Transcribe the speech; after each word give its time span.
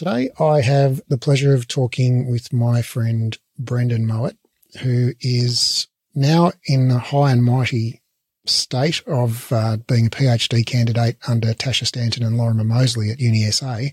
Today, 0.00 0.30
I 0.40 0.62
have 0.62 1.02
the 1.08 1.18
pleasure 1.18 1.52
of 1.52 1.68
talking 1.68 2.30
with 2.30 2.54
my 2.54 2.80
friend 2.80 3.36
Brendan 3.58 4.06
Mowat, 4.06 4.34
who 4.80 5.12
is 5.20 5.88
now 6.14 6.52
in 6.64 6.88
the 6.88 6.98
high 6.98 7.32
and 7.32 7.44
mighty 7.44 8.00
state 8.46 9.02
of 9.06 9.52
uh, 9.52 9.76
being 9.86 10.06
a 10.06 10.08
PhD 10.08 10.64
candidate 10.64 11.18
under 11.28 11.48
Tasha 11.48 11.86
Stanton 11.86 12.22
and 12.22 12.38
Lorimer 12.38 12.64
Moseley 12.64 13.10
at 13.10 13.18
UniSA. 13.18 13.92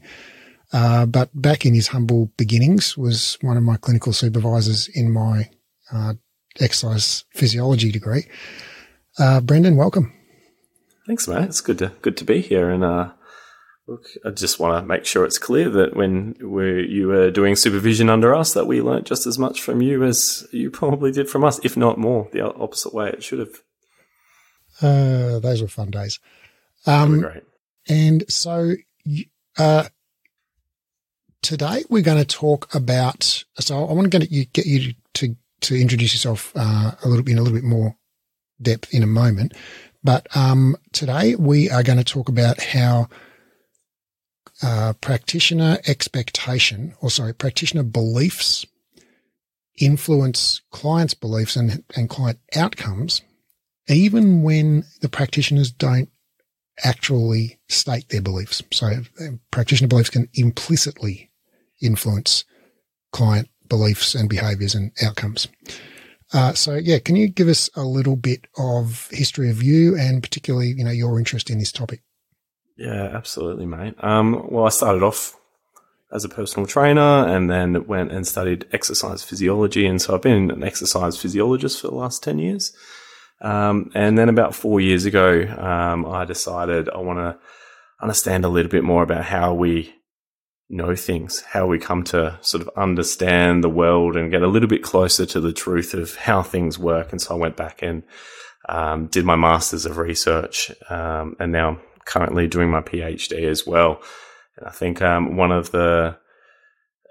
Uh, 0.71 1.05
but 1.07 1.30
back 1.34 1.66
in 1.66 1.73
his 1.73 1.89
humble 1.89 2.31
beginnings 2.38 2.98
was 2.98 3.38
one 3.41 3.58
of 3.58 3.63
my 3.63 3.76
clinical 3.76 4.13
supervisors 4.13 4.88
in 4.88 5.12
my 5.12 5.49
uh, 5.91 6.13
exercise 6.62 7.26
physiology 7.31 7.91
degree. 7.91 8.23
Uh, 9.20 9.41
Brendan, 9.41 9.76
welcome. 9.76 10.13
Thanks, 11.05 11.27
mate. 11.27 11.44
It's 11.44 11.59
good 11.59 11.80
to 11.80 11.91
good 12.02 12.16
to 12.16 12.23
be 12.23 12.39
here, 12.39 12.70
and 12.70 12.85
uh, 12.85 13.09
look, 13.88 14.09
I 14.26 14.32
just 14.32 14.59
want 14.59 14.82
to 14.82 14.86
make 14.86 15.05
sure 15.05 15.26
it's 15.26 15.38
clear 15.38 15.70
that 15.70 15.96
when 15.96 16.36
we 16.41 16.88
you 16.88 17.08
were 17.08 17.32
doing 17.32 17.55
supervision 17.55 18.10
under 18.10 18.36
us, 18.36 18.54
that 18.54 18.68
we 18.68 18.82
learnt 18.82 19.08
just 19.08 19.26
as 19.26 19.40
much 19.40 19.62
from 19.62 19.82
you 19.82 20.04
as 20.04 20.48
you 20.52 20.70
probably 20.70 21.12
did 21.12 21.30
from 21.30 21.44
us, 21.44 21.60
if 21.63 21.77
not 21.77 21.98
more. 21.98 22.30
The 22.32 22.41
opposite 22.41 22.94
way 22.94 23.10
it 23.10 23.23
should 23.23 23.40
have. 23.40 23.62
Uh, 24.82 25.40
those 25.40 25.62
were 25.62 25.68
fun 25.68 25.90
days. 25.90 26.20
Um, 26.86 27.22
great. 27.22 27.44
And 27.88 28.30
so, 28.30 28.76
uh, 29.58 29.88
today 31.41 31.84
we're 31.90 32.04
going 32.04 32.24
to 32.24 32.26
talk 32.26 32.74
about. 32.76 33.44
So 33.60 33.88
I 33.88 33.94
want 33.94 34.12
to 34.12 34.20
get 34.20 34.32
you 34.32 34.46
get 34.46 34.66
you 34.66 34.94
to 35.16 35.35
to 35.62 35.82
introduce 35.82 36.13
yourself 36.13 36.52
uh, 36.55 36.91
a 37.04 37.08
little 37.08 37.24
bit 37.24 37.32
in 37.32 37.38
a 37.38 37.41
little 37.41 37.58
bit 37.58 37.63
more 37.63 37.96
depth 38.62 38.94
in 38.94 39.02
a 39.02 39.08
moment. 39.08 39.54
But 40.04 40.27
um, 40.35 40.76
today 40.91 41.35
we 41.35 41.70
are 41.70 41.84
going 41.84 41.98
to 41.98 42.04
talk 42.04 42.30
about 42.30 42.62
how 42.62 43.10
uh, 44.63 44.94
practitioner 45.02 45.80
expectation, 45.88 46.94
or 47.02 47.10
sorry, 47.10 47.34
practitioner 47.34 47.84
beliefs 47.84 48.66
influence 49.77 50.62
clients' 50.72 51.13
beliefs 51.13 51.55
and, 51.55 51.84
and 51.96 52.10
client 52.10 52.40
outcomes, 52.55 53.22
even 53.88 54.41
when 54.41 54.84
the 55.02 55.10
practitioners 55.10 55.72
don't 55.72 56.10
actually 56.84 57.60
state 57.70 58.10
their 58.10 58.22
beliefs. 58.22 58.62
So 58.72 59.04
practitioner 59.52 59.88
beliefs 59.88 60.10
can 60.10 60.30
implicitly 60.34 61.32
influence 61.82 62.44
client 63.12 63.50
beliefs 63.68 64.16
and 64.16 64.30
behaviors 64.30 64.75
and 64.75 64.91
outcomes. 65.03 65.47
Uh, 66.34 66.53
so 66.53 66.75
yeah, 66.75 67.00
can 67.00 67.16
you 67.16 67.28
give 67.28 67.47
us 67.47 67.69
a 67.75 67.84
little 67.84 68.16
bit 68.16 68.47
of 68.58 69.08
history 69.12 69.50
of 69.50 69.63
you 69.63 69.97
and 69.97 70.22
particularly, 70.22 70.74
you 70.75 70.84
know, 70.84 70.91
your 70.91 71.18
interest 71.18 71.50
in 71.50 71.59
this 71.59 71.72
topic? 71.72 72.02
Yeah, 72.78 73.09
absolutely, 73.13 73.66
mate. 73.66 73.95
Um, 74.00 74.47
well, 74.50 74.66
I 74.66 74.69
started 74.69 75.03
off 75.03 75.35
as 76.13 76.23
a 76.23 76.29
personal 76.29 76.67
trainer 76.67 77.28
and 77.28 77.50
then 77.50 77.85
went 77.85 78.11
and 78.11 78.25
studied 78.25 78.66
exercise 78.72 79.23
physiology. 79.23 79.85
And 79.85 80.01
so 80.01 80.16
I've 80.16 80.22
been 80.22 80.51
an 80.51 80.63
exercise 80.63 81.17
physiologist 81.17 81.81
for 81.81 81.88
the 81.88 81.95
last 81.95 82.23
10 82.23 82.39
years. 82.39 82.72
Um, 83.41 83.91
and 83.94 84.17
then 84.17 84.29
about 84.29 84.55
four 84.55 84.79
years 84.79 85.05
ago, 85.05 85.41
um, 85.57 86.05
I 86.05 86.25
decided 86.25 86.89
I 86.89 87.00
want 87.00 87.19
to 87.19 87.38
understand 88.01 88.45
a 88.45 88.50
little 88.50 88.72
bit 88.72 88.83
more 88.83 89.03
about 89.03 89.25
how 89.25 89.53
we 89.53 89.94
know 90.69 90.95
things, 90.95 91.41
how 91.41 91.66
we 91.66 91.79
come 91.79 92.03
to 92.03 92.38
sort 92.41 92.61
of 92.61 92.69
understand 92.75 93.63
the 93.63 93.69
world 93.69 94.16
and 94.16 94.31
get 94.31 94.41
a 94.41 94.47
little 94.47 94.67
bit 94.67 94.83
closer 94.83 95.25
to 95.25 95.39
the 95.39 95.53
truth 95.53 95.94
of 95.94 96.16
how 96.16 96.41
things 96.44 96.79
work. 96.79 97.11
And 97.11 97.22
so 97.22 97.35
I 97.35 97.38
went 97.38 97.55
back 97.55 97.81
and 97.81 98.03
um, 98.69 99.07
did 99.07 99.23
my 99.25 99.35
master's 99.35 99.85
of 99.85 99.97
research, 99.97 100.72
um, 100.89 101.38
and 101.39 101.53
now 101.53 101.79
currently 102.08 102.47
doing 102.47 102.72
my 102.72 102.81
PhD 102.81 103.44
as 103.44 103.68
well. 103.68 104.02
And 104.58 104.68
I 104.68 104.72
think 104.72 105.02
um, 105.02 105.38
one 105.38 105.52
of 105.52 105.72
the 105.72 106.18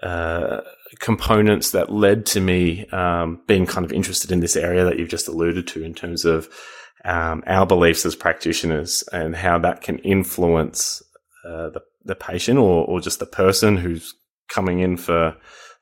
uh, 0.03 0.61
components 0.99 1.71
that 1.71 1.91
led 1.91 2.25
to 2.27 2.41
me 2.41 2.85
um, 2.87 3.41
being 3.47 3.65
kind 3.65 3.85
of 3.85 3.93
interested 3.93 4.31
in 4.31 4.41
this 4.41 4.55
area 4.55 4.83
that 4.83 4.99
you've 4.99 5.09
just 5.09 5.27
alluded 5.27 5.67
to 5.67 5.83
in 5.83 5.93
terms 5.93 6.25
of 6.25 6.49
um, 7.05 7.43
our 7.47 7.65
beliefs 7.65 8.05
as 8.05 8.15
practitioners 8.15 9.03
and 9.13 9.35
how 9.35 9.57
that 9.59 9.81
can 9.81 9.99
influence 9.99 11.01
uh, 11.45 11.69
the 11.69 11.81
the 12.07 12.15
patient 12.15 12.57
or, 12.57 12.85
or 12.85 12.99
just 13.01 13.19
the 13.19 13.25
person 13.25 13.77
who's 13.77 14.15
coming 14.49 14.79
in 14.79 14.97
for 14.97 15.35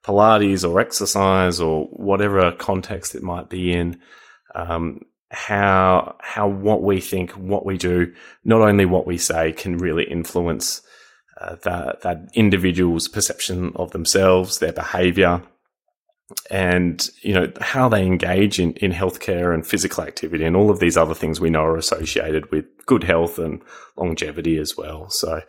Pilates 0.03 0.67
or 0.67 0.79
exercise 0.79 1.59
or 1.59 1.85
whatever 1.85 2.51
context 2.51 3.15
it 3.15 3.23
might 3.23 3.49
be 3.49 3.71
in, 3.71 3.99
um, 4.53 5.01
how 5.31 6.15
how 6.19 6.47
what 6.47 6.83
we 6.83 7.01
think, 7.01 7.31
what 7.31 7.65
we 7.65 7.77
do, 7.77 8.13
not 8.43 8.61
only 8.61 8.85
what 8.85 9.07
we 9.07 9.17
say, 9.17 9.51
can 9.51 9.77
really 9.77 10.03
influence 10.03 10.81
uh, 11.39 11.55
that 11.63 12.01
that 12.01 12.29
individual's 12.33 13.07
perception 13.07 13.71
of 13.75 13.91
themselves, 13.91 14.59
their 14.59 14.71
behaviour, 14.71 15.41
and 16.49 17.09
you 17.21 17.33
know 17.33 17.51
how 17.59 17.89
they 17.89 18.05
engage 18.05 18.59
in, 18.59 18.73
in 18.73 18.91
healthcare 18.91 19.53
and 19.53 19.65
physical 19.65 20.03
activity 20.03 20.43
and 20.43 20.55
all 20.55 20.71
of 20.71 20.79
these 20.79 20.97
other 20.97 21.13
things 21.13 21.39
we 21.39 21.49
know 21.49 21.63
are 21.63 21.77
associated 21.77 22.49
with 22.51 22.65
good 22.85 23.03
health 23.03 23.37
and 23.37 23.61
longevity 23.95 24.57
as 24.57 24.75
well. 24.77 25.09
So 25.09 25.41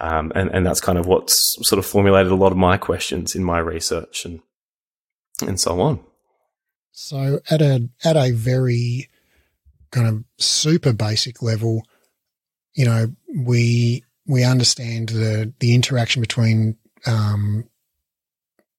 um, 0.00 0.32
and, 0.34 0.50
and 0.50 0.64
that's 0.64 0.80
kind 0.80 0.98
of 0.98 1.06
what's 1.06 1.56
sort 1.66 1.78
of 1.78 1.86
formulated 1.86 2.32
a 2.32 2.36
lot 2.36 2.52
of 2.52 2.58
my 2.58 2.76
questions 2.76 3.34
in 3.34 3.44
my 3.44 3.58
research 3.58 4.24
and 4.24 4.40
and 5.46 5.58
so 5.58 5.80
on. 5.80 6.00
So 6.92 7.40
at 7.50 7.60
a 7.60 7.88
at 8.04 8.16
a 8.16 8.30
very 8.30 9.08
kind 9.92 10.08
of 10.08 10.24
super 10.38 10.92
basic 10.92 11.42
level 11.42 11.82
you 12.74 12.84
know 12.84 13.06
we 13.36 14.02
we 14.26 14.42
understand 14.42 15.10
the 15.10 15.52
the 15.60 15.74
interaction 15.74 16.20
between 16.20 16.76
um, 17.06 17.68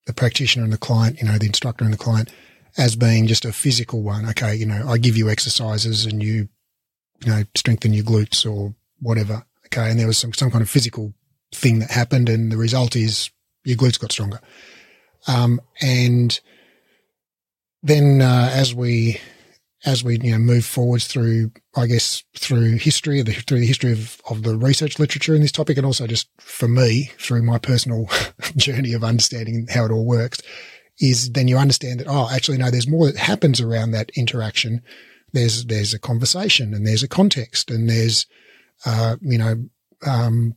the 0.05 0.13
practitioner 0.13 0.63
and 0.63 0.73
the 0.73 0.77
client, 0.77 1.19
you 1.19 1.27
know, 1.27 1.37
the 1.37 1.45
instructor 1.45 1.83
and 1.83 1.93
the 1.93 1.97
client 1.97 2.29
as 2.77 2.95
being 2.95 3.27
just 3.27 3.45
a 3.45 3.53
physical 3.53 4.01
one. 4.01 4.27
Okay, 4.29 4.55
you 4.55 4.65
know, 4.65 4.87
I 4.87 4.97
give 4.97 5.17
you 5.17 5.29
exercises 5.29 6.05
and 6.05 6.21
you, 6.21 6.49
you 7.23 7.31
know, 7.31 7.43
strengthen 7.55 7.93
your 7.93 8.03
glutes 8.03 8.49
or 8.49 8.73
whatever. 8.99 9.45
Okay. 9.67 9.89
And 9.89 9.99
there 9.99 10.07
was 10.07 10.17
some, 10.17 10.33
some 10.33 10.51
kind 10.51 10.61
of 10.61 10.69
physical 10.69 11.13
thing 11.53 11.79
that 11.79 11.91
happened 11.91 12.29
and 12.29 12.51
the 12.51 12.57
result 12.57 12.95
is 12.95 13.29
your 13.63 13.77
glutes 13.77 13.99
got 13.99 14.11
stronger. 14.11 14.39
Um, 15.27 15.61
and 15.81 16.39
then, 17.81 18.21
uh, 18.21 18.49
as 18.51 18.73
we, 18.73 19.19
as 19.85 20.03
we 20.03 20.19
you 20.21 20.31
know 20.31 20.37
move 20.37 20.65
forwards 20.65 21.07
through, 21.07 21.51
I 21.75 21.87
guess 21.87 22.23
through 22.35 22.77
history, 22.77 23.21
the, 23.21 23.33
through 23.33 23.59
the 23.59 23.67
history 23.67 23.91
of, 23.91 24.21
of 24.29 24.43
the 24.43 24.55
research 24.55 24.99
literature 24.99 25.35
in 25.35 25.41
this 25.41 25.51
topic, 25.51 25.77
and 25.77 25.85
also 25.85 26.07
just 26.07 26.29
for 26.39 26.67
me 26.67 27.11
through 27.17 27.43
my 27.43 27.57
personal 27.57 28.07
journey 28.55 28.93
of 28.93 29.03
understanding 29.03 29.67
how 29.69 29.85
it 29.85 29.91
all 29.91 30.05
works, 30.05 30.41
is 30.99 31.31
then 31.31 31.47
you 31.47 31.57
understand 31.57 31.99
that 31.99 32.07
oh, 32.07 32.29
actually 32.31 32.57
no, 32.57 32.71
there's 32.71 32.87
more 32.87 33.07
that 33.07 33.17
happens 33.17 33.59
around 33.59 33.91
that 33.91 34.11
interaction. 34.15 34.81
There's 35.33 35.65
there's 35.65 35.93
a 35.93 35.99
conversation 35.99 36.73
and 36.73 36.87
there's 36.87 37.03
a 37.03 37.07
context 37.07 37.69
and 37.69 37.89
there's 37.89 38.25
uh, 38.85 39.17
you 39.21 39.37
know 39.37 39.65
um, 40.05 40.55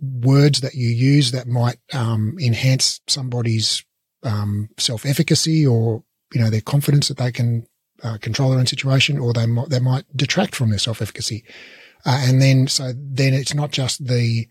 words 0.00 0.60
that 0.60 0.74
you 0.74 0.88
use 0.88 1.32
that 1.32 1.46
might 1.46 1.78
um, 1.92 2.36
enhance 2.40 3.00
somebody's 3.06 3.84
um, 4.22 4.68
self 4.78 5.06
efficacy 5.06 5.66
or 5.66 6.02
you 6.32 6.40
know 6.40 6.50
their 6.50 6.60
confidence 6.60 7.08
that 7.08 7.16
they 7.16 7.32
can 7.32 7.66
uh, 8.02 8.18
control 8.18 8.50
their 8.50 8.58
own 8.58 8.66
situation, 8.66 9.18
or 9.18 9.32
they 9.32 9.46
might 9.46 9.68
they 9.68 9.80
might 9.80 10.04
detract 10.16 10.54
from 10.54 10.70
their 10.70 10.78
self 10.78 11.00
efficacy. 11.00 11.44
Uh, 12.06 12.22
and 12.24 12.42
then 12.42 12.66
so 12.66 12.92
then 12.96 13.32
it's 13.32 13.54
not 13.54 13.70
just 13.70 14.06
the 14.06 14.46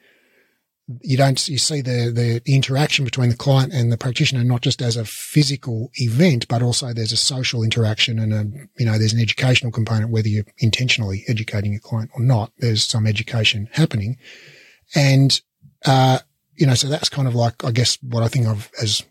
you 1.01 1.15
don't 1.15 1.47
you 1.47 1.57
see 1.57 1.81
the 1.81 2.11
the 2.13 2.41
interaction 2.45 3.05
between 3.05 3.29
the 3.29 3.37
client 3.37 3.73
and 3.73 3.91
the 3.91 3.97
practitioner 3.97 4.43
not 4.43 4.61
just 4.61 4.81
as 4.81 4.97
a 4.97 5.05
physical 5.05 5.89
event, 5.95 6.47
but 6.47 6.61
also 6.61 6.93
there's 6.93 7.13
a 7.13 7.17
social 7.17 7.63
interaction 7.63 8.19
and 8.19 8.33
a 8.33 8.43
you 8.77 8.85
know 8.85 8.97
there's 8.97 9.13
an 9.13 9.21
educational 9.21 9.71
component 9.71 10.11
whether 10.11 10.27
you're 10.27 10.45
intentionally 10.57 11.23
educating 11.27 11.71
your 11.71 11.81
client 11.81 12.11
or 12.15 12.21
not. 12.21 12.51
There's 12.57 12.83
some 12.83 13.07
education 13.07 13.69
happening, 13.71 14.17
and 14.93 15.39
uh, 15.85 16.19
you 16.55 16.67
know 16.67 16.75
so 16.75 16.87
that's 16.87 17.09
kind 17.09 17.27
of 17.27 17.35
like 17.35 17.63
I 17.63 17.71
guess 17.71 17.97
what 18.01 18.23
I 18.23 18.27
think 18.27 18.47
of 18.47 18.69
as 18.81 19.03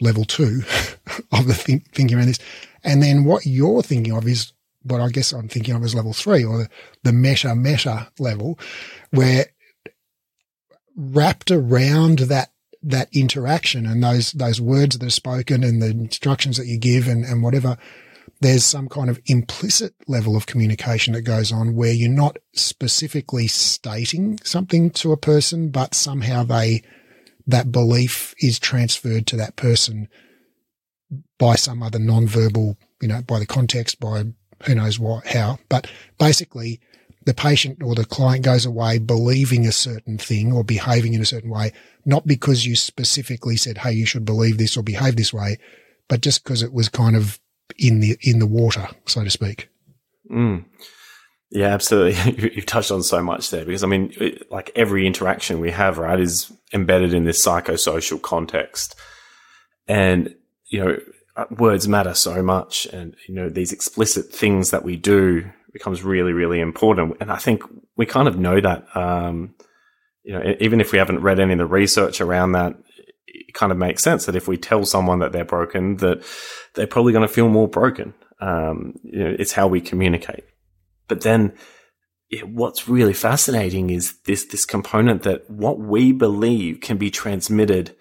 level 0.00 0.24
two 0.24 0.62
of 1.32 1.46
the 1.46 1.54
think, 1.54 1.90
thinking 1.92 2.16
around 2.16 2.28
this. 2.28 2.38
And 2.84 3.02
then 3.02 3.24
what 3.24 3.46
you're 3.46 3.82
thinking 3.82 4.12
of 4.14 4.26
is 4.26 4.52
what 4.82 5.00
I 5.00 5.08
guess 5.08 5.32
I'm 5.32 5.48
thinking 5.48 5.74
of 5.74 5.82
as 5.82 5.94
level 5.94 6.12
three 6.12 6.44
or 6.44 6.58
the, 6.58 6.68
the 7.02 7.12
meta 7.12 7.54
meta 7.54 8.08
level 8.18 8.58
where 9.10 9.46
wrapped 10.96 11.50
around 11.50 12.20
that 12.20 12.50
that 12.82 13.08
interaction 13.12 13.86
and 13.86 14.02
those 14.02 14.32
those 14.32 14.60
words 14.60 14.96
that 14.98 15.06
are 15.06 15.10
spoken 15.10 15.64
and 15.64 15.82
the 15.82 15.90
instructions 15.90 16.56
that 16.56 16.66
you 16.66 16.78
give 16.78 17.08
and, 17.08 17.24
and 17.24 17.42
whatever, 17.42 17.76
there's 18.40 18.64
some 18.64 18.88
kind 18.88 19.10
of 19.10 19.20
implicit 19.26 19.94
level 20.06 20.36
of 20.36 20.46
communication 20.46 21.14
that 21.14 21.22
goes 21.22 21.50
on 21.50 21.74
where 21.74 21.92
you're 21.92 22.08
not 22.08 22.38
specifically 22.52 23.46
stating 23.48 24.38
something 24.44 24.90
to 24.90 25.12
a 25.12 25.16
person, 25.16 25.70
but 25.70 25.94
somehow 25.94 26.44
they 26.44 26.82
that 27.48 27.72
belief 27.72 28.34
is 28.40 28.58
transferred 28.58 29.26
to 29.26 29.36
that 29.36 29.56
person 29.56 30.08
by 31.38 31.56
some 31.56 31.82
other 31.82 31.98
non-verbal, 31.98 32.76
you 33.00 33.08
know, 33.08 33.22
by 33.22 33.38
the 33.38 33.46
context, 33.46 33.98
by 33.98 34.24
who 34.64 34.74
knows 34.74 34.98
what, 34.98 35.26
how. 35.26 35.58
But 35.68 35.90
basically, 36.18 36.80
the 37.24 37.32
patient 37.32 37.82
or 37.82 37.94
the 37.94 38.04
client 38.04 38.44
goes 38.44 38.66
away 38.66 38.98
believing 38.98 39.66
a 39.66 39.72
certain 39.72 40.18
thing 40.18 40.52
or 40.52 40.62
behaving 40.62 41.14
in 41.14 41.22
a 41.22 41.26
certain 41.26 41.50
way, 41.50 41.72
not 42.04 42.26
because 42.26 42.66
you 42.66 42.76
specifically 42.76 43.56
said, 43.56 43.78
Hey, 43.78 43.92
you 43.92 44.04
should 44.04 44.26
believe 44.26 44.58
this 44.58 44.76
or 44.76 44.82
behave 44.82 45.16
this 45.16 45.32
way, 45.32 45.58
but 46.08 46.20
just 46.20 46.44
because 46.44 46.62
it 46.62 46.72
was 46.72 46.88
kind 46.88 47.16
of 47.16 47.40
in 47.78 48.00
the, 48.00 48.18
in 48.20 48.40
the 48.40 48.46
water, 48.46 48.88
so 49.06 49.24
to 49.24 49.30
speak. 49.30 49.68
Mm. 50.30 50.66
Yeah, 51.50 51.68
absolutely. 51.68 52.50
You've 52.54 52.66
touched 52.66 52.90
on 52.90 53.02
so 53.02 53.22
much 53.22 53.50
there 53.50 53.64
because 53.64 53.82
I 53.82 53.86
mean, 53.86 54.12
like 54.50 54.70
every 54.76 55.06
interaction 55.06 55.60
we 55.60 55.70
have, 55.70 55.98
right, 55.98 56.20
is 56.20 56.52
embedded 56.74 57.14
in 57.14 57.24
this 57.24 57.44
psychosocial 57.44 58.20
context. 58.20 58.94
And, 59.86 60.34
you 60.66 60.84
know, 60.84 60.96
uh, 61.36 61.46
words 61.50 61.88
matter 61.88 62.14
so 62.14 62.42
much. 62.42 62.86
And, 62.86 63.16
you 63.26 63.34
know, 63.34 63.48
these 63.48 63.72
explicit 63.72 64.26
things 64.26 64.70
that 64.70 64.84
we 64.84 64.96
do 64.96 65.50
becomes 65.72 66.02
really, 66.02 66.32
really 66.32 66.60
important. 66.60 67.16
And 67.20 67.32
I 67.32 67.36
think 67.36 67.62
we 67.96 68.04
kind 68.04 68.28
of 68.28 68.38
know 68.38 68.60
that, 68.60 68.84
um, 68.94 69.54
you 70.24 70.34
know, 70.34 70.54
even 70.60 70.80
if 70.80 70.92
we 70.92 70.98
haven't 70.98 71.22
read 71.22 71.40
any 71.40 71.52
of 71.52 71.58
the 71.58 71.66
research 71.66 72.20
around 72.20 72.52
that, 72.52 72.76
it 73.26 73.54
kind 73.54 73.72
of 73.72 73.78
makes 73.78 74.02
sense 74.02 74.26
that 74.26 74.36
if 74.36 74.48
we 74.48 74.58
tell 74.58 74.84
someone 74.84 75.20
that 75.20 75.32
they're 75.32 75.44
broken, 75.44 75.96
that 75.98 76.22
they're 76.74 76.86
probably 76.86 77.12
going 77.12 77.26
to 77.26 77.32
feel 77.32 77.48
more 77.48 77.68
broken. 77.68 78.12
Um, 78.40 78.94
you 79.02 79.24
know, 79.24 79.34
it's 79.38 79.52
how 79.52 79.66
we 79.66 79.80
communicate. 79.80 80.44
But 81.08 81.22
then 81.22 81.54
what's 82.44 82.88
really 82.88 83.14
fascinating 83.14 83.90
is 83.90 84.20
this, 84.26 84.44
this 84.44 84.64
component 84.64 85.22
that 85.22 85.48
what 85.50 85.78
we 85.78 86.12
believe 86.12 86.80
can 86.80 86.98
be 86.98 87.10
transmitted 87.10 87.96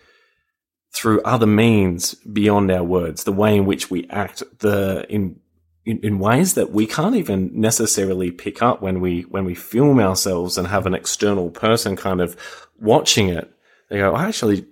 through 0.94 1.22
other 1.22 1.48
means 1.48 2.14
beyond 2.16 2.72
our 2.72 2.84
words, 2.84 3.24
the 3.24 3.32
way 3.32 3.56
in 3.56 3.66
which 3.66 3.90
we 3.90 4.08
act, 4.10 4.44
the, 4.60 5.06
in, 5.10 5.40
in, 5.86 6.00
in 6.04 6.20
ways 6.20 6.56
that 6.56 6.72
we 6.72 6.86
can't 6.86 7.16
even 7.16 7.50
necessarily 7.54 8.32
pick 8.32 8.62
up 8.62 8.82
when 8.82 9.00
we, 9.00 9.22
when 9.24 9.46
we 9.46 9.56
film 9.56 10.00
ourselves 10.00 10.58
and 10.58 10.68
have 10.68 10.86
an 10.86 10.94
external 10.94 11.50
person 11.50 11.96
kind 11.96 12.20
of 12.20 12.36
watching 12.80 13.30
it. 13.30 13.52
They 13.90 13.98
go, 13.98 14.14
I 14.14 14.28
actually 14.28 14.66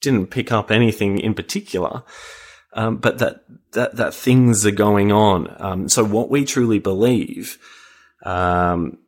didn't 0.00 0.28
pick 0.28 0.50
up 0.50 0.70
anything 0.70 1.18
in 1.18 1.34
particular. 1.34 2.04
Um, 2.74 2.96
but 2.96 3.18
that, 3.18 3.44
that, 3.72 3.96
that 3.96 4.14
things 4.14 4.64
are 4.64 4.70
going 4.70 5.12
on. 5.12 5.54
Um, 5.58 5.88
so 5.88 6.04
what 6.04 6.30
we 6.30 6.44
truly 6.44 6.78
believe, 6.78 7.58
um, 8.24 8.98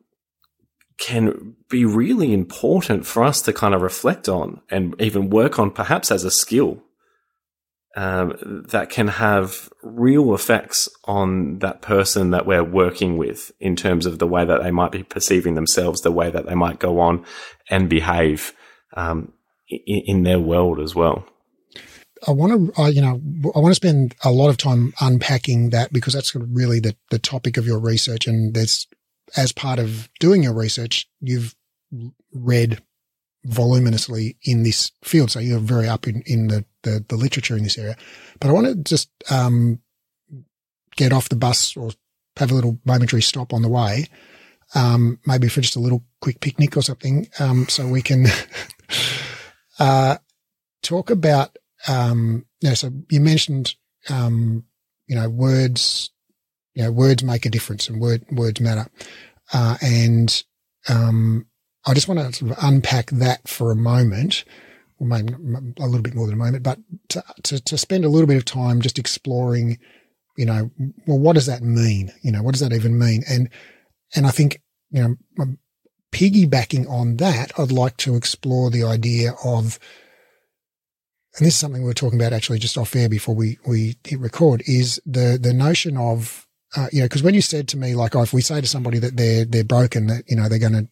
can 0.98 1.56
be 1.68 1.84
really 1.84 2.32
important 2.32 3.06
for 3.06 3.24
us 3.24 3.42
to 3.42 3.52
kind 3.52 3.74
of 3.74 3.82
reflect 3.82 4.28
on 4.28 4.60
and 4.70 4.94
even 5.00 5.30
work 5.30 5.58
on 5.58 5.70
perhaps 5.70 6.10
as 6.10 6.24
a 6.24 6.30
skill 6.30 6.82
um, 7.96 8.64
that 8.68 8.90
can 8.90 9.08
have 9.08 9.70
real 9.82 10.34
effects 10.34 10.88
on 11.04 11.58
that 11.60 11.80
person 11.80 12.30
that 12.30 12.46
we're 12.46 12.64
working 12.64 13.16
with 13.16 13.52
in 13.60 13.76
terms 13.76 14.06
of 14.06 14.18
the 14.18 14.26
way 14.26 14.44
that 14.44 14.62
they 14.62 14.70
might 14.70 14.92
be 14.92 15.02
perceiving 15.02 15.54
themselves, 15.54 16.00
the 16.00 16.10
way 16.10 16.30
that 16.30 16.46
they 16.46 16.54
might 16.54 16.78
go 16.78 17.00
on 17.00 17.24
and 17.70 17.88
behave 17.88 18.52
um, 18.94 19.32
in, 19.68 20.02
in 20.06 20.22
their 20.22 20.40
world 20.40 20.80
as 20.80 20.94
well. 20.94 21.24
I 22.26 22.32
want 22.32 22.74
to, 22.74 22.92
you 22.92 23.00
know, 23.00 23.20
I 23.54 23.58
want 23.58 23.70
to 23.70 23.74
spend 23.74 24.14
a 24.24 24.30
lot 24.30 24.48
of 24.48 24.56
time 24.56 24.92
unpacking 25.00 25.70
that 25.70 25.92
because 25.92 26.14
that's 26.14 26.34
really 26.34 26.80
the, 26.80 26.96
the 27.10 27.18
topic 27.18 27.56
of 27.56 27.66
your 27.66 27.78
research. 27.78 28.26
And 28.26 28.54
there's, 28.54 28.86
as 29.36 29.52
part 29.52 29.78
of 29.78 30.08
doing 30.20 30.42
your 30.42 30.54
research, 30.54 31.08
you've 31.20 31.54
read 32.32 32.82
voluminously 33.44 34.36
in 34.42 34.62
this 34.62 34.92
field. 35.02 35.30
So 35.30 35.38
you're 35.38 35.58
very 35.58 35.88
up 35.88 36.06
in, 36.06 36.22
in 36.26 36.48
the, 36.48 36.64
the, 36.82 37.04
the 37.08 37.16
literature 37.16 37.56
in 37.56 37.64
this 37.64 37.78
area. 37.78 37.96
But 38.40 38.48
I 38.48 38.52
want 38.52 38.66
to 38.66 38.74
just, 38.76 39.10
um, 39.30 39.80
get 40.96 41.12
off 41.12 41.28
the 41.28 41.36
bus 41.36 41.76
or 41.76 41.90
have 42.36 42.50
a 42.50 42.54
little 42.54 42.78
momentary 42.84 43.22
stop 43.22 43.52
on 43.52 43.62
the 43.62 43.68
way. 43.68 44.06
Um, 44.74 45.20
maybe 45.26 45.48
for 45.48 45.60
just 45.60 45.76
a 45.76 45.80
little 45.80 46.04
quick 46.20 46.40
picnic 46.40 46.76
or 46.76 46.82
something. 46.82 47.28
Um, 47.38 47.68
so 47.68 47.86
we 47.86 48.02
can, 48.02 48.26
uh, 49.78 50.16
talk 50.82 51.10
about 51.10 51.56
um, 51.88 52.44
you 52.60 52.68
know, 52.68 52.74
so 52.74 52.90
you 53.10 53.20
mentioned, 53.20 53.74
um, 54.10 54.64
you 55.06 55.14
know, 55.16 55.28
words, 55.28 56.10
you 56.74 56.82
know, 56.82 56.90
words 56.90 57.22
make 57.22 57.46
a 57.46 57.50
difference 57.50 57.88
and 57.88 58.00
word, 58.00 58.24
words 58.30 58.60
matter. 58.60 58.86
Uh, 59.52 59.76
and, 59.82 60.44
um, 60.88 61.46
I 61.86 61.92
just 61.92 62.08
want 62.08 62.20
to 62.20 62.32
sort 62.32 62.52
of 62.52 62.58
unpack 62.62 63.10
that 63.10 63.46
for 63.46 63.70
a 63.70 63.76
moment, 63.76 64.44
or 64.98 65.06
maybe 65.06 65.34
a 65.78 65.86
little 65.86 66.02
bit 66.02 66.14
more 66.14 66.26
than 66.26 66.34
a 66.34 66.38
moment, 66.38 66.62
but 66.62 66.78
to, 67.10 67.22
to, 67.42 67.60
to 67.62 67.76
spend 67.76 68.04
a 68.04 68.08
little 68.08 68.26
bit 68.26 68.38
of 68.38 68.44
time 68.44 68.80
just 68.80 68.98
exploring, 68.98 69.78
you 70.38 70.46
know, 70.46 70.70
well, 71.06 71.18
what 71.18 71.34
does 71.34 71.46
that 71.46 71.62
mean? 71.62 72.10
You 72.22 72.32
know, 72.32 72.42
what 72.42 72.52
does 72.52 72.60
that 72.60 72.72
even 72.72 72.98
mean? 72.98 73.22
And, 73.28 73.50
and 74.16 74.26
I 74.26 74.30
think, 74.30 74.62
you 74.90 75.02
know, 75.02 75.46
piggybacking 76.12 76.88
on 76.88 77.16
that, 77.16 77.52
I'd 77.58 77.72
like 77.72 77.96
to 77.98 78.16
explore 78.16 78.70
the 78.70 78.84
idea 78.84 79.34
of, 79.44 79.78
and 81.36 81.46
this 81.46 81.54
is 81.54 81.60
something 81.60 81.82
we 81.82 81.88
were 81.88 81.94
talking 81.94 82.20
about 82.20 82.32
actually 82.32 82.58
just 82.58 82.78
off 82.78 82.94
air 82.94 83.08
before 83.08 83.34
we, 83.34 83.58
we 83.66 83.96
hit 84.04 84.20
record 84.20 84.62
is 84.66 85.00
the, 85.04 85.38
the 85.40 85.52
notion 85.52 85.96
of, 85.96 86.46
uh, 86.76 86.86
you 86.92 87.00
know, 87.02 87.08
cause 87.08 87.22
when 87.22 87.34
you 87.34 87.40
said 87.40 87.66
to 87.68 87.76
me, 87.76 87.94
like, 87.94 88.14
oh, 88.14 88.22
if 88.22 88.32
we 88.32 88.40
say 88.40 88.60
to 88.60 88.66
somebody 88.66 88.98
that 89.00 89.16
they're, 89.16 89.44
they're 89.44 89.64
broken, 89.64 90.06
that, 90.06 90.22
you 90.28 90.36
know, 90.36 90.48
they're 90.48 90.60
going 90.60 90.72
to 90.72 90.88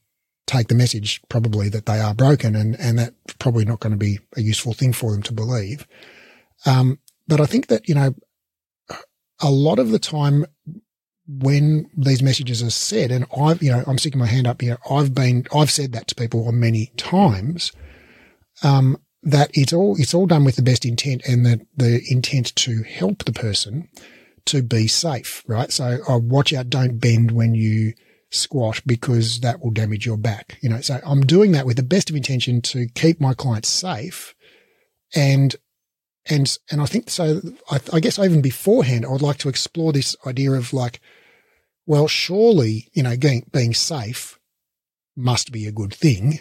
take 0.47 0.67
the 0.67 0.75
message 0.75 1.21
probably 1.29 1.69
that 1.69 1.87
they 1.87 2.01
are 2.01 2.15
broken 2.15 2.57
and, 2.57 2.75
and 2.81 2.99
that's 2.99 3.35
probably 3.39 3.65
not 3.65 3.79
going 3.79 3.93
to 3.93 3.97
be 3.97 4.19
a 4.37 4.41
useful 4.41 4.73
thing 4.75 4.93
for 4.93 5.13
them 5.13 5.23
to 5.23 5.33
believe. 5.33 5.87
Um, 6.67 6.99
but 7.29 7.41
I 7.41 7.47
think 7.47 7.69
that, 7.69 7.89
you 7.89 7.95
know, 7.95 8.15
a 9.41 9.51
lot 9.51 9.79
of 9.79 9.91
the 9.91 9.99
time 10.01 10.45
when 11.29 11.89
these 11.97 12.23
messages 12.23 12.63
are 12.63 12.71
said, 12.71 13.13
and 13.13 13.27
I've, 13.37 13.63
you 13.63 13.71
know, 13.71 13.85
I'm 13.87 13.99
sticking 13.99 14.19
my 14.19 14.27
hand 14.27 14.49
up 14.49 14.61
here. 14.61 14.79
I've 14.91 15.15
been, 15.15 15.47
I've 15.55 15.71
said 15.71 15.93
that 15.93 16.09
to 16.09 16.15
people 16.17 16.51
many 16.51 16.87
times. 16.97 17.73
Um, 18.63 18.99
that 19.23 19.51
it's 19.55 19.73
all 19.73 19.97
it's 19.99 20.15
all 20.15 20.27
done 20.27 20.45
with 20.45 20.57
the 20.57 20.63
best 20.63 20.85
intent 20.85 21.23
and 21.27 21.47
the 21.47 21.65
the 21.77 22.03
intent 22.11 22.55
to 22.57 22.83
help 22.83 23.25
the 23.25 23.33
person 23.33 23.89
to 24.47 24.63
be 24.63 24.87
safe, 24.89 25.45
right? 25.47 25.71
So 25.71 25.99
oh, 26.09 26.19
watch 26.19 26.53
out, 26.53 26.69
don't 26.69 26.99
bend 26.99 27.31
when 27.31 27.55
you 27.55 27.95
squat 28.33 28.81
because 28.87 29.41
that 29.41 29.61
will 29.61 29.71
damage 29.71 30.07
your 30.07 30.17
back. 30.17 30.59
You 30.61 30.71
know, 30.71 30.81
so 30.81 31.01
I'm 31.05 31.21
doing 31.21 31.53
that 31.53 31.67
with 31.67 31.77
the 31.77 31.83
best 31.83 32.11
of 32.11 32.17
intention 32.17 32.61
to 32.63 32.89
keep 32.95 33.21
my 33.21 33.35
clients 33.35 33.69
safe. 33.69 34.35
And, 35.15 35.55
and, 36.29 36.57
and 36.71 36.81
I 36.81 36.87
think 36.87 37.11
so. 37.11 37.41
I, 37.71 37.81
I 37.93 38.01
guess 38.01 38.19
even 38.19 38.43
beforehand, 38.43 39.05
I 39.05 39.11
would 39.11 39.23
like 39.23 39.39
to 39.39 39.49
explore 39.49 39.93
this 39.93 40.17
idea 40.27 40.53
of 40.53 40.73
like, 40.73 41.01
well, 41.87 42.09
surely, 42.09 42.89
you 42.93 43.03
know, 43.03 43.17
being, 43.17 43.49
being 43.53 43.75
safe 43.75 44.39
must 45.15 45.53
be 45.53 45.67
a 45.67 45.73
good 45.73 45.93
thing 45.93 46.41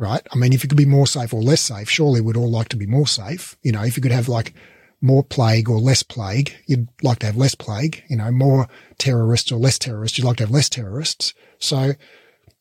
right? 0.00 0.26
I 0.32 0.36
mean, 0.36 0.54
if 0.54 0.64
you 0.64 0.68
could 0.68 0.78
be 0.78 0.86
more 0.86 1.06
safe 1.06 1.34
or 1.34 1.42
less 1.42 1.60
safe, 1.60 1.90
surely 1.90 2.22
we'd 2.22 2.36
all 2.36 2.50
like 2.50 2.70
to 2.70 2.76
be 2.76 2.86
more 2.86 3.06
safe. 3.06 3.56
You 3.62 3.70
know, 3.70 3.84
if 3.84 3.96
you 3.96 4.02
could 4.02 4.12
have 4.12 4.28
like 4.28 4.54
more 5.02 5.22
plague 5.22 5.68
or 5.68 5.78
less 5.78 6.02
plague, 6.02 6.54
you'd 6.66 6.88
like 7.02 7.18
to 7.20 7.26
have 7.26 7.36
less 7.36 7.54
plague, 7.54 8.02
you 8.08 8.16
know, 8.16 8.30
more 8.30 8.66
terrorists 8.98 9.52
or 9.52 9.58
less 9.58 9.78
terrorists, 9.78 10.16
you'd 10.16 10.24
like 10.24 10.38
to 10.38 10.44
have 10.44 10.50
less 10.50 10.70
terrorists. 10.70 11.34
So, 11.58 11.92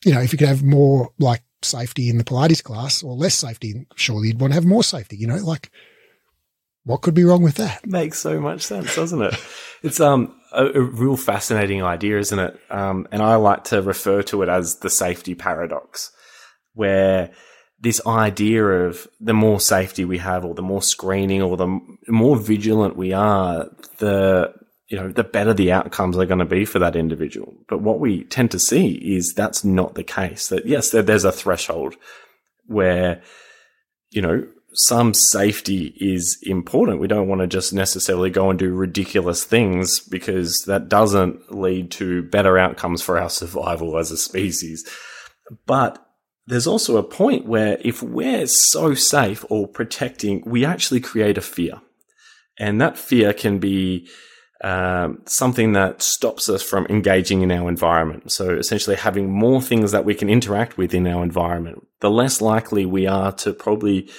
you 0.03 0.13
know, 0.13 0.19
if 0.19 0.33
you 0.33 0.37
could 0.37 0.49
have 0.49 0.63
more 0.63 1.11
like 1.17 1.41
safety 1.61 2.09
in 2.09 2.17
the 2.17 2.25
Pilates 2.25 2.63
class 2.63 3.01
or 3.01 3.15
less 3.15 3.35
safety, 3.35 3.87
surely 3.95 4.27
you'd 4.27 4.41
want 4.41 4.51
to 4.51 4.55
have 4.55 4.65
more 4.65 4.83
safety, 4.83 5.15
you 5.15 5.27
know, 5.27 5.37
like 5.37 5.71
what 6.83 7.01
could 7.01 7.13
be 7.13 7.23
wrong 7.23 7.41
with 7.41 7.55
that? 7.55 7.85
Makes 7.85 8.19
so 8.19 8.41
much 8.41 8.63
sense, 8.63 8.95
doesn't 8.95 9.21
it? 9.21 9.35
it's, 9.81 10.01
um, 10.01 10.35
a, 10.51 10.65
a, 10.65 10.81
real 10.81 11.15
fascinating 11.15 11.83
idea, 11.83 12.17
isn't 12.17 12.39
it? 12.39 12.59
Um, 12.69 13.07
and 13.11 13.21
I 13.21 13.35
like 13.35 13.65
to 13.65 13.81
refer 13.81 14.23
to 14.23 14.41
it 14.41 14.49
as 14.49 14.77
the 14.77 14.89
safety 14.89 15.35
paradox 15.35 16.11
where 16.73 17.31
this 17.79 18.05
idea 18.05 18.65
of 18.65 19.07
the 19.19 19.33
more 19.33 19.59
safety 19.59 20.05
we 20.05 20.17
have 20.17 20.43
or 20.43 20.53
the 20.53 20.61
more 20.61 20.81
screening 20.81 21.41
or 21.41 21.55
the 21.55 21.79
more 22.07 22.37
vigilant 22.37 22.95
we 22.97 23.13
are, 23.13 23.69
the 23.97 24.53
you 24.89 24.97
know, 24.97 25.09
the 25.09 25.23
better 25.23 25.53
the 25.53 25.71
outcomes 25.71 26.17
are 26.17 26.25
going 26.25 26.39
to 26.39 26.45
be 26.45 26.65
for 26.65 26.79
that 26.79 26.95
individual. 26.95 27.53
But 27.67 27.81
what 27.81 27.99
we 27.99 28.23
tend 28.23 28.49
to 28.51 28.59
see 28.59 28.93
is 28.93 29.33
that's 29.33 29.63
not 29.63 29.93
the 29.93 30.03
case. 30.03 30.47
That 30.47 30.65
yes, 30.65 30.89
there's 30.89 31.23
a 31.23 31.31
threshold 31.31 31.95
where, 32.65 33.21
you 34.09 34.21
know, 34.21 34.47
some 34.73 35.13
safety 35.13 35.93
is 35.97 36.39
important. 36.43 36.99
We 36.99 37.07
don't 37.07 37.27
want 37.27 37.41
to 37.41 37.47
just 37.47 37.71
necessarily 37.71 38.31
go 38.31 38.49
and 38.49 38.57
do 38.57 38.73
ridiculous 38.73 39.43
things 39.43 39.99
because 39.99 40.63
that 40.65 40.89
doesn't 40.89 41.53
lead 41.53 41.91
to 41.91 42.23
better 42.23 42.57
outcomes 42.57 43.01
for 43.01 43.19
our 43.19 43.29
survival 43.29 43.97
as 43.97 44.09
a 44.11 44.17
species. 44.17 44.87
But 45.67 46.03
there's 46.49 46.65
also 46.65 46.97
a 46.97 47.03
point 47.03 47.45
where 47.45 47.77
if 47.81 48.01
we're 48.01 48.47
so 48.47 48.95
safe 48.95 49.45
or 49.49 49.67
protecting, 49.67 50.41
we 50.47 50.65
actually 50.65 50.99
create 50.99 51.37
a 51.37 51.41
fear. 51.41 51.79
And 52.57 52.81
that 52.81 52.97
fear 52.97 53.33
can 53.33 53.59
be 53.59 54.09
um, 54.63 55.21
something 55.25 55.73
that 55.73 56.01
stops 56.01 56.49
us 56.49 56.63
from 56.63 56.87
engaging 56.87 57.43
in 57.43 57.51
our 57.51 57.69
environment. 57.69 58.31
So 58.31 58.49
essentially 58.49 58.95
having 58.95 59.31
more 59.31 59.61
things 59.61 59.91
that 59.91 60.05
we 60.05 60.15
can 60.15 60.27
interact 60.27 60.75
with 60.75 60.95
in 60.95 61.05
our 61.05 61.21
environment, 61.21 61.85
the 61.99 62.09
less 62.09 62.41
likely 62.41 62.83
we 62.83 63.05
are 63.05 63.31
to 63.33 63.53
probably 63.53 64.09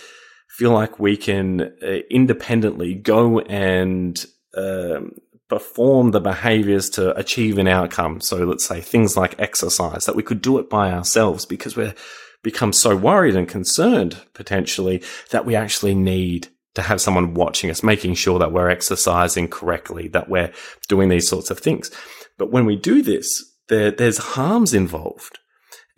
feel 0.49 0.71
like 0.71 1.01
we 1.01 1.17
can 1.17 1.73
uh, 1.83 1.99
independently 2.11 2.95
go 2.95 3.41
and 3.41 4.25
um, 4.57 5.15
perform 5.51 6.13
the 6.13 6.21
behaviors 6.21 6.89
to 6.91 7.15
achieve 7.19 7.59
an 7.59 7.69
outcome. 7.69 8.21
So 8.21 8.45
let's 8.45 8.65
say 8.65 8.81
things 8.81 9.17
like 9.17 9.39
exercise, 9.39 10.07
that 10.07 10.17
we 10.17 10.23
could 10.23 10.41
do 10.41 10.59
it 10.59 10.71
by 10.71 10.93
ourselves 10.93 11.45
because 11.45 11.77
we're 11.77 11.95
become 12.43 12.73
so 12.73 12.97
worried 12.97 13.37
and 13.37 13.47
concerned 13.47 14.17
potentially 14.33 15.03
that 15.31 15.45
we 15.45 15.55
actually 15.55 15.95
need 15.95 16.49
to 16.75 16.83
have 16.83 17.01
someone 17.01 17.35
watching 17.35 17.69
us, 17.69 17.83
making 17.83 18.15
sure 18.15 18.39
that 18.39 18.53
we're 18.53 18.71
exercising 18.71 19.49
correctly, 19.49 20.09
that 20.09 20.31
we're 20.31 20.53
doing 20.89 21.11
these 21.11 21.29
sorts 21.29 21.51
of 21.51 21.59
things. 21.59 21.91
But 22.39 22.51
when 22.51 22.65
we 22.65 22.77
do 22.77 23.03
this, 23.03 23.45
there, 23.69 23.91
there's 23.91 24.19
harms 24.19 24.73
involved. 24.73 25.39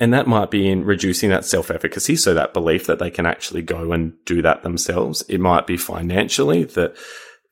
And 0.00 0.12
that 0.14 0.26
might 0.26 0.50
be 0.50 0.68
in 0.68 0.84
reducing 0.84 1.30
that 1.30 1.44
self 1.44 1.70
efficacy. 1.70 2.16
So 2.16 2.34
that 2.34 2.54
belief 2.54 2.86
that 2.86 2.98
they 2.98 3.10
can 3.10 3.26
actually 3.26 3.62
go 3.62 3.92
and 3.92 4.14
do 4.24 4.42
that 4.42 4.62
themselves. 4.62 5.22
It 5.28 5.38
might 5.38 5.66
be 5.66 5.76
financially 5.76 6.64
that 6.64 6.96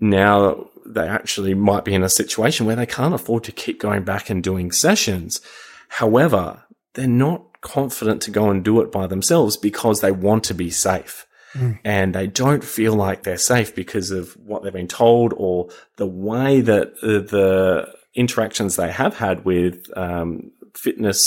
now 0.01 0.70
they 0.87 1.07
actually 1.07 1.55
might 1.55 1.85
be 1.85 1.95
in 1.95 2.03
a 2.03 2.09
situation 2.09 2.67
where 2.67 2.77
they 2.77 2.87
can't 2.87 3.15
afford 3.15 3.45
to 3.45 3.53
keep 3.53 3.81
going 3.81 4.03
back 4.05 4.31
and 4.31 4.43
doing 4.43 4.73
sessions. 4.73 5.41
However, 5.89 6.65
they're 6.95 7.09
not 7.09 7.61
confident 7.61 8.23
to 8.23 8.31
go 8.31 8.51
and 8.51 8.65
do 8.65 8.81
it 8.81 8.91
by 8.91 9.07
themselves 9.07 9.57
because 9.57 10.01
they 10.01 10.13
want 10.13 10.45
to 10.45 10.55
be 10.55 10.71
safe. 10.71 11.27
Mm. 11.55 11.79
And 11.85 12.15
they 12.15 12.27
don't 12.27 12.65
feel 12.65 12.95
like 12.95 13.23
they're 13.23 13.37
safe 13.37 13.75
because 13.75 14.11
of 14.11 14.33
what 14.37 14.63
they've 14.63 14.73
been 14.73 14.89
told 14.89 15.35
or 15.37 15.69
the 15.97 16.07
way 16.07 16.61
that 16.61 17.01
the 17.01 17.93
interactions 18.15 18.77
they 18.77 18.91
have 18.91 19.17
had 19.17 19.45
with 19.45 19.87
um, 19.97 20.53
fitness 20.75 21.23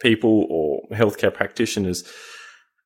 people 0.00 0.46
or 0.48 0.82
healthcare 0.96 1.32
practitioners 1.32 2.04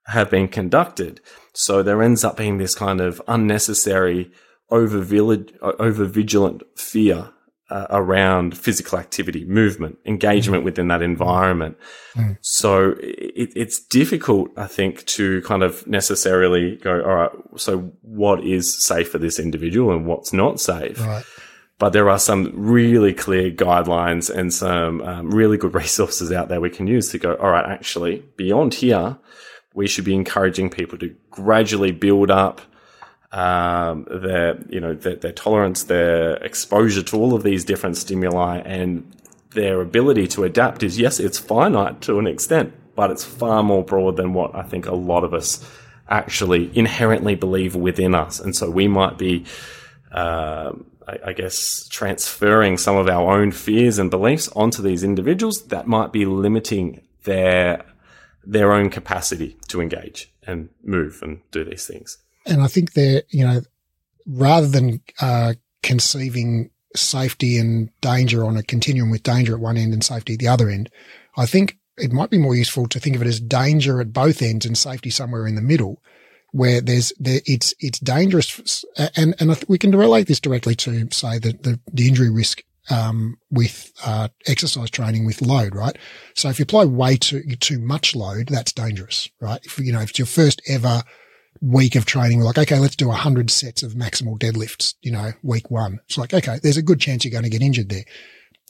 have 0.07 0.31
been 0.31 0.49
conducted. 0.49 1.21
So 1.55 1.83
there 1.83 2.03
ends 2.03 2.25
up 2.25 2.37
being 2.37 2.59
this 2.59 2.75
kind 2.75 3.01
of 3.01 3.23
unnecessary 3.29 4.31
over 4.73 6.05
vigilant 6.05 6.63
fear 6.77 7.31
uh, 7.71 7.87
around 7.91 8.57
physical 8.57 8.99
activity, 8.99 9.45
movement, 9.45 9.99
engagement 10.05 10.63
mm. 10.63 10.67
within 10.67 10.89
that 10.89 11.01
environment. 11.03 11.77
Mm. 12.15 12.37
So 12.43 12.97
it, 13.01 13.53
it's 13.57 13.81
difficult, 13.81 14.51
I 14.57 14.67
think, 14.67 15.07
to 15.07 15.41
kind 15.43 15.63
of 15.63 15.87
necessarily 15.87 16.77
go, 16.77 17.03
all 17.03 17.15
right, 17.15 17.31
so 17.57 17.93
what 18.03 18.45
is 18.45 18.83
safe 18.83 19.11
for 19.11 19.19
this 19.19 19.39
individual 19.39 19.95
and 19.95 20.07
what's 20.07 20.33
not 20.33 20.61
safe? 20.61 21.01
Right 21.01 21.25
but 21.83 21.93
there 21.93 22.09
are 22.09 22.19
some 22.21 22.53
really 22.55 23.13
clear 23.13 23.51
guidelines 23.51 24.31
and 24.31 24.55
some 24.55 25.01
um, 25.01 25.33
really 25.33 25.57
good 25.57 25.75
resources 25.83 26.31
out 26.31 26.49
there 26.49 26.61
we 26.61 26.71
can 26.71 26.87
use 26.87 27.11
to 27.11 27.19
go, 27.19 27.35
all 27.35 27.51
right, 27.51 27.69
actually, 27.69 28.23
beyond 28.37 28.73
here, 28.73 29.19
we 29.75 29.89
should 29.89 30.05
be 30.05 30.15
encouraging 30.15 30.71
people 30.71 30.97
to 30.99 31.13
gradually 31.33 31.91
build 31.91 32.31
up 32.31 32.61
um, 33.33 34.07
their, 34.11 34.59
you 34.69 34.81
know, 34.81 34.95
their, 34.95 35.17
their 35.17 35.33
tolerance, 35.33 35.85
their 35.85 36.35
exposure 36.37 37.03
to 37.03 37.17
all 37.17 37.35
of 37.35 37.43
these 37.43 37.65
different 37.65 37.97
stimuli 37.97 38.59
and 38.59 39.11
their 39.51 39.81
ability 39.81 40.27
to 40.29 40.45
adapt 40.45 40.83
is, 40.83 40.99
yes, 40.99 41.19
it's 41.19 41.39
finite 41.39 42.01
to 42.03 42.19
an 42.19 42.27
extent, 42.27 42.73
but 42.95 43.11
it's 43.11 43.25
far 43.25 43.63
more 43.63 43.85
broad 43.85 44.17
than 44.17 44.35
what 44.35 44.55
I 44.55 44.63
think 44.63 44.87
a 44.87 44.95
lot 44.95 45.25
of 45.25 45.35
us 45.35 45.67
actually 46.09 46.71
inherently 46.77 47.35
believe 47.35 47.75
within 47.75 48.15
us. 48.15 48.39
And 48.39 48.55
so 48.55 48.71
we 48.71 48.87
might 48.87 49.17
be, 49.17 49.45
um, 50.11 50.87
I, 51.09 51.19
I 51.27 51.33
guess, 51.33 51.89
transferring 51.89 52.77
some 52.77 52.97
of 52.97 53.09
our 53.09 53.39
own 53.39 53.51
fears 53.51 53.99
and 53.99 54.11
beliefs 54.11 54.49
onto 54.49 54.83
these 54.83 55.03
individuals 55.03 55.63
that 55.69 55.87
might 55.87 56.13
be 56.13 56.27
limiting 56.27 57.03
their 57.25 57.85
their 58.45 58.73
own 58.73 58.91
capacity 58.91 59.57
to 59.69 59.81
engage 59.81 60.33
and 60.45 60.69
move 60.83 61.21
and 61.23 61.41
do 61.53 61.63
these 61.63 61.87
things. 61.87 62.19
And 62.47 62.63
I 62.63 62.67
think 62.67 62.93
they're, 62.93 63.23
you 63.29 63.47
know, 63.47 63.61
rather 64.27 64.67
than 64.67 65.01
uh, 65.21 65.55
conceiving 65.83 66.71
safety 66.95 67.59
and 67.59 67.91
danger 68.01 68.45
on 68.45 68.57
a 68.57 68.63
continuum 68.63 69.11
with 69.11 69.23
danger 69.23 69.55
at 69.55 69.61
one 69.61 69.77
end 69.77 69.93
and 69.93 70.05
safety 70.05 70.35
at 70.35 70.39
the 70.39 70.49
other 70.49 70.69
end, 70.69 70.91
I 71.37 71.47
think 71.47 71.79
it 71.97 72.13
might 72.13 72.31
be 72.31 72.39
more 72.39 72.55
useful 72.55 72.87
to 72.89 73.01
think 73.01 73.17
of 73.17 73.23
it 73.23 73.29
as 73.29 73.41
danger 73.41 74.01
at 74.01 74.13
both 74.13 74.43
ends 74.43 74.67
and 74.67 74.77
safety 74.77 75.11
somewhere 75.11 75.47
in 75.47 75.55
the 75.55 75.63
middle 75.63 76.03
where 76.53 76.81
there's 76.81 77.13
there, 77.19 77.41
it's 77.47 77.75
it's 77.81 77.99
dangerous, 77.99 78.85
and 79.17 79.35
and 79.41 79.65
we 79.69 79.79
can 79.79 79.91
relate 79.91 80.27
this 80.27 80.41
directly 80.41 80.75
to 80.77 81.09
say 81.11 81.39
the 81.39 81.53
the, 81.55 81.81
the 81.93 82.07
injury 82.07 82.31
risk 82.31 82.63
um, 82.91 83.39
with 83.51 83.91
uh, 84.05 84.29
exercise 84.47 84.91
training 84.91 85.25
with 85.25 85.43
load, 85.43 85.75
right? 85.75 85.97
So 86.35 86.51
if 86.51 86.59
you 86.59 86.65
apply 86.65 86.85
way 86.85 87.17
too 87.17 87.43
too 87.57 87.79
much 87.79 88.15
load, 88.15 88.49
that's 88.49 88.73
dangerous, 88.73 89.29
right? 89.41 89.61
If 89.65 89.79
you 89.79 89.93
know 89.93 90.01
if 90.01 90.11
it's 90.11 90.19
your 90.19 90.27
first 90.27 90.63
ever 90.69 91.03
week 91.63 91.95
of 91.95 92.05
training, 92.05 92.39
we're 92.39 92.45
like, 92.45 92.59
okay, 92.59 92.79
let's 92.79 92.97
do 92.97 93.11
hundred 93.11 93.51
sets 93.51 93.83
of 93.83 93.93
maximal 93.93 94.39
deadlifts, 94.39 94.95
you 95.01 95.13
know, 95.13 95.33
week 95.43 95.71
one. 95.71 96.01
It's 96.05 96.19
like, 96.19 96.35
okay, 96.35 96.59
there's 96.63 96.77
a 96.77 96.83
good 96.83 97.01
chance 97.01 97.25
you're 97.25 97.33
going 97.33 97.45
to 97.45 97.51
get 97.51 97.63
injured 97.63 97.89
there. 97.89 98.05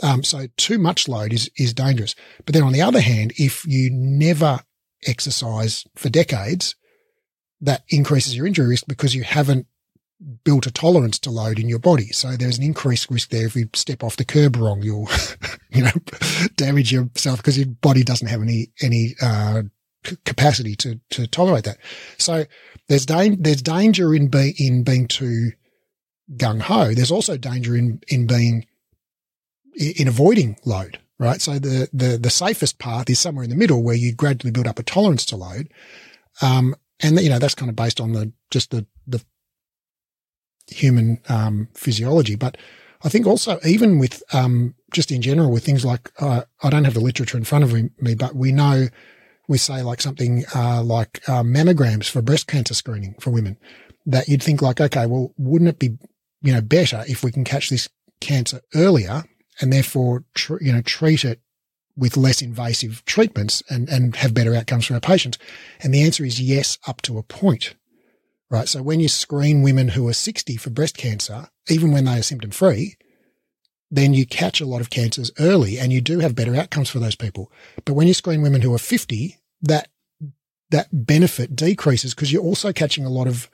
Um, 0.03 0.23
so 0.23 0.47
too 0.57 0.79
much 0.79 1.09
load 1.09 1.33
is 1.33 1.51
is 1.57 1.75
dangerous. 1.75 2.15
But 2.45 2.55
then 2.55 2.63
on 2.63 2.73
the 2.73 2.83
other 2.83 3.01
hand, 3.01 3.33
if 3.37 3.67
you 3.67 3.91
never 3.91 4.61
exercise 5.07 5.85
for 5.97 6.09
decades, 6.09 6.77
that 7.61 7.83
increases 7.89 8.37
your 8.37 8.47
injury 8.47 8.69
risk 8.69 8.85
because 8.87 9.15
you 9.15 9.23
haven't 9.23 9.67
built 10.45 10.67
a 10.67 10.71
tolerance 10.71 11.19
to 11.21 11.31
load 11.31 11.59
in 11.59 11.69
your 11.69 11.79
body. 11.79 12.09
So 12.09 12.37
there's 12.37 12.59
an 12.59 12.65
increased 12.65 13.11
risk 13.11 13.31
there. 13.31 13.47
If 13.47 13.57
you 13.57 13.69
step 13.75 14.05
off 14.05 14.17
the 14.17 14.25
curb 14.25 14.57
wrong, 14.57 14.83
you'll, 14.83 15.09
you 15.71 15.83
know, 15.83 15.91
damage 16.57 16.93
yourself 16.93 17.39
because 17.39 17.59
your 17.59 17.67
body 17.67 18.03
doesn't 18.03 18.29
have 18.29 18.43
any, 18.43 18.73
any, 18.81 19.15
uh, 19.21 19.63
capacity 20.25 20.75
to, 20.77 21.01
to 21.11 21.27
tolerate 21.27 21.65
that. 21.65 21.79
So 22.19 22.45
there's, 22.89 23.07
da- 23.07 23.37
there's 23.39 23.63
danger 23.63 24.15
in 24.15 24.29
being, 24.29 24.55
in 24.59 24.83
being 24.85 25.09
too 25.09 25.53
gung 26.37 26.61
ho. 26.61 26.95
There's 26.95 27.13
also 27.13 27.37
danger 27.37 27.77
in, 27.77 28.01
in 28.09 28.27
being, 28.27 28.67
in 29.77 30.09
avoiding 30.09 30.59
load, 30.65 30.99
right? 31.19 31.41
So 31.41 31.59
the, 31.59 31.89
the, 31.93 32.19
the 32.19 32.31
safest 32.31 32.79
path 32.79 33.09
is 33.09 33.19
somewhere 33.19 33.45
in 33.45 33.51
the 33.51 33.57
middle 33.57 33.83
where 33.83 33.95
you 33.95 34.15
gradually 34.15 34.51
build 34.51 34.67
up 34.67 34.79
a 34.79 34.83
tolerance 34.83 35.25
to 35.27 35.37
load. 35.37 35.69
Um, 36.41 36.75
and 37.03 37.21
you 37.21 37.29
know 37.29 37.39
that's 37.39 37.55
kind 37.55 37.69
of 37.69 37.77
based 37.77 38.01
on 38.01 38.13
the 38.13 38.33
just 38.51 38.71
the 38.71 38.87
the 39.07 39.23
human 40.69 41.21
um, 41.29 41.69
physiology. 41.75 42.37
But 42.37 42.57
I 43.03 43.09
think 43.09 43.27
also 43.27 43.59
even 43.67 43.99
with 43.99 44.23
um, 44.33 44.75
just 44.93 45.11
in 45.11 45.21
general 45.21 45.51
with 45.51 45.65
things 45.65 45.85
like 45.85 46.11
uh, 46.21 46.43
I 46.63 46.71
don't 46.71 46.85
have 46.85 46.95
the 46.95 47.01
literature 47.01 47.37
in 47.37 47.45
front 47.45 47.65
of 47.65 47.73
me, 47.73 48.15
but 48.15 48.35
we 48.35 48.53
know 48.53 48.87
we 49.49 49.59
say 49.59 49.83
like 49.83 50.01
something 50.01 50.45
uh, 50.55 50.83
like 50.83 51.21
uh, 51.29 51.43
mammograms 51.43 52.09
for 52.09 52.23
breast 52.23 52.47
cancer 52.47 52.75
screening 52.75 53.15
for 53.21 53.31
women 53.31 53.57
that 54.07 54.29
you'd 54.29 54.43
think 54.43 54.63
like 54.63 54.81
okay, 54.81 55.07
well, 55.07 55.33
wouldn't 55.37 55.69
it 55.69 55.79
be 55.79 55.99
you 56.41 56.53
know 56.53 56.61
better 56.61 57.05
if 57.09 57.23
we 57.23 57.33
can 57.33 57.45
catch 57.45 57.71
this 57.71 57.89
cancer 58.21 58.61
earlier 58.75 59.25
and 59.61 59.73
therefore 59.73 60.25
tr- 60.35 60.63
you 60.63 60.73
know 60.73 60.83
treat 60.83 61.25
it 61.25 61.41
with 61.97 62.17
less 62.17 62.41
invasive 62.41 63.05
treatments 63.05 63.63
and, 63.69 63.89
and 63.91 64.17
have 64.17 64.33
better 64.33 64.55
outcomes 64.55 64.87
for 64.87 64.95
our 64.95 65.01
patients? 65.01 65.39
And 65.81 65.93
the 65.93 66.03
answer 66.03 66.25
is 66.25 66.41
yes, 66.41 66.79
up 66.87 67.03
to 67.03 67.19
a 67.19 67.23
point. 67.23 67.75
Right. 68.51 68.69
So 68.69 68.83
when 68.83 69.01
you 69.01 69.09
screen 69.09 69.63
women 69.63 69.89
who 69.89 70.07
are 70.09 70.13
60 70.13 70.57
for 70.59 70.69
breast 70.69 70.97
cancer, 70.97 71.49
even 71.71 71.91
when 71.91 72.05
they 72.05 72.19
are 72.19 72.23
symptom 72.23 72.51
free, 72.51 72.97
then 73.93 74.15
you 74.15 74.25
catch 74.25 74.59
a 74.61 74.67
lot 74.67 74.81
of 74.81 74.89
cancers 74.89 75.31
early 75.39 75.79
and 75.79 75.93
you 75.93 76.01
do 76.01 76.21
have 76.21 76.35
better 76.35 76.57
outcomes 76.57 76.89
for 76.89 76.99
those 76.99 77.15
people. 77.15 77.53
But 77.85 77.93
when 77.93 78.09
you 78.09 78.15
screen 78.15 78.41
women 78.41 78.63
who 78.63 78.73
are 78.75 78.79
50, 78.79 79.37
that, 79.61 79.89
that 80.71 80.89
benefit 80.91 81.55
decreases 81.55 82.15
because 82.15 82.33
you're 82.33 82.43
also 82.43 82.73
catching 82.73 83.05
a 83.05 83.11
lot 83.11 83.29
of 83.29 83.51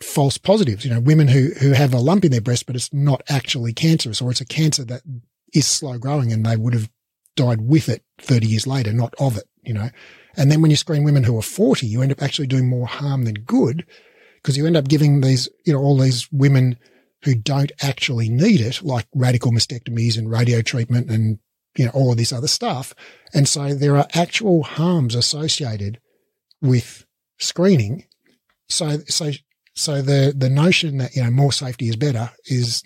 false 0.00 0.38
positives, 0.38 0.84
you 0.84 0.94
know, 0.94 1.00
women 1.00 1.26
who, 1.26 1.48
who 1.60 1.72
have 1.72 1.92
a 1.92 1.98
lump 1.98 2.24
in 2.24 2.30
their 2.30 2.40
breast, 2.40 2.66
but 2.66 2.76
it's 2.76 2.92
not 2.94 3.20
actually 3.28 3.72
cancerous 3.72 4.22
or 4.22 4.30
it's 4.30 4.40
a 4.40 4.46
cancer 4.46 4.84
that 4.84 5.02
is 5.52 5.66
slow 5.66 5.98
growing 5.98 6.32
and 6.32 6.46
they 6.46 6.56
would 6.56 6.72
have 6.72 6.88
died 7.34 7.62
with 7.62 7.88
it 7.88 8.04
30 8.18 8.46
years 8.46 8.66
later, 8.68 8.92
not 8.92 9.12
of 9.18 9.36
it, 9.36 9.48
you 9.64 9.74
know. 9.74 9.90
And 10.36 10.52
then 10.52 10.62
when 10.62 10.70
you 10.70 10.76
screen 10.76 11.02
women 11.02 11.24
who 11.24 11.36
are 11.36 11.42
40, 11.42 11.84
you 11.84 12.00
end 12.00 12.12
up 12.12 12.22
actually 12.22 12.46
doing 12.46 12.68
more 12.68 12.86
harm 12.86 13.24
than 13.24 13.34
good 13.34 13.84
because 14.36 14.56
you 14.56 14.66
end 14.66 14.76
up 14.76 14.86
giving 14.86 15.20
these, 15.20 15.48
you 15.64 15.72
know, 15.72 15.80
all 15.80 15.98
these 15.98 16.30
women 16.30 16.78
who 17.24 17.34
don't 17.34 17.72
actually 17.80 18.28
need 18.28 18.60
it, 18.60 18.82
like 18.82 19.06
radical 19.14 19.52
mastectomies 19.52 20.18
and 20.18 20.30
radio 20.30 20.60
treatment 20.60 21.10
and, 21.10 21.38
you 21.76 21.84
know, 21.84 21.90
all 21.92 22.10
of 22.10 22.16
this 22.16 22.32
other 22.32 22.48
stuff. 22.48 22.94
And 23.32 23.46
so 23.46 23.74
there 23.74 23.96
are 23.96 24.06
actual 24.14 24.62
harms 24.62 25.14
associated 25.14 26.00
with 26.60 27.06
screening. 27.38 28.06
So, 28.68 28.98
so, 29.08 29.30
so 29.74 30.02
the, 30.02 30.34
the 30.36 30.50
notion 30.50 30.98
that, 30.98 31.14
you 31.14 31.22
know, 31.22 31.30
more 31.30 31.52
safety 31.52 31.88
is 31.88 31.96
better 31.96 32.30
is 32.46 32.82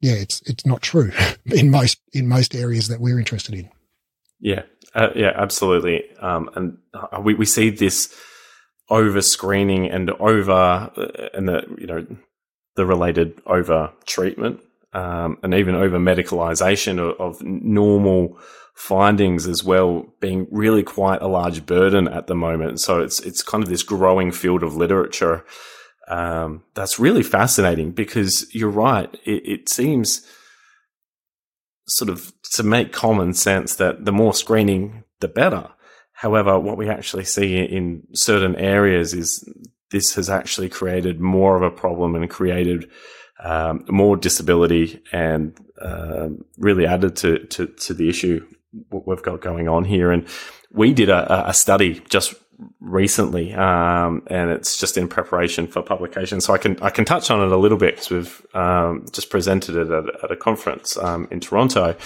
yeah, 0.00 0.14
it's 0.14 0.40
it's 0.46 0.66
not 0.66 0.82
true 0.82 1.12
in 1.46 1.70
most 1.70 2.00
in 2.12 2.28
most 2.28 2.54
areas 2.54 2.88
that 2.88 3.00
we're 3.00 3.18
interested 3.18 3.54
in. 3.54 3.68
Yeah, 4.40 4.62
uh, 4.94 5.10
yeah, 5.14 5.32
absolutely. 5.34 6.04
Um, 6.20 6.50
and 6.54 6.78
uh, 6.94 7.20
we 7.20 7.34
we 7.34 7.44
see 7.44 7.70
this 7.70 8.14
over 8.88 9.20
screening 9.20 9.90
and 9.90 10.10
over 10.10 10.52
uh, 10.52 11.28
and 11.34 11.48
the 11.48 11.62
you 11.78 11.86
know 11.86 12.06
the 12.76 12.86
related 12.86 13.40
over 13.46 13.92
treatment 14.06 14.60
um, 14.92 15.38
and 15.42 15.54
even 15.54 15.74
over 15.74 15.98
medicalization 15.98 16.98
of, 16.98 17.20
of 17.20 17.42
normal 17.42 18.38
findings 18.74 19.46
as 19.46 19.62
well 19.62 20.06
being 20.20 20.46
really 20.50 20.82
quite 20.82 21.20
a 21.20 21.28
large 21.28 21.66
burden 21.66 22.08
at 22.08 22.26
the 22.26 22.34
moment. 22.34 22.80
So 22.80 23.00
it's 23.00 23.20
it's 23.20 23.42
kind 23.42 23.62
of 23.62 23.68
this 23.68 23.82
growing 23.82 24.32
field 24.32 24.62
of 24.62 24.76
literature 24.76 25.44
um, 26.08 26.64
that's 26.74 26.98
really 26.98 27.22
fascinating 27.22 27.92
because 27.92 28.52
you're 28.52 28.68
right. 28.68 29.12
It, 29.24 29.42
it, 29.46 29.68
seems 29.68 30.26
sort 31.86 32.10
of 32.10 32.32
to 32.54 32.64
make 32.64 32.92
common 32.92 33.32
sense 33.32 33.76
that 33.76 34.04
the 34.04 34.12
more 34.12 34.34
screening, 34.34 35.04
the 35.20 35.28
better. 35.28 35.68
However, 36.14 36.58
what 36.58 36.76
we 36.76 36.88
actually 36.88 37.24
see 37.24 37.56
in 37.58 38.02
certain 38.12 38.56
areas 38.56 39.14
is 39.14 39.48
this 39.90 40.14
has 40.14 40.30
actually 40.30 40.68
created 40.68 41.20
more 41.20 41.56
of 41.56 41.62
a 41.62 41.70
problem 41.70 42.14
and 42.14 42.28
created 42.30 42.90
um, 43.42 43.84
more 43.88 44.16
disability 44.16 45.02
and 45.12 45.58
uh, 45.80 46.28
really 46.58 46.86
added 46.86 47.16
to, 47.16 47.46
to, 47.46 47.66
to 47.66 47.94
the 47.94 48.08
issue 48.08 48.46
we've 48.90 49.22
got 49.22 49.40
going 49.40 49.68
on 49.68 49.84
here. 49.84 50.10
And 50.10 50.26
we 50.70 50.92
did 50.92 51.08
a, 51.08 51.48
a 51.48 51.54
study 51.54 52.00
just 52.08 52.34
recently, 52.80 53.54
um, 53.54 54.22
and 54.26 54.50
it's 54.50 54.76
just 54.76 54.96
in 54.96 55.08
preparation 55.08 55.66
for 55.66 55.82
publication. 55.82 56.40
So 56.40 56.52
I 56.52 56.58
can 56.58 56.80
I 56.82 56.90
can 56.90 57.04
touch 57.04 57.30
on 57.30 57.42
it 57.42 57.52
a 57.52 57.56
little 57.56 57.78
bit 57.78 57.96
because 57.96 58.10
we've 58.10 58.46
um, 58.54 59.06
just 59.12 59.30
presented 59.30 59.76
it 59.76 59.90
at, 59.90 60.24
at 60.24 60.30
a 60.30 60.36
conference 60.36 60.96
um, 60.98 61.26
in 61.30 61.40
Toronto, 61.40 61.96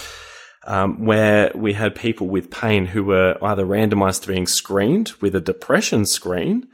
um, 0.66 1.04
where 1.04 1.50
we 1.54 1.72
had 1.72 1.94
people 1.94 2.28
with 2.28 2.50
pain 2.50 2.86
who 2.86 3.04
were 3.04 3.36
either 3.42 3.66
randomized 3.66 4.22
to 4.22 4.28
being 4.28 4.46
screened 4.46 5.12
with 5.20 5.34
a 5.34 5.40
depression 5.40 6.06
screen 6.06 6.68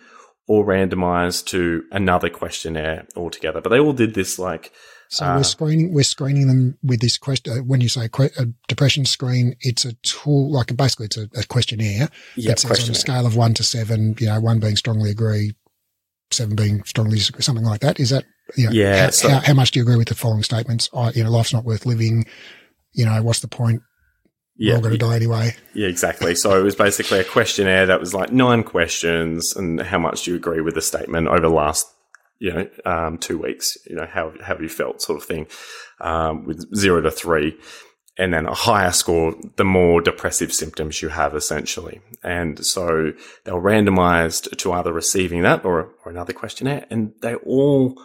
or 0.50 0.66
randomized 0.66 1.46
to 1.46 1.84
another 1.92 2.28
questionnaire 2.28 3.06
altogether. 3.14 3.60
But 3.60 3.68
they 3.68 3.78
all 3.78 3.92
did 3.92 4.14
this 4.14 4.36
like. 4.36 4.72
So 5.08 5.24
uh, 5.24 5.36
we're 5.36 5.44
screening 5.44 5.94
we're 5.94 6.02
screening 6.02 6.48
them 6.48 6.76
with 6.82 7.00
this 7.00 7.18
question. 7.18 7.52
Uh, 7.52 7.62
when 7.62 7.80
you 7.80 7.88
say 7.88 8.08
a 8.16 8.46
depression 8.66 9.04
screen, 9.04 9.54
it's 9.60 9.84
a 9.84 9.92
tool 10.02 10.50
like 10.50 10.76
basically 10.76 11.06
it's 11.06 11.16
a, 11.16 11.28
a 11.36 11.44
questionnaire. 11.44 12.08
Yeah, 12.34 12.48
that 12.50 12.58
says 12.58 12.88
on 12.88 12.90
a 12.90 12.94
scale 12.98 13.26
of 13.26 13.36
one 13.36 13.54
to 13.54 13.62
seven. 13.62 14.16
You 14.18 14.26
know, 14.26 14.40
one 14.40 14.58
being 14.58 14.74
strongly 14.74 15.12
agree, 15.12 15.52
seven 16.32 16.56
being 16.56 16.82
strongly 16.82 17.18
disagree, 17.18 17.42
something 17.42 17.64
like 17.64 17.82
that. 17.82 18.00
Is 18.00 18.10
that 18.10 18.24
you 18.56 18.66
know, 18.66 18.72
yeah? 18.72 19.04
How, 19.04 19.10
so, 19.10 19.28
how, 19.28 19.38
how, 19.38 19.54
much 19.54 19.70
do 19.70 19.78
you 19.78 19.84
agree 19.84 19.98
with 19.98 20.08
the 20.08 20.16
following 20.16 20.42
statements? 20.42 20.90
I, 20.92 21.10
you 21.10 21.22
know, 21.22 21.30
life's 21.30 21.52
not 21.52 21.64
worth 21.64 21.86
living. 21.86 22.24
You 22.92 23.04
know, 23.04 23.22
what's 23.22 23.38
the 23.38 23.46
point? 23.46 23.82
Yeah, 24.60 24.74
all 24.74 24.80
going 24.80 24.92
to 24.92 24.98
die 24.98 25.16
anyway. 25.16 25.56
Yeah, 25.74 25.88
exactly. 25.88 26.34
So 26.34 26.58
it 26.58 26.62
was 26.62 26.74
basically 26.76 27.18
a 27.18 27.24
questionnaire 27.24 27.86
that 27.86 27.98
was 27.98 28.14
like 28.14 28.30
nine 28.30 28.62
questions, 28.62 29.56
and 29.56 29.80
how 29.80 29.98
much 29.98 30.24
do 30.24 30.32
you 30.32 30.36
agree 30.36 30.60
with 30.60 30.74
the 30.74 30.82
statement 30.82 31.28
over 31.28 31.40
the 31.40 31.48
last, 31.48 31.86
you 32.38 32.52
know, 32.52 32.68
um, 32.84 33.18
two 33.18 33.38
weeks? 33.38 33.78
You 33.86 33.96
know, 33.96 34.06
how, 34.06 34.32
how 34.40 34.44
have 34.44 34.60
you 34.60 34.68
felt, 34.68 35.00
sort 35.00 35.18
of 35.18 35.26
thing, 35.26 35.46
um, 36.00 36.44
with 36.44 36.74
zero 36.76 37.00
to 37.00 37.10
three, 37.10 37.56
and 38.18 38.34
then 38.34 38.44
a 38.44 38.54
higher 38.54 38.92
score, 38.92 39.34
the 39.56 39.64
more 39.64 40.02
depressive 40.02 40.52
symptoms 40.52 41.00
you 41.00 41.08
have, 41.08 41.34
essentially. 41.34 42.02
And 42.22 42.64
so 42.64 43.12
they 43.44 43.52
were 43.52 43.62
randomized 43.62 44.58
to 44.58 44.72
either 44.72 44.92
receiving 44.92 45.40
that 45.42 45.64
or, 45.64 45.94
or 46.04 46.12
another 46.12 46.34
questionnaire, 46.34 46.84
and 46.90 47.14
they 47.22 47.34
all 47.36 48.00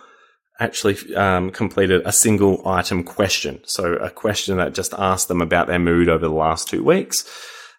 actually 0.60 1.16
um, 1.16 1.52
completed 1.52 2.02
a 2.06 2.12
single 2.12 2.66
item 2.68 3.04
question. 3.04 3.62
So 3.66 3.94
a 3.96 4.10
question 4.10 4.58
that 4.58 4.74
just 4.74 4.94
asked 4.98 5.28
them 5.28 5.42
about 5.42 5.68
their 5.68 5.80
mood 5.80 6.10
over 6.10 6.28
the 6.28 6.34
last 6.34 6.70
two 6.70 6.84
weeks 6.84 7.30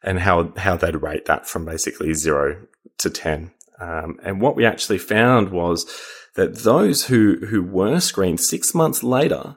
and 0.02 0.20
how, 0.20 0.52
how 0.56 0.76
they'd 0.76 1.02
rate 1.02 1.24
that 1.24 1.48
from 1.48 1.64
basically 1.64 2.12
zero 2.14 2.66
to 2.98 3.10
10. 3.10 3.52
Um, 3.80 4.18
and 4.22 4.40
what 4.40 4.56
we 4.56 4.64
actually 4.64 4.98
found 4.98 5.50
was 5.50 5.86
that 6.34 6.58
those 6.58 7.06
who, 7.06 7.46
who 7.46 7.62
were 7.62 8.00
screened 8.00 8.40
six 8.40 8.74
months 8.74 9.02
later 9.02 9.56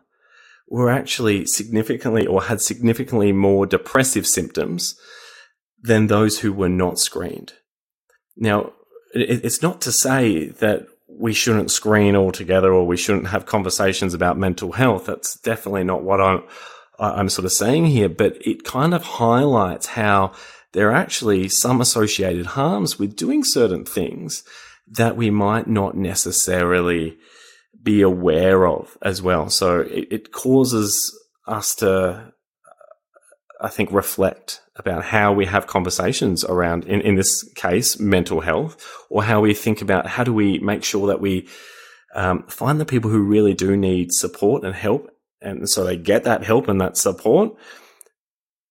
were 0.67 0.89
actually 0.89 1.45
significantly 1.45 2.25
or 2.25 2.43
had 2.43 2.61
significantly 2.61 3.31
more 3.31 3.65
depressive 3.65 4.25
symptoms 4.25 4.95
than 5.81 6.07
those 6.07 6.39
who 6.39 6.53
were 6.53 6.69
not 6.69 6.99
screened. 6.99 7.53
Now, 8.37 8.73
it's 9.13 9.61
not 9.61 9.81
to 9.81 9.91
say 9.91 10.49
that 10.49 10.85
we 11.19 11.33
shouldn't 11.33 11.69
screen 11.69 12.15
altogether 12.15 12.71
or 12.71 12.87
we 12.87 12.95
shouldn't 12.95 13.27
have 13.27 13.45
conversations 13.45 14.13
about 14.13 14.37
mental 14.37 14.71
health. 14.71 15.05
That's 15.05 15.37
definitely 15.41 15.83
not 15.83 16.01
what 16.01 16.21
I'm, 16.21 16.43
I'm 16.97 17.27
sort 17.27 17.45
of 17.45 17.51
saying 17.51 17.87
here, 17.87 18.07
but 18.07 18.37
it 18.39 18.63
kind 18.63 18.93
of 18.93 19.03
highlights 19.03 19.87
how 19.87 20.31
there 20.71 20.89
are 20.89 20.95
actually 20.95 21.49
some 21.49 21.81
associated 21.81 22.45
harms 22.45 22.97
with 22.97 23.17
doing 23.17 23.43
certain 23.43 23.83
things 23.83 24.43
that 24.87 25.17
we 25.17 25.29
might 25.29 25.67
not 25.67 25.97
necessarily 25.97 27.17
be 27.83 28.01
aware 28.01 28.65
of 28.65 28.97
as 29.01 29.21
well. 29.21 29.49
So 29.49 29.81
it, 29.81 30.07
it 30.09 30.31
causes 30.31 31.13
us 31.45 31.75
to, 31.75 32.31
I 33.59 33.67
think, 33.67 33.91
reflect 33.91 34.61
about 34.79 35.03
how 35.03 35.33
we 35.33 35.45
have 35.45 35.67
conversations 35.67 36.43
around, 36.45 36.85
in, 36.85 37.01
in 37.01 37.15
this 37.15 37.43
case, 37.53 37.99
mental 37.99 38.39
health, 38.39 38.83
or 39.09 39.21
how 39.23 39.41
we 39.41 39.53
think 39.53 39.81
about 39.81 40.07
how 40.07 40.23
do 40.23 40.33
we 40.33 40.57
make 40.59 40.83
sure 40.83 41.07
that 41.07 41.21
we 41.21 41.47
um, 42.15 42.43
find 42.47 42.79
the 42.79 42.85
people 42.85 43.11
who 43.11 43.21
really 43.21 43.53
do 43.53 43.77
need 43.77 44.11
support 44.11 44.63
and 44.63 44.73
help, 44.73 45.11
and 45.41 45.69
so 45.69 45.83
they 45.83 45.97
get 45.97 46.23
that 46.23 46.43
help 46.43 46.67
and 46.67 46.81
that 46.81 46.97
support, 46.97 47.55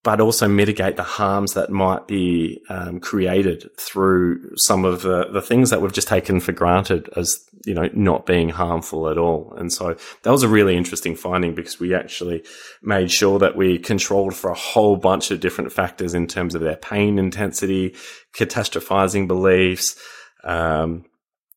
but 0.08 0.22
also 0.22 0.48
mitigate 0.48 0.96
the 0.96 1.02
harms 1.02 1.52
that 1.52 1.68
might 1.68 2.08
be 2.08 2.62
um, 2.70 2.98
created 2.98 3.68
through 3.76 4.56
some 4.56 4.86
of 4.86 5.02
the, 5.02 5.28
the 5.34 5.42
things 5.42 5.68
that 5.68 5.82
we've 5.82 5.92
just 5.92 6.08
taken 6.08 6.40
for 6.40 6.52
granted 6.52 7.10
as 7.14 7.38
you 7.66 7.74
know 7.74 7.90
not 7.92 8.24
being 8.24 8.48
harmful 8.48 9.10
at 9.10 9.18
all. 9.18 9.52
And 9.58 9.70
so 9.70 9.98
that 10.22 10.30
was 10.30 10.42
a 10.42 10.48
really 10.48 10.78
interesting 10.78 11.14
finding 11.14 11.54
because 11.54 11.78
we 11.78 11.94
actually 11.94 12.42
made 12.80 13.10
sure 13.10 13.38
that 13.40 13.54
we 13.54 13.78
controlled 13.78 14.34
for 14.34 14.50
a 14.50 14.54
whole 14.54 14.96
bunch 14.96 15.30
of 15.30 15.40
different 15.40 15.74
factors 15.74 16.14
in 16.14 16.26
terms 16.26 16.54
of 16.54 16.62
their 16.62 16.76
pain 16.76 17.18
intensity, 17.18 17.94
catastrophizing 18.34 19.28
beliefs. 19.28 19.94
Um, 20.42 21.04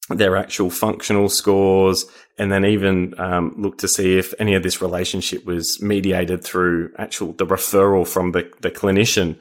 their 0.09 0.35
actual 0.35 0.69
functional 0.69 1.29
scores, 1.29 2.05
and 2.41 2.51
then 2.51 2.65
even 2.65 3.13
um, 3.19 3.53
look 3.55 3.77
to 3.77 3.87
see 3.87 4.17
if 4.17 4.33
any 4.39 4.55
of 4.55 4.63
this 4.63 4.81
relationship 4.81 5.45
was 5.45 5.79
mediated 5.79 6.43
through 6.43 6.91
actual 6.97 7.33
the 7.33 7.45
referral 7.45 8.07
from 8.07 8.31
the, 8.31 8.51
the 8.61 8.71
clinician 8.71 9.35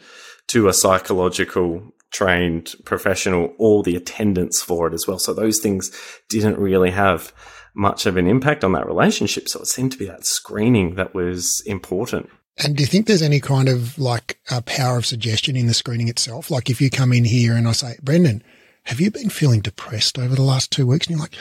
to 0.48 0.68
a 0.68 0.74
psychological 0.74 1.94
trained 2.10 2.74
professional 2.84 3.54
or 3.56 3.82
the 3.82 3.96
attendance 3.96 4.60
for 4.60 4.86
it 4.86 4.92
as 4.92 5.08
well. 5.08 5.18
So 5.18 5.32
those 5.32 5.60
things 5.60 5.90
didn't 6.28 6.58
really 6.58 6.90
have 6.90 7.32
much 7.72 8.04
of 8.04 8.18
an 8.18 8.26
impact 8.26 8.64
on 8.64 8.72
that 8.72 8.86
relationship. 8.86 9.48
So 9.48 9.60
it 9.60 9.66
seemed 9.68 9.92
to 9.92 9.98
be 9.98 10.04
that 10.04 10.26
screening 10.26 10.96
that 10.96 11.14
was 11.14 11.62
important. 11.64 12.28
And 12.62 12.76
do 12.76 12.82
you 12.82 12.86
think 12.86 13.06
there's 13.06 13.22
any 13.22 13.40
kind 13.40 13.70
of 13.70 13.98
like 13.98 14.38
a 14.50 14.60
power 14.60 14.98
of 14.98 15.06
suggestion 15.06 15.56
in 15.56 15.68
the 15.68 15.72
screening 15.72 16.08
itself? 16.08 16.50
Like 16.50 16.68
if 16.68 16.82
you 16.82 16.90
come 16.90 17.14
in 17.14 17.24
here 17.24 17.54
and 17.54 17.66
I 17.66 17.72
say, 17.72 17.96
Brendan, 18.02 18.42
have 18.82 19.00
you 19.00 19.10
been 19.10 19.30
feeling 19.30 19.60
depressed 19.60 20.18
over 20.18 20.34
the 20.34 20.42
last 20.42 20.70
two 20.70 20.86
weeks? 20.86 21.06
And 21.06 21.16
you're 21.16 21.22
like, 21.22 21.36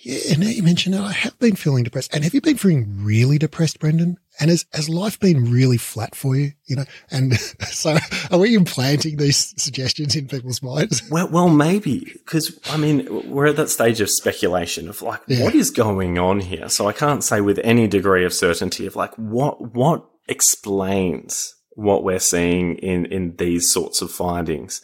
yeah, 0.00 0.18
and 0.30 0.40
now 0.40 0.48
you 0.48 0.62
mention 0.62 0.94
it, 0.94 1.00
I 1.00 1.12
have 1.12 1.38
been 1.38 1.56
feeling 1.56 1.84
depressed. 1.84 2.14
And 2.14 2.22
have 2.24 2.34
you 2.34 2.40
been 2.40 2.56
feeling 2.56 3.04
really 3.04 3.38
depressed, 3.38 3.80
Brendan? 3.80 4.18
And 4.38 4.50
has, 4.50 4.66
has 4.72 4.88
life 4.88 5.18
been 5.18 5.50
really 5.50 5.78
flat 5.78 6.14
for 6.14 6.36
you? 6.36 6.52
You 6.66 6.76
know, 6.76 6.84
and 7.10 7.34
so 7.62 7.96
are 8.30 8.38
we 8.38 8.54
implanting 8.54 9.16
these 9.16 9.54
suggestions 9.60 10.14
in 10.14 10.28
people's 10.28 10.62
minds? 10.62 11.02
Well, 11.10 11.28
well, 11.28 11.48
maybe 11.48 12.12
because 12.24 12.58
I 12.68 12.76
mean, 12.76 13.30
we're 13.30 13.46
at 13.46 13.56
that 13.56 13.70
stage 13.70 14.00
of 14.00 14.10
speculation 14.10 14.88
of 14.88 15.02
like, 15.02 15.20
yeah. 15.26 15.44
what 15.44 15.54
is 15.54 15.70
going 15.70 16.18
on 16.18 16.40
here? 16.40 16.68
So 16.68 16.88
I 16.88 16.92
can't 16.92 17.24
say 17.24 17.40
with 17.40 17.58
any 17.62 17.86
degree 17.86 18.24
of 18.24 18.34
certainty 18.34 18.86
of 18.86 18.96
like, 18.96 19.14
what, 19.14 19.74
what 19.74 20.04
explains 20.28 21.54
what 21.70 22.02
we're 22.02 22.18
seeing 22.18 22.76
in, 22.76 23.06
in 23.06 23.36
these 23.36 23.70
sorts 23.70 24.02
of 24.02 24.10
findings. 24.10 24.80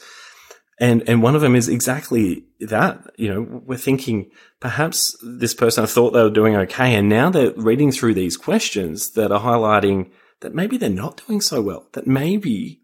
And, 0.81 1.09
and 1.09 1.23
one 1.23 1.35
of 1.35 1.43
them 1.43 1.55
is 1.55 1.69
exactly 1.69 2.45
that. 2.61 3.11
You 3.17 3.33
know, 3.33 3.63
we're 3.65 3.77
thinking 3.77 4.31
perhaps 4.61 5.17
this 5.23 5.55
person 5.55 5.87
thought 5.87 6.13
they 6.13 6.23
were 6.23 6.31
doing 6.31 6.57
okay. 6.57 6.95
And 6.95 7.09
now 7.09 7.31
they're 7.31 7.53
reading 7.57 7.93
through 7.93 8.15
these 8.15 8.37
questions 8.37 9.13
that 9.13 9.31
are 9.31 9.41
highlighting 9.41 10.11
that 10.41 10.55
maybe 10.55 10.77
they're 10.77 10.91
not 10.91 11.23
doing 11.27 11.41
so 11.41 11.63
well, 11.63 11.87
that 11.93 12.07
maybe 12.07 12.81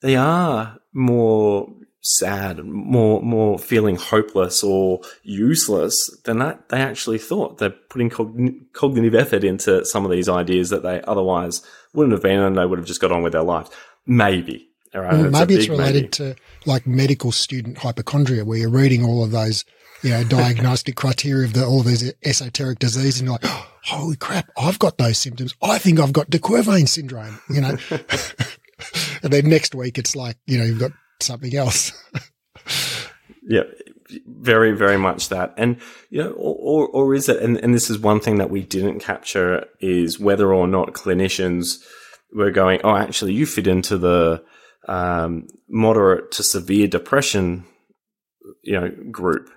they 0.00 0.16
are 0.16 0.78
more 0.92 1.68
sad, 2.02 2.58
and 2.58 2.72
more, 2.72 3.22
more 3.22 3.58
feeling 3.58 3.96
hopeless 3.96 4.62
or 4.62 5.00
useless 5.22 5.94
than 6.24 6.38
that 6.38 6.68
they 6.70 6.80
actually 6.80 7.18
thought. 7.18 7.58
They're 7.58 7.70
putting 7.70 8.10
cogn- 8.10 8.72
cognitive 8.72 9.14
effort 9.14 9.44
into 9.44 9.84
some 9.84 10.04
of 10.04 10.10
these 10.10 10.28
ideas 10.28 10.70
that 10.70 10.82
they 10.82 11.02
otherwise 11.02 11.62
wouldn't 11.92 12.12
have 12.12 12.22
been 12.22 12.40
and 12.40 12.56
they 12.56 12.64
would 12.64 12.78
have 12.78 12.88
just 12.88 13.00
got 13.00 13.12
on 13.12 13.22
with 13.22 13.32
their 13.32 13.42
life. 13.42 13.68
Maybe. 14.06 14.69
Right, 14.92 15.12
well, 15.12 15.30
maybe 15.30 15.54
it's 15.54 15.68
related 15.68 16.18
maybe. 16.18 16.34
to 16.34 16.36
like 16.66 16.86
medical 16.86 17.30
student 17.30 17.78
hypochondria, 17.78 18.44
where 18.44 18.58
you're 18.58 18.70
reading 18.70 19.04
all 19.04 19.22
of 19.22 19.30
those, 19.30 19.64
you 20.02 20.10
know, 20.10 20.24
diagnostic 20.24 20.96
criteria 20.96 21.46
of 21.46 21.52
the, 21.52 21.64
all 21.64 21.80
of 21.80 21.86
these 21.86 22.12
esoteric 22.24 22.80
diseases, 22.80 23.20
and 23.20 23.28
you're 23.28 23.34
like, 23.34 23.44
oh, 23.44 23.66
holy 23.84 24.16
crap, 24.16 24.50
I've 24.58 24.78
got 24.78 24.98
those 24.98 25.18
symptoms. 25.18 25.54
I 25.62 25.78
think 25.78 26.00
I've 26.00 26.12
got 26.12 26.28
de 26.28 26.38
Quervain 26.38 26.88
syndrome, 26.88 27.40
you 27.48 27.60
know. 27.60 27.76
and 29.22 29.32
then 29.32 29.48
next 29.48 29.74
week 29.74 29.96
it's 29.96 30.16
like, 30.16 30.36
you 30.46 30.58
know, 30.58 30.64
you've 30.64 30.80
got 30.80 30.92
something 31.20 31.54
else. 31.54 31.92
yeah, 33.42 33.62
very, 34.26 34.72
very 34.72 34.98
much 34.98 35.28
that. 35.28 35.54
And, 35.56 35.80
you 36.10 36.22
know, 36.22 36.30
or, 36.32 36.56
or, 36.56 36.88
or 36.88 37.14
is 37.14 37.28
it, 37.28 37.40
and, 37.40 37.56
and 37.58 37.72
this 37.72 37.90
is 37.90 37.98
one 37.98 38.20
thing 38.20 38.38
that 38.38 38.50
we 38.50 38.62
didn't 38.62 39.00
capture 39.00 39.66
is 39.80 40.18
whether 40.18 40.52
or 40.52 40.66
not 40.66 40.94
clinicians 40.94 41.78
were 42.32 42.50
going, 42.50 42.80
oh, 42.82 42.96
actually, 42.96 43.34
you 43.34 43.46
fit 43.46 43.66
into 43.66 43.96
the, 43.96 44.42
um, 44.90 45.46
moderate 45.68 46.32
to 46.32 46.42
severe 46.42 46.88
depression, 46.88 47.64
you 48.62 48.78
know, 48.78 48.90
group. 49.10 49.48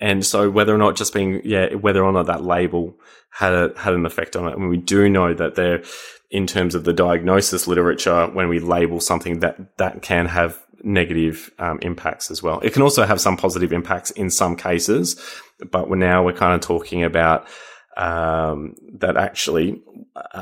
And 0.00 0.24
so 0.26 0.50
whether 0.50 0.74
or 0.74 0.78
not 0.78 0.94
just 0.94 1.14
being, 1.14 1.40
yeah, 1.42 1.74
whether 1.74 2.04
or 2.04 2.12
not 2.12 2.26
that 2.26 2.44
label 2.44 2.94
had 3.30 3.54
a, 3.54 3.72
had 3.78 3.94
an 3.94 4.04
effect 4.04 4.36
on 4.36 4.46
it. 4.46 4.56
And 4.56 4.68
we 4.68 4.76
do 4.76 5.08
know 5.08 5.32
that 5.32 5.54
there, 5.54 5.82
in 6.30 6.46
terms 6.46 6.74
of 6.74 6.84
the 6.84 6.92
diagnosis 6.92 7.66
literature, 7.66 8.26
when 8.26 8.48
we 8.48 8.58
label 8.58 9.00
something 9.00 9.40
that, 9.40 9.78
that 9.78 10.02
can 10.02 10.26
have 10.26 10.60
negative 10.82 11.50
um, 11.58 11.78
impacts 11.80 12.30
as 12.30 12.42
well. 12.42 12.60
It 12.60 12.74
can 12.74 12.82
also 12.82 13.06
have 13.06 13.20
some 13.20 13.38
positive 13.38 13.72
impacts 13.72 14.10
in 14.10 14.28
some 14.28 14.54
cases, 14.54 15.18
but 15.70 15.88
we're 15.88 15.96
now 15.96 16.22
we're 16.22 16.34
kind 16.34 16.54
of 16.54 16.60
talking 16.60 17.02
about 17.02 17.46
um, 17.96 18.74
that 18.94 19.16
actually 19.16 19.80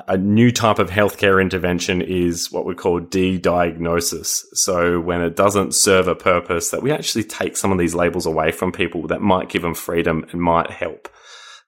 a 0.08 0.16
new 0.16 0.50
type 0.50 0.78
of 0.78 0.90
healthcare 0.90 1.40
intervention 1.40 2.02
is 2.02 2.50
what 2.52 2.66
we 2.66 2.74
call 2.74 3.00
de-diagnosis. 3.00 4.46
So 4.54 5.00
when 5.00 5.22
it 5.22 5.36
doesn't 5.36 5.74
serve 5.74 6.08
a 6.08 6.14
purpose, 6.14 6.70
that 6.70 6.82
we 6.82 6.92
actually 6.92 7.24
take 7.24 7.56
some 7.56 7.72
of 7.72 7.78
these 7.78 7.94
labels 7.94 8.26
away 8.26 8.52
from 8.52 8.72
people 8.72 9.06
that 9.08 9.20
might 9.20 9.48
give 9.48 9.62
them 9.62 9.74
freedom 9.74 10.26
and 10.30 10.40
might 10.40 10.70
help 10.70 11.08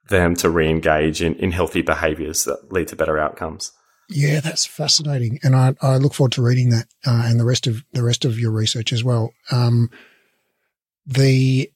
them 0.08 0.34
to 0.36 0.50
re-engage 0.50 1.22
in, 1.22 1.34
in 1.36 1.50
healthy 1.50 1.82
behaviors 1.82 2.44
that 2.44 2.72
lead 2.72 2.88
to 2.88 2.96
better 2.96 3.18
outcomes. 3.18 3.72
Yeah, 4.10 4.40
that's 4.40 4.66
fascinating, 4.66 5.38
and 5.42 5.56
I, 5.56 5.74
I 5.80 5.96
look 5.96 6.12
forward 6.12 6.32
to 6.32 6.42
reading 6.42 6.68
that 6.70 6.88
uh, 7.06 7.22
and 7.24 7.40
the 7.40 7.44
rest 7.44 7.66
of 7.66 7.82
the 7.92 8.02
rest 8.02 8.26
of 8.26 8.38
your 8.38 8.50
research 8.50 8.92
as 8.92 9.02
well. 9.02 9.32
Um, 9.50 9.88
the 11.06 11.70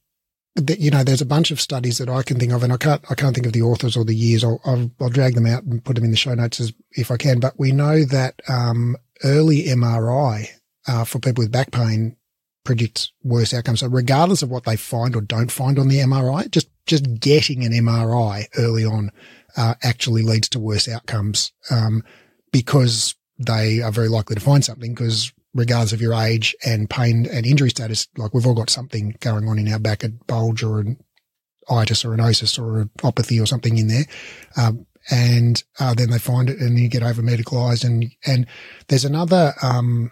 that 0.67 0.81
you 0.81 0.91
know, 0.91 1.05
there's 1.05 1.21
a 1.21 1.27
bunch 1.27 1.51
of 1.51 1.61
studies 1.61 1.99
that 1.99 2.09
I 2.09 2.23
can 2.23 2.39
think 2.39 2.53
of, 2.53 2.63
and 2.63 2.73
I 2.73 2.77
can't 2.77 3.03
I 3.11 3.15
can't 3.15 3.35
think 3.35 3.47
of 3.47 3.53
the 3.53 3.63
authors 3.63 3.97
or 3.97 4.05
the 4.05 4.15
years. 4.15 4.45
I'll, 4.45 4.61
I'll, 4.65 4.91
I'll 5.01 5.09
drag 5.09 5.35
them 5.35 5.47
out 5.47 5.65
and 5.65 5.85
put 5.85 5.95
them 5.95 6.05
in 6.05 6.11
the 6.11 6.17
show 6.17 6.35
notes 6.35 6.61
as, 6.61 6.73
if 6.93 7.11
I 7.11 7.17
can. 7.17 7.41
But 7.41 7.59
we 7.59 7.73
know 7.73 8.05
that 8.05 8.41
um, 8.49 8.97
early 9.25 9.65
MRI 9.65 10.49
uh, 10.87 11.05
for 11.05 11.19
people 11.19 11.43
with 11.43 11.53
back 11.53 11.71
pain 11.71 12.17
predicts 12.65 13.13
worse 13.23 13.55
outcomes. 13.55 13.81
So 13.81 13.89
regardless 13.89 14.43
of 14.43 14.51
what 14.51 14.65
they 14.65 14.77
find 14.77 15.17
or 15.17 15.23
don't 15.23 15.51
find 15.51 15.79
on 15.79 15.89
the 15.89 16.01
MRI, 16.01 16.51
just 16.51 16.69
just 16.87 17.21
getting 17.21 17.65
an 17.65 17.73
MRI 17.73 18.47
early 18.59 18.85
on 18.85 19.11
uh, 19.57 19.75
actually 19.83 20.23
leads 20.23 20.49
to 20.51 20.59
worse 20.59 20.89
outcomes 20.89 21.53
um, 21.71 22.03
because 22.53 23.15
they 23.39 23.81
are 23.81 23.93
very 23.93 24.09
likely 24.09 24.35
to 24.35 24.41
find 24.41 24.65
something 24.65 24.95
because 24.95 25.33
regardless 25.55 25.93
of 25.93 26.01
your 26.01 26.15
age 26.15 26.55
and 26.65 26.91
pain 26.91 27.27
and 27.31 27.47
injury 27.47 27.71
status, 27.71 28.07
like 28.17 28.35
we've 28.35 28.47
all 28.47 28.55
got 28.55 28.71
something 28.71 29.17
going 29.21 29.49
on 29.49 29.59
in 29.59 29.73
our 29.73 29.79
back, 29.79 30.05
a 30.05 30.09
bulge 30.09 30.63
or 30.63 30.81
an 30.81 30.99
itis 31.71 32.05
or 32.05 32.15
an 32.15 32.21
osis 32.21 32.59
or 32.59 32.81
an 32.81 32.91
opathy 32.99 33.43
or 33.43 33.47
something 33.47 33.79
in 33.79 33.89
there. 33.89 34.05
Um, 34.57 34.87
and 35.11 35.63
uh, 35.81 35.95
then 35.95 36.11
they 36.11 36.19
find 36.19 36.51
it 36.51 36.59
and 36.59 36.79
you 36.79 36.89
get 36.89 37.03
over 37.03 37.23
medicalized 37.23 37.85
and, 37.85 38.13
and 38.27 38.47
there's 38.89 39.05
another, 39.05 39.55
um, 39.63 40.11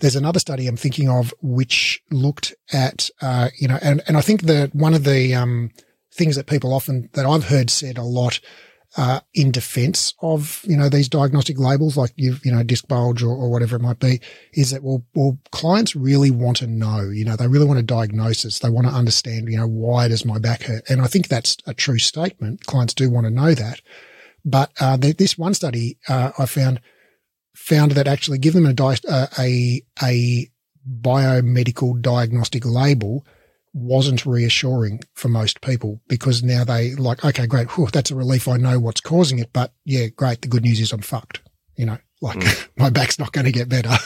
there's 0.00 0.16
another 0.16 0.38
study 0.38 0.66
I'm 0.66 0.76
thinking 0.76 1.08
of 1.08 1.32
which 1.40 2.00
looked 2.10 2.54
at, 2.72 3.10
uh, 3.20 3.48
you 3.58 3.68
know, 3.68 3.78
and, 3.82 4.02
and 4.08 4.16
I 4.16 4.20
think 4.20 4.42
that 4.42 4.74
one 4.74 4.94
of 4.94 5.04
the, 5.04 5.34
um, 5.34 5.70
things 6.12 6.36
that 6.36 6.46
people 6.46 6.72
often, 6.72 7.10
that 7.12 7.26
I've 7.26 7.44
heard 7.44 7.70
said 7.70 7.96
a 7.96 8.02
lot 8.02 8.40
uh, 8.98 9.20
in 9.32 9.52
defense 9.52 10.12
of, 10.22 10.60
you 10.64 10.76
know, 10.76 10.88
these 10.88 11.08
diagnostic 11.08 11.56
labels 11.56 11.96
like 11.96 12.12
you, 12.16 12.34
you 12.42 12.50
know, 12.50 12.64
disc 12.64 12.88
bulge 12.88 13.22
or, 13.22 13.30
or, 13.30 13.48
whatever 13.48 13.76
it 13.76 13.80
might 13.80 14.00
be 14.00 14.20
is 14.54 14.72
that, 14.72 14.82
well, 14.82 15.04
well, 15.14 15.38
clients 15.52 15.94
really 15.94 16.32
want 16.32 16.56
to 16.56 16.66
know, 16.66 17.08
you 17.08 17.24
know, 17.24 17.36
they 17.36 17.46
really 17.46 17.64
want 17.64 17.78
a 17.78 17.84
diagnosis. 17.84 18.58
They 18.58 18.68
want 18.68 18.88
to 18.88 18.92
understand, 18.92 19.48
you 19.48 19.56
know, 19.56 19.68
why 19.68 20.08
does 20.08 20.24
my 20.24 20.40
back 20.40 20.64
hurt? 20.64 20.90
And 20.90 21.00
I 21.00 21.06
think 21.06 21.28
that's 21.28 21.56
a 21.64 21.74
true 21.74 21.98
statement. 21.98 22.66
Clients 22.66 22.92
do 22.92 23.08
want 23.08 23.26
to 23.26 23.30
know 23.30 23.54
that. 23.54 23.80
But, 24.44 24.72
uh, 24.80 24.96
this 24.96 25.38
one 25.38 25.54
study, 25.54 25.98
uh, 26.08 26.32
I 26.36 26.46
found, 26.46 26.80
found 27.54 27.92
that 27.92 28.08
actually 28.08 28.38
give 28.38 28.54
them 28.54 28.66
a, 28.66 28.72
di- 28.72 28.96
uh, 29.08 29.28
a, 29.38 29.80
a 30.02 30.50
biomedical 31.00 32.00
diagnostic 32.02 32.64
label 32.66 33.24
wasn't 33.78 34.26
reassuring 34.26 35.00
for 35.14 35.28
most 35.28 35.60
people 35.60 36.00
because 36.08 36.42
now 36.42 36.64
they 36.64 36.94
like, 36.94 37.24
okay, 37.24 37.46
great. 37.46 37.68
Whew, 37.70 37.88
that's 37.92 38.10
a 38.10 38.16
relief. 38.16 38.48
I 38.48 38.56
know 38.56 38.78
what's 38.78 39.00
causing 39.00 39.38
it, 39.38 39.52
but 39.52 39.72
yeah, 39.84 40.06
great. 40.08 40.42
The 40.42 40.48
good 40.48 40.62
news 40.62 40.80
is 40.80 40.92
I'm 40.92 41.00
fucked. 41.00 41.40
You 41.76 41.86
know, 41.86 41.98
like 42.20 42.38
mm. 42.38 42.68
my 42.76 42.90
back's 42.90 43.18
not 43.18 43.32
going 43.32 43.46
to 43.46 43.52
get 43.52 43.68
better. 43.68 43.96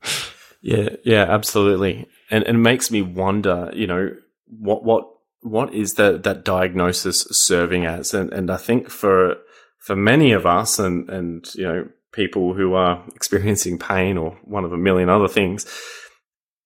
yeah. 0.62 0.90
Yeah, 1.04 1.22
absolutely. 1.28 2.08
And, 2.30 2.44
and 2.44 2.56
it 2.56 2.60
makes 2.60 2.90
me 2.90 3.02
wonder, 3.02 3.70
you 3.74 3.86
know, 3.86 4.10
what, 4.46 4.84
what, 4.84 5.08
what 5.40 5.74
is 5.74 5.94
that, 5.94 6.22
that 6.24 6.44
diagnosis 6.44 7.26
serving 7.30 7.84
as? 7.84 8.14
And, 8.14 8.32
and 8.32 8.50
I 8.50 8.56
think 8.56 8.90
for, 8.90 9.36
for 9.78 9.96
many 9.96 10.32
of 10.32 10.46
us 10.46 10.78
and, 10.78 11.08
and, 11.08 11.44
you 11.54 11.64
know, 11.64 11.88
people 12.12 12.54
who 12.54 12.74
are 12.74 13.04
experiencing 13.14 13.78
pain 13.78 14.16
or 14.16 14.38
one 14.44 14.64
of 14.64 14.72
a 14.72 14.78
million 14.78 15.08
other 15.08 15.28
things, 15.28 15.66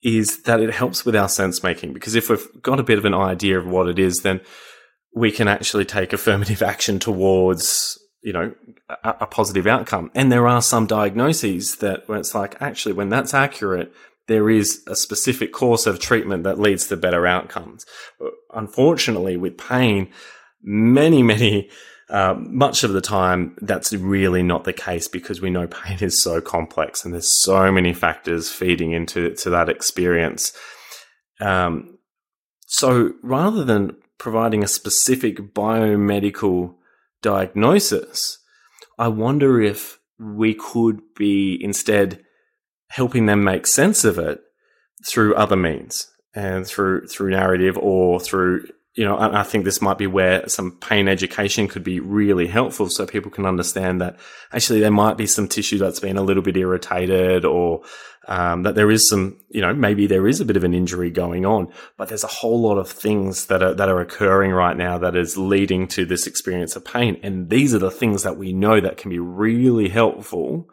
is 0.03 0.43
that 0.45 0.61
it 0.61 0.73
helps 0.73 1.05
with 1.05 1.15
our 1.15 1.29
sense 1.29 1.63
making 1.63 1.93
because 1.93 2.15
if 2.15 2.31
we've 2.31 2.63
got 2.63 2.81
a 2.81 2.85
bit 2.85 2.99
of 2.99 3.05
an 3.05 3.15
idea 3.15 3.59
of 3.59 3.67
what 3.67 3.89
it 3.89 3.99
is, 3.99 4.19
then 4.19 4.41
we 5.15 5.31
can 5.31 5.49
actually 5.49 5.85
take 5.85 6.13
affirmative 6.13 6.63
action 6.63 6.99
towards 6.99 7.99
you 8.23 8.33
know 8.33 8.55
a, 8.89 9.17
a, 9.21 9.27
positive 9.27 9.67
outcome. 9.67 10.11
And 10.15 10.31
there 10.31 10.47
are 10.47 10.63
some 10.63 10.87
diagnoses 10.87 11.77
that 11.77 12.09
where 12.09 12.19
it's 12.19 12.35
like 12.35 12.61
actually 12.61 12.93
when 12.93 13.09
that's 13.09 13.35
accurate, 13.35 13.93
there 14.27 14.49
is 14.49 14.83
a 14.87 14.97
specific 14.97 15.53
course 15.53 15.87
of 15.87 15.99
treatment 15.99 16.45
that 16.45 16.59
leads 16.59 16.87
to 16.89 16.97
better 16.97 17.27
outcomes. 17.27 17.85
Unfortunately, 18.55 19.37
with 19.37 19.59
pain, 19.59 20.11
many 20.63 21.23
many 21.23 21.69
uh, 22.11 22.35
much 22.39 22.83
of 22.83 22.93
the 22.93 23.01
time, 23.01 23.57
that's 23.63 23.93
really 23.93 24.43
not 24.43 24.65
the 24.65 24.73
case 24.73 25.07
because 25.07 25.41
we 25.41 25.51
know 25.51 25.67
pain 25.67 25.99
is 26.01 26.21
so 26.21 26.41
complex 26.41 27.05
and 27.05 27.15
there's 27.15 27.41
so 27.43 27.71
many 27.71 27.93
factors 27.93 28.51
feeding 28.51 28.93
into 28.93 29.35
to 29.37 29.51
that 29.51 29.69
experience. 29.69 30.53
Um, 31.41 31.99
so 32.67 33.13
rather 33.23 33.65
than 33.65 33.97
providing 34.19 34.65
a 34.65 34.69
specific 34.69 35.55
biomedical 35.55 36.75
diagnosis, 37.23 38.39
I 38.99 39.09
wonder 39.09 39.61
if 39.61 39.99
we 40.19 40.55
could 40.55 41.01
be 41.17 41.59
instead 41.63 42.25
helping 42.89 43.27
them 43.27 43.45
make 43.45 43.67
sense 43.67 44.05
of 44.05 44.19
it 44.19 44.41
through 45.07 45.35
other 45.35 45.57
means 45.57 46.11
and 46.35 46.67
through 46.67 47.07
through 47.07 47.31
narrative 47.31 47.79
or 47.79 48.21
through 48.21 48.67
you 48.95 49.05
know, 49.05 49.17
I, 49.19 49.45
think 49.45 49.65
this 49.65 49.81
might 49.81 49.99
be 49.99 50.09
where 50.09 50.49
some 50.49 50.73
pain 50.73 51.07
education 51.07 51.69
could 51.69 51.85
be 51.85 52.01
really 52.01 52.49
helpful 52.49 52.89
so 52.91 53.07
people 53.07 53.31
can 53.31 53.47
understand 53.47 54.01
that 54.01 54.19
actually 54.53 54.81
there 54.81 54.91
might 54.91 55.17
be 55.17 55.29
some 55.29 55.47
tissue 55.47 55.79
that's 55.79 56.01
been 56.01 56.17
a 56.17 56.23
little 56.23 56.43
bit 56.43 56.57
irritated 56.57 57.45
or 57.45 57.83
um, 58.27 58.65
that 58.65 58.75
there 58.75 58.91
is 58.91 59.09
some, 59.09 59.39
you 59.49 59.61
know, 59.61 59.73
maybe 59.73 60.09
there 60.09 60.27
is 60.27 60.41
a 60.41 60.45
bit 60.45 60.57
of 60.57 60.65
an 60.65 60.75
injury 60.75 61.11
going 61.11 61.47
on, 61.47 61.73
but 61.97 62.09
there's 62.09 62.25
a 62.25 62.29
whole 62.29 62.61
lot 62.61 62.79
of 62.79 62.91
things 62.91 63.47
that 63.47 63.63
are, 63.63 63.75
that 63.75 63.89
are 63.89 64.01
occurring 64.01 64.51
right 64.51 64.77
now 64.77 64.99
that 64.99 65.15
is 65.15 65.39
leading 65.39 65.87
to 65.89 66.05
this 66.05 66.27
experience 66.27 66.75
of 66.75 66.85
pain. 66.85 67.19
And 67.23 67.49
these 67.49 67.73
are 67.73 67.79
the 67.79 67.93
things 67.93 68.25
that 68.25 68.39
we 68.39 68.53
know 68.53 68.81
that 68.81 68.97
can 68.97 69.11
be 69.11 69.21
really 69.21 69.89
helpful 69.89 70.69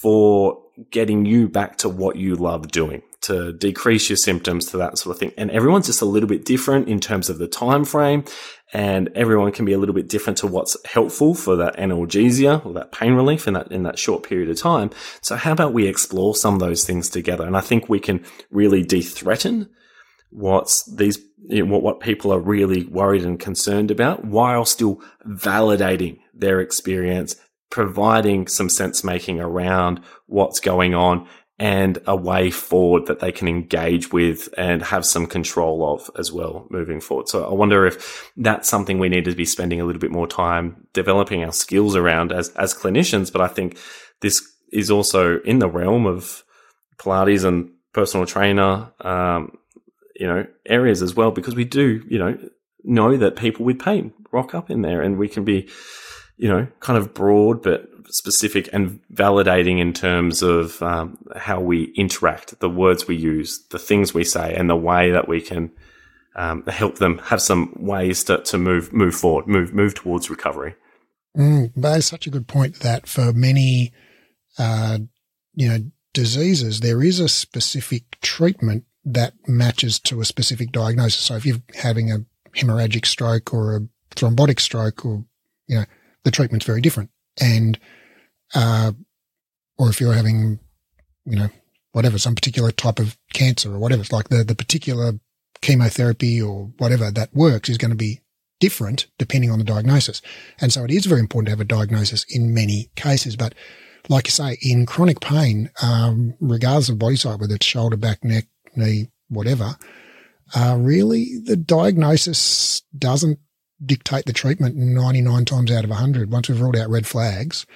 for 0.00 0.62
getting 0.90 1.26
you 1.26 1.46
back 1.48 1.76
to 1.76 1.90
what 1.90 2.16
you 2.16 2.36
love 2.36 2.68
doing 2.68 3.02
to 3.20 3.52
decrease 3.52 4.08
your 4.08 4.16
symptoms 4.16 4.66
to 4.66 4.76
that 4.76 4.98
sort 4.98 5.16
of 5.16 5.20
thing. 5.20 5.32
And 5.36 5.50
everyone's 5.50 5.86
just 5.86 6.02
a 6.02 6.06
little 6.06 6.28
bit 6.28 6.44
different 6.44 6.88
in 6.88 7.00
terms 7.00 7.28
of 7.28 7.38
the 7.38 7.48
time 7.48 7.84
frame 7.84 8.24
and 8.72 9.08
everyone 9.14 9.52
can 9.52 9.64
be 9.64 9.72
a 9.72 9.78
little 9.78 9.94
bit 9.94 10.08
different 10.08 10.38
to 10.38 10.46
what's 10.46 10.76
helpful 10.84 11.34
for 11.34 11.56
that 11.56 11.76
analgesia 11.76 12.64
or 12.64 12.72
that 12.74 12.92
pain 12.92 13.14
relief 13.14 13.48
in 13.48 13.54
that 13.54 13.72
in 13.72 13.82
that 13.84 13.98
short 13.98 14.22
period 14.22 14.50
of 14.50 14.58
time. 14.58 14.90
So 15.22 15.36
how 15.36 15.52
about 15.52 15.72
we 15.72 15.86
explore 15.86 16.34
some 16.34 16.54
of 16.54 16.60
those 16.60 16.84
things 16.84 17.08
together? 17.08 17.46
And 17.46 17.56
I 17.56 17.60
think 17.60 17.88
we 17.88 18.00
can 18.00 18.24
really 18.50 18.82
de-threaten 18.82 19.70
what's 20.30 20.84
these 20.94 21.18
you 21.48 21.64
know, 21.64 21.72
what 21.72 21.82
what 21.82 22.00
people 22.00 22.32
are 22.32 22.40
really 22.40 22.84
worried 22.84 23.24
and 23.24 23.40
concerned 23.40 23.90
about 23.90 24.24
while 24.24 24.64
still 24.64 25.00
validating 25.26 26.18
their 26.34 26.60
experience 26.60 27.36
providing 27.70 28.46
some 28.46 28.68
sense 28.68 29.04
making 29.04 29.40
around 29.40 30.00
what's 30.26 30.60
going 30.60 30.94
on 30.94 31.26
and 31.58 31.98
a 32.06 32.14
way 32.14 32.50
forward 32.50 33.06
that 33.06 33.18
they 33.18 33.32
can 33.32 33.48
engage 33.48 34.12
with 34.12 34.48
and 34.56 34.80
have 34.80 35.04
some 35.04 35.26
control 35.26 35.92
of 35.92 36.08
as 36.16 36.30
well 36.32 36.66
moving 36.70 37.00
forward. 37.00 37.28
So 37.28 37.48
I 37.48 37.52
wonder 37.52 37.84
if 37.84 38.30
that's 38.36 38.68
something 38.68 38.98
we 38.98 39.08
need 39.08 39.24
to 39.24 39.34
be 39.34 39.44
spending 39.44 39.80
a 39.80 39.84
little 39.84 40.00
bit 40.00 40.12
more 40.12 40.28
time 40.28 40.86
developing 40.92 41.42
our 41.42 41.52
skills 41.52 41.96
around 41.96 42.30
as, 42.30 42.50
as 42.50 42.74
clinicians. 42.74 43.32
But 43.32 43.42
I 43.42 43.48
think 43.48 43.76
this 44.20 44.40
is 44.72 44.90
also 44.90 45.40
in 45.40 45.58
the 45.58 45.68
realm 45.68 46.06
of 46.06 46.44
Pilates 46.96 47.44
and 47.44 47.72
personal 47.92 48.26
trainer, 48.26 48.92
um, 49.00 49.58
you 50.14 50.26
know, 50.26 50.46
areas 50.66 51.02
as 51.02 51.14
well, 51.14 51.32
because 51.32 51.56
we 51.56 51.64
do, 51.64 52.04
you 52.08 52.18
know, 52.18 52.38
know 52.84 53.16
that 53.16 53.36
people 53.36 53.64
with 53.64 53.80
pain 53.80 54.12
rock 54.30 54.54
up 54.54 54.70
in 54.70 54.82
there 54.82 55.02
and 55.02 55.18
we 55.18 55.28
can 55.28 55.44
be, 55.44 55.68
you 56.36 56.48
know, 56.48 56.68
kind 56.78 56.98
of 56.98 57.14
broad 57.14 57.62
but 57.62 57.88
specific 58.10 58.68
and 58.72 59.00
validating 59.12 59.78
in 59.78 59.92
terms 59.92 60.42
of 60.42 60.82
um, 60.82 61.18
how 61.36 61.60
we 61.60 61.92
interact, 61.96 62.60
the 62.60 62.70
words 62.70 63.06
we 63.06 63.16
use, 63.16 63.64
the 63.70 63.78
things 63.78 64.14
we 64.14 64.24
say, 64.24 64.54
and 64.54 64.68
the 64.68 64.76
way 64.76 65.10
that 65.10 65.28
we 65.28 65.40
can 65.40 65.70
um, 66.36 66.64
help 66.66 66.98
them 66.98 67.18
have 67.18 67.42
some 67.42 67.74
ways 67.78 68.24
to, 68.24 68.38
to 68.42 68.58
move 68.58 68.92
move 68.92 69.14
forward, 69.14 69.46
move 69.46 69.74
move 69.74 69.94
towards 69.94 70.30
recovery. 70.30 70.74
Mm, 71.36 71.72
that 71.76 71.98
is 71.98 72.06
such 72.06 72.26
a 72.26 72.30
good 72.30 72.46
point 72.46 72.80
that 72.80 73.06
for 73.06 73.32
many, 73.32 73.92
uh, 74.58 74.98
you 75.54 75.68
know, 75.68 75.78
diseases, 76.14 76.80
there 76.80 77.02
is 77.02 77.20
a 77.20 77.28
specific 77.28 78.18
treatment 78.20 78.84
that 79.04 79.34
matches 79.46 79.98
to 80.00 80.20
a 80.20 80.24
specific 80.24 80.72
diagnosis. 80.72 81.20
So 81.20 81.36
if 81.36 81.46
you're 81.46 81.62
having 81.74 82.10
a 82.10 82.24
hemorrhagic 82.56 83.06
stroke 83.06 83.54
or 83.54 83.76
a 83.76 83.80
thrombotic 84.14 84.60
stroke 84.60 85.04
or, 85.04 85.24
you 85.66 85.76
know, 85.76 85.84
the 86.24 86.30
treatment's 86.30 86.66
very 86.66 86.80
different. 86.80 87.10
And, 87.40 87.78
uh, 88.54 88.92
or 89.76 89.88
if 89.88 90.00
you're 90.00 90.14
having, 90.14 90.58
you 91.24 91.36
know, 91.36 91.48
whatever, 91.92 92.18
some 92.18 92.34
particular 92.34 92.70
type 92.70 92.98
of 92.98 93.16
cancer 93.32 93.74
or 93.74 93.78
whatever, 93.78 94.02
it's 94.02 94.12
like 94.12 94.28
the, 94.28 94.44
the 94.44 94.54
particular 94.54 95.12
chemotherapy 95.60 96.40
or 96.40 96.70
whatever 96.78 97.10
that 97.10 97.34
works 97.34 97.68
is 97.68 97.78
going 97.78 97.90
to 97.90 97.96
be 97.96 98.20
different 98.60 99.06
depending 99.18 99.50
on 99.50 99.58
the 99.58 99.64
diagnosis. 99.64 100.20
And 100.60 100.72
so 100.72 100.84
it 100.84 100.90
is 100.90 101.06
very 101.06 101.20
important 101.20 101.46
to 101.46 101.52
have 101.52 101.60
a 101.60 101.64
diagnosis 101.64 102.24
in 102.28 102.54
many 102.54 102.90
cases. 102.96 103.36
But 103.36 103.54
like 104.08 104.26
you 104.26 104.32
say, 104.32 104.58
in 104.62 104.86
chronic 104.86 105.20
pain, 105.20 105.70
um, 105.82 106.34
regardless 106.40 106.88
of 106.88 106.98
body 106.98 107.16
type, 107.16 107.40
whether 107.40 107.54
it's 107.54 107.66
shoulder, 107.66 107.96
back, 107.96 108.24
neck, 108.24 108.46
knee, 108.74 109.10
whatever, 109.28 109.76
uh, 110.54 110.76
really 110.78 111.38
the 111.44 111.56
diagnosis 111.56 112.82
doesn't 112.96 113.38
dictate 113.84 114.24
the 114.24 114.32
treatment 114.32 114.76
99 114.76 115.44
times 115.44 115.70
out 115.70 115.84
of 115.84 115.90
100. 115.90 116.32
Once 116.32 116.48
we've 116.48 116.60
ruled 116.60 116.76
out 116.76 116.90
red 116.90 117.06
flags, 117.06 117.66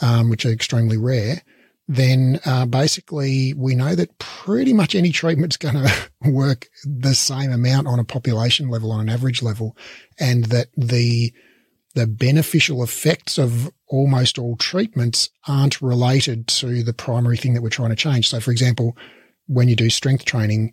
um, 0.00 0.30
which 0.30 0.44
are 0.44 0.50
extremely 0.50 0.96
rare, 0.96 1.42
then 1.86 2.40
uh, 2.46 2.66
basically 2.66 3.52
we 3.54 3.74
know 3.74 3.94
that 3.94 4.18
pretty 4.18 4.72
much 4.72 4.94
any 4.94 5.12
treatment's 5.12 5.56
going 5.56 5.74
to 5.74 6.08
work 6.30 6.68
the 6.84 7.14
same 7.14 7.52
amount 7.52 7.86
on 7.86 7.98
a 7.98 8.04
population 8.04 8.68
level, 8.68 8.92
on 8.92 9.00
an 9.00 9.08
average 9.08 9.42
level, 9.42 9.76
and 10.18 10.46
that 10.46 10.68
the 10.76 11.32
the 11.94 12.06
beneficial 12.08 12.82
effects 12.82 13.38
of 13.38 13.70
almost 13.86 14.36
all 14.36 14.56
treatments 14.56 15.30
aren't 15.46 15.80
related 15.80 16.48
to 16.48 16.82
the 16.82 16.92
primary 16.92 17.36
thing 17.36 17.54
that 17.54 17.62
we're 17.62 17.68
trying 17.68 17.90
to 17.90 17.96
change. 17.96 18.28
So, 18.28 18.40
for 18.40 18.50
example, 18.50 18.96
when 19.46 19.68
you 19.68 19.76
do 19.76 19.88
strength 19.90 20.24
training 20.24 20.72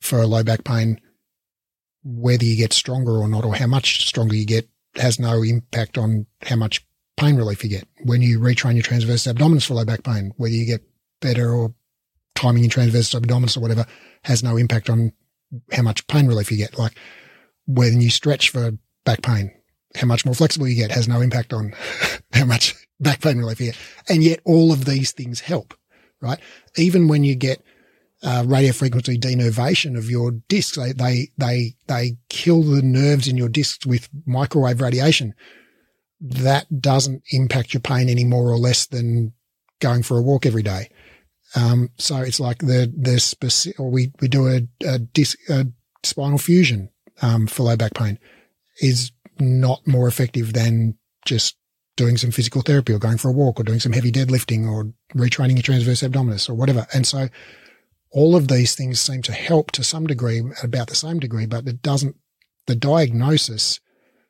for 0.00 0.26
low 0.26 0.44
back 0.44 0.64
pain, 0.64 1.00
whether 2.04 2.44
you 2.44 2.56
get 2.56 2.74
stronger 2.74 3.12
or 3.12 3.28
not, 3.28 3.44
or 3.44 3.54
how 3.54 3.66
much 3.66 4.06
stronger 4.06 4.34
you 4.34 4.44
get, 4.44 4.68
has 4.96 5.18
no 5.18 5.42
impact 5.42 5.96
on 5.96 6.26
how 6.42 6.56
much 6.56 6.84
pain 7.18 7.36
relief 7.36 7.64
you 7.64 7.70
get. 7.70 7.86
When 8.04 8.22
you 8.22 8.38
retrain 8.38 8.74
your 8.74 8.82
transverse 8.82 9.24
abdominis 9.24 9.66
for 9.66 9.74
low 9.74 9.84
back 9.84 10.04
pain, 10.04 10.32
whether 10.36 10.54
you 10.54 10.64
get 10.64 10.82
better 11.20 11.52
or 11.52 11.74
timing 12.34 12.62
your 12.62 12.70
transverse 12.70 13.10
abdominis 13.10 13.56
or 13.56 13.60
whatever 13.60 13.84
has 14.22 14.42
no 14.42 14.56
impact 14.56 14.88
on 14.88 15.12
how 15.72 15.82
much 15.82 16.06
pain 16.06 16.26
relief 16.28 16.50
you 16.50 16.56
get. 16.56 16.78
Like 16.78 16.96
when 17.66 18.00
you 18.00 18.10
stretch 18.10 18.50
for 18.50 18.72
back 19.04 19.22
pain, 19.22 19.52
how 19.96 20.06
much 20.06 20.24
more 20.24 20.34
flexible 20.34 20.68
you 20.68 20.76
get 20.76 20.92
has 20.92 21.08
no 21.08 21.20
impact 21.20 21.52
on 21.52 21.74
how 22.32 22.44
much 22.44 22.74
back 23.00 23.20
pain 23.20 23.38
relief 23.38 23.60
you 23.60 23.66
get. 23.66 23.78
And 24.08 24.22
yet 24.22 24.40
all 24.44 24.72
of 24.72 24.84
these 24.84 25.10
things 25.10 25.40
help, 25.40 25.74
right? 26.22 26.38
Even 26.76 27.08
when 27.08 27.24
you 27.24 27.34
get 27.34 27.62
uh, 28.22 28.44
radio 28.46 28.72
frequency 28.72 29.18
denervation 29.18 29.96
of 29.96 30.08
your 30.08 30.30
discs, 30.30 30.76
they, 30.76 30.92
they, 30.92 31.28
they, 31.36 31.74
they 31.88 32.16
kill 32.28 32.62
the 32.62 32.82
nerves 32.82 33.26
in 33.26 33.36
your 33.36 33.48
discs 33.48 33.84
with 33.84 34.08
microwave 34.24 34.80
radiation 34.80 35.34
that 36.20 36.80
doesn't 36.80 37.22
impact 37.30 37.74
your 37.74 37.80
pain 37.80 38.08
any 38.08 38.24
more 38.24 38.50
or 38.50 38.58
less 38.58 38.86
than 38.86 39.32
going 39.80 40.02
for 40.02 40.18
a 40.18 40.22
walk 40.22 40.46
every 40.46 40.62
day. 40.62 40.90
Um, 41.54 41.90
so 41.96 42.16
it's 42.18 42.40
like 42.40 42.58
the, 42.58 42.92
the 42.94 43.18
specific, 43.20 43.80
or 43.80 43.90
we, 43.90 44.12
we 44.20 44.28
do 44.28 44.48
a, 44.48 44.60
a, 44.86 44.98
disc, 44.98 45.38
a 45.48 45.66
spinal 46.02 46.38
fusion, 46.38 46.90
um, 47.22 47.46
for 47.46 47.64
low 47.64 47.76
back 47.76 47.94
pain 47.94 48.18
is 48.80 49.12
not 49.40 49.86
more 49.86 50.08
effective 50.08 50.52
than 50.52 50.96
just 51.24 51.56
doing 51.96 52.16
some 52.16 52.30
physical 52.30 52.62
therapy 52.62 52.92
or 52.92 52.98
going 52.98 53.18
for 53.18 53.28
a 53.28 53.32
walk 53.32 53.58
or 53.58 53.64
doing 53.64 53.80
some 53.80 53.92
heavy 53.92 54.12
deadlifting 54.12 54.70
or 54.70 54.92
retraining 55.14 55.54
your 55.54 55.62
transverse 55.62 56.02
abdominis 56.02 56.48
or 56.48 56.54
whatever. 56.54 56.86
And 56.94 57.06
so 57.06 57.28
all 58.12 58.36
of 58.36 58.48
these 58.48 58.74
things 58.74 59.00
seem 59.00 59.22
to 59.22 59.32
help 59.32 59.72
to 59.72 59.84
some 59.84 60.06
degree, 60.06 60.40
at 60.40 60.64
about 60.64 60.88
the 60.88 60.94
same 60.94 61.18
degree, 61.18 61.46
but 61.46 61.66
it 61.66 61.82
doesn't, 61.82 62.16
the 62.66 62.76
diagnosis 62.76 63.80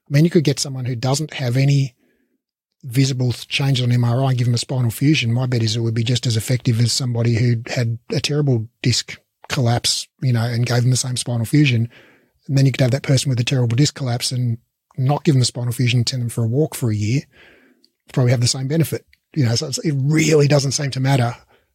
I 0.09 0.15
mean, 0.15 0.25
you 0.25 0.31
could 0.31 0.45
get 0.45 0.59
someone 0.59 0.87
who 0.87 0.97
doesn't 0.97 1.35
have 1.35 1.57
any 1.57 1.95
visible 2.83 3.33
changes 3.33 3.85
on 3.85 3.91
MRI 3.91 4.31
and 4.31 4.39
give 4.39 4.47
them 4.47 4.55
a 4.55 4.59
spinal 4.59 4.91
fusion. 4.91 5.33
My 5.33 5.47
bet 5.47 5.63
is 5.63 5.77
it 5.77 5.81
would 5.81 5.95
be 5.95 6.05
just 6.05 6.27
as 6.27 6.37
effective 6.37 6.81
as 6.81 6.93
somebody 6.93 7.35
who 7.35 7.57
had 7.67 7.99
a 8.13 8.21
terrible 8.21 8.69
disc 8.83 9.19
collapse, 9.49 10.07
you 10.23 10.33
know, 10.33 10.45
and 10.45 10.67
gave 10.67 10.83
them 10.83 10.91
the 10.91 10.97
same 10.97 11.17
spinal 11.17 11.45
fusion. 11.45 11.91
And 12.47 12.57
then 12.57 12.67
you 12.67 12.73
could 12.73 12.81
have 12.81 12.93
that 12.93 13.03
person 13.03 13.29
with 13.29 13.41
a 13.41 13.45
terrible 13.45 13.77
disc 13.77 13.95
collapse 13.95 14.33
and 14.33 14.59
not 14.97 15.25
give 15.25 15.35
them 15.35 15.41
the 15.41 15.47
spinal 15.47 15.73
fusion 15.73 16.07
send 16.07 16.23
them 16.23 16.29
for 16.29 16.45
a 16.45 16.49
walk 16.49 16.75
for 16.75 16.91
a 16.91 16.97
year. 16.97 17.23
Probably 18.13 18.31
have 18.31 18.41
the 18.41 18.49
same 18.49 18.69
benefit, 18.69 19.05
you 19.35 19.45
know. 19.45 19.55
So 19.55 19.71
it 19.85 19.95
really 19.97 20.49
doesn't 20.49 20.73
seem 20.73 20.91
to 20.93 21.01
matter, 21.01 21.35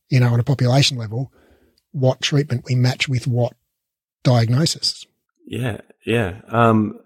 you 0.09 0.19
know, 0.19 0.33
on 0.33 0.39
a 0.39 0.43
population 0.43 0.97
level, 0.97 1.31
what 1.91 2.21
treatment 2.21 2.65
we 2.65 2.75
match 2.75 3.07
with 3.07 3.27
what 3.27 3.53
diagnosis. 4.23 5.05
Yeah, 5.45 5.81
yeah. 6.05 6.41
Um, 6.47 6.99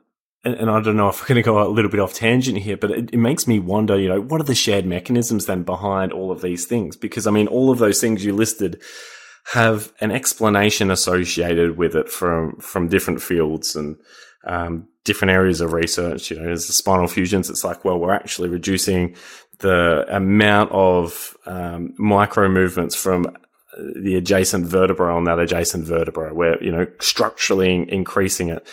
and, 0.47 0.55
and, 0.55 0.69
I 0.69 0.81
don't 0.81 0.95
know 0.95 1.09
if 1.09 1.21
we're 1.21 1.27
going 1.27 1.35
to 1.35 1.45
go 1.45 1.61
a 1.61 1.67
little 1.67 1.91
bit 1.91 1.99
off 1.99 2.13
tangent 2.13 2.59
here, 2.59 2.77
but 2.77 2.91
it, 2.91 3.13
it, 3.13 3.17
makes 3.17 3.47
me 3.47 3.59
wonder, 3.59 3.99
you 3.99 4.07
know, 4.07 4.21
what 4.21 4.39
are 4.39 4.45
the 4.45 4.55
shared 4.55 4.85
mechanisms 4.85 5.45
then 5.45 5.63
behind 5.63 6.13
all 6.13 6.31
of 6.31 6.41
these 6.41 6.65
things? 6.65 6.95
Because 6.95 7.27
I 7.27 7.31
mean, 7.31 7.47
all 7.47 7.69
of 7.69 7.79
those 7.79 7.99
things 7.99 8.23
you 8.23 8.33
listed 8.33 8.81
have 9.53 9.91
an 9.99 10.11
explanation 10.11 10.89
associated 10.89 11.77
with 11.77 11.95
it 11.95 12.09
from 12.09 12.55
from 12.57 12.87
different 12.87 13.21
fields 13.21 13.75
and 13.75 13.97
um, 14.45 14.87
different 15.03 15.31
areas 15.31 15.59
of 15.59 15.73
research. 15.73 16.31
You 16.31 16.39
know, 16.39 16.49
as 16.49 16.67
the 16.67 16.73
spinal 16.73 17.07
fusions, 17.07 17.49
it's 17.49 17.65
like, 17.65 17.83
well, 17.83 17.99
we're 17.99 18.13
actually 18.13 18.47
reducing 18.47 19.15
the 19.59 20.05
amount 20.09 20.71
of 20.71 21.35
um, 21.45 21.93
micro 21.97 22.47
movements 22.47 22.95
from 22.95 23.35
the 23.77 24.15
adjacent 24.15 24.65
vertebra 24.65 25.13
on 25.13 25.25
that 25.25 25.39
adjacent 25.39 25.85
vertebra. 25.85 26.33
We're 26.33 26.61
you 26.63 26.71
know 26.71 26.87
structurally 26.99 27.85
increasing 27.91 28.49
it 28.49 28.65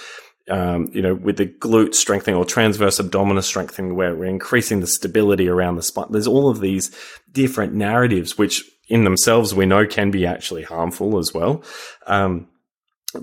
um, 0.51 0.91
you 0.93 1.01
know, 1.01 1.15
with 1.15 1.39
the 1.39 1.47
glute 1.47 1.95
strengthening 1.95 2.37
or 2.37 2.45
transverse 2.45 3.01
abdominis 3.01 3.45
strengthening, 3.45 3.95
where 3.95 4.15
we're 4.15 4.27
increasing 4.27 4.81
the 4.81 4.87
stability 4.87 5.49
around 5.49 5.77
the 5.77 5.83
spine. 5.83 6.07
There's 6.11 6.27
all 6.27 6.51
of 6.51 6.61
these 6.61 6.95
different 7.31 7.75
narratives, 7.75 8.37
which 8.37 8.65
in 8.89 9.05
themselves 9.05 9.55
we 9.55 9.67
know 9.67 9.87
can 9.87 10.11
be 10.11 10.27
actually 10.27 10.63
harmful 10.63 11.19
as 11.19 11.33
well. 11.33 11.63
Um, 12.07 12.49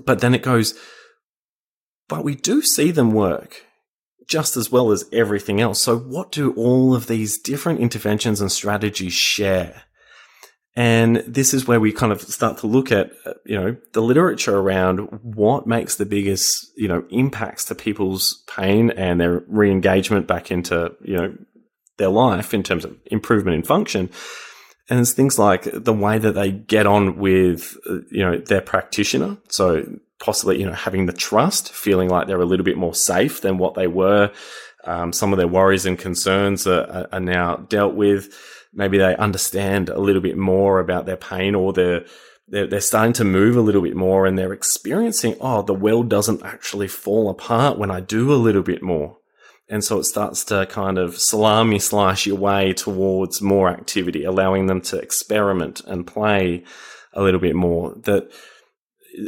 but 0.04 0.20
then 0.20 0.34
it 0.34 0.42
goes, 0.42 0.78
but 2.08 2.24
we 2.24 2.34
do 2.34 2.62
see 2.62 2.90
them 2.90 3.12
work 3.12 3.64
just 4.28 4.56
as 4.56 4.70
well 4.72 4.90
as 4.90 5.04
everything 5.12 5.60
else. 5.60 5.80
So 5.80 5.98
what 5.98 6.32
do 6.32 6.52
all 6.54 6.94
of 6.94 7.06
these 7.06 7.38
different 7.38 7.80
interventions 7.80 8.40
and 8.40 8.50
strategies 8.50 9.12
share? 9.12 9.82
And 10.74 11.16
this 11.26 11.52
is 11.52 11.66
where 11.66 11.80
we 11.80 11.92
kind 11.92 12.12
of 12.12 12.22
start 12.22 12.58
to 12.58 12.66
look 12.66 12.90
at, 12.90 13.12
uh, 13.26 13.34
you 13.44 13.60
know, 13.60 13.76
the 13.92 14.00
literature 14.00 14.56
around 14.56 15.00
what 15.22 15.66
makes 15.66 15.96
the 15.96 16.06
biggest, 16.06 16.66
you 16.76 16.88
know, 16.88 17.04
impacts 17.10 17.66
to 17.66 17.74
people's 17.74 18.42
pain 18.46 18.90
and 18.90 19.20
their 19.20 19.42
re-engagement 19.48 20.26
back 20.26 20.50
into, 20.50 20.92
you 21.02 21.16
know, 21.16 21.34
their 21.98 22.08
life 22.08 22.54
in 22.54 22.62
terms 22.62 22.86
of 22.86 22.96
improvement 23.06 23.54
in 23.54 23.62
function. 23.62 24.08
And 24.88 24.98
it's 24.98 25.12
things 25.12 25.38
like 25.38 25.68
the 25.70 25.92
way 25.92 26.18
that 26.18 26.32
they 26.32 26.50
get 26.50 26.86
on 26.86 27.18
with, 27.18 27.76
uh, 27.88 27.98
you 28.10 28.24
know, 28.24 28.38
their 28.38 28.62
practitioner. 28.62 29.36
So 29.48 29.84
possibly, 30.20 30.58
you 30.58 30.66
know, 30.66 30.72
having 30.72 31.04
the 31.04 31.12
trust, 31.12 31.70
feeling 31.72 32.08
like 32.08 32.26
they're 32.28 32.40
a 32.40 32.46
little 32.46 32.64
bit 32.64 32.78
more 32.78 32.94
safe 32.94 33.42
than 33.42 33.58
what 33.58 33.74
they 33.74 33.88
were. 33.88 34.32
Um, 34.84 35.12
some 35.12 35.32
of 35.32 35.36
their 35.36 35.48
worries 35.48 35.84
and 35.84 35.98
concerns 35.98 36.66
are, 36.66 37.08
are 37.12 37.20
now 37.20 37.56
dealt 37.56 37.94
with 37.94 38.34
maybe 38.72 38.98
they 38.98 39.16
understand 39.16 39.88
a 39.88 39.98
little 40.00 40.22
bit 40.22 40.36
more 40.36 40.80
about 40.80 41.06
their 41.06 41.16
pain 41.16 41.54
or 41.54 41.72
they're, 41.72 42.04
they're, 42.48 42.66
they're 42.66 42.80
starting 42.80 43.12
to 43.14 43.24
move 43.24 43.56
a 43.56 43.60
little 43.60 43.82
bit 43.82 43.96
more 43.96 44.26
and 44.26 44.38
they're 44.38 44.52
experiencing, 44.52 45.36
oh, 45.40 45.62
the 45.62 45.74
world 45.74 46.08
doesn't 46.08 46.42
actually 46.42 46.88
fall 46.88 47.28
apart 47.30 47.78
when 47.78 47.90
I 47.90 48.00
do 48.00 48.32
a 48.32 48.36
little 48.36 48.62
bit 48.62 48.82
more. 48.82 49.18
And 49.68 49.82
so 49.82 49.98
it 49.98 50.04
starts 50.04 50.44
to 50.46 50.66
kind 50.66 50.98
of 50.98 51.18
salami 51.18 51.78
slice 51.78 52.26
your 52.26 52.36
way 52.36 52.72
towards 52.72 53.40
more 53.40 53.70
activity, 53.70 54.24
allowing 54.24 54.66
them 54.66 54.80
to 54.82 54.98
experiment 54.98 55.80
and 55.86 56.06
play 56.06 56.64
a 57.14 57.22
little 57.22 57.40
bit 57.40 57.54
more. 57.54 57.94
That 58.02 58.30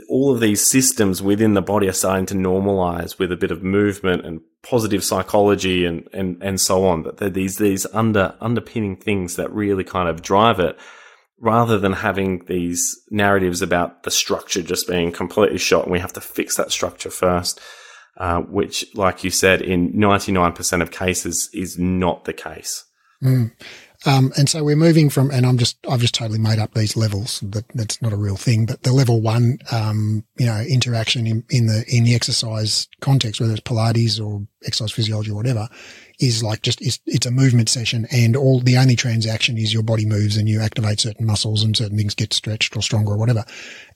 all 0.08 0.32
of 0.32 0.40
these 0.40 0.64
systems 0.64 1.22
within 1.22 1.54
the 1.54 1.62
body 1.62 1.88
are 1.88 1.92
starting 1.92 2.26
to 2.26 2.34
normalize 2.34 3.18
with 3.18 3.30
a 3.32 3.36
bit 3.36 3.50
of 3.50 3.62
movement 3.62 4.24
and 4.24 4.40
positive 4.62 5.04
psychology 5.04 5.84
and, 5.84 6.08
and, 6.12 6.42
and 6.42 6.60
so 6.60 6.86
on. 6.86 7.02
That 7.02 7.34
these, 7.34 7.56
these 7.56 7.86
under, 7.92 8.34
underpinning 8.40 8.96
things 8.96 9.36
that 9.36 9.52
really 9.52 9.84
kind 9.84 10.08
of 10.08 10.22
drive 10.22 10.60
it 10.60 10.78
rather 11.38 11.78
than 11.78 11.92
having 11.92 12.44
these 12.46 12.96
narratives 13.10 13.60
about 13.60 14.04
the 14.04 14.10
structure 14.10 14.62
just 14.62 14.88
being 14.88 15.12
completely 15.12 15.58
shot 15.58 15.84
and 15.84 15.92
we 15.92 15.98
have 15.98 16.12
to 16.14 16.20
fix 16.20 16.56
that 16.56 16.72
structure 16.72 17.10
first. 17.10 17.60
Uh, 18.16 18.42
which, 18.42 18.86
like 18.94 19.24
you 19.24 19.30
said, 19.30 19.60
in 19.60 19.92
99% 19.94 20.80
of 20.80 20.92
cases 20.92 21.50
is 21.52 21.76
not 21.76 22.26
the 22.26 22.32
case. 22.32 22.84
Mm. 23.20 23.50
Um, 24.06 24.32
and 24.36 24.48
so 24.48 24.62
we're 24.62 24.76
moving 24.76 25.08
from, 25.08 25.30
and 25.30 25.46
I'm 25.46 25.56
just, 25.56 25.78
I've 25.88 26.00
just 26.00 26.14
totally 26.14 26.38
made 26.38 26.58
up 26.58 26.74
these 26.74 26.96
levels. 26.96 27.40
That 27.40 27.66
that's 27.74 28.02
not 28.02 28.12
a 28.12 28.16
real 28.16 28.36
thing, 28.36 28.66
but 28.66 28.82
the 28.82 28.92
level 28.92 29.22
one, 29.22 29.58
um, 29.72 30.24
you 30.36 30.46
know, 30.46 30.60
interaction 30.60 31.26
in, 31.26 31.44
in 31.48 31.66
the, 31.66 31.84
in 31.88 32.04
the 32.04 32.14
exercise 32.14 32.86
context, 33.00 33.40
whether 33.40 33.54
it's 33.54 33.62
Pilates 33.62 34.24
or 34.24 34.46
exercise 34.64 34.92
physiology 34.92 35.30
or 35.30 35.36
whatever, 35.36 35.68
is 36.20 36.42
like 36.42 36.62
just, 36.62 36.82
it's, 36.82 37.00
it's 37.06 37.26
a 37.26 37.30
movement 37.30 37.68
session 37.68 38.06
and 38.12 38.36
all 38.36 38.60
the 38.60 38.76
only 38.76 38.94
transaction 38.94 39.56
is 39.56 39.72
your 39.72 39.82
body 39.82 40.06
moves 40.06 40.36
and 40.36 40.48
you 40.48 40.60
activate 40.60 41.00
certain 41.00 41.26
muscles 41.26 41.62
and 41.62 41.76
certain 41.76 41.96
things 41.96 42.14
get 42.14 42.32
stretched 42.32 42.76
or 42.76 42.82
stronger 42.82 43.12
or 43.12 43.18
whatever. 43.18 43.44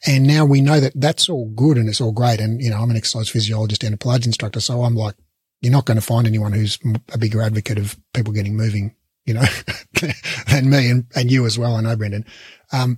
And 0.07 0.27
now 0.27 0.45
we 0.45 0.61
know 0.61 0.81
that 0.81 0.93
that's 0.95 1.29
all 1.29 1.51
good 1.51 1.77
and 1.77 1.89
it's 1.89 2.01
all 2.01 2.13
great. 2.13 2.41
And, 2.41 2.63
you 2.63 2.71
know, 2.71 2.79
I'm 2.79 2.91
an 2.91 2.97
exercise 2.97 3.29
physiologist 3.29 3.85
and 3.85 3.95
a 3.95 3.99
Pilates 3.99 4.27
instructor. 4.27 4.61
So 4.61 4.83
I'm 4.83 4.95
like, 4.95 5.15
you're 5.61 5.73
not 5.73 5.87
going 5.87 5.99
to 5.99 6.07
find 6.07 6.27
anyone 6.27 6.53
who's 6.53 6.79
a 7.13 7.19
bigger 7.19 7.43
advocate 7.43 7.79
of 7.79 7.99
people 8.15 8.33
getting 8.33 8.57
moving, 8.57 8.95
you 9.29 9.35
know, 9.35 9.45
than 10.51 10.71
me 10.71 10.91
and, 10.91 11.07
and 11.15 11.31
you 11.31 11.45
as 11.45 11.59
well. 11.59 11.77
I 11.77 11.83
know, 11.83 11.95
Brendan. 11.95 12.25
Um, 12.73 12.97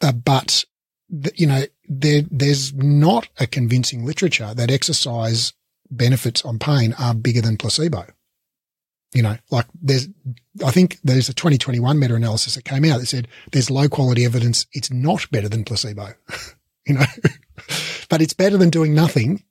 uh, 0.00 0.12
but 0.12 0.64
you 1.34 1.48
know, 1.48 1.64
there, 1.88 2.22
there's 2.30 2.72
not 2.74 3.28
a 3.38 3.46
convincing 3.48 4.04
literature 4.04 4.54
that 4.54 4.70
exercise 4.70 5.52
benefits 5.90 6.44
on 6.44 6.60
pain 6.60 6.94
are 6.98 7.14
bigger 7.14 7.40
than 7.40 7.56
placebo. 7.56 8.06
You 9.12 9.22
know, 9.22 9.36
like 9.50 9.66
there's, 9.80 10.08
I 10.64 10.70
think 10.70 10.98
there's 11.02 11.28
a 11.28 11.34
2021 11.34 11.98
meta 11.98 12.14
analysis 12.14 12.54
that 12.54 12.64
came 12.64 12.84
out 12.84 13.00
that 13.00 13.06
said 13.06 13.28
there's 13.52 13.70
low 13.70 13.88
quality 13.88 14.24
evidence. 14.24 14.66
It's 14.72 14.92
not 14.92 15.28
better 15.30 15.48
than 15.48 15.64
placebo, 15.64 16.14
you 16.86 16.94
know, 16.94 17.04
but 18.08 18.22
it's 18.22 18.32
better 18.32 18.56
than 18.56 18.70
doing 18.70 18.94
nothing 18.94 19.42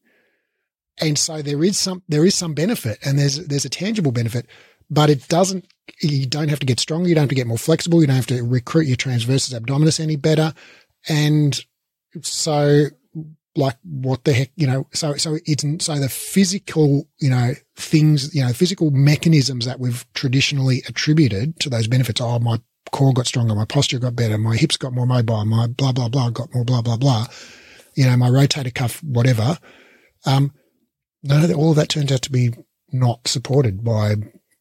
and 0.99 1.17
so 1.17 1.41
there 1.41 1.63
is 1.63 1.77
some, 1.77 2.03
there 2.07 2.25
is 2.25 2.35
some 2.35 2.53
benefit 2.53 2.99
and 3.03 3.17
there's, 3.17 3.45
there's 3.47 3.65
a 3.65 3.69
tangible 3.69 4.11
benefit, 4.11 4.45
but 4.93 5.09
it 5.09 5.27
doesn't, 5.27 5.67
you 6.01 6.25
don't 6.25 6.49
have 6.49 6.59
to 6.59 6.65
get 6.65 6.79
stronger. 6.79 7.09
You 7.09 7.15
don't 7.15 7.23
have 7.23 7.29
to 7.29 7.35
get 7.35 7.47
more 7.47 7.57
flexible. 7.57 8.01
You 8.01 8.07
don't 8.07 8.15
have 8.15 8.27
to 8.27 8.43
recruit 8.43 8.87
your 8.87 8.97
transversus 8.97 9.57
abdominis 9.57 9.99
any 9.99 10.15
better. 10.15 10.53
And 11.09 11.59
so 12.21 12.85
like 13.55 13.77
what 13.83 14.23
the 14.23 14.33
heck, 14.33 14.51
you 14.55 14.65
know, 14.65 14.87
so, 14.93 15.15
so 15.15 15.37
it's, 15.45 15.63
so 15.85 15.99
the 15.99 16.09
physical, 16.09 17.07
you 17.19 17.29
know, 17.29 17.53
things, 17.75 18.33
you 18.33 18.43
know, 18.43 18.51
physical 18.53 18.91
mechanisms 18.91 19.65
that 19.65 19.79
we've 19.79 20.05
traditionally 20.13 20.83
attributed 20.87 21.59
to 21.59 21.69
those 21.69 21.87
benefits. 21.87 22.21
Oh, 22.21 22.39
my 22.39 22.59
core 22.91 23.13
got 23.13 23.27
stronger. 23.27 23.55
My 23.55 23.65
posture 23.65 23.99
got 23.99 24.15
better. 24.15 24.37
My 24.37 24.55
hips 24.55 24.77
got 24.77 24.93
more 24.93 25.05
mobile. 25.05 25.45
My 25.45 25.67
blah, 25.67 25.91
blah, 25.91 26.09
blah 26.09 26.29
got 26.29 26.53
more 26.53 26.65
blah, 26.65 26.81
blah, 26.81 26.97
blah. 26.97 27.27
You 27.95 28.05
know, 28.05 28.17
my 28.17 28.29
rotator 28.29 28.73
cuff, 28.73 29.03
whatever. 29.03 29.57
Um, 30.25 30.51
no, 31.21 31.53
all 31.53 31.71
of 31.71 31.75
that 31.75 31.89
turns 31.89 32.11
out 32.11 32.23
to 32.23 32.31
be 32.31 32.51
not 32.91 33.27
supported 33.27 33.83
by 33.83 34.15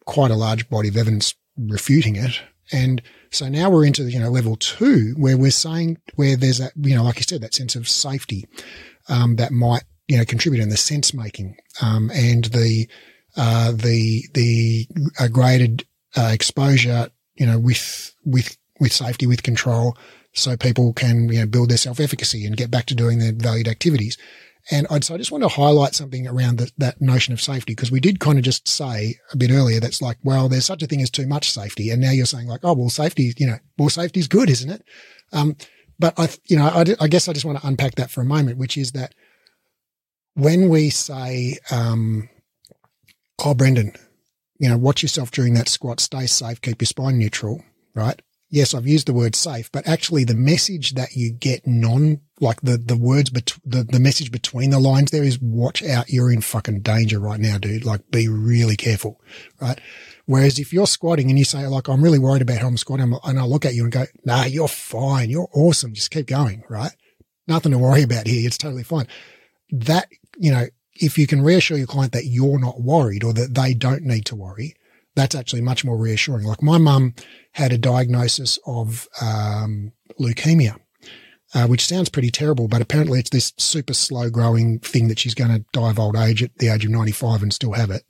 quite 0.05 0.31
a 0.31 0.37
large 0.37 0.69
body 0.69 0.89
of 0.89 0.97
evidence 0.97 1.35
refuting 1.57 2.17
it. 2.17 2.41
And 2.73 3.03
so 3.31 3.49
now 3.49 3.71
we're 3.71 3.85
into, 3.85 4.05
you 4.05 4.19
know, 4.19 4.31
level 4.31 4.57
two 4.57 5.15
where 5.17 5.37
we're 5.37 5.51
saying 5.51 5.99
where 6.17 6.37
there's 6.37 6.59
that, 6.59 6.73
you 6.77 6.95
know, 6.95 7.05
like 7.05 7.17
you 7.17 7.23
said, 7.23 7.41
that 7.43 7.55
sense 7.55 7.77
of 7.77 7.89
safety, 7.89 8.47
um, 9.09 9.37
that 9.37 9.53
might, 9.53 9.85
you 10.09 10.17
know, 10.17 10.25
contribute 10.25 10.63
in 10.63 10.69
the 10.69 10.77
sense 10.77 11.13
making, 11.15 11.57
um, 11.81 12.11
and 12.15 12.47
the, 12.47 12.89
uh, 13.37 13.73
the, 13.73 14.23
the 14.35 14.87
uh, 15.19 15.29
graded, 15.29 15.87
uh, 16.17 16.31
exposure, 16.33 17.11
you 17.35 17.47
know, 17.47 17.59
with, 17.59 18.15
with, 18.25 18.57
with 18.81 18.93
safety, 18.93 19.27
with 19.27 19.43
control. 19.43 19.97
So 20.35 20.57
people 20.57 20.93
can, 20.93 21.29
you 21.29 21.41
know, 21.41 21.47
build 21.47 21.71
their 21.71 21.79
self 21.79 22.01
efficacy 22.01 22.47
and 22.47 22.57
get 22.57 22.71
back 22.71 22.87
to 22.87 22.95
doing 22.95 23.19
their 23.19 23.33
valued 23.33 23.69
activities. 23.69 24.17
And 24.71 24.87
I'd, 24.91 25.03
so 25.03 25.15
I 25.15 25.19
just 25.19 25.33
want 25.33 25.43
to 25.43 25.49
highlight 25.49 25.95
something 25.95 26.27
around 26.29 26.59
the, 26.59 26.71
that 26.79 27.01
notion 27.01 27.33
of 27.33 27.41
safety 27.41 27.73
because 27.73 27.91
we 27.91 27.99
did 27.99 28.21
kind 28.21 28.39
of 28.39 28.45
just 28.45 28.69
say 28.69 29.17
a 29.33 29.37
bit 29.37 29.51
earlier 29.51 29.81
that's 29.81 30.01
like, 30.01 30.19
well, 30.23 30.49
there's 30.49 30.65
such 30.65 30.83
a 30.83 30.87
thing 30.87 31.03
as 31.03 31.11
too 31.11 31.27
much 31.27 31.51
safety. 31.51 31.91
And 31.91 32.01
now 32.01 32.13
you're 32.13 32.27
saying 32.27 32.47
like, 32.47 32.61
oh, 32.63 32.75
well, 32.75 32.89
safety, 32.89 33.33
you 33.37 33.47
know, 33.47 33.89
safety 33.89 34.21
is 34.21 34.29
good, 34.29 34.49
isn't 34.49 34.71
it? 34.71 34.85
Um, 35.33 35.57
but 35.99 36.15
I, 36.19 36.29
you 36.47 36.57
know, 36.57 36.67
I, 36.67 36.85
I, 37.01 37.09
guess 37.09 37.29
I 37.29 37.33
just 37.33 37.45
want 37.45 37.61
to 37.61 37.67
unpack 37.67 37.97
that 37.97 38.11
for 38.11 38.21
a 38.21 38.25
moment, 38.25 38.59
which 38.59 38.77
is 38.77 38.93
that 38.93 39.15
when 40.35 40.69
we 40.69 40.91
say, 40.91 41.59
um, 41.71 42.29
oh, 43.45 43.55
Brendan, 43.55 43.93
you 44.59 44.69
know, 44.69 44.79
watch 44.79 45.03
yourself 45.03 45.33
during 45.33 45.55
that 45.55 45.69
squat, 45.69 46.01
stay 46.01 46.27
safe, 46.27 46.61
keep 46.61 46.81
your 46.81 46.87
spine 46.87 47.19
neutral, 47.19 47.65
right? 47.95 48.21
Yes, 48.53 48.75
I've 48.75 48.87
used 48.87 49.09
the 49.09 49.15
word 49.15 49.35
safe, 49.35 49.73
but 49.73 49.89
actually 49.89 50.23
the 50.23 50.35
message 50.35 50.93
that 50.93 51.17
you 51.17 51.33
get 51.33 51.67
non, 51.67 52.21
like 52.39 52.61
the, 52.61 52.77
the 52.77 52.97
words, 52.97 53.31
bet- 53.31 53.59
the, 53.65 53.83
the 53.83 53.99
message 53.99 54.31
between 54.31 54.71
the 54.71 54.79
lines 54.79 55.11
there 55.11 55.25
is 55.25 55.41
watch 55.41 55.83
out. 55.83 56.11
You're 56.11 56.31
in 56.31 56.43
fucking 56.43 56.81
danger 56.81 57.19
right 57.19 57.41
now, 57.41 57.59
dude. 57.59 57.85
Like 57.85 58.09
be 58.11 58.29
really 58.29 58.77
careful. 58.77 59.21
Right. 59.61 59.81
Whereas 60.27 60.61
if 60.61 60.73
you're 60.73 60.87
squatting 60.87 61.31
and 61.31 61.39
you 61.39 61.45
say 61.45 61.67
like, 61.67 61.89
I'm 61.89 62.05
really 62.05 62.19
worried 62.19 62.43
about 62.43 62.59
how 62.59 62.69
I'm 62.69 62.77
squatting 62.77 63.19
and 63.25 63.39
I 63.39 63.45
look 63.45 63.65
at 63.65 63.75
you 63.75 63.83
and 63.83 63.93
go, 63.93 64.05
nah, 64.25 64.45
you're 64.45 64.69
fine. 64.69 65.31
You're 65.31 65.49
awesome. 65.53 65.95
Just 65.95 66.13
keep 66.13 66.27
going. 66.27 66.63
Right. 66.69 66.93
Nothing 67.49 67.73
to 67.73 67.79
worry 67.79 68.03
about 68.03 68.29
here. 68.29 68.47
It's 68.47 68.59
totally 68.59 68.85
fine. 68.85 69.09
That, 69.71 70.09
you 70.37 70.53
know, 70.53 70.67
if 70.95 71.17
you 71.17 71.27
can 71.27 71.43
reassure 71.43 71.79
your 71.79 71.87
client 71.87 72.13
that 72.13 72.27
you're 72.27 72.61
not 72.61 72.83
worried 72.83 73.25
or 73.25 73.33
that 73.33 73.55
they 73.55 73.73
don't 73.73 74.03
need 74.03 74.27
to 74.27 74.37
worry, 74.37 74.75
that's 75.15 75.35
actually 75.35 75.61
much 75.61 75.85
more 75.85 75.97
reassuring. 75.97 76.47
Like 76.47 76.63
my 76.63 76.79
mum 76.79 77.15
had 77.53 77.73
a 77.73 77.79
diagnosis 77.79 78.59
of 78.67 79.09
um, 79.21 79.93
leukemia, 80.19 80.79
uh, 81.55 81.67
which 81.67 81.87
sounds 81.87 82.09
pretty 82.09 82.31
terrible, 82.31 82.69
but 82.69 82.81
apparently 82.81 83.19
it's 83.19 83.31
this 83.31 83.53
super 83.59 83.95
slow 83.95 84.31
growing 84.31 84.79
thing 84.79 85.09
that 85.09 85.19
she's 85.19 85.35
going 85.35 85.51
to 85.51 85.65
die 85.73 85.91
of 85.91 85.99
old 85.99 86.17
age 86.17 86.43
at 86.43 86.57
the 86.59 86.69
age 86.69 86.85
of 86.85 86.91
95 86.91 87.43
and 87.43 87.53
still 87.53 87.73
have 87.73 87.91
it. 87.91 88.05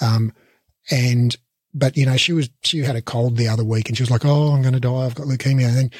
Um, 0.00 0.32
and, 0.90 1.36
but 1.72 1.96
you 1.96 2.04
know, 2.04 2.16
she 2.16 2.32
was, 2.32 2.50
she 2.62 2.80
had 2.80 2.96
a 2.96 3.02
cold 3.02 3.36
the 3.36 3.48
other 3.48 3.64
week 3.64 3.88
and 3.88 3.96
she 3.96 4.02
was 4.02 4.10
like, 4.10 4.24
Oh, 4.24 4.52
I'm 4.52 4.62
going 4.62 4.74
to 4.74 4.80
die. 4.80 5.06
I've 5.06 5.14
got 5.14 5.26
leukemia. 5.26 5.68
And 5.68 5.76
then, 5.76 5.90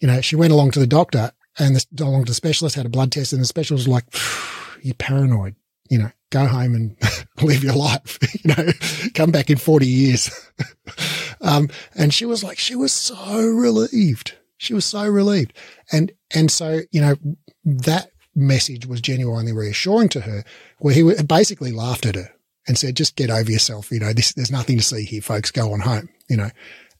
you 0.00 0.08
know, 0.08 0.20
she 0.20 0.36
went 0.36 0.52
along 0.52 0.72
to 0.72 0.80
the 0.80 0.86
doctor 0.86 1.32
and 1.58 1.76
the, 1.76 2.04
along 2.04 2.24
to 2.24 2.30
the 2.30 2.34
specialist, 2.34 2.76
had 2.76 2.86
a 2.86 2.90
blood 2.90 3.12
test 3.12 3.32
and 3.32 3.40
the 3.40 3.46
specialist 3.46 3.86
was 3.86 3.92
like, 3.92 4.04
you're 4.82 4.94
paranoid, 4.94 5.56
you 5.90 5.98
know, 5.98 6.10
go 6.30 6.46
home 6.46 6.74
and 6.74 6.96
live 7.42 7.62
your 7.62 7.74
life, 7.74 8.18
you 8.44 8.54
know, 8.54 8.72
come 9.14 9.30
back 9.30 9.50
in 9.50 9.56
40 9.56 9.86
years. 9.86 10.30
um, 11.40 11.68
and 11.94 12.12
she 12.12 12.24
was 12.24 12.42
like, 12.42 12.58
she 12.58 12.74
was 12.74 12.92
so 12.92 13.46
relieved. 13.46 14.34
She 14.58 14.74
was 14.74 14.84
so 14.84 15.06
relieved. 15.06 15.52
And, 15.92 16.12
and 16.34 16.50
so, 16.50 16.80
you 16.90 17.00
know, 17.00 17.16
that 17.64 18.10
message 18.34 18.86
was 18.86 19.00
genuinely 19.00 19.52
reassuring 19.52 20.08
to 20.10 20.20
her 20.20 20.44
where 20.78 20.94
he 20.94 21.22
basically 21.24 21.72
laughed 21.72 22.06
at 22.06 22.14
her 22.14 22.30
and 22.66 22.76
said, 22.76 22.96
just 22.96 23.16
get 23.16 23.30
over 23.30 23.50
yourself. 23.50 23.90
You 23.90 24.00
know, 24.00 24.12
this, 24.12 24.32
there's 24.32 24.50
nothing 24.50 24.78
to 24.78 24.82
see 24.82 25.04
here, 25.04 25.22
folks. 25.22 25.50
Go 25.50 25.72
on 25.72 25.80
home, 25.80 26.08
you 26.28 26.36
know. 26.36 26.50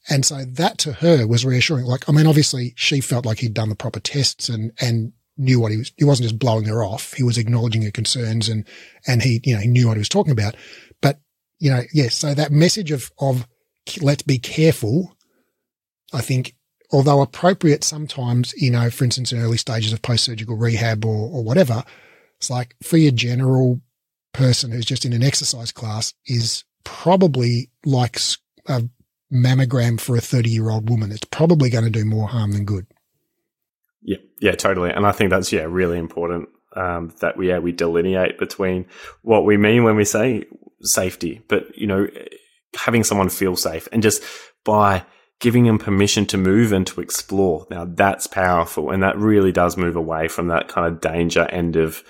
And 0.09 0.25
so 0.25 0.45
that 0.45 0.79
to 0.79 0.93
her 0.95 1.27
was 1.27 1.45
reassuring. 1.45 1.85
Like, 1.85 2.09
I 2.09 2.13
mean, 2.13 2.27
obviously 2.27 2.75
she 2.77 3.01
felt 3.01 3.27
like 3.27 3.41
he'd 3.41 3.55
done 3.55 3.71
the 3.71 3.75
proper 3.75 4.01
tests 4.01 4.49
and, 4.49 4.73
and 4.81 5.13
knew 5.37 5.61
what 5.61 5.73
he 5.73 5.79
was, 5.79 5.93
he 5.97 6.05
wasn't 6.05 6.29
just 6.29 6.39
blowing 6.39 6.65
her 6.67 6.85
off. 6.85 7.13
He 7.13 7.23
was 7.23 7.39
acknowledging 7.39 7.83
her 7.83 7.91
concerns 7.91 8.49
and, 8.49 8.67
and 9.07 9.23
he, 9.23 9.41
you 9.45 9.55
know, 9.55 9.61
he 9.61 9.69
knew 9.69 9.87
what 9.87 9.97
he 9.97 10.01
was 10.01 10.09
talking 10.09 10.33
about. 10.33 10.57
But, 11.01 11.21
you 11.59 11.71
know, 11.71 11.83
yes. 11.93 12.17
So 12.17 12.35
that 12.35 12.53
message 12.53 12.91
of, 12.91 13.11
of 13.19 13.47
let's 14.01 14.23
be 14.23 14.39
careful, 14.39 15.17
I 16.13 16.21
think, 16.21 16.55
although 16.91 17.21
appropriate 17.21 17.85
sometimes, 17.85 18.53
you 18.55 18.71
know, 18.71 18.91
for 18.91 19.05
instance, 19.05 19.33
in 19.33 19.41
early 19.41 19.59
stages 19.59 19.93
of 19.93 20.03
post-surgical 20.03 20.57
rehab 20.57 21.05
or, 21.05 21.31
or 21.31 21.45
whatever, 21.45 21.85
it's 22.39 22.51
like 22.51 22.75
for 22.83 22.97
your 22.97 23.13
general 23.13 23.81
person 24.33 24.71
who's 24.71 24.85
just 24.85 25.05
in 25.05 25.13
an 25.13 25.23
exercise 25.23 25.73
class 25.73 26.13
is 26.27 26.65
probably 26.85 27.71
like 27.85 28.21
a 28.67 28.85
mammogram 29.33 30.01
for 30.01 30.17
a 30.17 30.21
30 30.21 30.51
year 30.51 30.71
old 30.71 30.89
woman. 30.89 31.11
It's 31.11 31.25
probably 31.25 31.71
going 31.71 31.85
to 31.85 31.91
do 31.91 32.05
more 32.05 32.29
harm 32.29 32.53
than 32.53 32.65
good. 32.65 32.87
Yeah, 34.07 34.19
yeah, 34.41 34.53
totally. 34.53 34.91
And 34.91 35.05
I 35.05 35.13
think 35.13 35.31
that's 35.31 35.53
yeah 35.53 35.65
really 35.69 35.99
important 35.99 36.49
um, 36.77 37.13
that 37.21 37.37
we 37.37 37.49
yeah 37.49 37.59
we 37.59 37.73
delineate 37.73 38.39
between 38.39 38.87
what 39.23 39.45
we 39.45 39.57
mean 39.57 39.83
when 39.83 39.97
we 39.97 40.05
say 40.05 40.45
safety, 40.81 41.43
but 41.49 41.77
you 41.77 41.87
know 41.87 42.07
having 42.79 43.03
someone 43.03 43.29
feel 43.29 43.57
safe 43.57 43.89
and 43.93 44.03
just 44.03 44.23
by 44.65 45.05
giving 45.41 45.65
them 45.65 45.79
permission 45.79 46.25
to 46.27 46.39
move 46.39 46.73
and 46.73 46.87
to 46.87 47.01
explore. 47.01 47.67
Now 47.69 47.85
that's 47.85 48.29
powerful, 48.29 48.91
and 48.91 49.03
that 49.03 49.19
really 49.19 49.51
does 49.51 49.77
move 49.77 49.97
away 49.97 50.29
from 50.29 50.49
that 50.49 50.69
kind 50.69 50.87
of 50.87 51.01
danger 51.01 51.43
end 51.47 51.75
of 51.75 52.05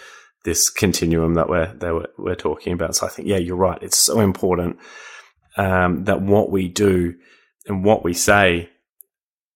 this 0.44 0.68
continuum 0.68 1.34
that 1.34 1.48
we're 1.48 1.72
that 1.72 1.94
we're, 1.94 2.08
we're 2.18 2.34
talking 2.34 2.74
about. 2.74 2.94
So 2.94 3.06
I 3.06 3.08
think 3.08 3.26
yeah, 3.26 3.38
you're 3.38 3.56
right. 3.56 3.82
It's 3.82 3.98
so 3.98 4.20
important 4.20 4.78
um, 5.56 6.04
that 6.04 6.20
what 6.20 6.50
we 6.50 6.68
do 6.68 7.14
and 7.66 7.82
what 7.82 8.04
we 8.04 8.12
say 8.12 8.68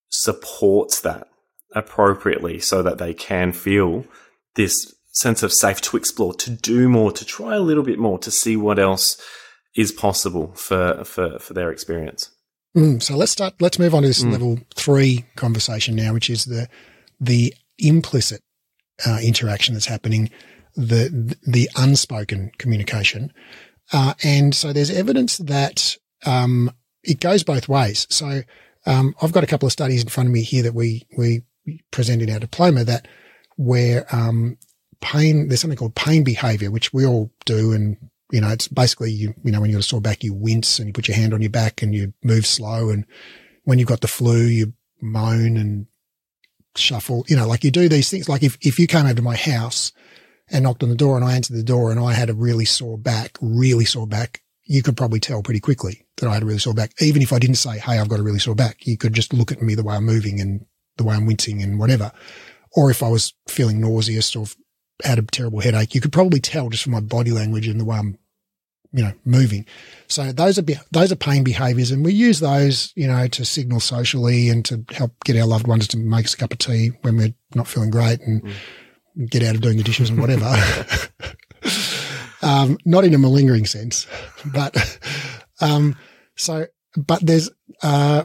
supports 0.09 1.03
that 1.03 1.29
appropriately 1.75 2.59
so 2.59 2.83
that 2.83 2.99
they 2.99 3.15
can 3.15 3.53
feel 3.53 4.05
this 4.55 4.95
sense 5.13 5.43
of 5.43 5.53
safe 5.53 5.81
to 5.81 5.97
explore, 5.97 6.35
to 6.35 6.51
do 6.51 6.89
more, 6.89 7.13
to 7.13 7.25
try 7.25 7.55
a 7.55 7.61
little 7.61 7.83
bit 7.83 7.99
more, 7.99 8.19
to 8.19 8.31
see 8.31 8.57
what 8.57 8.79
else 8.79 9.21
is 9.77 9.93
possible 9.93 10.53
for 10.55 11.05
for, 11.05 11.39
for 11.39 11.55
their 11.55 11.71
experience. 11.71 12.31
Mm, 12.77 13.03
so 13.03 13.17
let's 13.17 13.33
start. 13.33 13.55
Let's 13.61 13.79
move 13.79 13.95
on 13.95 14.03
to 14.03 14.09
this 14.09 14.23
mm. 14.23 14.33
level 14.33 14.59
three 14.75 15.25
conversation 15.37 15.97
now, 15.97 16.13
which 16.13 16.31
is 16.31 16.45
the 16.45 16.69
the 17.21 17.55
implicit 17.79 18.43
uh, 19.07 19.19
interaction 19.23 19.75
that's 19.75 19.87
happening, 19.87 20.31
the 20.77 21.37
the 21.47 21.69
unspoken 21.77 22.53
communication, 22.59 23.33
uh, 23.93 24.15
and 24.23 24.55
so 24.55 24.73
there's 24.73 24.91
evidence 24.91 25.39
that 25.39 25.97
um, 26.25 26.71
it 27.03 27.21
goes 27.21 27.43
both 27.43 27.69
ways. 27.69 28.07
So 28.09 28.43
um, 28.87 29.15
I've 29.21 29.33
got 29.33 29.45
a 29.45 29.49
couple 29.49 29.67
of 29.67 29.73
studies 29.73 30.03
in 30.03 30.09
front 30.09 30.29
of 30.29 30.33
me 30.33 30.43
here 30.43 30.63
that 30.63 30.75
we 30.75 31.07
we 31.17 31.43
present 31.91 32.23
in 32.23 32.31
our 32.31 32.39
diploma 32.39 32.85
that 32.85 33.07
where 33.57 34.07
um, 34.15 34.57
pain 35.01 35.49
there's 35.49 35.61
something 35.61 35.77
called 35.77 35.95
pain 35.95 36.25
behavior, 36.25 36.71
which 36.71 36.93
we 36.93 37.07
all 37.07 37.31
do, 37.45 37.73
and 37.73 37.97
you 38.31 38.41
know 38.41 38.49
it's 38.49 38.69
basically 38.69 39.11
you 39.11 39.35
you 39.45 39.53
know 39.53 39.61
when 39.61 39.71
you've 39.71 39.79
got 39.79 39.85
a 39.85 39.89
sore 39.89 40.01
back, 40.01 40.23
you 40.23 40.35
wince 40.35 40.79
and 40.79 40.89
you 40.89 40.93
put 40.93 41.09
your 41.09 41.17
hand 41.17 41.35
on 41.35 41.43
your 41.43 41.51
back 41.51 41.83
and 41.83 41.95
you 41.95 42.13
move 42.23 42.47
slow, 42.47 42.91
and 42.91 43.05
when 43.65 43.79
you've 43.79 43.89
got 43.89 44.01
the 44.01 44.09
flu, 44.09 44.43
you 44.43 44.73
moan 45.01 45.57
and 45.57 45.87
shuffle. 46.77 47.25
You 47.29 47.37
know, 47.37 47.47
like 47.47 47.65
you 47.65 47.71
do 47.71 47.89
these 47.89 48.11
things. 48.11 48.29
Like 48.29 48.43
if 48.43 48.57
if 48.61 48.79
you 48.79 48.87
came 48.87 49.07
over 49.07 49.15
to 49.15 49.23
my 49.23 49.37
house 49.37 49.93
and 50.51 50.65
knocked 50.65 50.83
on 50.83 50.89
the 50.89 50.97
door 50.97 51.17
and 51.17 51.25
I 51.25 51.35
answered 51.35 51.57
the 51.57 51.63
door 51.63 51.91
and 51.91 52.01
I 52.01 52.13
had 52.13 52.31
a 52.31 52.35
really 52.35 52.65
sore 52.65 52.99
back, 52.99 53.39
really 53.41 53.85
sore 53.85 54.07
back, 54.07 54.43
you 54.65 54.83
could 54.83 54.97
probably 54.97 55.21
tell 55.21 55.43
pretty 55.43 55.61
quickly 55.61 56.07
that 56.17 56.29
I 56.29 56.35
had 56.35 56.43
a 56.43 56.47
really 56.47 56.59
sore 56.59 56.75
back. 56.75 56.93
Even 57.01 57.23
if 57.23 57.33
I 57.33 57.39
didn't 57.39 57.57
say, 57.57 57.79
Hey, 57.79 57.99
I've 57.99 58.09
got 58.09 58.21
a 58.21 58.23
really 58.23 58.39
sore 58.39 58.55
back, 58.55 58.87
you 58.87 58.97
could 58.97 59.13
just 59.13 59.33
look 59.33 59.53
at 59.53 59.63
me 59.63 59.75
the 59.75 59.85
way 59.85 59.95
I'm 59.95 60.05
moving 60.05 60.41
and 60.41 60.67
the 61.01 61.09
way 61.09 61.15
I'm 61.15 61.27
wincing 61.27 61.63
and 61.63 61.79
whatever. 61.79 62.13
Or 62.77 62.91
if 62.91 63.03
I 63.03 63.09
was 63.09 63.35
feeling 63.49 63.81
nauseous 63.81 64.37
or 64.37 64.47
had 65.03 65.19
a 65.19 65.23
terrible 65.23 65.61
headache, 65.61 65.95
you 65.95 66.01
could 66.01 66.13
probably 66.13 66.41
tell 66.41 66.69
just 66.69 66.85
from 66.85 66.93
my 66.93 67.01
body 67.01 67.33
language 67.33 67.67
and 67.67 67.81
the 67.81 67.85
way 67.85 67.97
I'm, 67.97 68.19
you 68.93 69.03
know, 69.03 69.13
moving. 69.25 69.67
So 70.09 70.31
those 70.33 70.59
are, 70.59 70.65
those 70.93 71.11
are 71.11 71.17
pain 71.17 71.43
behaviors 71.43 71.91
and 71.91 72.05
we 72.05 72.13
use 72.13 72.41
those, 72.41 72.93
you 72.95 73.09
know, 73.09 73.27
to 73.29 73.45
signal 73.45 73.81
socially 73.81 74.49
and 74.49 74.65
to 74.67 74.85
help 74.93 75.13
get 75.25 75.37
our 75.37 75.47
loved 75.47 75.67
ones 75.67 75.89
to 75.89 75.97
make 75.97 76.27
us 76.27 76.35
a 76.35 76.37
cup 76.37 76.53
of 76.53 76.59
tea 76.59 76.89
when 77.03 77.17
we're 77.17 77.35
not 77.55 77.67
feeling 77.67 77.91
great 77.91 78.21
and, 78.21 78.43
mm 78.43 78.53
get 79.29 79.43
out 79.43 79.55
of 79.55 79.61
doing 79.61 79.77
the 79.77 79.83
dishes 79.83 80.11
and 80.11 80.21
whatever. 80.21 80.47
um, 82.43 82.79
not 82.85 83.05
in 83.05 83.15
a 83.15 83.19
malingering 83.19 83.67
sense, 83.67 84.07
but, 84.45 84.99
um, 85.61 85.97
so, 86.37 86.67
but 86.97 87.25
there's, 87.25 87.51
uh, 87.83 88.25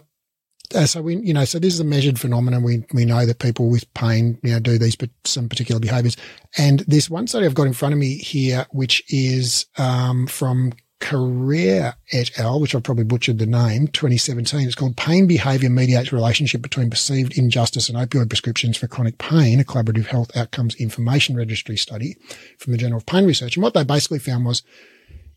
uh, 0.73 0.85
so 0.85 1.01
we, 1.01 1.17
you 1.17 1.33
know, 1.33 1.45
so 1.45 1.59
this 1.59 1.73
is 1.73 1.79
a 1.79 1.85
measured 1.85 2.19
phenomenon. 2.19 2.63
We 2.63 2.85
we 2.93 3.05
know 3.05 3.25
that 3.25 3.39
people 3.39 3.69
with 3.69 3.91
pain, 3.93 4.39
you 4.43 4.51
know, 4.51 4.59
do 4.59 4.77
these 4.77 4.97
some 5.23 5.49
particular 5.49 5.79
behaviours. 5.79 6.17
And 6.57 6.79
this 6.81 7.09
one 7.09 7.27
study 7.27 7.45
I've 7.45 7.53
got 7.53 7.67
in 7.67 7.73
front 7.73 7.93
of 7.93 7.99
me 7.99 8.17
here, 8.17 8.65
which 8.71 9.03
is 9.13 9.65
um, 9.77 10.27
from 10.27 10.73
Carriere 10.99 11.93
et 12.13 12.39
al., 12.39 12.59
which 12.59 12.73
I've 12.73 12.83
probably 12.83 13.03
butchered 13.03 13.37
the 13.37 13.45
name, 13.45 13.87
2017. 13.87 14.65
It's 14.65 14.75
called 14.75 14.97
Pain 14.97 15.27
Behavior 15.27 15.69
Mediates 15.69 16.13
Relationship 16.13 16.61
Between 16.61 16.89
Perceived 16.89 17.37
Injustice 17.37 17.89
and 17.89 17.97
Opioid 17.97 18.29
Prescriptions 18.29 18.77
for 18.77 18.87
Chronic 18.87 19.17
Pain, 19.17 19.59
a 19.59 19.63
collaborative 19.63 20.07
health 20.07 20.35
outcomes 20.35 20.75
information 20.75 21.35
registry 21.35 21.77
study 21.77 22.15
from 22.57 22.71
the 22.71 22.77
Journal 22.77 22.97
of 22.97 23.05
Pain 23.05 23.25
Research. 23.25 23.55
And 23.55 23.63
what 23.63 23.73
they 23.73 23.83
basically 23.83 24.19
found 24.19 24.45
was 24.45 24.63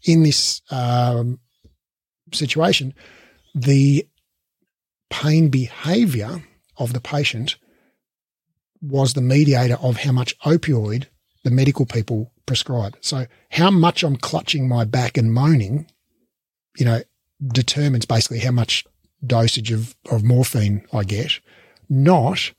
in 0.04 0.22
this 0.22 0.62
um, 0.70 1.40
situation, 2.32 2.94
the 3.54 4.06
pain 5.10 5.48
behavior 5.48 6.42
of 6.76 6.92
the 6.92 7.00
patient 7.00 7.56
was 8.80 9.14
the 9.14 9.20
mediator 9.20 9.76
of 9.76 9.98
how 9.98 10.12
much 10.12 10.38
opioid 10.40 11.06
the 11.44 11.50
medical 11.50 11.86
people 11.86 12.32
prescribe. 12.46 12.96
So 13.00 13.26
how 13.50 13.70
much 13.70 14.02
I'm 14.02 14.16
clutching 14.16 14.68
my 14.68 14.84
back 14.84 15.16
and 15.16 15.32
moaning, 15.32 15.86
you 16.76 16.84
know, 16.84 17.02
determines 17.46 18.04
basically 18.04 18.40
how 18.40 18.50
much 18.50 18.84
dosage 19.24 19.72
of, 19.72 19.96
of 20.10 20.22
morphine 20.22 20.84
I 20.92 21.04
get, 21.04 21.40
not, 21.88 22.52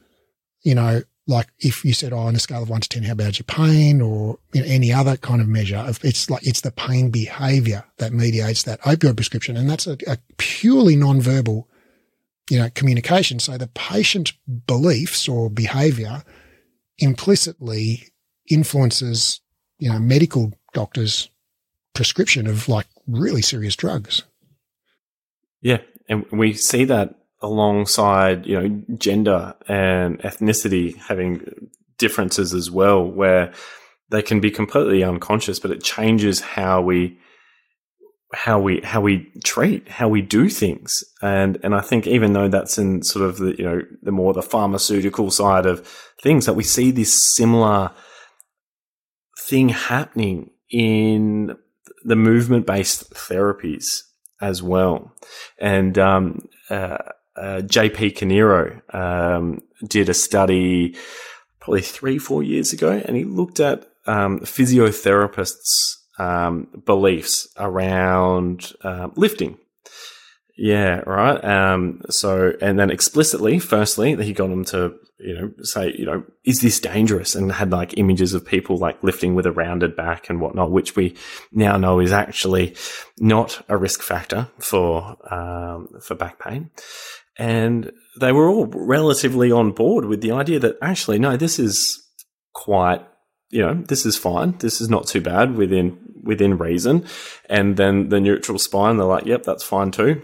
you 0.62 0.76
know, 0.76 1.04
like 1.28 1.48
if 1.60 1.86
you 1.86 1.94
said, 1.94 2.12
oh, 2.12 2.18
on 2.18 2.36
a 2.36 2.40
scale 2.40 2.64
of 2.64 2.70
one 2.70 2.82
to 2.82 2.90
10, 2.90 3.04
how 3.04 3.14
bad 3.14 3.30
is 3.30 3.40
your 3.40 3.46
pain 3.46 4.02
or 4.02 4.40
you 4.54 4.62
know, 4.62 4.68
any 4.68 4.92
other 4.92 5.16
kind 5.16 5.42
of 5.42 5.48
measure 5.48 5.78
of 5.78 6.04
it's 6.04 6.30
like, 6.30 6.46
it's 6.46 6.62
the 6.62 6.72
pain 6.72 7.12
behavior 7.12 7.86
that 7.98 8.12
mediates 8.12 8.64
that 8.64 8.82
opioid 8.82 9.16
prescription. 9.16 9.56
And 9.56 9.70
that's 9.70 9.86
a, 9.86 9.96
a 10.08 10.18
purely 10.38 10.96
nonverbal, 10.96 11.66
you 12.50 12.58
know, 12.60 12.70
communication. 12.74 13.40
So 13.40 13.58
the 13.58 13.68
patient 13.68 14.34
beliefs 14.68 15.28
or 15.28 15.50
behavior 15.50 16.24
implicitly 16.98 18.10
influences, 18.50 19.42
you 19.78 19.92
know, 19.92 20.00
medical 20.00 20.54
doctors' 20.74 21.30
prescription 21.94 22.48
of 22.48 22.68
like 22.68 22.88
really 23.08 23.42
serious 23.42 23.76
drugs. 23.76 24.24
Yeah. 25.62 25.80
And 26.08 26.26
we 26.32 26.54
see 26.54 26.86
that 26.86 27.16
alongside, 27.42 28.46
you 28.46 28.60
know, 28.60 28.82
gender 28.98 29.56
and 29.68 30.20
ethnicity 30.20 30.96
having 30.98 31.70
differences 31.98 32.54
as 32.54 32.72
well, 32.72 33.04
where 33.04 33.54
they 34.10 34.22
can 34.22 34.40
be 34.40 34.50
completely 34.50 35.04
unconscious, 35.04 35.60
but 35.60 35.72
it 35.72 35.84
changes 35.84 36.42
how 36.42 36.82
we 36.82 37.18
how 38.34 38.60
we 38.60 38.80
how 38.82 39.02
we 39.02 39.32
treat 39.44 39.90
how 39.90 40.08
we 40.08 40.22
do 40.22 40.50
things 40.50 41.04
and 41.22 41.58
and 41.64 41.74
I 41.74 41.82
think 41.82 42.06
even 42.06 42.34
though 42.34 42.48
that's 42.48 42.78
in 42.78 43.02
sort 43.02 43.26
of 43.26 43.38
the 43.38 43.56
you 43.58 43.66
know 43.66 43.82
the 44.04 44.12
more 44.12 44.34
the 44.34 44.44
pharmaceutical 44.44 45.32
side 45.32 45.66
of 45.66 45.88
things 46.22 46.46
that 46.46 46.54
we 46.54 46.64
see 46.64 46.92
this 46.92 47.36
similar 47.36 47.92
thing 49.40 49.70
happening 49.70 50.52
in 50.70 51.56
the 52.04 52.16
movement 52.16 52.66
based 52.66 53.12
therapies 53.12 54.04
as 54.42 54.62
well. 54.64 55.14
And 55.58 55.98
um, 55.98 56.48
uh, 56.70 56.98
uh, 57.36 57.62
JP 57.62 58.16
Caneiro 58.16 58.82
um, 58.94 59.62
did 59.88 60.10
a 60.10 60.14
study 60.14 60.96
probably 61.60 61.82
three, 61.82 62.18
four 62.18 62.44
years 62.44 62.74
ago, 62.74 62.92
and 63.06 63.16
he 63.16 63.24
looked 63.24 63.60
at 63.60 63.86
um, 64.06 64.40
physiotherapists' 64.42 65.96
um, 66.20 66.68
beliefs 66.86 67.48
around 67.58 68.74
uh, 68.84 69.10
lifting. 69.16 69.58
Yeah, 70.58 71.02
right. 71.06 71.44
Um, 71.44 72.02
so, 72.10 72.54
and 72.62 72.78
then 72.78 72.92
explicitly, 72.92 73.60
firstly, 73.60 74.22
he 74.22 74.34
got 74.34 74.50
them 74.50 74.66
to 74.66 74.94
you 75.20 75.34
know, 75.34 75.52
say, 75.64 75.94
you 75.98 76.06
know, 76.06 76.24
is 76.46 76.62
this 76.62 76.80
dangerous? 76.80 77.36
And 77.36 77.52
had 77.52 77.72
like 77.72 77.98
images 77.98 78.34
of 78.34 78.46
people 78.46 78.78
like 78.78 79.04
lifting 79.04 79.36
with 79.36 79.46
a 79.46 79.52
rounded 79.52 79.96
back 79.96 80.30
and 80.30 80.40
whatnot, 80.40 80.72
which 80.72 80.96
we 80.96 81.16
now 81.52 81.78
know 81.78 82.00
is 82.00 82.14
actually 82.14 82.76
not 83.20 83.64
a 83.68 83.78
risk 83.78 84.02
factor 84.02 84.50
for, 84.60 85.18
um, 85.34 85.90
for 86.02 86.16
back 86.16 86.40
pain. 86.40 86.72
And 87.38 87.92
they 88.20 88.32
were 88.32 88.50
all 88.50 88.68
relatively 88.68 89.52
on 89.52 89.72
board 89.72 90.06
with 90.06 90.22
the 90.22 90.32
idea 90.32 90.60
that 90.60 90.78
actually, 90.82 91.20
no, 91.20 91.38
this 91.38 91.60
is 91.60 92.02
quite, 92.54 93.06
you 93.50 93.62
know, 93.62 93.74
this 93.74 94.06
is 94.06 94.18
fine. 94.18 94.58
This 94.60 94.82
is 94.82 94.90
not 94.90 95.08
too 95.08 95.22
bad 95.22 95.56
within, 95.56 95.98
within 96.24 96.58
reason. 96.58 97.06
And 97.50 97.78
then 97.78 98.10
the 98.10 98.20
neutral 98.20 98.60
spine, 98.60 98.98
they're 98.98 99.06
like, 99.06 99.26
yep, 99.26 99.44
that's 99.44 99.64
fine 99.64 99.92
too. 99.92 100.22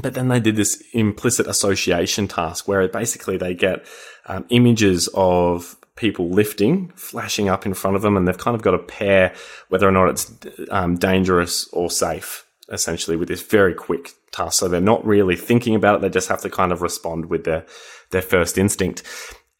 But 0.00 0.14
then 0.14 0.28
they 0.28 0.40
did 0.40 0.56
this 0.56 0.82
implicit 0.92 1.46
association 1.46 2.28
task 2.28 2.66
where 2.66 2.86
basically 2.88 3.36
they 3.36 3.54
get 3.54 3.84
um, 4.26 4.46
images 4.48 5.08
of 5.12 5.76
people 5.96 6.30
lifting 6.30 6.88
flashing 6.96 7.48
up 7.48 7.66
in 7.66 7.74
front 7.74 7.96
of 7.96 8.02
them, 8.02 8.16
and 8.16 8.26
they've 8.26 8.38
kind 8.38 8.54
of 8.54 8.62
got 8.62 8.70
to 8.70 8.78
pair 8.78 9.34
whether 9.68 9.86
or 9.86 9.92
not 9.92 10.08
it's 10.08 10.32
um, 10.70 10.96
dangerous 10.96 11.68
or 11.68 11.90
safe, 11.90 12.46
essentially, 12.70 13.16
with 13.16 13.28
this 13.28 13.42
very 13.42 13.74
quick 13.74 14.12
task. 14.30 14.58
So 14.58 14.68
they're 14.68 14.80
not 14.80 15.04
really 15.04 15.36
thinking 15.36 15.74
about 15.74 15.96
it; 15.96 16.00
they 16.00 16.08
just 16.08 16.28
have 16.28 16.40
to 16.42 16.50
kind 16.50 16.72
of 16.72 16.80
respond 16.80 17.26
with 17.26 17.44
their 17.44 17.66
their 18.10 18.22
first 18.22 18.56
instinct. 18.56 19.02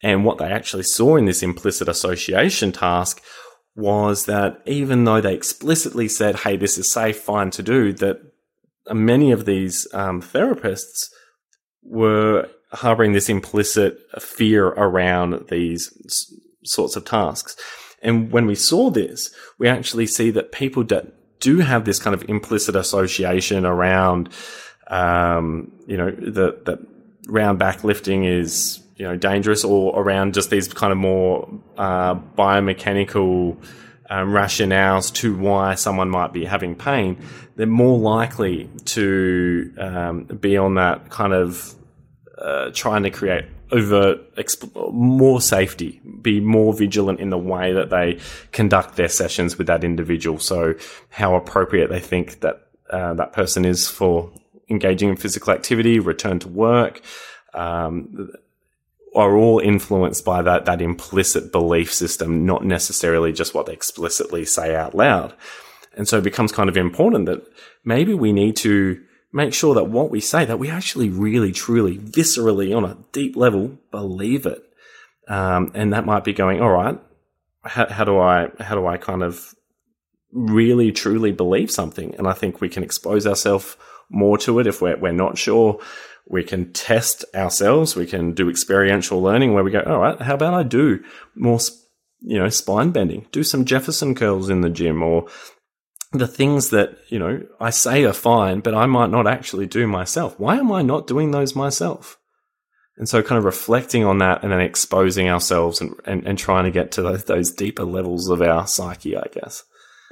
And 0.03 0.25
what 0.25 0.37
they 0.37 0.51
actually 0.51 0.83
saw 0.83 1.15
in 1.15 1.25
this 1.25 1.41
implicit 1.41 1.87
association 1.87 2.73
task 2.73 3.21
was 3.75 4.25
that 4.25 4.61
even 4.65 5.05
though 5.05 5.21
they 5.21 5.33
explicitly 5.33 6.07
said, 6.07 6.35
"Hey, 6.37 6.57
this 6.57 6.77
is 6.77 6.91
safe, 6.91 7.17
fine 7.17 7.49
to 7.51 7.63
do," 7.63 7.93
that 7.93 8.19
many 8.91 9.31
of 9.31 9.45
these 9.45 9.87
um, 9.93 10.21
therapists 10.21 11.09
were 11.81 12.49
harboring 12.71 13.13
this 13.13 13.29
implicit 13.29 13.97
fear 14.19 14.67
around 14.67 15.47
these 15.49 15.91
sorts 16.63 16.95
of 16.95 17.05
tasks. 17.05 17.55
And 18.01 18.31
when 18.31 18.45
we 18.45 18.55
saw 18.55 18.89
this, 18.89 19.33
we 19.57 19.69
actually 19.69 20.07
see 20.07 20.31
that 20.31 20.51
people 20.51 20.83
that 20.85 21.39
do 21.39 21.59
have 21.59 21.85
this 21.85 21.99
kind 21.99 22.13
of 22.13 22.27
implicit 22.29 22.75
association 22.75 23.65
around, 23.65 24.29
um, 24.87 25.71
you 25.87 25.97
know, 25.97 26.11
that 26.11 26.65
that 26.65 26.79
round 27.27 27.59
back 27.59 27.83
lifting 27.83 28.25
is 28.25 28.81
you 29.03 29.09
know 29.09 29.17
dangerous, 29.17 29.65
or 29.65 30.01
around 30.01 30.33
just 30.33 30.49
these 30.49 30.69
kind 30.69 30.93
of 30.93 30.97
more 30.97 31.49
uh, 31.77 32.15
biomechanical 32.15 33.57
um, 34.09 34.29
rationales 34.29 35.13
to 35.15 35.35
why 35.35 35.75
someone 35.75 36.09
might 36.09 36.31
be 36.31 36.45
having 36.45 36.73
pain, 36.73 37.21
they're 37.57 37.67
more 37.67 37.99
likely 37.99 38.69
to 38.85 39.73
um, 39.77 40.23
be 40.23 40.55
on 40.55 40.75
that 40.75 41.09
kind 41.09 41.33
of 41.33 41.75
uh, 42.37 42.71
trying 42.73 43.03
to 43.03 43.09
create 43.09 43.43
overt 43.73 44.33
exp- 44.37 44.93
more 44.93 45.41
safety, 45.41 45.99
be 46.21 46.39
more 46.39 46.73
vigilant 46.73 47.19
in 47.19 47.29
the 47.29 47.37
way 47.37 47.73
that 47.73 47.89
they 47.89 48.17
conduct 48.53 48.95
their 48.95 49.09
sessions 49.09 49.57
with 49.57 49.67
that 49.67 49.83
individual. 49.83 50.39
So, 50.39 50.75
how 51.09 51.35
appropriate 51.35 51.89
they 51.89 51.99
think 51.99 52.39
that 52.39 52.67
uh, 52.89 53.15
that 53.15 53.33
person 53.33 53.65
is 53.65 53.89
for 53.89 54.31
engaging 54.69 55.09
in 55.09 55.17
physical 55.17 55.51
activity, 55.51 55.99
return 55.99 56.39
to 56.39 56.47
work. 56.47 57.01
Um, 57.53 58.31
are 59.15 59.35
all 59.35 59.59
influenced 59.59 60.25
by 60.25 60.41
that 60.41 60.65
that 60.65 60.81
implicit 60.81 61.51
belief 61.51 61.93
system, 61.93 62.45
not 62.45 62.65
necessarily 62.65 63.31
just 63.31 63.53
what 63.53 63.65
they 63.65 63.73
explicitly 63.73 64.45
say 64.45 64.75
out 64.75 64.95
loud. 64.95 65.33
And 65.95 66.07
so 66.07 66.17
it 66.17 66.23
becomes 66.23 66.51
kind 66.51 66.69
of 66.69 66.77
important 66.77 67.27
that 67.27 67.45
maybe 67.83 68.13
we 68.13 68.33
need 68.33 68.55
to 68.57 69.03
make 69.31 69.53
sure 69.53 69.73
that 69.75 69.85
what 69.85 70.09
we 70.09 70.19
say 70.19 70.45
that 70.45 70.59
we 70.59 70.69
actually 70.69 71.09
really, 71.09 71.51
truly, 71.51 71.97
viscerally, 71.97 72.75
on 72.75 72.85
a 72.85 72.97
deep 73.11 73.35
level, 73.35 73.77
believe 73.91 74.45
it. 74.45 74.63
Um, 75.27 75.71
and 75.73 75.93
that 75.93 76.05
might 76.05 76.23
be 76.23 76.33
going, 76.33 76.61
all 76.61 76.71
right, 76.71 76.99
how, 77.63 77.87
how 77.87 78.03
do 78.03 78.19
I, 78.19 78.49
how 78.59 78.75
do 78.75 78.85
I 78.85 78.97
kind 78.97 79.23
of 79.23 79.55
really, 80.33 80.91
truly 80.91 81.31
believe 81.31 81.71
something? 81.71 82.15
And 82.15 82.27
I 82.27 82.33
think 82.33 82.59
we 82.59 82.69
can 82.69 82.83
expose 82.83 83.25
ourselves 83.25 83.77
more 84.09 84.37
to 84.39 84.59
it 84.59 84.67
if 84.67 84.81
we're, 84.81 84.97
we're 84.97 85.11
not 85.11 85.37
sure. 85.37 85.79
We 86.27 86.43
can 86.43 86.71
test 86.73 87.25
ourselves. 87.35 87.95
We 87.95 88.05
can 88.05 88.33
do 88.33 88.49
experiential 88.49 89.21
learning 89.21 89.53
where 89.53 89.63
we 89.63 89.71
go, 89.71 89.81
all 89.81 89.99
right, 89.99 90.21
how 90.21 90.35
about 90.35 90.53
I 90.53 90.63
do 90.63 91.03
more, 91.35 91.59
you 92.21 92.39
know, 92.39 92.49
spine 92.49 92.91
bending, 92.91 93.27
do 93.31 93.43
some 93.43 93.65
Jefferson 93.65 94.15
curls 94.15 94.49
in 94.49 94.61
the 94.61 94.69
gym 94.69 95.03
or 95.03 95.27
the 96.13 96.27
things 96.27 96.69
that, 96.69 96.97
you 97.09 97.19
know, 97.19 97.43
I 97.59 97.71
say 97.71 98.03
are 98.05 98.13
fine, 98.13 98.59
but 98.59 98.75
I 98.75 98.85
might 98.85 99.09
not 99.09 99.27
actually 99.27 99.65
do 99.65 99.87
myself. 99.87 100.39
Why 100.39 100.57
am 100.57 100.71
I 100.71 100.81
not 100.81 101.07
doing 101.07 101.31
those 101.31 101.55
myself? 101.55 102.17
And 102.97 103.09
so 103.09 103.23
kind 103.23 103.39
of 103.39 103.45
reflecting 103.45 104.05
on 104.05 104.19
that 104.19 104.43
and 104.43 104.51
then 104.51 104.61
exposing 104.61 105.27
ourselves 105.27 105.81
and, 105.81 105.95
and, 106.05 106.25
and 106.27 106.37
trying 106.37 106.65
to 106.65 106.71
get 106.71 106.91
to 106.93 107.01
those, 107.01 107.23
those, 107.23 107.51
deeper 107.51 107.83
levels 107.83 108.29
of 108.29 108.41
our 108.41 108.67
psyche, 108.67 109.17
I 109.17 109.25
guess. 109.33 109.63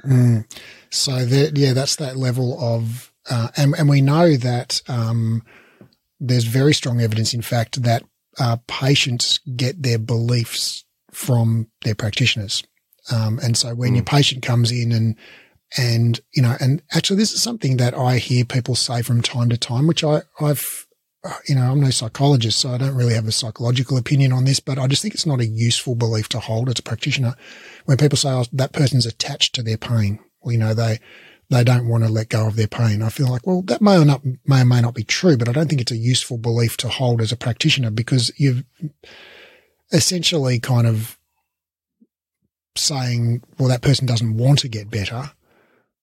Mm. 0.04 0.44
So 0.90 1.24
that, 1.24 1.56
yeah, 1.56 1.72
that's 1.72 1.96
that 1.96 2.16
level 2.16 2.58
of, 2.60 3.12
uh, 3.30 3.48
and, 3.56 3.74
and 3.78 3.88
we 3.88 4.00
know 4.00 4.36
that, 4.36 4.82
um, 4.88 5.42
there's 6.20 6.44
very 6.44 6.74
strong 6.74 7.00
evidence, 7.00 7.34
in 7.34 7.42
fact, 7.42 7.82
that, 7.82 8.02
uh, 8.38 8.56
patients 8.66 9.40
get 9.56 9.82
their 9.82 9.98
beliefs 9.98 10.84
from 11.10 11.68
their 11.82 11.94
practitioners. 11.94 12.62
Um, 13.10 13.38
and 13.42 13.56
so 13.56 13.74
when 13.74 13.92
mm. 13.92 13.96
your 13.96 14.04
patient 14.04 14.42
comes 14.42 14.70
in 14.70 14.92
and 14.92 15.16
and, 15.78 16.20
you 16.34 16.42
know, 16.42 16.54
and 16.60 16.82
actually 16.92 17.16
this 17.16 17.32
is 17.32 17.42
something 17.42 17.78
that 17.78 17.94
I 17.94 18.18
hear 18.18 18.44
people 18.44 18.74
say 18.74 19.00
from 19.00 19.22
time 19.22 19.48
to 19.48 19.56
time, 19.56 19.86
which 19.86 20.04
I, 20.04 20.20
I've, 20.38 20.86
Uh, 21.24 21.34
you 21.46 21.54
know, 21.54 21.70
I'm 21.70 21.80
no 21.80 21.90
psychologist, 21.90 22.58
so 22.58 22.70
I 22.70 22.78
don't 22.78 22.96
really 22.96 23.14
have 23.14 23.28
a 23.28 23.32
psychological 23.32 23.96
opinion 23.96 24.32
on 24.32 24.44
this, 24.44 24.58
but 24.58 24.78
I 24.78 24.88
just 24.88 25.02
think 25.02 25.14
it's 25.14 25.26
not 25.26 25.40
a 25.40 25.46
useful 25.46 25.94
belief 25.94 26.28
to 26.30 26.40
hold 26.40 26.68
as 26.68 26.80
a 26.80 26.82
practitioner. 26.82 27.34
When 27.84 27.96
people 27.96 28.18
say, 28.18 28.30
oh, 28.30 28.44
that 28.52 28.72
person's 28.72 29.06
attached 29.06 29.54
to 29.54 29.62
their 29.62 29.76
pain, 29.76 30.18
well, 30.40 30.52
you 30.52 30.58
know, 30.58 30.74
they, 30.74 30.98
they 31.48 31.62
don't 31.62 31.86
want 31.86 32.02
to 32.02 32.10
let 32.10 32.28
go 32.28 32.48
of 32.48 32.56
their 32.56 32.66
pain. 32.66 33.02
I 33.02 33.08
feel 33.08 33.28
like, 33.28 33.46
well, 33.46 33.62
that 33.62 33.80
may 33.80 33.98
or 33.98 34.04
not, 34.04 34.22
may 34.46 34.62
or 34.62 34.64
may 34.64 34.80
not 34.80 34.94
be 34.94 35.04
true, 35.04 35.36
but 35.36 35.48
I 35.48 35.52
don't 35.52 35.68
think 35.68 35.80
it's 35.80 35.92
a 35.92 35.96
useful 35.96 36.38
belief 36.38 36.76
to 36.78 36.88
hold 36.88 37.20
as 37.20 37.30
a 37.30 37.36
practitioner 37.36 37.90
because 37.90 38.32
you've 38.36 38.64
essentially 39.92 40.58
kind 40.58 40.88
of 40.88 41.18
saying, 42.74 43.44
well, 43.58 43.68
that 43.68 43.82
person 43.82 44.06
doesn't 44.06 44.36
want 44.36 44.58
to 44.60 44.68
get 44.68 44.90
better 44.90 45.30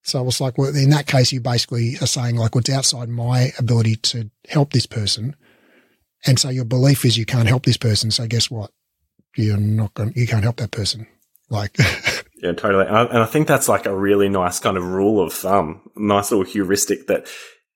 so 0.04 0.20
I 0.20 0.22
was 0.22 0.40
like, 0.42 0.58
well, 0.58 0.76
in 0.76 0.90
that 0.92 1.08
case, 1.08 1.32
you 1.32 1.42
basically 1.42 1.96
are 2.02 2.08
saying 2.08 2.36
like, 2.36 2.56
what's 2.56 2.70
outside 2.70 3.10
my 3.10 3.52
ability 3.60 3.98
to 3.98 4.30
help 4.48 4.72
this 4.72 4.86
person. 4.86 5.36
And 6.26 6.40
so 6.40 6.50
your 6.50 6.66
belief 6.66 7.06
is 7.06 7.18
you 7.18 7.26
can't 7.26 7.48
help 7.48 7.66
this 7.66 7.78
person. 7.78 8.12
So 8.12 8.28
guess 8.28 8.50
what? 8.50 8.72
You're 9.36 9.58
not 9.58 9.94
going, 9.94 10.14
you 10.16 10.28
can't 10.28 10.44
help 10.44 10.58
that 10.58 10.72
person. 10.72 11.08
Like, 11.50 11.78
yeah, 12.36 12.54
totally. 12.54 12.86
And 12.88 13.20
I, 13.20 13.26
think 13.26 13.48
that's 13.48 13.70
like 13.70 13.86
a 13.86 13.96
really 13.96 14.30
nice 14.30 14.60
kind 14.60 14.78
of 14.78 14.84
rule 14.84 15.22
of 15.22 15.34
thumb, 15.34 15.90
nice 15.96 16.32
little 16.32 16.46
heuristic 16.46 17.08
that 17.08 17.28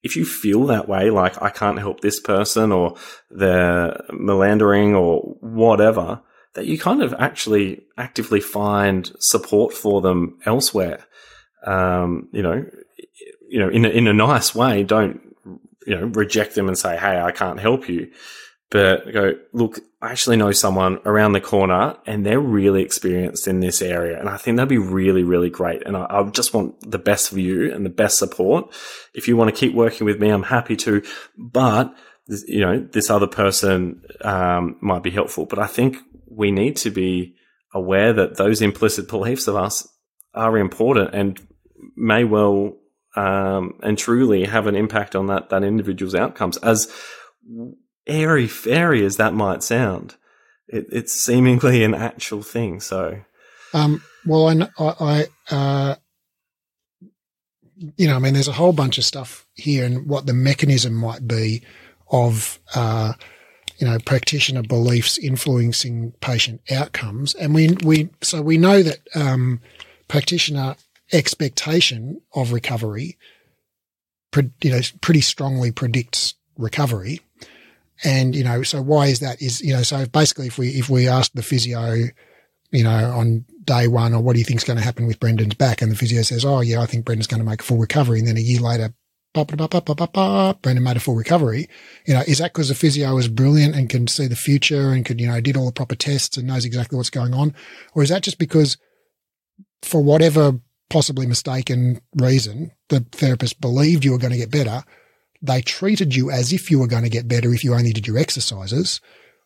if 0.03 0.15
you 0.15 0.25
feel 0.25 0.65
that 0.65 0.87
way, 0.87 1.09
like 1.09 1.41
I 1.41 1.49
can't 1.49 1.79
help 1.79 2.01
this 2.01 2.19
person 2.19 2.71
or 2.71 2.95
they're 3.29 4.01
melandering 4.11 4.95
or 4.95 5.21
whatever, 5.39 6.21
that 6.55 6.65
you 6.65 6.77
kind 6.77 7.01
of 7.01 7.13
actually 7.17 7.83
actively 7.97 8.39
find 8.39 9.11
support 9.19 9.73
for 9.73 10.01
them 10.01 10.37
elsewhere 10.45 11.05
um, 11.63 12.29
you 12.31 12.41
know, 12.41 12.65
you 13.49 13.59
know, 13.59 13.69
in 13.69 13.85
a, 13.85 13.89
in 13.89 14.07
a 14.07 14.13
nice 14.13 14.55
way, 14.55 14.83
don't, 14.83 15.21
you 15.85 15.95
know, 15.95 16.07
reject 16.07 16.55
them 16.55 16.67
and 16.67 16.77
say, 16.77 16.97
Hey, 16.97 17.19
I 17.19 17.31
can't 17.31 17.59
help 17.59 17.87
you. 17.89 18.11
But 18.73 19.13
go, 19.13 19.33
look, 19.51 19.79
I 20.01 20.09
actually 20.09 20.37
know 20.37 20.51
someone 20.51 20.97
around 21.05 21.33
the 21.33 21.41
corner 21.41 21.95
and 22.07 22.25
they're 22.25 22.39
really 22.39 22.81
experienced 22.81 23.47
in 23.47 23.59
this 23.59 23.83
area. 23.83 24.19
And 24.19 24.27
I 24.27 24.37
think 24.37 24.57
that'd 24.57 24.67
be 24.67 24.79
really, 24.79 25.23
really 25.23 25.51
great. 25.51 25.83
And 25.85 25.95
I, 25.95 26.07
I 26.09 26.23
just 26.31 26.55
want 26.55 26.89
the 26.89 26.97
best 26.97 27.29
for 27.29 27.39
you 27.39 27.71
and 27.71 27.85
the 27.85 27.91
best 27.91 28.17
support. 28.17 28.73
If 29.13 29.27
you 29.27 29.37
want 29.37 29.53
to 29.53 29.59
keep 29.59 29.75
working 29.75 30.05
with 30.05 30.19
me, 30.19 30.29
I'm 30.29 30.41
happy 30.41 30.75
to. 30.77 31.03
But, 31.37 31.93
you 32.47 32.61
know, 32.61 32.79
this 32.79 33.11
other 33.11 33.27
person, 33.27 34.01
um, 34.21 34.77
might 34.81 35.03
be 35.03 35.11
helpful. 35.11 35.45
But 35.45 35.59
I 35.59 35.67
think 35.67 35.97
we 36.27 36.49
need 36.49 36.77
to 36.77 36.89
be 36.89 37.35
aware 37.75 38.11
that 38.11 38.37
those 38.37 38.59
implicit 38.63 39.07
beliefs 39.07 39.47
of 39.47 39.55
us 39.55 39.87
are 40.33 40.57
important 40.57 41.13
and 41.13 41.39
may 41.95 42.23
well 42.23 42.77
um, 43.15 43.79
and 43.83 43.97
truly 43.97 44.45
have 44.45 44.67
an 44.67 44.75
impact 44.75 45.15
on 45.15 45.27
that 45.27 45.49
that 45.49 45.63
individual's 45.63 46.15
outcomes. 46.15 46.57
As 46.57 46.91
airy 48.07 48.47
fairy 48.47 49.05
as 49.05 49.17
that 49.17 49.33
might 49.33 49.63
sound, 49.63 50.15
it, 50.67 50.87
it's 50.91 51.13
seemingly 51.13 51.83
an 51.83 51.93
actual 51.93 52.41
thing. 52.41 52.79
So, 52.79 53.21
um, 53.73 54.03
well, 54.25 54.47
I, 54.49 54.67
I, 54.79 55.25
uh, 55.51 55.95
you 57.97 58.07
know, 58.07 58.15
I 58.15 58.19
mean, 58.19 58.33
there's 58.33 58.47
a 58.47 58.53
whole 58.53 58.73
bunch 58.73 58.97
of 58.97 59.03
stuff 59.03 59.45
here, 59.53 59.85
and 59.85 60.07
what 60.07 60.25
the 60.25 60.33
mechanism 60.33 60.93
might 60.93 61.27
be 61.27 61.63
of, 62.11 62.59
uh, 62.75 63.13
you 63.77 63.87
know, 63.87 63.97
practitioner 64.05 64.63
beliefs 64.63 65.17
influencing 65.17 66.13
patient 66.21 66.61
outcomes, 66.71 67.35
and 67.35 67.53
we 67.53 67.77
we 67.83 68.09
so 68.21 68.41
we 68.41 68.57
know 68.57 68.81
that 68.81 68.99
um, 69.15 69.61
practitioner 70.07 70.75
expectation 71.13 72.19
of 72.33 72.51
recovery, 72.51 73.17
you 74.35 74.71
know, 74.71 74.81
pretty 75.01 75.21
strongly 75.21 75.71
predicts 75.71 76.33
recovery. 76.57 77.21
And, 78.03 78.35
you 78.35 78.43
know, 78.43 78.63
so 78.63 78.81
why 78.81 79.07
is 79.07 79.19
that 79.19 79.41
is, 79.41 79.61
you 79.61 79.73
know, 79.73 79.83
so 79.83 80.05
basically 80.07 80.47
if 80.47 80.57
we, 80.57 80.69
if 80.69 80.89
we 80.89 81.07
ask 81.07 81.31
the 81.33 81.43
physio, 81.43 82.07
you 82.71 82.83
know, 82.83 83.11
on 83.15 83.45
day 83.63 83.87
one, 83.87 84.13
or 84.13 84.21
what 84.21 84.33
do 84.33 84.39
you 84.39 84.45
think 84.45 84.57
is 84.57 84.63
going 84.63 84.77
to 84.77 84.83
happen 84.83 85.05
with 85.05 85.19
Brendan's 85.19 85.53
back? 85.53 85.81
And 85.81 85.91
the 85.91 85.95
physio 85.95 86.23
says, 86.23 86.43
oh 86.43 86.61
yeah, 86.61 86.81
I 86.81 86.87
think 86.87 87.05
Brendan's 87.05 87.27
going 87.27 87.41
to 87.41 87.49
make 87.49 87.61
a 87.61 87.63
full 87.63 87.77
recovery. 87.77 88.19
And 88.19 88.27
then 88.27 88.37
a 88.37 88.41
year 88.41 88.59
later, 88.59 88.93
Brendan 89.33 90.83
made 90.83 90.97
a 90.97 90.99
full 90.99 91.15
recovery. 91.15 91.69
You 92.05 92.15
know, 92.15 92.23
is 92.27 92.39
that 92.39 92.53
because 92.53 92.69
the 92.69 92.75
physio 92.75 93.17
is 93.17 93.27
brilliant 93.27 93.75
and 93.75 93.89
can 93.89 94.07
see 94.07 94.27
the 94.27 94.35
future 94.35 94.91
and 94.91 95.05
could, 95.05 95.21
you 95.21 95.27
know, 95.27 95.39
did 95.39 95.55
all 95.55 95.65
the 95.65 95.71
proper 95.71 95.95
tests 95.95 96.37
and 96.37 96.47
knows 96.47 96.65
exactly 96.65 96.97
what's 96.97 97.09
going 97.09 97.33
on? 97.33 97.53
Or 97.93 98.03
is 98.03 98.09
that 98.09 98.23
just 98.23 98.37
because 98.37 98.77
for 99.81 100.03
whatever 100.03 100.59
possibly 100.89 101.25
mistaken 101.25 102.01
reason, 102.15 102.71
the 102.89 103.01
therapist 103.11 103.59
believed 103.61 104.05
you 104.05 104.11
were 104.11 104.17
going 104.17 104.33
to 104.33 104.39
get 104.39 104.51
better. 104.51 104.83
They 105.41 105.61
treated 105.61 106.15
you 106.15 106.31
as 106.31 106.53
if 106.53 106.71
you 106.71 106.79
were 106.79 106.87
going 106.87 107.03
to 107.03 107.09
get 107.09 107.27
better 107.27 107.53
if 107.53 107.63
you 107.63 107.73
only 107.73 107.93
did 107.93 108.07
your 108.07 108.17
exercises 108.17 109.01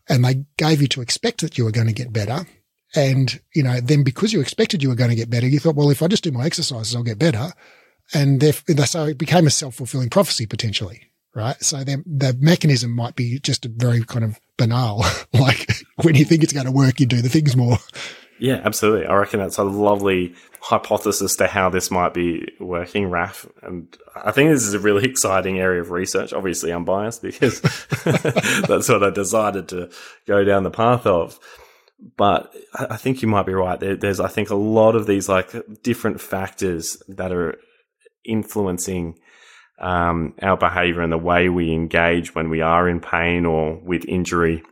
and 0.10 0.24
they 0.24 0.46
gave 0.58 0.82
you 0.82 0.88
to 0.90 1.02
expect 1.02 1.42
that 1.42 1.58
you 1.58 1.66
were 1.66 1.72
going 1.72 1.88
to 1.88 1.94
get 1.94 2.14
better. 2.14 2.46
And, 2.96 3.40
you 3.54 3.64
know, 3.64 3.80
then 3.82 4.04
because 4.04 4.32
you 4.32 4.40
expected 4.40 4.82
you 4.82 4.90
were 4.90 4.96
going 4.96 5.10
to 5.10 5.16
get 5.16 5.30
better, 5.30 5.48
you 5.48 5.60
thought, 5.60 5.76
well, 5.76 5.90
if 5.90 6.02
I 6.02 6.08
just 6.08 6.24
do 6.24 6.32
my 6.32 6.46
exercises, 6.46 6.96
I'll 6.96 7.04
get 7.04 7.20
better. 7.20 7.52
And 8.14 8.42
so 8.86 9.06
it 9.06 9.18
became 9.18 9.48
a 9.48 9.52
self-fulfilling 9.52 10.10
prophecy 10.10 10.46
potentially, 10.46 11.12
right? 11.36 11.62
So 11.62 11.84
the, 11.84 12.04
the 12.06 12.38
mechanism 12.40 12.92
might 12.92 13.16
be 13.16 13.40
just 13.40 13.66
a 13.66 13.70
very 13.70 14.04
kind 14.04 14.24
of 14.24 14.40
banal, 14.58 15.04
like 15.34 15.84
when 16.02 16.16
you 16.16 16.24
think 16.24 16.44
it's 16.44 16.54
going 16.54 16.66
to 16.66 16.72
work, 16.72 17.00
you 17.00 17.06
do 17.06 17.22
the 17.22 17.30
things 17.30 17.56
more. 17.56 17.78
Yeah, 18.40 18.62
absolutely. 18.64 19.08
I 19.08 19.16
reckon 19.16 19.40
that's 19.40 19.58
a 19.58 19.64
lovely 19.64 20.36
hypothesis 20.62 21.36
to 21.38 21.48
how 21.48 21.70
this 21.70 21.90
might 21.90 22.14
be 22.14 22.48
working, 22.60 23.10
Raf. 23.10 23.48
And 23.62 23.96
I 24.16 24.32
think 24.32 24.52
this 24.52 24.64
is 24.64 24.74
a 24.74 24.80
really 24.80 25.06
exciting 25.10 25.60
area 25.60 25.82
of 25.82 25.92
research. 25.92 26.34
Obviously, 26.34 26.72
I'm 26.72 26.86
biased 26.86 27.22
because 27.22 27.62
that's 28.04 28.90
what 28.90 29.04
I 29.04 29.10
decided 29.10 29.70
to 29.70 29.90
go 30.28 30.44
down 30.44 30.64
the 30.64 30.72
path 30.72 31.06
of. 31.06 31.40
But 32.16 32.54
I 32.76 32.96
think 32.96 33.24
you 33.24 33.28
might 33.28 33.48
be 33.48 33.54
right. 33.54 33.80
There's, 33.80 34.20
I 34.20 34.28
think, 34.28 34.52
a 34.52 34.56
lot 34.56 34.96
of 34.96 35.08
these 35.08 35.28
like 35.28 35.56
different 35.82 36.22
factors 36.22 37.02
that 37.08 37.32
are 37.32 37.58
influencing 38.24 39.18
um, 39.80 40.36
our 40.42 40.58
behavior 40.58 41.02
and 41.02 41.12
the 41.12 41.18
way 41.18 41.50
we 41.50 41.72
engage 41.72 42.36
when 42.36 42.50
we 42.50 42.62
are 42.62 42.88
in 42.88 43.00
pain 43.00 43.46
or 43.46 43.80
with 43.80 44.06
injury. 44.06 44.64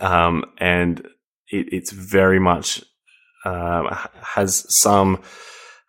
Um, 0.00 0.44
and 0.58 1.06
it, 1.52 1.72
it's 1.72 1.92
very 1.92 2.40
much 2.40 2.82
uh, 3.44 4.06
has 4.20 4.64
some 4.80 5.22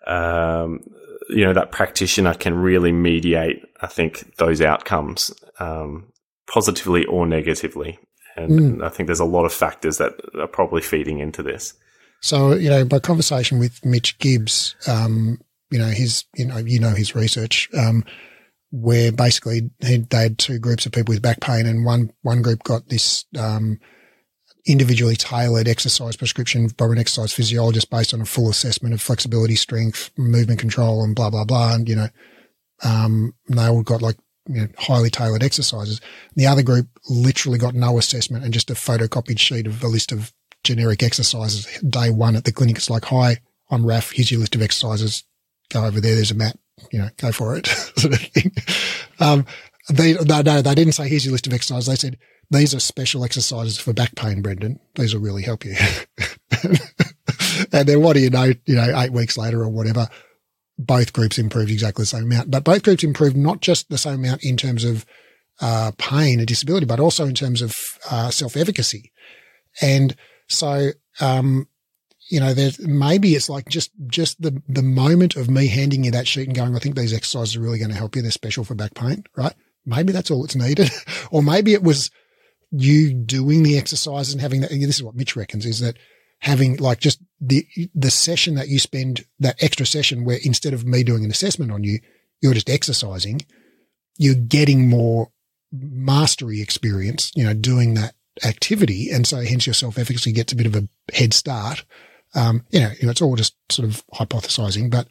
um, 0.07 0.81
you 1.29 1.45
know 1.45 1.53
that 1.53 1.71
practitioner 1.71 2.33
can 2.33 2.55
really 2.55 2.91
mediate 2.91 3.63
i 3.81 3.87
think 3.87 4.35
those 4.37 4.61
outcomes 4.61 5.31
um, 5.59 6.11
positively 6.51 7.05
or 7.05 7.25
negatively 7.25 7.97
and 8.35 8.59
mm. 8.59 8.83
i 8.83 8.89
think 8.89 9.07
there's 9.07 9.19
a 9.19 9.25
lot 9.25 9.45
of 9.45 9.53
factors 9.53 9.97
that 9.97 10.13
are 10.35 10.47
probably 10.47 10.81
feeding 10.81 11.19
into 11.19 11.41
this 11.41 11.73
so 12.21 12.53
you 12.53 12.69
know 12.69 12.83
by 12.83 12.99
conversation 12.99 13.59
with 13.59 13.83
mitch 13.85 14.17
gibbs 14.19 14.75
um, 14.87 15.39
you 15.71 15.79
know 15.79 15.87
his 15.87 16.25
you 16.35 16.45
know 16.45 16.57
you 16.57 16.79
know 16.79 16.93
his 16.93 17.15
research 17.15 17.69
um, 17.77 18.03
where 18.71 19.11
basically 19.11 19.69
they 19.79 20.03
had 20.11 20.37
two 20.37 20.59
groups 20.59 20.85
of 20.85 20.91
people 20.91 21.13
with 21.13 21.21
back 21.21 21.39
pain 21.39 21.65
and 21.65 21.85
one 21.85 22.11
one 22.23 22.41
group 22.41 22.63
got 22.63 22.89
this 22.89 23.25
um, 23.37 23.79
individually 24.65 25.15
tailored 25.15 25.67
exercise 25.67 26.15
prescription 26.15 26.67
by 26.77 26.85
an 26.85 26.97
exercise 26.97 27.33
physiologist 27.33 27.89
based 27.89 28.13
on 28.13 28.21
a 28.21 28.25
full 28.25 28.49
assessment 28.49 28.93
of 28.93 29.01
flexibility, 29.01 29.55
strength, 29.55 30.11
movement 30.17 30.59
control, 30.59 31.03
and 31.03 31.15
blah 31.15 31.29
blah 31.29 31.45
blah. 31.45 31.73
And 31.73 31.87
you 31.89 31.95
know, 31.95 32.07
um, 32.83 33.33
they 33.49 33.67
all 33.67 33.83
got 33.83 34.01
like 34.01 34.17
you 34.47 34.61
know, 34.61 34.67
highly 34.77 35.09
tailored 35.09 35.43
exercises. 35.43 36.01
The 36.35 36.47
other 36.47 36.63
group 36.63 36.87
literally 37.09 37.57
got 37.57 37.75
no 37.75 37.97
assessment 37.97 38.43
and 38.43 38.53
just 38.53 38.69
a 38.69 38.73
photocopied 38.73 39.39
sheet 39.39 39.67
of 39.67 39.83
a 39.83 39.87
list 39.87 40.11
of 40.11 40.33
generic 40.63 41.03
exercises. 41.03 41.65
Day 41.81 42.09
one 42.09 42.35
at 42.35 42.45
the 42.45 42.51
clinic, 42.51 42.77
it's 42.77 42.89
like, 42.89 43.05
hi, 43.05 43.37
I'm 43.69 43.85
Raf. 43.85 44.11
Here's 44.11 44.31
your 44.31 44.39
list 44.39 44.55
of 44.55 44.61
exercises. 44.61 45.23
Go 45.69 45.85
over 45.85 45.99
there. 45.99 46.15
There's 46.15 46.31
a 46.31 46.35
mat. 46.35 46.57
You 46.91 46.99
know, 46.99 47.09
go 47.17 47.31
for 47.31 47.55
it, 47.55 47.67
sort 47.95 48.13
of 48.13 48.19
thing. 48.19 48.51
Um, 49.19 49.45
they, 49.89 50.13
no, 50.13 50.41
no, 50.41 50.61
they 50.61 50.75
didn't 50.75 50.93
say, 50.93 51.07
here's 51.07 51.25
your 51.25 51.31
list 51.31 51.47
of 51.47 51.53
exercises. 51.53 51.85
They 51.87 51.95
said, 51.95 52.17
these 52.53 52.73
are 52.73 52.79
special 52.79 53.23
exercises 53.23 53.77
for 53.77 53.93
back 53.93 54.15
pain, 54.15 54.41
Brendan. 54.41 54.79
These 54.95 55.13
will 55.13 55.21
really 55.21 55.43
help 55.43 55.65
you. 55.65 55.75
and 57.71 57.87
then 57.87 58.01
what 58.01 58.13
do 58.13 58.19
you 58.19 58.29
know, 58.29 58.53
you 58.65 58.75
know, 58.75 58.99
eight 58.99 59.11
weeks 59.11 59.37
later 59.37 59.61
or 59.61 59.69
whatever, 59.69 60.07
both 60.77 61.13
groups 61.13 61.37
improved 61.37 61.71
exactly 61.71 62.03
the 62.03 62.07
same 62.07 62.23
amount. 62.23 62.51
But 62.51 62.63
both 62.63 62.83
groups 62.83 63.03
improved 63.03 63.37
not 63.37 63.61
just 63.61 63.89
the 63.89 63.97
same 63.97 64.15
amount 64.15 64.43
in 64.43 64.57
terms 64.57 64.83
of 64.83 65.05
uh, 65.61 65.91
pain 65.97 66.39
and 66.39 66.47
disability, 66.47 66.85
but 66.85 66.99
also 66.99 67.25
in 67.25 67.35
terms 67.35 67.61
of 67.61 67.75
uh, 68.09 68.29
self 68.29 68.57
efficacy. 68.57 69.11
And 69.81 70.15
so, 70.47 70.89
um, 71.19 71.67
you 72.29 72.39
know, 72.39 72.53
there's 72.53 72.79
maybe 72.79 73.35
it's 73.35 73.49
like 73.49 73.69
just 73.69 73.91
just 74.07 74.41
the 74.41 74.61
the 74.67 74.83
moment 74.83 75.35
of 75.35 75.49
me 75.49 75.67
handing 75.67 76.03
you 76.03 76.11
that 76.11 76.27
sheet 76.27 76.47
and 76.47 76.55
going, 76.55 76.75
I 76.75 76.79
think 76.79 76.95
these 76.95 77.13
exercises 77.13 77.55
are 77.55 77.61
really 77.61 77.79
going 77.79 77.91
to 77.91 77.97
help 77.97 78.15
you. 78.15 78.21
They're 78.21 78.31
special 78.31 78.63
for 78.63 78.75
back 78.75 78.93
pain, 78.93 79.23
right? 79.35 79.53
Maybe 79.85 80.13
that's 80.13 80.31
all 80.31 80.43
it's 80.45 80.55
needed, 80.55 80.89
or 81.31 81.43
maybe 81.43 81.73
it 81.73 81.83
was 81.83 82.09
you 82.75 83.13
doing 83.13 83.63
the 83.63 83.77
exercise 83.77 84.31
and 84.31 84.41
having 84.41 84.61
that. 84.61 84.71
This 84.71 84.97
is 84.97 85.03
what 85.03 85.15
Mitch 85.15 85.35
reckons 85.35 85.65
is 85.65 85.79
that 85.79 85.97
having 86.39 86.77
like 86.77 86.99
just 86.99 87.21
the 87.39 87.65
the 87.93 88.11
session 88.11 88.55
that 88.55 88.67
you 88.67 88.79
spend 88.79 89.25
that 89.39 89.61
extra 89.61 89.85
session 89.85 90.25
where 90.25 90.39
instead 90.43 90.73
of 90.73 90.85
me 90.85 91.03
doing 91.03 91.23
an 91.23 91.31
assessment 91.31 91.71
on 91.71 91.83
you, 91.83 91.99
you're 92.41 92.53
just 92.53 92.69
exercising, 92.69 93.41
you're 94.17 94.35
getting 94.35 94.89
more 94.89 95.29
mastery 95.71 96.61
experience, 96.61 97.31
you 97.35 97.43
know, 97.43 97.53
doing 97.53 97.93
that 97.95 98.13
activity. 98.43 99.09
And 99.11 99.27
so 99.27 99.41
hence 99.41 99.65
your 99.65 99.73
self 99.73 99.97
efficacy 99.97 100.31
gets 100.31 100.53
a 100.53 100.55
bit 100.55 100.65
of 100.65 100.75
a 100.75 100.87
head 101.13 101.33
start. 101.33 101.85
Um, 102.35 102.65
you 102.71 102.79
know, 102.79 102.91
you 102.99 103.05
know, 103.05 103.11
it's 103.11 103.21
all 103.21 103.35
just 103.35 103.55
sort 103.71 103.87
of 103.87 104.03
hypothesizing, 104.13 104.89
but, 104.89 105.07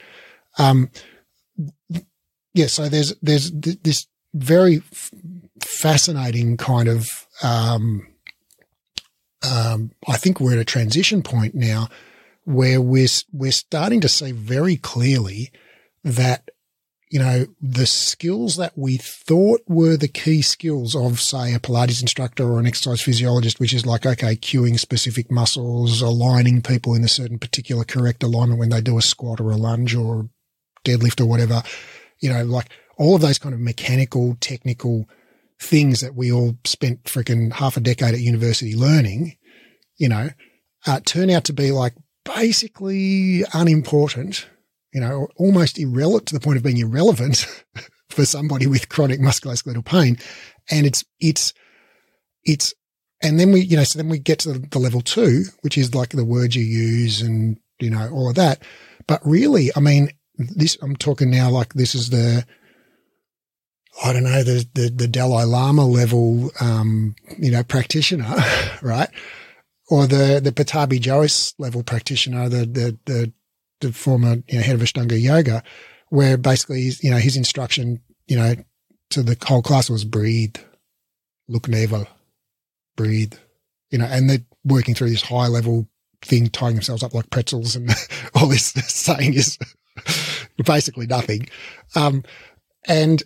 um, 0.58 0.90
yeah, 2.52 2.66
so 2.66 2.88
there's, 2.88 3.14
there's 3.22 3.52
this 3.52 4.08
very 4.34 4.78
f- 4.78 5.12
fascinating 5.60 6.56
kind 6.56 6.88
of, 6.88 7.26
um, 7.43 8.07
um, 9.43 9.90
I 10.09 10.16
think 10.16 10.40
we're 10.40 10.53
at 10.53 10.59
a 10.59 10.64
transition 10.64 11.22
point 11.22 11.55
now 11.55 11.88
where 12.45 12.80
we're 12.80 13.09
we're 13.32 13.53
starting 13.53 14.01
to 14.01 14.09
see 14.09 14.32
very 14.32 14.76
clearly 14.76 15.51
that 16.05 16.51
you 17.11 17.18
know 17.18 17.47
the 17.61 17.86
skills 17.86 18.57
that 18.57 18.72
we 18.76 18.97
thought 18.97 19.61
were 19.68 19.97
the 19.97 20.09
key 20.09 20.43
skills 20.43 20.97
of 20.97 21.20
say 21.20 21.55
a 21.55 21.61
Pilates 21.61 22.01
instructor 22.01 22.45
or 22.45 22.59
an 22.59 22.66
exercise 22.66 23.03
physiologist, 23.03 23.61
which 23.61 23.74
is 23.74 23.86
like 23.86 24.07
okay, 24.07 24.36
cueing 24.36 24.78
specific 24.78 25.30
muscles, 25.30 26.01
aligning 26.03 26.62
people 26.62 26.95
in 26.95 27.05
a 27.05 27.09
certain 27.09 27.38
particular 27.38 27.84
correct 27.84 28.22
alignment 28.22 28.59
when 28.59 28.70
they 28.70 28.80
do 28.80 28.99
a 28.99 29.03
squat 29.03 29.40
or 29.40 29.51
a 29.51 29.57
lunge 29.57 29.95
or 29.95 30.28
deadlift 30.84 31.20
or 31.20 31.26
whatever, 31.26 31.62
you 32.20 32.32
know, 32.32 32.45
like 32.45 32.68
all 32.97 33.14
of 33.14 33.20
those 33.20 33.38
kind 33.38 33.55
of 33.55 33.61
mechanical, 33.61 34.36
technical 34.40 35.07
things 35.62 36.00
that 36.00 36.14
we 36.14 36.32
all 36.32 36.56
spent 36.64 37.04
freaking 37.04 37.52
half 37.52 37.76
a 37.76 37.80
decade 37.80 38.14
at 38.14 38.20
university 38.20 38.74
learning, 38.74 39.36
you 39.96 40.08
know, 40.08 40.28
uh, 40.86 41.00
turn 41.04 41.30
out 41.30 41.44
to 41.44 41.52
be 41.52 41.70
like 41.70 41.94
basically 42.24 43.44
unimportant, 43.54 44.48
you 44.92 45.00
know, 45.00 45.28
almost 45.36 45.78
irrelevant 45.78 46.26
to 46.26 46.34
the 46.34 46.40
point 46.40 46.56
of 46.56 46.62
being 46.62 46.78
irrelevant 46.78 47.46
for 48.10 48.26
somebody 48.26 48.66
with 48.66 48.88
chronic 48.88 49.20
musculoskeletal 49.20 49.84
pain. 49.84 50.18
And 50.70 50.84
it's, 50.84 51.04
it's, 51.20 51.54
it's, 52.44 52.74
and 53.22 53.38
then 53.38 53.52
we, 53.52 53.60
you 53.60 53.76
know, 53.76 53.84
so 53.84 53.98
then 53.98 54.08
we 54.08 54.18
get 54.18 54.40
to 54.40 54.54
the, 54.54 54.66
the 54.68 54.80
level 54.80 55.00
two, 55.00 55.44
which 55.60 55.78
is 55.78 55.94
like 55.94 56.10
the 56.10 56.24
words 56.24 56.56
you 56.56 56.64
use 56.64 57.22
and, 57.22 57.56
you 57.78 57.90
know, 57.90 58.10
all 58.12 58.28
of 58.28 58.34
that. 58.34 58.62
But 59.06 59.24
really, 59.24 59.70
I 59.76 59.80
mean, 59.80 60.10
this, 60.36 60.76
I'm 60.82 60.96
talking 60.96 61.30
now 61.30 61.50
like 61.50 61.74
this 61.74 61.94
is 61.94 62.10
the, 62.10 62.44
I 64.05 64.12
don't 64.12 64.24
know, 64.24 64.43
the, 64.43 64.66
the, 64.74 64.88
the 64.88 65.09
Dalai 65.09 65.45
Lama 65.45 65.84
level, 65.86 66.51
um, 66.61 67.14
you 67.38 67.51
know, 67.51 67.62
practitioner, 67.62 68.34
right? 68.82 69.09
Or 69.88 70.07
the, 70.07 70.40
the 70.43 70.53
Pattabhi 70.53 71.01
Jois 71.01 71.55
level 71.59 71.82
practitioner, 71.82 72.49
the, 72.49 72.64
the, 72.66 72.99
the, 73.05 73.32
the 73.80 73.93
former 73.93 74.36
you 74.49 74.59
know, 74.59 74.62
head 74.62 74.76
of 74.76 74.80
Ashtanga 74.80 75.20
yoga, 75.20 75.62
where 76.09 76.36
basically, 76.36 76.90
you 77.01 77.11
know, 77.11 77.18
his 77.18 77.36
instruction, 77.36 78.01
you 78.26 78.36
know, 78.36 78.55
to 79.11 79.22
the 79.22 79.36
whole 79.47 79.62
class 79.62 79.90
was 79.90 80.05
breathe, 80.05 80.57
look 81.49 81.68
navel, 81.68 82.07
breathe, 82.97 83.34
you 83.90 83.99
know, 83.99 84.07
and 84.07 84.28
they're 84.28 84.45
working 84.64 84.95
through 84.95 85.11
this 85.11 85.22
high 85.22 85.49
level 85.49 85.86
thing, 86.22 86.49
tying 86.49 86.74
themselves 86.74 87.03
up 87.03 87.14
like 87.14 87.30
pretzels 87.30 87.76
and 87.76 87.90
all 88.34 88.47
this 88.47 88.72
saying 88.72 89.34
is 89.34 89.59
basically 90.64 91.07
nothing. 91.07 91.49
Um, 91.95 92.24
and 92.86 93.22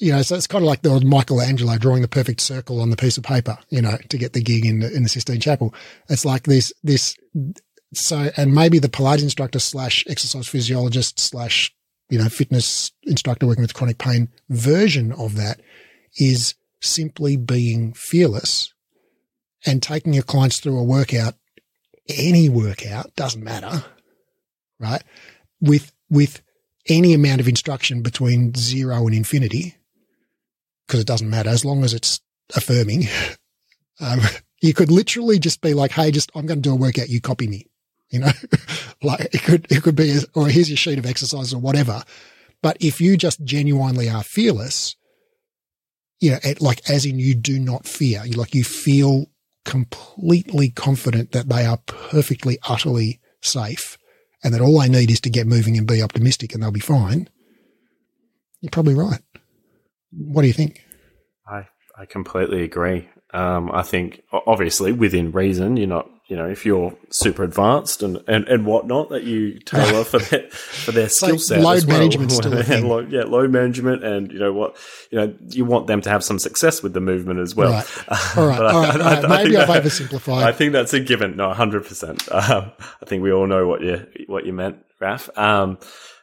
you 0.00 0.12
know, 0.12 0.22
so 0.22 0.34
it's 0.34 0.46
kind 0.46 0.64
of 0.64 0.66
like 0.66 0.82
the 0.82 0.90
old 0.90 1.04
Michelangelo 1.04 1.78
drawing 1.78 2.02
the 2.02 2.08
perfect 2.08 2.40
circle 2.40 2.80
on 2.80 2.90
the 2.90 2.96
piece 2.96 3.16
of 3.16 3.24
paper, 3.24 3.56
you 3.70 3.80
know, 3.80 3.96
to 4.08 4.18
get 4.18 4.32
the 4.32 4.42
gig 4.42 4.66
in 4.66 4.80
the, 4.80 4.92
in 4.92 5.04
the 5.04 5.08
Sistine 5.08 5.40
Chapel. 5.40 5.72
It's 6.08 6.24
like 6.24 6.44
this, 6.44 6.72
this, 6.82 7.16
so, 7.94 8.30
and 8.36 8.52
maybe 8.52 8.78
the 8.78 8.88
Pilates 8.88 9.22
instructor 9.22 9.60
slash 9.60 10.04
exercise 10.08 10.48
physiologist 10.48 11.20
slash, 11.20 11.72
you 12.10 12.18
know, 12.18 12.28
fitness 12.28 12.90
instructor 13.04 13.46
working 13.46 13.62
with 13.62 13.74
chronic 13.74 13.98
pain 13.98 14.28
version 14.48 15.12
of 15.12 15.36
that 15.36 15.60
is 16.18 16.54
simply 16.80 17.36
being 17.36 17.92
fearless 17.92 18.72
and 19.64 19.82
taking 19.82 20.12
your 20.12 20.24
clients 20.24 20.58
through 20.58 20.78
a 20.78 20.84
workout, 20.84 21.34
any 22.08 22.48
workout, 22.48 23.14
doesn't 23.14 23.44
matter, 23.44 23.84
right? 24.80 25.04
With, 25.60 25.92
with 26.10 26.42
any 26.88 27.14
amount 27.14 27.40
of 27.40 27.48
instruction 27.48 28.02
between 28.02 28.54
zero 28.54 29.06
and 29.06 29.14
infinity, 29.14 29.76
because 30.86 31.00
it 31.00 31.06
doesn't 31.06 31.30
matter 31.30 31.50
as 31.50 31.64
long 31.64 31.84
as 31.84 31.94
it's 31.94 32.20
affirming. 32.54 33.04
Um, 34.00 34.20
you 34.62 34.74
could 34.74 34.92
literally 34.92 35.40
just 35.40 35.60
be 35.60 35.74
like, 35.74 35.90
"Hey, 35.90 36.12
just 36.12 36.30
I'm 36.32 36.46
going 36.46 36.62
to 36.62 36.68
do 36.68 36.72
a 36.72 36.76
workout. 36.76 37.08
You 37.08 37.20
copy 37.20 37.48
me." 37.48 37.66
You 38.10 38.20
know, 38.20 38.30
like 39.02 39.34
it 39.34 39.42
could 39.42 39.66
it 39.70 39.82
could 39.82 39.96
be, 39.96 40.18
or 40.34 40.46
here's 40.46 40.70
your 40.70 40.76
sheet 40.76 41.00
of 41.00 41.04
exercises 41.04 41.52
or 41.52 41.60
whatever. 41.60 42.04
But 42.62 42.76
if 42.80 43.00
you 43.00 43.16
just 43.16 43.44
genuinely 43.44 44.08
are 44.08 44.22
fearless, 44.22 44.94
you 46.20 46.30
know, 46.30 46.38
like 46.60 46.88
as 46.88 47.04
in 47.04 47.18
you 47.18 47.34
do 47.34 47.58
not 47.58 47.86
fear, 47.86 48.24
you 48.24 48.34
like 48.34 48.54
you 48.54 48.62
feel 48.62 49.26
completely 49.64 50.70
confident 50.70 51.32
that 51.32 51.48
they 51.48 51.66
are 51.66 51.76
perfectly, 51.86 52.58
utterly 52.68 53.20
safe 53.42 53.98
and 54.42 54.54
that 54.54 54.60
all 54.60 54.80
they 54.80 54.88
need 54.88 55.10
is 55.10 55.20
to 55.22 55.30
get 55.30 55.46
moving 55.46 55.76
and 55.76 55.86
be 55.86 56.02
optimistic 56.02 56.54
and 56.54 56.62
they'll 56.62 56.70
be 56.70 56.80
fine, 56.80 57.28
you're 58.60 58.70
probably 58.70 58.94
right. 58.94 59.20
What 60.12 60.42
do 60.42 60.48
you 60.48 60.54
think? 60.54 60.84
I, 61.46 61.66
I 61.96 62.06
completely 62.06 62.62
agree. 62.62 63.08
Um, 63.34 63.70
I 63.72 63.82
think 63.82 64.22
obviously 64.32 64.92
within 64.92 65.32
reason, 65.32 65.76
you're 65.76 65.86
not, 65.86 66.10
you 66.28 66.36
know, 66.36 66.46
if 66.46 66.66
you're 66.66 66.94
super 67.08 67.42
advanced 67.42 68.02
and, 68.02 68.22
and, 68.28 68.46
and 68.48 68.66
whatnot 68.66 69.08
that 69.08 69.24
you 69.24 69.58
tailor 69.60 70.04
for 70.04 70.18
their, 70.18 70.42
for 70.50 70.92
their 70.92 71.08
skill 71.08 71.38
set. 71.38 71.62
Load 71.62 71.86
well. 71.86 71.98
management 71.98 72.32
still. 72.32 72.52
Load, 72.86 73.10
yeah, 73.10 73.22
load 73.22 73.50
management 73.50 74.04
and 74.04 74.30
you 74.30 74.38
know 74.38 74.52
what, 74.52 74.76
you 75.10 75.18
know, 75.18 75.34
you 75.48 75.64
want 75.64 75.86
them 75.86 76.02
to 76.02 76.10
have 76.10 76.22
some 76.22 76.38
success 76.38 76.82
with 76.82 76.92
the 76.92 77.00
movement 77.00 77.40
as 77.40 77.56
well. 77.56 77.72
Right. 77.72 78.08
All 78.36 78.46
right. 78.46 78.60
all 78.60 78.82
right, 78.82 79.00
all 79.00 79.00
right. 79.00 79.28
Maybe 79.44 79.56
I've 79.56 79.68
that, 79.68 79.82
oversimplified. 79.82 80.42
I 80.42 80.52
think 80.52 80.72
that's 80.72 80.92
a 80.92 81.00
given. 81.00 81.36
No, 81.36 81.52
hundred 81.54 81.86
percent. 81.86 82.30
Um, 82.30 82.72
I 82.78 83.06
think 83.06 83.22
we 83.22 83.32
all 83.32 83.46
know 83.46 83.66
what 83.66 83.80
you, 83.80 84.06
what 84.26 84.44
you 84.44 84.52
meant, 84.52 84.78
Raf. 85.00 85.30
Um, 85.36 85.78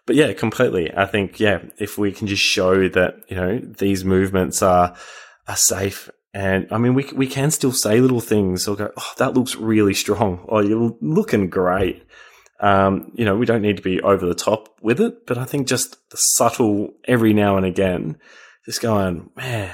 but 0.05 0.15
yeah, 0.15 0.33
completely. 0.33 0.95
I 0.95 1.05
think, 1.05 1.39
yeah, 1.39 1.63
if 1.77 1.97
we 1.97 2.11
can 2.11 2.27
just 2.27 2.43
show 2.43 2.87
that, 2.89 3.23
you 3.27 3.35
know, 3.35 3.59
these 3.59 4.05
movements 4.05 4.61
are, 4.61 4.95
are 5.47 5.55
safe 5.55 6.09
and 6.35 6.67
I 6.69 6.77
mean, 6.77 6.95
we 6.95 7.05
we 7.15 7.27
can 7.27 7.49
still 7.49 7.71
say 7.71 8.01
little 8.01 8.19
things 8.19 8.67
or 8.67 8.75
go, 8.75 8.91
"Oh, 8.97 9.11
that 9.19 9.35
looks 9.35 9.55
really 9.55 9.93
strong," 9.93 10.43
or 10.49 10.63
"You're 10.63 10.93
looking 10.99 11.49
great." 11.49 12.03
Um, 12.59 13.13
you 13.15 13.23
know, 13.23 13.37
we 13.37 13.45
don't 13.45 13.61
need 13.61 13.77
to 13.77 13.83
be 13.83 14.01
over 14.01 14.25
the 14.25 14.35
top 14.35 14.67
with 14.81 14.99
it, 14.99 15.25
but 15.27 15.37
I 15.37 15.45
think 15.45 15.65
just 15.65 15.97
the 16.09 16.17
subtle 16.17 16.93
every 17.07 17.31
now 17.31 17.55
and 17.55 17.65
again, 17.65 18.17
just 18.65 18.81
going, 18.81 19.29
"Man, 19.37 19.71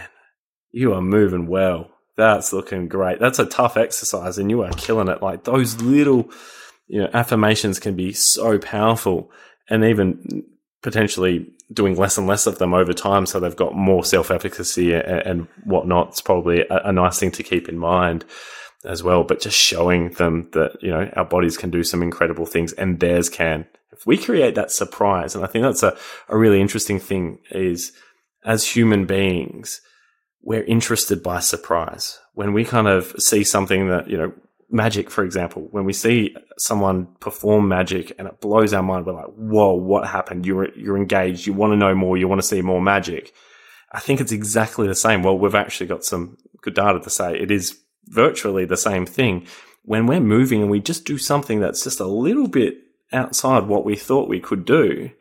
you 0.71 0.93
are 0.93 1.01
moving 1.01 1.47
well. 1.47 1.89
That's 2.15 2.53
looking 2.53 2.87
great. 2.87 3.19
That's 3.19 3.39
a 3.39 3.47
tough 3.47 3.75
exercise, 3.75 4.37
and 4.37 4.51
you 4.51 4.61
are 4.61 4.71
killing 4.73 5.07
it." 5.07 5.23
Like 5.23 5.45
those 5.45 5.81
little, 5.81 6.29
you 6.87 7.01
know, 7.01 7.09
affirmations 7.11 7.79
can 7.79 7.95
be 7.95 8.13
so 8.13 8.59
powerful, 8.59 9.31
and 9.67 9.83
even 9.83 10.43
potentially 10.83 11.47
doing 11.71 11.95
less 11.95 12.17
and 12.17 12.27
less 12.27 12.47
of 12.47 12.57
them 12.57 12.73
over 12.73 12.93
time, 12.93 13.25
so 13.25 13.39
they've 13.39 13.55
got 13.55 13.75
more 13.75 14.03
self 14.03 14.31
efficacy 14.31 14.93
and, 14.93 15.05
and, 15.05 15.47
whatnot. 15.63 16.09
It's 16.09 16.21
probably 16.21 16.61
a, 16.61 16.81
a, 16.85 16.91
nice 16.91 17.19
thing 17.19 17.31
to 17.31 17.43
keep 17.43 17.69
in 17.69 17.77
mind 17.77 18.25
as 18.83 19.03
well. 19.03 19.23
But 19.23 19.41
just 19.41 19.57
showing 19.57 20.11
them 20.11 20.49
that 20.53 20.77
you 20.81 20.91
know 20.91 21.09
our 21.15 21.25
bodies 21.25 21.57
can 21.57 21.69
do 21.69 21.83
some 21.83 22.03
incredible 22.03 22.45
things, 22.45 22.73
and 22.73 22.99
theirs 22.99 23.29
can. 23.29 23.65
If 23.91 24.05
we 24.05 24.17
create 24.17 24.55
that 24.55 24.71
surprise, 24.71 25.35
and 25.35 25.43
I 25.43 25.47
think 25.47 25.63
that's 25.63 25.83
a, 25.83 25.97
a 26.27 26.37
really 26.37 26.61
interesting 26.61 26.99
thing, 26.99 27.39
is 27.51 27.91
as 28.43 28.75
human 28.75 29.05
beings, 29.05 29.81
we're 30.41 30.63
interested 30.63 31.21
by 31.21 31.39
surprise. 31.39 32.19
When 32.33 32.53
we 32.53 32.65
kind 32.65 32.87
of 32.87 33.13
see 33.19 33.43
something 33.43 33.89
that, 33.89 34.09
you 34.09 34.17
know, 34.17 34.33
magic, 34.71 35.09
for 35.09 35.23
example, 35.23 35.67
when 35.71 35.85
we 35.85 35.93
see 35.93 36.35
someone 36.57 37.07
perform 37.19 37.67
magic 37.67 38.13
and 38.17 38.27
it 38.27 38.39
blows 38.41 38.73
our 38.73 38.83
mind, 38.83 39.05
we're 39.05 39.13
like, 39.13 39.33
whoa, 39.35 39.73
what 39.73 40.07
happened? 40.07 40.45
You're, 40.45 40.73
you're 40.77 40.97
engaged. 40.97 41.45
You 41.45 41.53
want 41.53 41.73
to 41.73 41.77
know 41.77 41.93
more. 41.93 42.17
You 42.17 42.27
want 42.27 42.41
to 42.41 42.47
see 42.47 42.61
more 42.61 42.81
magic. 42.81 43.33
I 43.91 43.99
think 43.99 44.21
it's 44.21 44.31
exactly 44.31 44.87
the 44.87 44.95
same. 44.95 45.23
Well, 45.23 45.37
we've 45.37 45.55
actually 45.55 45.87
got 45.87 46.05
some 46.05 46.37
good 46.61 46.75
data 46.75 46.99
to 46.99 47.09
say 47.09 47.37
it 47.37 47.51
is 47.51 47.77
virtually 48.05 48.65
the 48.65 48.77
same 48.77 49.05
thing. 49.05 49.47
When 49.83 50.05
we're 50.05 50.19
moving 50.19 50.61
and 50.61 50.71
we 50.71 50.79
just 50.79 51.05
do 51.05 51.17
something 51.17 51.59
that's 51.59 51.83
just 51.83 51.99
a 51.99 52.05
little 52.05 52.47
bit 52.47 52.77
outside 53.11 53.67
what 53.67 53.83
we 53.83 53.95
thought 53.95 54.29
we 54.29 54.39
could 54.39 54.63
do, 54.65 55.11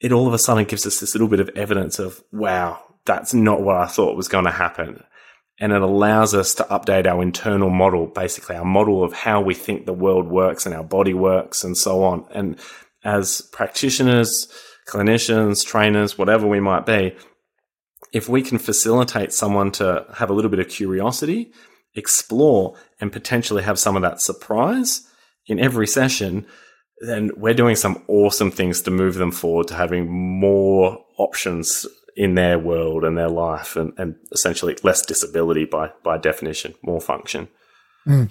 it 0.00 0.12
all 0.12 0.28
of 0.28 0.34
a 0.34 0.38
sudden 0.38 0.64
gives 0.64 0.86
us 0.86 1.00
this 1.00 1.14
little 1.14 1.28
bit 1.28 1.40
of 1.40 1.48
evidence 1.50 1.98
of, 1.98 2.22
wow, 2.30 2.82
that's 3.06 3.32
not 3.32 3.62
what 3.62 3.76
I 3.76 3.86
thought 3.86 4.16
was 4.16 4.28
going 4.28 4.44
to 4.44 4.50
happen. 4.50 5.02
And 5.58 5.72
it 5.72 5.80
allows 5.80 6.34
us 6.34 6.54
to 6.56 6.64
update 6.64 7.06
our 7.06 7.22
internal 7.22 7.70
model, 7.70 8.06
basically 8.06 8.56
our 8.56 8.64
model 8.64 9.02
of 9.02 9.12
how 9.12 9.40
we 9.40 9.54
think 9.54 9.86
the 9.86 9.92
world 9.92 10.28
works 10.28 10.66
and 10.66 10.74
our 10.74 10.84
body 10.84 11.14
works 11.14 11.64
and 11.64 11.76
so 11.76 12.04
on. 12.04 12.26
And 12.30 12.58
as 13.04 13.40
practitioners, 13.52 14.48
clinicians, 14.86 15.64
trainers, 15.64 16.18
whatever 16.18 16.46
we 16.46 16.60
might 16.60 16.84
be, 16.84 17.16
if 18.12 18.28
we 18.28 18.42
can 18.42 18.58
facilitate 18.58 19.32
someone 19.32 19.70
to 19.72 20.06
have 20.14 20.30
a 20.30 20.32
little 20.32 20.50
bit 20.50 20.60
of 20.60 20.68
curiosity, 20.68 21.52
explore, 21.94 22.76
and 23.00 23.12
potentially 23.12 23.62
have 23.62 23.78
some 23.78 23.96
of 23.96 24.02
that 24.02 24.20
surprise 24.20 25.06
in 25.46 25.58
every 25.58 25.86
session, 25.86 26.46
then 27.00 27.30
we're 27.36 27.54
doing 27.54 27.76
some 27.76 28.02
awesome 28.08 28.50
things 28.50 28.82
to 28.82 28.90
move 28.90 29.14
them 29.14 29.30
forward 29.30 29.68
to 29.68 29.74
having 29.74 30.10
more 30.10 30.98
options 31.18 31.86
in 32.16 32.34
their 32.34 32.58
world 32.58 33.04
and 33.04 33.16
their 33.16 33.28
life 33.28 33.76
and, 33.76 33.92
and 33.98 34.16
essentially 34.32 34.76
less 34.82 35.04
disability 35.04 35.66
by, 35.66 35.90
by 36.02 36.16
definition, 36.16 36.74
more 36.82 37.00
function. 37.00 37.46
Mm. 38.06 38.30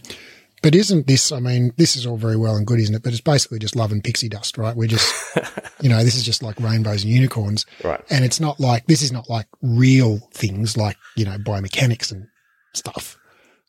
But 0.64 0.74
isn't 0.74 1.06
this, 1.06 1.32
I 1.32 1.40
mean, 1.40 1.72
this 1.78 1.96
is 1.96 2.08
all 2.08 2.18
very 2.18 2.38
well 2.38 2.56
and 2.56 2.66
good, 2.66 2.80
isn't 2.80 2.96
it? 2.96 3.04
But 3.04 3.12
it's 3.12 3.22
basically 3.22 3.60
just 3.60 3.76
love 3.76 3.92
and 3.92 4.04
pixie 4.04 4.30
dust, 4.30 4.58
right? 4.58 4.76
We're 4.76 4.88
just, 4.88 5.38
you 5.82 5.90
know, 5.90 6.04
this 6.04 6.16
is 6.16 6.24
just 6.24 6.42
like 6.42 6.60
rainbows 6.60 7.04
and 7.04 7.14
unicorns. 7.14 7.68
Right. 7.84 8.04
And 8.10 8.26
it's 8.26 8.40
not 8.40 8.60
like, 8.60 8.88
this 8.88 9.04
is 9.04 9.12
not 9.12 9.30
like 9.30 9.46
real 9.62 10.18
things 10.34 10.76
like, 10.76 10.98
you 11.16 11.26
know, 11.26 11.38
biomechanics 11.38 12.12
and 12.12 12.28
stuff. 12.74 13.20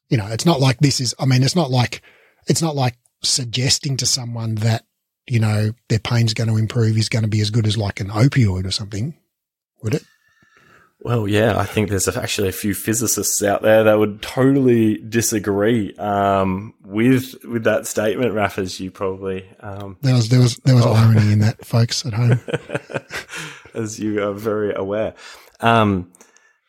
You 0.08 0.16
know, 0.16 0.28
it's 0.28 0.46
not 0.46 0.60
like 0.60 0.78
this 0.78 1.00
is, 1.00 1.14
I 1.18 1.26
mean, 1.26 1.42
it's 1.42 1.56
not 1.56 1.70
like, 1.70 2.00
it's 2.46 2.62
not 2.62 2.74
like 2.74 2.96
suggesting 3.22 3.98
to 3.98 4.06
someone 4.06 4.54
that, 4.56 4.86
you 5.28 5.40
know, 5.40 5.72
their 5.90 5.98
pain's 5.98 6.32
going 6.32 6.48
to 6.48 6.56
improve 6.56 6.96
is 6.96 7.10
going 7.10 7.24
to 7.24 7.28
be 7.28 7.40
as 7.40 7.50
good 7.50 7.66
as 7.66 7.76
like 7.76 8.00
an 8.00 8.08
opioid 8.08 8.64
or 8.64 8.70
something 8.70 9.14
would 9.82 9.94
it? 9.94 10.04
Well, 11.00 11.28
yeah, 11.28 11.56
I 11.56 11.66
think 11.66 11.88
there's 11.88 12.08
actually 12.08 12.48
a 12.48 12.52
few 12.52 12.74
physicists 12.74 13.42
out 13.42 13.62
there 13.62 13.84
that 13.84 13.98
would 13.98 14.22
totally 14.22 14.96
disagree 14.96 15.94
um, 15.96 16.74
with 16.82 17.44
with 17.44 17.64
that 17.64 17.86
statement, 17.86 18.36
as 18.58 18.80
you 18.80 18.90
probably 18.90 19.48
um, 19.60 19.98
there 20.00 20.14
was 20.14 20.30
there 20.30 20.40
was 20.40 20.56
there 20.64 20.74
was 20.74 20.86
oh. 20.86 20.94
irony 20.94 21.32
in 21.32 21.38
that, 21.40 21.64
folks 21.64 22.04
at 22.06 22.14
home, 22.14 22.40
as 23.74 24.00
you 24.00 24.20
are 24.20 24.32
very 24.32 24.74
aware. 24.74 25.14
Um, 25.60 26.10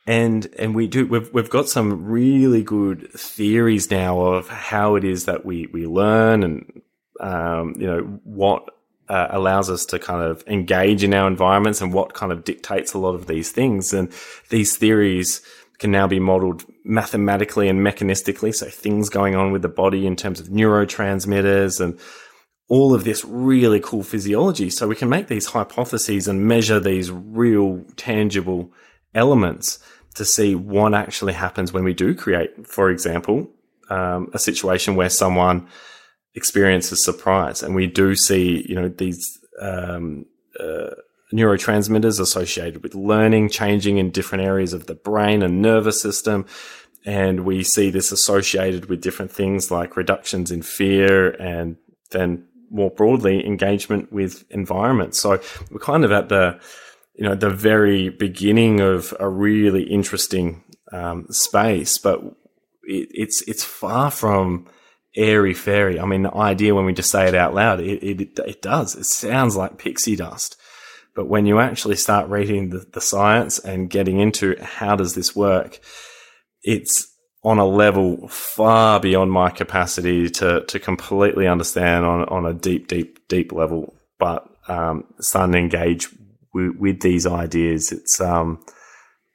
and 0.05 0.47
and 0.59 0.75
we 0.75 0.87
do 0.87 1.07
we've 1.07 1.33
we've 1.33 1.49
got 1.49 1.67
some 1.67 2.05
really 2.05 2.63
good 2.63 3.11
theories 3.13 3.89
now 3.89 4.19
of 4.19 4.49
how 4.49 4.95
it 4.95 5.03
is 5.03 5.25
that 5.25 5.45
we 5.45 5.67
we 5.67 5.87
learn 5.87 6.43
and 6.43 6.81
um, 7.19 7.73
you 7.77 7.87
know 7.87 8.01
what 8.23 8.69
uh, 9.09 9.27
allows 9.29 9.69
us 9.69 9.85
to 9.85 9.99
kind 9.99 10.21
of 10.21 10.43
engage 10.47 11.03
in 11.03 11.13
our 11.13 11.27
environments 11.27 11.81
and 11.81 11.93
what 11.93 12.13
kind 12.13 12.31
of 12.31 12.43
dictates 12.43 12.93
a 12.93 12.97
lot 12.97 13.15
of 13.15 13.27
these 13.27 13.51
things. 13.51 13.93
And 13.93 14.11
these 14.49 14.77
theories 14.77 15.41
can 15.79 15.91
now 15.91 16.07
be 16.07 16.19
modeled 16.19 16.65
mathematically 16.83 17.67
and 17.67 17.79
mechanistically. 17.79 18.53
So 18.53 18.67
things 18.67 19.09
going 19.09 19.35
on 19.35 19.51
with 19.51 19.61
the 19.61 19.69
body 19.69 20.07
in 20.07 20.15
terms 20.15 20.39
of 20.39 20.47
neurotransmitters 20.47 21.79
and 21.79 21.99
all 22.69 22.93
of 22.93 23.03
this 23.03 23.23
really 23.23 23.79
cool 23.79 24.03
physiology. 24.03 24.69
So 24.69 24.87
we 24.87 24.95
can 24.95 25.09
make 25.09 25.27
these 25.27 25.47
hypotheses 25.47 26.27
and 26.27 26.45
measure 26.45 26.79
these 26.79 27.11
real 27.11 27.85
tangible 27.95 28.71
elements 29.13 29.79
to 30.15 30.25
see 30.25 30.55
what 30.55 30.93
actually 30.93 31.33
happens 31.33 31.71
when 31.71 31.83
we 31.83 31.93
do 31.93 32.15
create, 32.15 32.67
for 32.67 32.89
example, 32.89 33.47
um, 33.89 34.29
a 34.33 34.39
situation 34.39 34.95
where 34.95 35.09
someone 35.09 35.67
experiences 36.37 37.03
surprise. 37.03 37.63
And 37.63 37.75
we 37.75 37.87
do 37.87 38.15
see, 38.15 38.65
you 38.69 38.75
know, 38.75 38.87
these 38.87 39.39
um, 39.59 40.25
uh, 40.59 40.91
neurotransmitters 41.33 42.19
associated 42.19 42.83
with 42.83 42.95
learning 42.95 43.49
changing 43.49 43.97
in 43.97 44.11
different 44.11 44.45
areas 44.45 44.73
of 44.73 44.85
the 44.85 44.95
brain 44.95 45.43
and 45.43 45.61
nervous 45.61 46.01
system. 46.01 46.45
And 47.05 47.45
we 47.45 47.63
see 47.63 47.89
this 47.89 48.11
associated 48.11 48.85
with 48.85 49.01
different 49.01 49.31
things 49.31 49.71
like 49.71 49.97
reductions 49.97 50.51
in 50.51 50.61
fear 50.61 51.31
and 51.31 51.77
then 52.11 52.47
more 52.69 52.91
broadly 52.91 53.45
engagement 53.45 54.11
with 54.11 54.43
environment. 54.49 55.15
So 55.15 55.39
we're 55.71 55.79
kind 55.79 56.05
of 56.05 56.11
at 56.11 56.29
the, 56.29 56.59
you 57.15 57.25
know, 57.25 57.35
the 57.35 57.49
very 57.49 58.09
beginning 58.09 58.79
of 58.81 59.13
a 59.19 59.27
really 59.27 59.83
interesting 59.83 60.63
um, 60.91 61.27
space, 61.29 61.97
but 61.97 62.21
it, 62.83 63.09
it's 63.11 63.41
it's 63.47 63.63
far 63.63 64.11
from 64.11 64.67
airy 65.17 65.53
fairy. 65.53 65.99
I 65.99 66.05
mean, 66.05 66.21
the 66.21 66.35
idea 66.35 66.75
when 66.75 66.85
we 66.85 66.93
just 66.93 67.11
say 67.11 67.27
it 67.27 67.35
out 67.35 67.53
loud, 67.53 67.79
it, 67.79 68.03
it, 68.03 68.39
it 68.39 68.61
does. 68.61 68.95
It 68.95 69.05
sounds 69.05 69.57
like 69.57 69.77
pixie 69.77 70.15
dust. 70.15 70.55
But 71.15 71.27
when 71.27 71.47
you 71.47 71.59
actually 71.59 71.95
start 71.95 72.29
reading 72.29 72.69
the, 72.69 72.85
the 72.93 73.01
science 73.01 73.57
and 73.57 73.89
getting 73.89 74.19
into 74.19 74.55
how 74.61 74.95
does 74.95 75.15
this 75.15 75.35
work, 75.35 75.79
it's 76.61 77.11
on 77.43 77.57
a 77.57 77.65
level 77.65 78.27
far 78.27 78.99
beyond 78.99 79.31
my 79.31 79.49
capacity 79.49 80.29
to, 80.29 80.63
to 80.65 80.79
completely 80.79 81.47
understand 81.47 82.05
on, 82.05 82.25
on 82.25 82.45
a 82.45 82.53
deep, 82.53 82.87
deep, 82.87 83.27
deep 83.27 83.51
level. 83.51 83.95
But 84.19 84.47
um, 84.67 85.05
starting 85.19 85.53
to 85.53 85.57
engage 85.57 86.09
with, 86.53 86.75
with 86.77 87.01
these 87.01 87.25
ideas, 87.25 87.91
it's 87.91 88.21
um, 88.21 88.63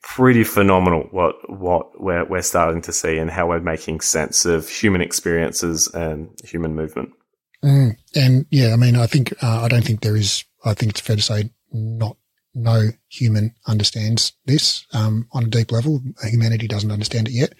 pretty 0.03 0.45
phenomenal 0.45 1.09
what 1.11 1.35
what 1.49 2.01
we're 2.01 2.25
we're 2.25 2.43
starting 2.43 2.83
to 2.83 2.93
see 2.93 3.19
and 3.19 3.31
how 3.31 3.49
we're 3.49 3.61
making 3.61 4.01
sense 4.01 4.45
of 4.45 4.69
human 4.69 5.01
experiences 5.01 5.89
and 5.95 6.29
human 6.45 6.75
movement. 6.75 7.11
Mm, 7.65 7.97
and 8.15 8.47
yeah, 8.51 8.73
I 8.73 8.77
mean, 8.77 8.97
I 8.97 9.07
think 9.07 9.33
uh, 9.43 9.63
I 9.63 9.69
don't 9.69 9.85
think 9.85 10.01
there 10.01 10.17
is. 10.17 10.45
I 10.65 10.75
think 10.75 10.91
it's 10.91 11.01
fair 11.01 11.17
to 11.17 11.23
say 11.23 11.51
not 11.73 12.17
no 12.55 12.89
human 13.09 13.55
understands 13.67 14.33
this 14.45 14.87
um, 14.93 15.29
on 15.33 15.45
a 15.45 15.49
deep 15.49 15.73
level. 15.73 16.03
Humanity 16.23 16.69
doesn't 16.69 16.91
understand 16.91 17.29
it 17.29 17.35
yet. 17.35 17.55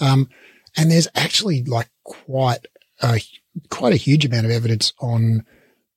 Um, 0.00 0.28
and 0.76 0.90
there's 0.90 1.08
actually 1.14 1.62
like 1.64 1.90
quite 2.04 2.66
a 3.02 3.20
quite 3.68 3.92
a 3.92 3.98
huge 3.98 4.24
amount 4.24 4.46
of 4.46 4.52
evidence 4.52 4.92
on 5.00 5.44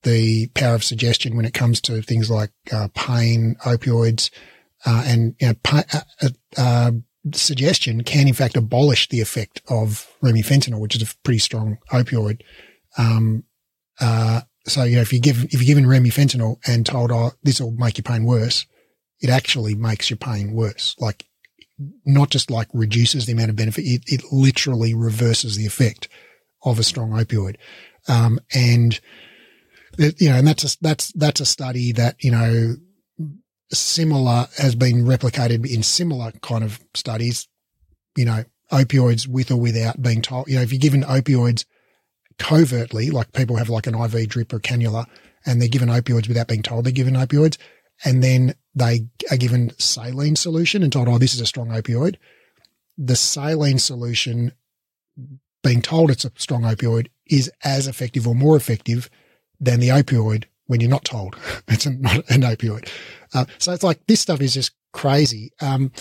the 0.03 0.47
power 0.49 0.75
of 0.75 0.83
suggestion 0.83 1.35
when 1.35 1.45
it 1.45 1.53
comes 1.53 1.81
to 1.81 2.01
things 2.01 2.29
like 2.29 2.51
uh, 2.71 2.89
pain, 2.93 3.55
opioids, 3.63 4.29
uh, 4.85 5.03
and 5.05 5.35
you 5.39 5.47
know, 5.47 5.55
uh, 5.71 5.99
uh, 6.21 6.29
uh, 6.57 6.91
suggestion 7.33 8.03
can 8.03 8.27
in 8.27 8.33
fact 8.33 8.55
abolish 8.55 9.09
the 9.09 9.21
effect 9.21 9.61
of 9.69 10.07
remifentanil, 10.23 10.79
which 10.79 10.95
is 10.95 11.01
a 11.01 11.15
pretty 11.23 11.39
strong 11.39 11.77
opioid. 11.91 12.41
Um, 12.97 13.43
uh, 13.99 14.41
so 14.67 14.83
you 14.83 14.95
know, 14.95 15.01
if 15.01 15.11
you 15.11 15.19
give 15.19 15.43
if 15.45 15.53
you're 15.53 15.65
given 15.65 15.85
remifentanil 15.85 16.57
and 16.67 16.85
told, 16.85 17.11
"Oh, 17.11 17.31
this 17.43 17.59
will 17.59 17.71
make 17.71 17.97
your 17.97 18.03
pain 18.03 18.25
worse," 18.25 18.65
it 19.19 19.29
actually 19.29 19.75
makes 19.75 20.09
your 20.09 20.17
pain 20.17 20.53
worse. 20.53 20.95
Like, 20.99 21.25
not 22.05 22.29
just 22.29 22.51
like 22.51 22.67
reduces 22.73 23.25
the 23.25 23.33
amount 23.33 23.49
of 23.49 23.55
benefit; 23.55 23.85
it, 23.85 24.03
it 24.07 24.21
literally 24.31 24.93
reverses 24.93 25.55
the 25.55 25.65
effect 25.65 26.07
of 26.63 26.79
a 26.79 26.83
strong 26.83 27.11
opioid. 27.11 27.55
Um, 28.07 28.39
and 28.53 28.99
you 29.97 30.29
know, 30.29 30.35
and 30.35 30.47
that's 30.47 30.75
a, 30.75 30.77
that's 30.81 31.11
that's 31.13 31.41
a 31.41 31.45
study 31.45 31.91
that 31.93 32.15
you 32.19 32.31
know 32.31 32.75
similar 33.71 34.47
has 34.57 34.75
been 34.75 35.05
replicated 35.05 35.69
in 35.69 35.83
similar 35.83 36.31
kind 36.41 36.63
of 36.63 36.79
studies, 36.93 37.47
you 38.15 38.25
know, 38.25 38.43
opioids 38.71 39.27
with 39.27 39.51
or 39.51 39.57
without 39.57 40.01
being 40.01 40.21
told, 40.21 40.47
you 40.47 40.55
know, 40.55 40.61
if 40.61 40.71
you're 40.71 40.79
given 40.79 41.03
opioids 41.03 41.65
covertly, 42.37 43.09
like 43.09 43.31
people 43.31 43.57
have 43.57 43.69
like 43.69 43.87
an 43.87 43.95
IV 43.95 44.29
drip 44.29 44.53
or 44.53 44.59
cannula 44.59 45.05
and 45.45 45.61
they're 45.61 45.69
given 45.69 45.89
opioids 45.89 46.27
without 46.27 46.47
being 46.47 46.63
told 46.63 46.85
they're 46.85 46.91
given 46.91 47.13
opioids, 47.13 47.57
and 48.03 48.23
then 48.23 48.55
they 48.73 49.07
are 49.31 49.37
given 49.37 49.71
saline 49.77 50.35
solution 50.35 50.83
and 50.83 50.91
told, 50.91 51.07
oh, 51.07 51.17
this 51.17 51.33
is 51.33 51.41
a 51.41 51.45
strong 51.45 51.69
opioid. 51.69 52.15
The 52.97 53.15
saline 53.15 53.79
solution 53.79 54.51
being 55.63 55.81
told 55.81 56.11
it's 56.11 56.25
a 56.25 56.31
strong 56.37 56.63
opioid 56.63 57.07
is 57.25 57.51
as 57.63 57.87
effective 57.87 58.27
or 58.27 58.35
more 58.35 58.55
effective 58.57 59.09
than 59.59 59.79
the 59.79 59.89
opioid 59.89 60.45
when 60.67 60.81
you're 60.81 60.89
not 60.89 61.05
told 61.05 61.35
it's 61.67 61.85
not 61.85 62.29
an 62.29 62.41
opioid. 62.41 62.89
Uh, 63.33 63.45
so 63.57 63.71
it's 63.71 63.83
like 63.83 64.05
this 64.07 64.21
stuff 64.21 64.41
is 64.41 64.53
just 64.53 64.71
crazy. 64.93 65.51
Um, 65.61 65.91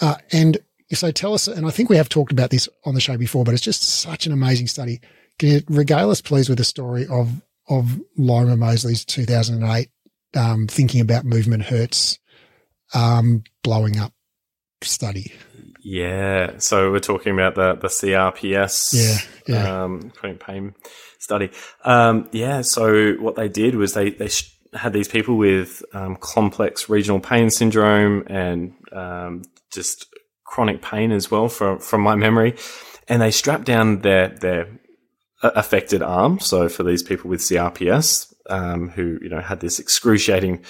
uh, 0.00 0.16
and 0.32 0.58
so 0.92 1.10
tell 1.10 1.34
us, 1.34 1.48
and 1.48 1.66
I 1.66 1.70
think 1.70 1.88
we 1.88 1.96
have 1.96 2.08
talked 2.08 2.32
about 2.32 2.50
this 2.50 2.68
on 2.84 2.94
the 2.94 3.00
show 3.00 3.16
before, 3.16 3.44
but 3.44 3.54
it's 3.54 3.62
just 3.62 3.82
such 3.82 4.26
an 4.26 4.32
amazing 4.32 4.66
study. 4.66 5.00
Can 5.38 5.48
you 5.48 5.60
regale 5.68 6.10
us, 6.10 6.20
please, 6.20 6.48
with 6.48 6.58
the 6.58 6.64
story 6.64 7.06
of 7.06 7.42
of 7.68 7.98
Lorimer 8.18 8.56
Moseley's 8.56 9.06
2008 9.06 9.88
um, 10.36 10.66
thinking 10.66 11.00
about 11.00 11.24
movement 11.24 11.64
hurts 11.64 12.18
arm 12.92 13.44
blowing 13.62 13.98
up 13.98 14.12
study. 14.82 15.32
Yeah. 15.80 16.58
So 16.58 16.90
we're 16.90 16.98
talking 16.98 17.32
about 17.32 17.54
the, 17.54 17.74
the 17.74 17.88
CRPS 17.88 18.94
Yeah, 18.94 19.54
yeah. 19.54 19.84
Um, 19.84 20.10
chronic 20.10 20.44
pain 20.44 20.74
study. 21.24 21.50
Um, 21.84 22.28
yeah. 22.32 22.60
So 22.60 23.14
what 23.14 23.34
they 23.34 23.48
did 23.48 23.74
was 23.74 23.94
they, 23.94 24.10
they 24.10 24.28
had 24.74 24.92
these 24.92 25.08
people 25.08 25.36
with 25.36 25.82
um, 25.94 26.16
complex 26.16 26.88
regional 26.88 27.18
pain 27.18 27.48
syndrome 27.50 28.24
and 28.28 28.74
um, 28.92 29.42
just 29.72 30.14
chronic 30.44 30.82
pain 30.82 31.10
as 31.10 31.30
well 31.30 31.48
from, 31.48 31.78
from 31.78 32.02
my 32.02 32.14
memory. 32.14 32.54
And 33.08 33.20
they 33.22 33.30
strapped 33.30 33.64
down 33.64 34.00
their, 34.00 34.28
their 34.28 34.68
uh, 35.42 35.50
affected 35.56 36.02
arm. 36.02 36.38
So 36.40 36.68
for 36.68 36.82
these 36.82 37.02
people 37.02 37.30
with 37.30 37.40
CRPS, 37.40 38.32
um, 38.50 38.90
who, 38.90 39.18
you 39.22 39.30
know, 39.30 39.40
had 39.40 39.60
this 39.60 39.78
excruciating 39.78 40.62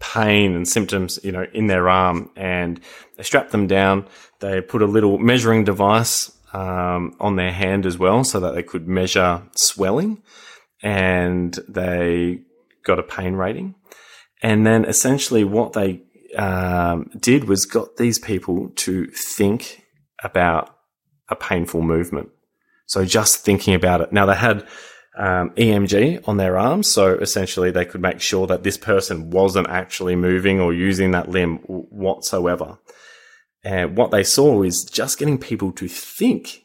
pain 0.00 0.54
and 0.54 0.68
symptoms, 0.68 1.18
you 1.24 1.32
know, 1.32 1.46
in 1.54 1.66
their 1.66 1.88
arm 1.88 2.30
and 2.36 2.78
they 3.16 3.22
strapped 3.22 3.52
them 3.52 3.66
down. 3.66 4.06
They 4.40 4.60
put 4.60 4.82
a 4.82 4.86
little 4.86 5.16
measuring 5.16 5.64
device, 5.64 6.30
um, 6.54 7.16
on 7.18 7.36
their 7.36 7.52
hand 7.52 7.84
as 7.84 7.98
well 7.98 8.22
so 8.22 8.38
that 8.40 8.54
they 8.54 8.62
could 8.62 8.86
measure 8.86 9.42
swelling 9.56 10.22
and 10.82 11.58
they 11.68 12.40
got 12.84 12.98
a 12.98 13.02
pain 13.02 13.34
rating. 13.34 13.74
And 14.42 14.66
then 14.66 14.84
essentially 14.84 15.42
what 15.42 15.72
they, 15.72 16.02
um, 16.36 17.10
did 17.18 17.48
was 17.48 17.66
got 17.66 17.96
these 17.96 18.18
people 18.18 18.70
to 18.76 19.06
think 19.06 19.82
about 20.22 20.76
a 21.28 21.34
painful 21.34 21.82
movement. 21.82 22.30
So 22.86 23.04
just 23.04 23.44
thinking 23.44 23.74
about 23.74 24.00
it. 24.00 24.12
Now 24.12 24.26
they 24.26 24.36
had, 24.36 24.66
um, 25.16 25.50
EMG 25.50 26.26
on 26.28 26.36
their 26.36 26.58
arms. 26.58 26.88
So 26.88 27.14
essentially 27.14 27.70
they 27.70 27.84
could 27.84 28.02
make 28.02 28.20
sure 28.20 28.46
that 28.46 28.62
this 28.62 28.76
person 28.76 29.30
wasn't 29.30 29.68
actually 29.68 30.16
moving 30.16 30.60
or 30.60 30.72
using 30.72 31.12
that 31.12 31.30
limb 31.30 31.58
whatsoever. 31.58 32.78
And 33.64 33.96
what 33.96 34.10
they 34.10 34.24
saw 34.24 34.62
is 34.62 34.84
just 34.84 35.18
getting 35.18 35.38
people 35.38 35.72
to 35.72 35.88
think 35.88 36.64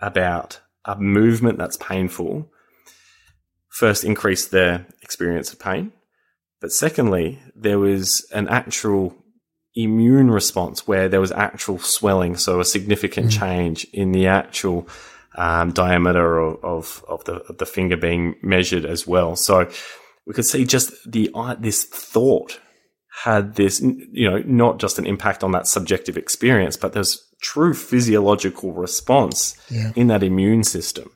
about 0.00 0.60
a 0.84 0.96
movement 0.96 1.58
that's 1.58 1.76
painful 1.76 2.50
first 3.70 4.04
increased 4.04 4.50
their 4.50 4.86
experience 5.02 5.52
of 5.52 5.58
pain. 5.58 5.92
But 6.60 6.72
secondly, 6.72 7.38
there 7.54 7.78
was 7.78 8.26
an 8.32 8.48
actual 8.48 9.14
immune 9.74 10.30
response 10.30 10.88
where 10.88 11.08
there 11.08 11.20
was 11.20 11.30
actual 11.30 11.78
swelling. 11.78 12.36
So 12.36 12.58
a 12.58 12.64
significant 12.64 13.28
mm. 13.28 13.38
change 13.38 13.86
in 13.92 14.10
the 14.12 14.26
actual 14.26 14.88
um, 15.36 15.70
diameter 15.72 16.38
of, 16.38 16.64
of, 16.64 17.04
of, 17.08 17.24
the, 17.24 17.34
of 17.34 17.58
the 17.58 17.66
finger 17.66 17.96
being 17.96 18.34
measured 18.42 18.84
as 18.84 19.06
well. 19.06 19.36
So 19.36 19.70
we 20.26 20.34
could 20.34 20.46
see 20.46 20.64
just 20.64 20.92
the 21.10 21.30
uh, 21.32 21.54
this 21.54 21.84
thought 21.84 22.60
had 23.24 23.56
this, 23.56 23.80
you 23.80 24.30
know, 24.30 24.42
not 24.46 24.78
just 24.78 24.98
an 24.98 25.06
impact 25.06 25.42
on 25.42 25.50
that 25.52 25.66
subjective 25.66 26.16
experience, 26.16 26.76
but 26.76 26.92
there's 26.92 27.28
true 27.40 27.74
physiological 27.74 28.72
response 28.72 29.56
yeah. 29.70 29.92
in 29.96 30.06
that 30.06 30.22
immune 30.22 30.62
system 30.62 31.10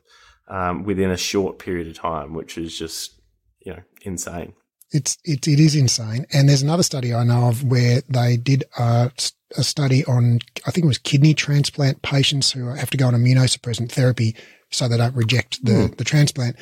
um, 0.49 0.85
within 0.85 1.11
a 1.11 1.17
short 1.17 1.59
period 1.59 1.87
of 1.87 1.95
time, 1.95 2.35
which 2.35 2.59
is 2.59 2.77
just, 2.77 3.21
you 3.65 3.73
know, 3.73 3.83
insane. 4.03 4.53
It's 4.91 5.17
it, 5.25 5.47
it 5.47 5.61
is 5.61 5.75
insane. 5.75 6.27
And 6.33 6.49
there's 6.49 6.63
another 6.63 6.83
study 6.83 7.15
I 7.15 7.25
know 7.25 7.49
of 7.49 7.65
where 7.65 8.03
they 8.09 8.37
did 8.37 8.65
a, 8.79 9.11
a 9.57 9.63
study 9.63 10.05
on, 10.05 10.41
I 10.67 10.71
think 10.71 10.85
it 10.85 10.89
was 10.89 10.99
kidney 10.99 11.35
transplant 11.35 12.03
patients 12.03 12.51
who 12.51 12.67
have 12.67 12.91
to 12.91 12.99
go 12.99 13.07
on 13.07 13.15
immunosuppressant 13.15 13.93
therapy 13.93 14.35
so 14.71 14.89
they 14.89 14.97
don't 14.97 15.15
reject 15.15 15.65
the, 15.65 15.73
mm. 15.73 15.97
the 15.97 16.05
transplant. 16.05 16.57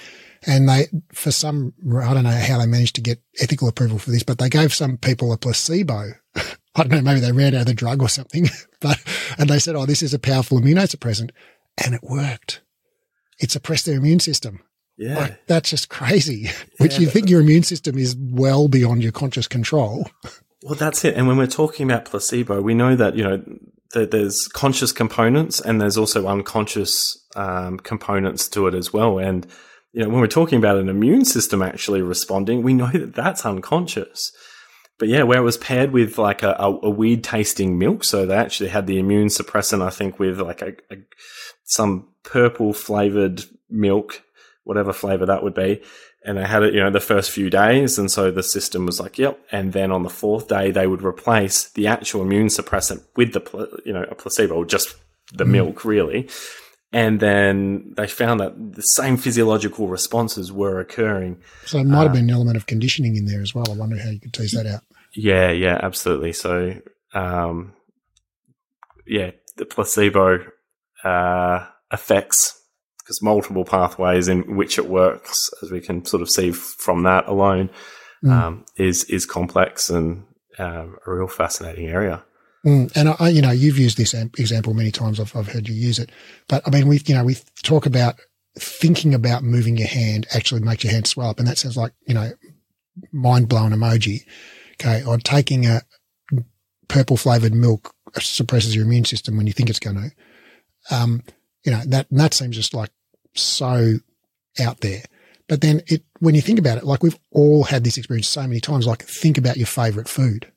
And 0.46 0.68
they, 0.68 0.86
for 1.12 1.30
some, 1.30 1.74
I 2.02 2.14
don't 2.14 2.24
know 2.24 2.30
how 2.30 2.58
they 2.58 2.66
managed 2.66 2.94
to 2.94 3.02
get 3.02 3.22
ethical 3.40 3.68
approval 3.68 3.98
for 3.98 4.10
this, 4.10 4.22
but 4.22 4.38
they 4.38 4.48
gave 4.48 4.72
some 4.72 4.96
people 4.96 5.32
a 5.32 5.36
placebo. 5.36 6.12
I 6.34 6.82
don't 6.84 6.90
know, 6.90 7.02
maybe 7.02 7.20
they 7.20 7.32
ran 7.32 7.54
out 7.54 7.62
of 7.62 7.66
the 7.66 7.74
drug 7.74 8.00
or 8.00 8.08
something, 8.08 8.48
but, 8.80 8.98
and 9.38 9.50
they 9.50 9.58
said, 9.58 9.76
oh, 9.76 9.86
this 9.86 10.02
is 10.02 10.14
a 10.14 10.18
powerful 10.18 10.58
immunosuppressant. 10.58 11.30
And 11.84 11.94
it 11.94 12.02
worked. 12.02 12.62
It 13.38 13.50
suppressed 13.50 13.86
their 13.86 13.96
immune 13.96 14.20
system. 14.20 14.60
Yeah. 14.96 15.18
Like, 15.18 15.46
that's 15.46 15.70
just 15.70 15.88
crazy, 15.88 16.50
which 16.78 16.98
you 16.98 17.06
think 17.06 17.28
your 17.28 17.40
immune 17.40 17.62
system 17.62 17.98
is 17.98 18.16
well 18.18 18.68
beyond 18.68 19.02
your 19.02 19.12
conscious 19.12 19.48
control. 19.48 20.08
Well, 20.62 20.74
that's 20.74 21.04
it. 21.04 21.16
And 21.16 21.26
when 21.26 21.36
we're 21.36 21.46
talking 21.46 21.90
about 21.90 22.04
placebo, 22.06 22.60
we 22.60 22.74
know 22.74 22.96
that, 22.96 23.16
you 23.16 23.24
know, 23.24 23.42
that 23.92 24.10
there's 24.10 24.46
conscious 24.52 24.92
components 24.92 25.60
and 25.60 25.80
there's 25.80 25.96
also 25.96 26.26
unconscious 26.26 27.26
um, 27.34 27.78
components 27.78 28.48
to 28.50 28.66
it 28.68 28.74
as 28.74 28.92
well. 28.92 29.18
And, 29.18 29.46
you 29.92 30.02
know, 30.02 30.08
when 30.08 30.20
we're 30.20 30.26
talking 30.26 30.58
about 30.58 30.78
an 30.78 30.88
immune 30.88 31.24
system 31.24 31.62
actually 31.62 32.02
responding, 32.02 32.62
we 32.62 32.74
know 32.74 32.90
that 32.92 33.14
that's 33.14 33.46
unconscious. 33.46 34.32
But 34.98 35.08
yeah, 35.08 35.22
where 35.22 35.38
it 35.38 35.44
was 35.44 35.56
paired 35.56 35.92
with 35.92 36.18
like 36.18 36.42
a, 36.42 36.54
a, 36.58 36.78
a 36.82 36.90
weird 36.90 37.24
tasting 37.24 37.78
milk. 37.78 38.04
So 38.04 38.26
they 38.26 38.36
actually 38.36 38.68
had 38.68 38.86
the 38.86 38.98
immune 38.98 39.28
suppressant, 39.28 39.82
I 39.82 39.90
think, 39.90 40.18
with 40.18 40.40
like 40.40 40.60
a, 40.60 40.74
a 40.90 40.96
some 41.64 42.08
purple 42.22 42.72
flavored 42.72 43.42
milk 43.70 44.22
whatever 44.64 44.92
flavor 44.92 45.26
that 45.26 45.42
would 45.42 45.54
be. 45.54 45.82
And 46.24 46.36
they 46.36 46.44
had 46.44 46.62
it, 46.62 46.74
you 46.74 46.80
know, 46.80 46.90
the 46.90 47.00
first 47.00 47.30
few 47.30 47.48
days. 47.48 47.98
And 47.98 48.10
so 48.10 48.30
the 48.30 48.42
system 48.42 48.86
was 48.86 49.00
like, 49.00 49.18
yep. 49.18 49.40
And 49.50 49.72
then 49.72 49.90
on 49.90 50.02
the 50.02 50.10
fourth 50.10 50.48
day, 50.48 50.70
they 50.70 50.86
would 50.86 51.02
replace 51.02 51.70
the 51.70 51.86
actual 51.86 52.22
immune 52.22 52.48
suppressant 52.48 53.02
with 53.16 53.32
the, 53.32 53.80
you 53.86 53.92
know, 53.92 54.04
a 54.08 54.14
placebo, 54.14 54.54
or 54.54 54.64
just 54.66 54.94
the 55.32 55.44
mm. 55.44 55.50
milk, 55.50 55.84
really. 55.84 56.28
And 56.92 57.20
then 57.20 57.94
they 57.96 58.08
found 58.08 58.40
that 58.40 58.74
the 58.74 58.82
same 58.82 59.16
physiological 59.16 59.86
responses 59.86 60.50
were 60.50 60.80
occurring. 60.80 61.40
So 61.64 61.78
it 61.78 61.86
might 61.86 62.02
have 62.02 62.10
uh, 62.10 62.14
been 62.14 62.24
an 62.24 62.30
element 62.30 62.56
of 62.56 62.66
conditioning 62.66 63.16
in 63.16 63.26
there 63.26 63.40
as 63.40 63.54
well. 63.54 63.66
I 63.70 63.74
wonder 63.74 63.96
how 63.96 64.10
you 64.10 64.18
could 64.18 64.32
tease 64.32 64.52
that 64.52 64.66
out. 64.66 64.82
Yeah, 65.14 65.50
yeah, 65.50 65.78
absolutely. 65.80 66.32
So, 66.32 66.80
um, 67.14 67.74
yeah, 69.06 69.30
the 69.56 69.66
placebo 69.66 70.44
uh, 71.04 71.66
effects 71.92 72.60
because 72.98 73.22
multiple 73.22 73.64
pathways 73.64 74.28
in 74.28 74.56
which 74.56 74.78
it 74.78 74.86
works, 74.86 75.50
as 75.62 75.72
we 75.72 75.80
can 75.80 76.04
sort 76.04 76.22
of 76.22 76.30
see 76.30 76.52
from 76.52 77.02
that 77.02 77.26
alone, 77.26 77.68
mm. 78.24 78.30
um, 78.30 78.64
is 78.76 79.02
is 79.04 79.26
complex 79.26 79.90
and 79.90 80.24
um, 80.58 80.96
a 81.04 81.12
real 81.12 81.26
fascinating 81.26 81.88
area. 81.88 82.22
Mm. 82.64 82.94
And 82.94 83.16
I, 83.18 83.28
you 83.30 83.40
know, 83.40 83.50
you've 83.50 83.78
used 83.78 83.96
this 83.96 84.12
example 84.12 84.74
many 84.74 84.90
times. 84.90 85.18
I've, 85.18 85.34
I've 85.34 85.48
heard 85.48 85.68
you 85.68 85.74
use 85.74 85.98
it, 85.98 86.10
but 86.48 86.62
I 86.66 86.70
mean, 86.70 86.88
we, 86.88 87.00
you 87.06 87.14
know, 87.14 87.24
we 87.24 87.36
talk 87.62 87.86
about 87.86 88.20
thinking 88.58 89.14
about 89.14 89.44
moving 89.44 89.76
your 89.76 89.88
hand 89.88 90.26
actually 90.34 90.60
makes 90.60 90.84
your 90.84 90.92
hand 90.92 91.06
swell 91.06 91.30
up, 91.30 91.38
and 91.38 91.48
that 91.48 91.58
sounds 91.58 91.76
like 91.76 91.92
you 92.06 92.14
know, 92.14 92.32
mind 93.12 93.48
blown 93.48 93.72
emoji. 93.72 94.24
Okay, 94.74 95.04
or 95.04 95.18
taking 95.18 95.66
a 95.66 95.82
purple 96.88 97.16
flavored 97.16 97.54
milk 97.54 97.94
suppresses 98.18 98.74
your 98.74 98.84
immune 98.84 99.04
system 99.04 99.36
when 99.36 99.46
you 99.46 99.52
think 99.52 99.70
it's 99.70 99.78
going 99.78 99.96
to. 99.96 100.94
Um, 100.94 101.22
you 101.64 101.72
know 101.72 101.82
that 101.86 102.06
that 102.10 102.34
seems 102.34 102.56
just 102.56 102.74
like 102.74 102.90
so 103.34 103.96
out 104.58 104.80
there. 104.80 105.02
But 105.48 105.62
then 105.62 105.82
it, 105.88 106.04
when 106.20 106.34
you 106.34 106.40
think 106.40 106.58
about 106.58 106.78
it, 106.78 106.84
like 106.84 107.02
we've 107.02 107.18
all 107.32 107.64
had 107.64 107.82
this 107.82 107.96
experience 107.96 108.28
so 108.28 108.42
many 108.42 108.60
times, 108.60 108.86
like 108.86 109.02
think 109.02 109.36
about 109.36 109.56
your 109.56 109.66
favorite 109.66 110.08
food, 110.08 110.50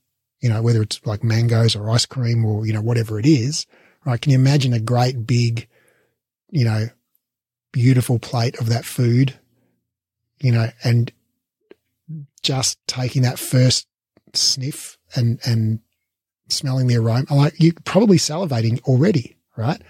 you 0.44 0.50
know, 0.50 0.62
whether 0.62 0.82
it's 0.82 1.00
like 1.06 1.24
mangoes 1.24 1.74
or 1.74 1.90
ice 1.90 2.06
cream 2.06 2.44
or, 2.44 2.66
you 2.68 2.74
know, 2.74 2.82
whatever 2.82 3.18
it 3.18 3.26
is, 3.26 3.66
right? 4.06 4.20
Can 4.20 4.34
you 4.34 4.38
imagine 4.38 4.74
a 4.74 4.80
great 4.80 5.26
big, 5.26 5.70
you 6.52 6.66
know, 6.66 6.88
beautiful 7.72 8.20
plate 8.20 8.60
of 8.60 8.68
that 8.68 8.84
food, 8.84 9.40
you 10.42 10.52
know, 10.52 10.68
and 10.84 11.14
just 12.42 12.78
taking 12.88 13.22
that 13.22 13.40
first 13.40 13.88
sniff 14.34 14.98
and, 15.16 15.40
and 15.46 15.80
smelling 16.50 16.88
the 16.88 16.98
aroma, 16.98 17.26
like 17.32 17.54
you're 17.58 17.72
probably 17.86 18.18
salivating 18.18 18.82
already, 18.82 19.38
right? 19.56 19.82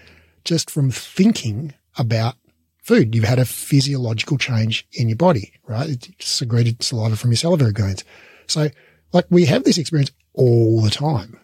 Just 0.44 0.70
from 0.70 0.92
thinking 0.92 1.74
about 1.98 2.36
food. 2.80 3.12
You've 3.12 3.24
had 3.24 3.40
a 3.40 3.44
physiological 3.44 4.38
change 4.38 4.86
in 4.92 5.08
your 5.08 5.16
body, 5.16 5.54
right? 5.66 5.90
It's 5.90 6.08
secreted 6.24 6.80
saliva 6.80 7.16
from 7.16 7.32
your 7.32 7.38
salivary 7.38 7.72
glands. 7.72 8.04
So 8.46 8.68
like 9.12 9.26
we 9.30 9.46
have 9.46 9.64
this 9.64 9.78
experience 9.78 10.12
all 10.34 10.80
the 10.80 10.90
time, 10.90 11.38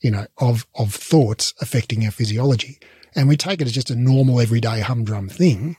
you 0.00 0.10
know, 0.10 0.26
of, 0.38 0.66
of 0.76 0.94
thoughts 0.94 1.54
affecting 1.60 2.04
our 2.04 2.10
physiology. 2.10 2.78
And 3.14 3.28
we 3.28 3.36
take 3.36 3.60
it 3.60 3.66
as 3.66 3.72
just 3.72 3.90
a 3.90 3.96
normal 3.96 4.40
everyday 4.40 4.80
humdrum 4.80 5.28
thing, 5.28 5.76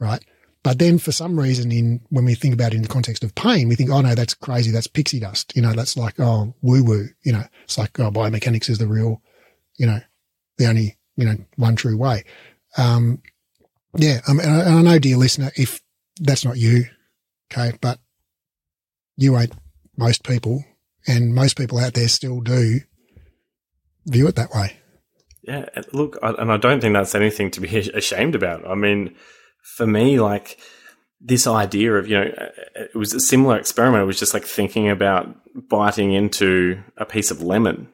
right? 0.00 0.24
But 0.62 0.78
then 0.78 0.98
for 0.98 1.12
some 1.12 1.38
reason 1.38 1.70
in, 1.70 2.00
when 2.08 2.24
we 2.24 2.34
think 2.34 2.54
about 2.54 2.72
it 2.72 2.76
in 2.76 2.82
the 2.82 2.88
context 2.88 3.22
of 3.22 3.34
pain, 3.34 3.68
we 3.68 3.74
think, 3.74 3.90
oh 3.90 4.00
no, 4.00 4.14
that's 4.14 4.34
crazy. 4.34 4.70
That's 4.70 4.86
pixie 4.86 5.20
dust. 5.20 5.54
You 5.54 5.62
know, 5.62 5.74
that's 5.74 5.96
like, 5.96 6.18
oh, 6.18 6.54
woo 6.62 6.82
woo. 6.82 7.08
You 7.22 7.32
know, 7.32 7.44
it's 7.64 7.76
like, 7.76 8.00
oh, 8.00 8.10
biomechanics 8.10 8.70
is 8.70 8.78
the 8.78 8.86
real, 8.86 9.20
you 9.76 9.86
know, 9.86 10.00
the 10.56 10.66
only, 10.66 10.96
you 11.16 11.26
know, 11.26 11.36
one 11.56 11.76
true 11.76 11.98
way. 11.98 12.24
Um, 12.78 13.22
yeah, 13.96 14.20
I, 14.26 14.32
mean, 14.32 14.48
I, 14.48 14.78
I 14.78 14.82
know, 14.82 14.98
dear 14.98 15.18
listener, 15.18 15.52
if 15.54 15.80
that's 16.18 16.44
not 16.44 16.56
you, 16.56 16.86
okay, 17.52 17.76
but 17.80 17.98
you 19.16 19.36
ain't 19.38 19.52
most 19.96 20.24
people, 20.24 20.64
and 21.06 21.34
most 21.34 21.56
people 21.56 21.78
out 21.78 21.94
there 21.94 22.08
still 22.08 22.40
do 22.40 22.80
view 24.06 24.26
it 24.26 24.36
that 24.36 24.50
way. 24.50 24.78
Yeah, 25.42 25.68
look, 25.92 26.18
and 26.22 26.50
I 26.50 26.56
don't 26.56 26.80
think 26.80 26.94
that's 26.94 27.14
anything 27.14 27.50
to 27.52 27.60
be 27.60 27.78
ashamed 27.94 28.34
about. 28.34 28.66
I 28.66 28.74
mean, 28.74 29.14
for 29.76 29.86
me, 29.86 30.20
like 30.20 30.58
this 31.20 31.46
idea 31.46 31.94
of, 31.94 32.08
you 32.08 32.16
know, 32.16 32.30
it 32.74 32.94
was 32.94 33.12
a 33.12 33.20
similar 33.20 33.58
experiment. 33.58 34.02
It 34.02 34.06
was 34.06 34.18
just 34.18 34.34
like 34.34 34.44
thinking 34.44 34.88
about 34.88 35.34
biting 35.68 36.12
into 36.12 36.82
a 36.96 37.04
piece 37.04 37.30
of 37.30 37.42
lemon 37.42 37.88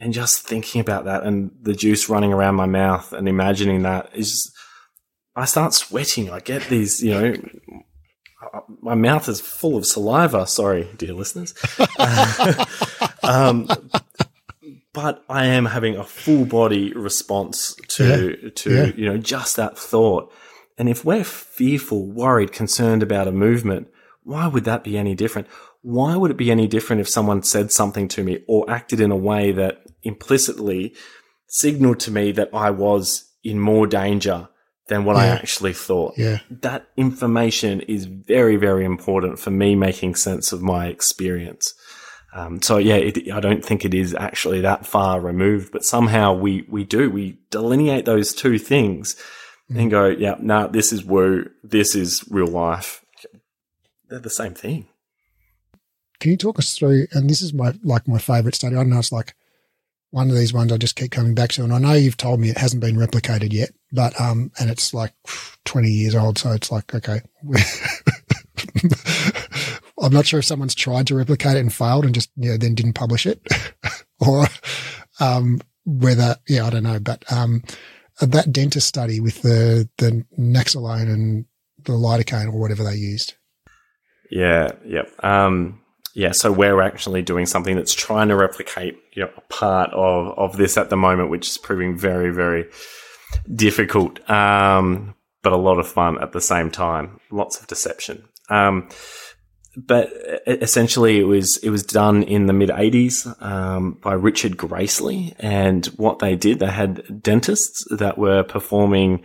and 0.00 0.12
just 0.12 0.46
thinking 0.46 0.80
about 0.80 1.04
that 1.04 1.24
and 1.24 1.50
the 1.60 1.74
juice 1.74 2.08
running 2.08 2.32
around 2.32 2.54
my 2.54 2.66
mouth 2.66 3.12
and 3.12 3.28
imagining 3.28 3.82
that 3.82 4.10
is, 4.14 4.52
I 5.36 5.44
start 5.44 5.74
sweating. 5.74 6.30
I 6.30 6.40
get 6.40 6.68
these, 6.68 7.02
you 7.02 7.12
know, 7.12 7.34
my 8.80 8.94
mouth 8.94 9.28
is 9.28 9.40
full 9.40 9.76
of 9.76 9.86
saliva. 9.86 10.46
Sorry, 10.46 10.88
dear 10.96 11.12
listeners. 11.12 11.54
um, 13.22 13.68
but 14.92 15.24
I 15.28 15.46
am 15.46 15.66
having 15.66 15.96
a 15.96 16.04
full 16.04 16.44
body 16.44 16.92
response 16.92 17.76
to 17.88 18.38
yeah. 18.42 18.50
to 18.54 18.74
yeah. 18.74 18.92
you 18.96 19.06
know 19.06 19.18
just 19.18 19.56
that 19.56 19.78
thought. 19.78 20.32
And 20.78 20.88
if 20.88 21.04
we're 21.04 21.24
fearful, 21.24 22.06
worried, 22.06 22.52
concerned 22.52 23.02
about 23.02 23.28
a 23.28 23.32
movement, 23.32 23.88
why 24.22 24.46
would 24.46 24.64
that 24.64 24.82
be 24.82 24.96
any 24.96 25.14
different? 25.14 25.46
Why 25.82 26.16
would 26.16 26.30
it 26.30 26.36
be 26.36 26.50
any 26.50 26.66
different 26.66 27.00
if 27.00 27.08
someone 27.08 27.42
said 27.42 27.72
something 27.72 28.08
to 28.08 28.24
me 28.24 28.42
or 28.48 28.68
acted 28.70 29.00
in 29.00 29.10
a 29.10 29.16
way 29.16 29.52
that 29.52 29.82
implicitly 30.02 30.94
signaled 31.46 32.00
to 32.00 32.10
me 32.10 32.32
that 32.32 32.50
I 32.52 32.70
was 32.70 33.30
in 33.42 33.58
more 33.58 33.86
danger 33.86 34.48
than 34.90 35.04
what 35.04 35.16
yeah. 35.16 35.22
I 35.22 35.26
actually 35.28 35.72
thought? 35.72 36.18
Yeah. 36.18 36.40
That 36.50 36.86
information 36.96 37.80
is 37.82 38.04
very, 38.04 38.56
very 38.56 38.84
important 38.84 39.38
for 39.38 39.50
me 39.50 39.74
making 39.74 40.16
sense 40.16 40.52
of 40.52 40.60
my 40.60 40.88
experience. 40.88 41.72
Um, 42.34 42.60
so 42.60 42.76
yeah, 42.76 42.96
it, 42.96 43.32
I 43.32 43.40
don't 43.40 43.64
think 43.64 43.84
it 43.84 43.94
is 43.94 44.14
actually 44.14 44.60
that 44.60 44.84
far 44.84 45.20
removed, 45.20 45.72
but 45.72 45.84
somehow 45.84 46.34
we, 46.34 46.66
we 46.68 46.84
do, 46.84 47.08
we 47.08 47.38
delineate 47.50 48.04
those 48.04 48.34
two 48.34 48.58
things 48.58 49.16
mm. 49.70 49.80
and 49.80 49.90
go, 49.90 50.06
yeah, 50.06 50.34
no, 50.40 50.62
nah, 50.62 50.66
this 50.66 50.92
is 50.92 51.04
woo, 51.04 51.48
this 51.62 51.94
is 51.94 52.24
real 52.28 52.48
life. 52.48 53.04
They're 54.08 54.18
the 54.18 54.28
same 54.28 54.54
thing. 54.54 54.88
Can 56.18 56.32
you 56.32 56.36
talk 56.36 56.58
us 56.58 56.76
through, 56.76 57.06
and 57.12 57.30
this 57.30 57.40
is 57.40 57.54
my, 57.54 57.74
like 57.82 58.06
my 58.06 58.18
favorite 58.18 58.56
study. 58.56 58.76
I 58.76 58.82
know 58.82 58.98
it's 58.98 59.12
like 59.12 59.34
one 60.10 60.28
of 60.28 60.36
these 60.36 60.52
ones 60.52 60.72
I 60.72 60.76
just 60.76 60.96
keep 60.96 61.12
coming 61.12 61.34
back 61.34 61.50
to, 61.52 61.64
and 61.64 61.72
I 61.72 61.78
know 61.78 61.92
you've 61.92 62.16
told 62.16 62.40
me 62.40 62.50
it 62.50 62.58
hasn't 62.58 62.82
been 62.82 62.96
replicated 62.96 63.52
yet, 63.52 63.70
but, 63.92 64.18
um, 64.20 64.50
and 64.58 64.70
it's 64.70 64.94
like 64.94 65.12
20 65.64 65.88
years 65.88 66.14
old. 66.14 66.38
So 66.38 66.52
it's 66.52 66.70
like, 66.70 66.94
okay. 66.94 67.20
I'm 70.00 70.12
not 70.12 70.26
sure 70.26 70.38
if 70.38 70.46
someone's 70.46 70.74
tried 70.74 71.06
to 71.08 71.14
replicate 71.14 71.56
it 71.56 71.60
and 71.60 71.72
failed 71.72 72.04
and 72.04 72.14
just, 72.14 72.30
you 72.36 72.50
know, 72.50 72.56
then 72.56 72.74
didn't 72.74 72.94
publish 72.94 73.26
it 73.26 73.40
or, 74.20 74.46
um, 75.20 75.60
whether, 75.84 76.36
yeah, 76.48 76.66
I 76.66 76.70
don't 76.70 76.84
know, 76.84 77.00
but, 77.00 77.30
um, 77.32 77.62
that 78.20 78.52
dentist 78.52 78.86
study 78.86 79.20
with 79.20 79.42
the, 79.42 79.88
the 79.98 80.24
Naloxone 80.38 81.12
and 81.12 81.44
the 81.84 81.92
lidocaine 81.92 82.46
or 82.46 82.58
whatever 82.58 82.84
they 82.84 82.96
used. 82.96 83.34
Yeah. 84.30 84.72
Yep. 84.84 85.24
Um, 85.24 85.80
yeah, 86.14 86.32
so 86.32 86.50
we're 86.50 86.82
actually 86.82 87.22
doing 87.22 87.46
something 87.46 87.76
that's 87.76 87.94
trying 87.94 88.28
to 88.28 88.36
replicate, 88.36 88.98
you 89.14 89.22
know, 89.22 89.30
a 89.36 89.40
part 89.42 89.90
of, 89.92 90.36
of 90.38 90.56
this 90.56 90.76
at 90.76 90.90
the 90.90 90.96
moment, 90.96 91.30
which 91.30 91.48
is 91.48 91.58
proving 91.58 91.96
very, 91.96 92.32
very 92.32 92.66
difficult, 93.52 94.28
um, 94.30 95.14
but 95.42 95.52
a 95.52 95.56
lot 95.56 95.78
of 95.78 95.88
fun 95.88 96.22
at 96.22 96.32
the 96.32 96.40
same 96.40 96.70
time. 96.70 97.20
Lots 97.30 97.60
of 97.60 97.66
deception. 97.66 98.28
Um, 98.48 98.88
but 99.76 100.12
essentially 100.46 101.18
it 101.18 101.24
was 101.24 101.58
it 101.58 101.70
was 101.70 101.84
done 101.84 102.22
in 102.24 102.46
the 102.46 102.52
mid 102.52 102.70
80s 102.70 103.40
um, 103.42 103.98
by 104.02 104.14
Richard 104.14 104.56
Gracely 104.56 105.34
and 105.38 105.86
what 105.96 106.18
they 106.18 106.36
did 106.36 106.58
they 106.58 106.66
had 106.66 107.22
dentists 107.22 107.84
that 107.90 108.18
were 108.18 108.42
performing 108.42 109.22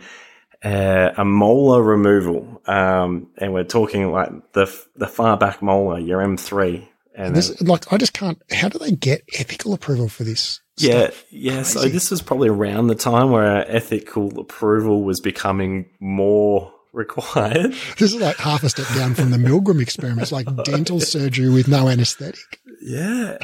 uh, 0.64 1.10
a 1.16 1.24
molar 1.24 1.82
removal 1.82 2.62
um, 2.66 3.28
and 3.38 3.52
we're 3.52 3.64
talking 3.64 4.12
like 4.12 4.30
the 4.52 4.72
the 4.94 5.08
far 5.08 5.36
back 5.36 5.62
molar 5.62 5.98
your 5.98 6.20
M3 6.20 6.86
and 7.16 7.34
this, 7.34 7.48
then, 7.48 7.66
like 7.66 7.92
I 7.92 7.96
just 7.96 8.12
can't 8.12 8.40
how 8.52 8.68
do 8.68 8.78
they 8.78 8.92
get 8.92 9.24
ethical 9.38 9.74
approval 9.74 10.08
for 10.08 10.22
this 10.22 10.60
yeah 10.78 11.08
stuff? 11.08 11.24
yeah 11.30 11.52
Crazy. 11.54 11.80
so 11.80 11.88
this 11.88 12.10
was 12.10 12.22
probably 12.22 12.48
around 12.48 12.88
the 12.88 12.94
time 12.94 13.30
where 13.30 13.64
ethical 13.70 14.38
approval 14.38 15.02
was 15.02 15.20
becoming 15.20 15.86
more 16.00 16.72
required. 16.96 17.74
This 17.98 18.14
is 18.14 18.20
like 18.20 18.36
half 18.38 18.64
a 18.64 18.68
step 18.68 18.86
down 18.94 19.14
from 19.14 19.30
the 19.30 19.36
Milgram 19.36 19.80
experiments, 19.80 20.32
like 20.32 20.46
dental 20.64 20.98
surgery 20.98 21.50
with 21.50 21.68
no 21.68 21.88
anesthetic. 21.88 22.60
Yeah. 22.80 23.38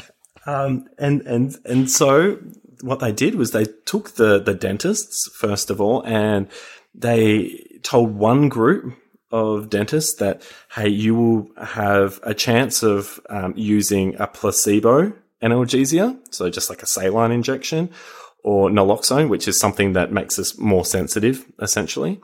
Um, 0.45 0.87
and, 0.97 1.21
and, 1.21 1.55
and 1.65 1.89
so 1.89 2.39
what 2.81 2.99
they 2.99 3.11
did 3.11 3.35
was 3.35 3.51
they 3.51 3.65
took 3.85 4.15
the, 4.15 4.39
the 4.39 4.53
dentists, 4.53 5.29
first 5.35 5.69
of 5.69 5.79
all, 5.79 6.01
and 6.03 6.47
they 6.93 7.65
told 7.83 8.15
one 8.15 8.49
group 8.49 8.95
of 9.31 9.69
dentists 9.69 10.15
that, 10.19 10.41
hey, 10.75 10.89
you 10.89 11.15
will 11.15 11.47
have 11.63 12.19
a 12.23 12.33
chance 12.33 12.83
of 12.83 13.19
um, 13.29 13.53
using 13.55 14.15
a 14.19 14.27
placebo 14.27 15.13
analgesia, 15.43 16.17
so 16.31 16.49
just 16.49 16.69
like 16.69 16.81
a 16.81 16.87
saline 16.87 17.31
injection, 17.31 17.89
or 18.43 18.69
naloxone, 18.69 19.29
which 19.29 19.47
is 19.47 19.59
something 19.59 19.93
that 19.93 20.11
makes 20.11 20.39
us 20.39 20.57
more 20.57 20.85
sensitive, 20.85 21.45
essentially. 21.61 22.19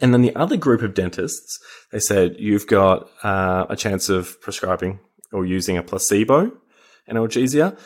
And 0.00 0.12
then 0.12 0.22
the 0.22 0.36
other 0.36 0.56
group 0.56 0.82
of 0.82 0.94
dentists, 0.94 1.58
they 1.90 1.98
said, 1.98 2.36
you've 2.38 2.66
got 2.66 3.10
uh, 3.24 3.66
a 3.68 3.76
chance 3.76 4.08
of 4.08 4.40
prescribing 4.40 5.00
or 5.32 5.44
using 5.46 5.76
a 5.76 5.82
placebo 5.82 6.52
analgesia, 7.08 7.76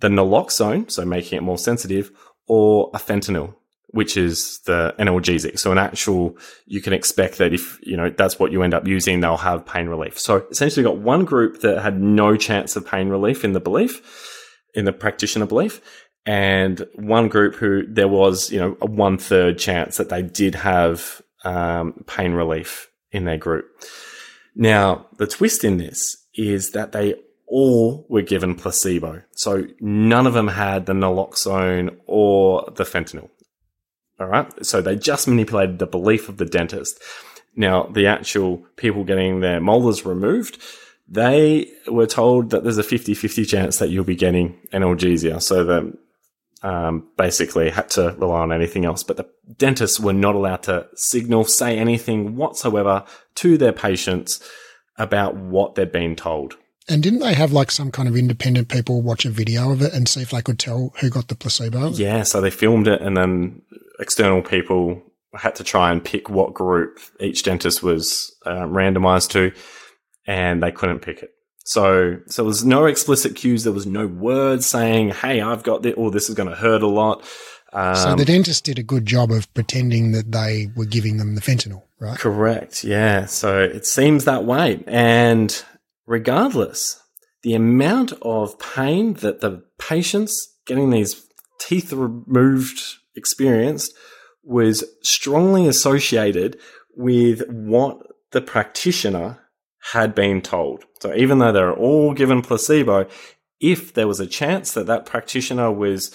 the 0.00 0.08
naloxone, 0.08 0.90
so 0.90 1.04
making 1.04 1.38
it 1.38 1.42
more 1.42 1.58
sensitive, 1.58 2.10
or 2.46 2.90
a 2.94 2.98
fentanyl, 2.98 3.54
which 3.92 4.16
is 4.16 4.60
the 4.66 4.94
analgesic. 4.98 5.58
So 5.58 5.70
an 5.70 5.78
actual, 5.78 6.36
you 6.66 6.80
can 6.80 6.92
expect 6.92 7.38
that 7.38 7.52
if, 7.52 7.78
you 7.82 7.96
know, 7.96 8.10
that's 8.10 8.38
what 8.38 8.50
you 8.50 8.62
end 8.62 8.74
up 8.74 8.86
using, 8.86 9.20
they'll 9.20 9.36
have 9.36 9.64
pain 9.64 9.86
relief. 9.86 10.18
So 10.18 10.46
essentially 10.50 10.82
got 10.82 10.98
one 10.98 11.24
group 11.24 11.60
that 11.60 11.80
had 11.82 12.00
no 12.00 12.36
chance 12.36 12.74
of 12.74 12.86
pain 12.86 13.08
relief 13.08 13.44
in 13.44 13.52
the 13.52 13.60
belief, 13.60 14.00
in 14.74 14.86
the 14.86 14.92
practitioner 14.92 15.46
belief, 15.46 15.80
and 16.24 16.86
one 16.94 17.28
group 17.28 17.54
who 17.54 17.86
there 17.86 18.08
was, 18.08 18.50
you 18.50 18.58
know, 18.58 18.76
a 18.80 18.86
one 18.86 19.18
third 19.18 19.58
chance 19.58 19.98
that 19.98 20.08
they 20.08 20.22
did 20.22 20.54
have 20.54 21.20
um, 21.44 22.04
pain 22.06 22.32
relief 22.32 22.88
in 23.10 23.24
their 23.24 23.38
group. 23.38 23.66
Now, 24.54 25.06
the 25.18 25.26
twist 25.26 25.64
in 25.64 25.76
this 25.76 26.16
is 26.34 26.70
that 26.70 26.92
they 26.92 27.14
all 27.46 28.06
were 28.08 28.22
given 28.22 28.54
placebo. 28.54 29.22
So 29.32 29.66
none 29.80 30.26
of 30.26 30.32
them 30.32 30.48
had 30.48 30.86
the 30.86 30.94
naloxone 30.94 31.96
or 32.06 32.70
the 32.74 32.84
fentanyl. 32.84 33.28
All 34.20 34.26
right. 34.26 34.64
So 34.64 34.80
they 34.80 34.96
just 34.96 35.26
manipulated 35.26 35.78
the 35.78 35.86
belief 35.86 36.28
of 36.28 36.36
the 36.36 36.44
dentist. 36.44 37.00
Now, 37.54 37.84
the 37.84 38.06
actual 38.06 38.64
people 38.76 39.04
getting 39.04 39.40
their 39.40 39.60
molars 39.60 40.06
removed, 40.06 40.58
they 41.08 41.70
were 41.86 42.06
told 42.06 42.50
that 42.50 42.62
there's 42.62 42.78
a 42.78 42.82
50 42.82 43.14
50 43.14 43.44
chance 43.44 43.78
that 43.78 43.90
you'll 43.90 44.04
be 44.04 44.16
getting 44.16 44.58
analgesia. 44.72 45.42
So 45.42 45.64
the 45.64 45.98
um, 46.62 47.08
basically 47.16 47.70
had 47.70 47.90
to 47.90 48.14
rely 48.18 48.40
on 48.40 48.52
anything 48.52 48.84
else. 48.84 49.02
But 49.02 49.16
the 49.16 49.28
dentists 49.58 50.00
were 50.00 50.12
not 50.12 50.34
allowed 50.34 50.62
to 50.64 50.86
signal, 50.94 51.44
say 51.44 51.78
anything 51.78 52.36
whatsoever 52.36 53.04
to 53.36 53.58
their 53.58 53.72
patients 53.72 54.48
about 54.96 55.36
what 55.36 55.74
they'd 55.74 55.92
been 55.92 56.16
told. 56.16 56.56
And 56.88 57.02
didn't 57.02 57.20
they 57.20 57.34
have 57.34 57.52
like 57.52 57.70
some 57.70 57.90
kind 57.90 58.08
of 58.08 58.16
independent 58.16 58.68
people 58.68 59.02
watch 59.02 59.24
a 59.24 59.30
video 59.30 59.70
of 59.70 59.82
it 59.82 59.92
and 59.92 60.08
see 60.08 60.20
if 60.20 60.30
they 60.30 60.42
could 60.42 60.58
tell 60.58 60.92
who 61.00 61.10
got 61.10 61.28
the 61.28 61.34
placebo? 61.34 61.90
Yeah, 61.90 62.22
so 62.22 62.40
they 62.40 62.50
filmed 62.50 62.88
it 62.88 63.00
and 63.00 63.16
then 63.16 63.62
external 64.02 64.42
people 64.42 65.00
had 65.34 65.54
to 65.54 65.64
try 65.64 65.90
and 65.90 66.04
pick 66.04 66.28
what 66.28 66.52
group 66.52 66.98
each 67.20 67.42
dentist 67.44 67.82
was 67.82 68.36
uh, 68.44 68.66
randomized 68.66 69.30
to, 69.30 69.52
and 70.26 70.62
they 70.62 70.70
couldn't 70.70 70.98
pick 70.98 71.22
it. 71.22 71.30
So, 71.64 72.18
so 72.26 72.42
there 72.42 72.46
was 72.46 72.64
no 72.64 72.86
explicit 72.86 73.36
cues. 73.36 73.64
There 73.64 73.72
was 73.72 73.86
no 73.86 74.06
words 74.06 74.66
saying, 74.66 75.10
"Hey, 75.10 75.40
I've 75.40 75.62
got 75.62 75.82
this," 75.82 75.94
or 75.96 76.10
"This 76.10 76.28
is 76.28 76.34
going 76.34 76.48
to 76.48 76.56
hurt 76.56 76.82
a 76.82 76.88
lot." 76.88 77.24
Um, 77.72 77.96
so 77.96 78.14
the 78.16 78.26
dentist 78.26 78.64
did 78.64 78.78
a 78.78 78.82
good 78.82 79.06
job 79.06 79.30
of 79.30 79.52
pretending 79.54 80.12
that 80.12 80.32
they 80.32 80.68
were 80.76 80.84
giving 80.84 81.16
them 81.16 81.34
the 81.36 81.40
fentanyl, 81.40 81.82
right? 82.00 82.18
Correct. 82.18 82.84
Yeah. 82.84 83.24
So 83.26 83.60
it 83.60 83.86
seems 83.86 84.24
that 84.24 84.44
way. 84.44 84.82
And 84.86 85.64
regardless, 86.06 87.00
the 87.42 87.54
amount 87.54 88.12
of 88.20 88.58
pain 88.58 89.14
that 89.14 89.40
the 89.40 89.62
patients 89.78 90.54
getting 90.66 90.90
these 90.90 91.24
teeth 91.58 91.92
removed 91.92 92.80
experienced 93.14 93.94
was 94.42 94.84
strongly 95.02 95.68
associated 95.68 96.58
with 96.96 97.48
what 97.48 97.98
the 98.32 98.40
practitioner 98.40 99.38
had 99.92 100.14
been 100.14 100.40
told. 100.40 100.84
So 101.00 101.14
even 101.14 101.38
though 101.38 101.52
they're 101.52 101.72
all 101.72 102.14
given 102.14 102.42
placebo, 102.42 103.08
if 103.60 103.94
there 103.94 104.08
was 104.08 104.20
a 104.20 104.26
chance 104.26 104.72
that 104.72 104.86
that 104.86 105.06
practitioner 105.06 105.70
was 105.70 106.14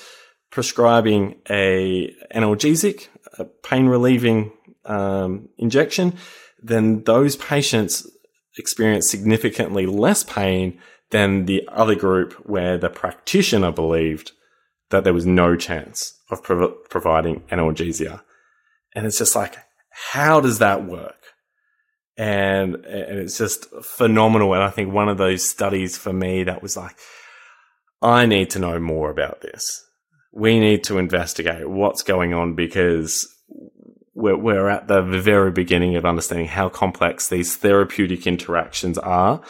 prescribing 0.52 1.36
a 1.50 2.14
analgesic, 2.34 3.08
a 3.38 3.45
pain 3.45 3.88
relieving 3.88 4.52
um, 4.86 5.50
injection, 5.58 6.14
then 6.62 7.04
those 7.04 7.36
patients 7.36 8.10
experience 8.58 9.10
significantly 9.10 9.86
less 9.86 10.24
pain 10.24 10.80
than 11.12 11.45
the 11.45 11.68
other 11.72 11.95
group 11.95 12.34
where 12.45 12.78
the 12.78 12.89
practitioner 12.89 13.72
believed 13.72 14.32
that 14.89 15.03
there 15.03 15.13
was 15.13 15.25
no 15.25 15.55
chance 15.55 16.13
of 16.29 16.43
prov- 16.43 16.89
providing 16.89 17.41
analgesia. 17.51 18.21
And 18.95 19.05
it's 19.05 19.17
just 19.17 19.35
like, 19.35 19.55
how 19.89 20.39
does 20.39 20.59
that 20.59 20.85
work? 20.85 21.17
and, 22.17 22.75
and 22.75 23.19
it's 23.19 23.38
just 23.38 23.69
phenomenal. 23.83 24.53
And 24.53 24.63
I 24.63 24.69
think 24.69 24.91
one 24.91 25.07
of 25.07 25.17
those 25.17 25.47
studies 25.47 25.97
for 25.97 26.11
me 26.11 26.43
that 26.43 26.63
was 26.63 26.75
like, 26.75 26.97
I 28.01 28.25
need 28.25 28.49
to 28.51 28.59
know 28.59 28.79
more 28.79 29.11
about 29.11 29.41
this. 29.41 29.85
We 30.33 30.59
need 30.59 30.83
to 30.85 30.97
investigate 30.97 31.69
what's 31.69 32.03
going 32.03 32.33
on 32.33 32.55
because 32.55 33.27
we're, 34.15 34.38
we're 34.38 34.69
at 34.69 34.88
the 34.88 35.01
very 35.01 35.51
beginning 35.51 35.95
of 35.95 36.05
understanding 36.05 36.47
how 36.47 36.69
complex 36.69 37.29
these 37.29 37.55
therapeutic 37.55 38.25
interactions 38.25 38.97
are 38.97 39.41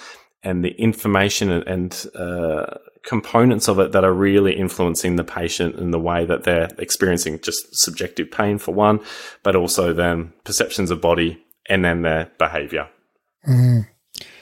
and 0.44 0.64
the 0.64 0.72
information 0.72 1.52
and, 1.52 2.06
uh, 2.16 2.78
components 3.08 3.70
of 3.70 3.80
it 3.80 3.94
that 3.94 4.04
are 4.04 4.14
really 4.14 4.54
influencing 4.54 5.16
the 5.16 5.24
patient 5.24 5.76
in 5.76 5.92
the 5.92 6.00
way 6.00 6.26
that 6.26 6.44
they're 6.44 6.70
experiencing 6.78 7.40
just 7.40 7.66
subjective 7.72 8.30
pain 8.30 8.58
for 8.58 8.74
one, 8.74 9.00
but 9.44 9.56
also 9.56 9.94
then 9.94 10.34
perceptions 10.44 10.92
of 10.92 11.00
body 11.00 11.42
and 11.70 11.86
then 11.86 12.02
their 12.02 12.30
behavior. 12.38 12.90
Mm. 13.48 13.88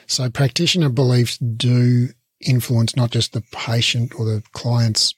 So 0.08 0.30
practitioner 0.32 0.90
beliefs 0.90 1.38
do 1.38 2.10
influence 2.42 2.96
not 2.96 3.12
just 3.12 3.34
the 3.34 3.44
patient 3.52 4.20
or 4.20 4.26
the 4.26 4.42
client's 4.54 5.14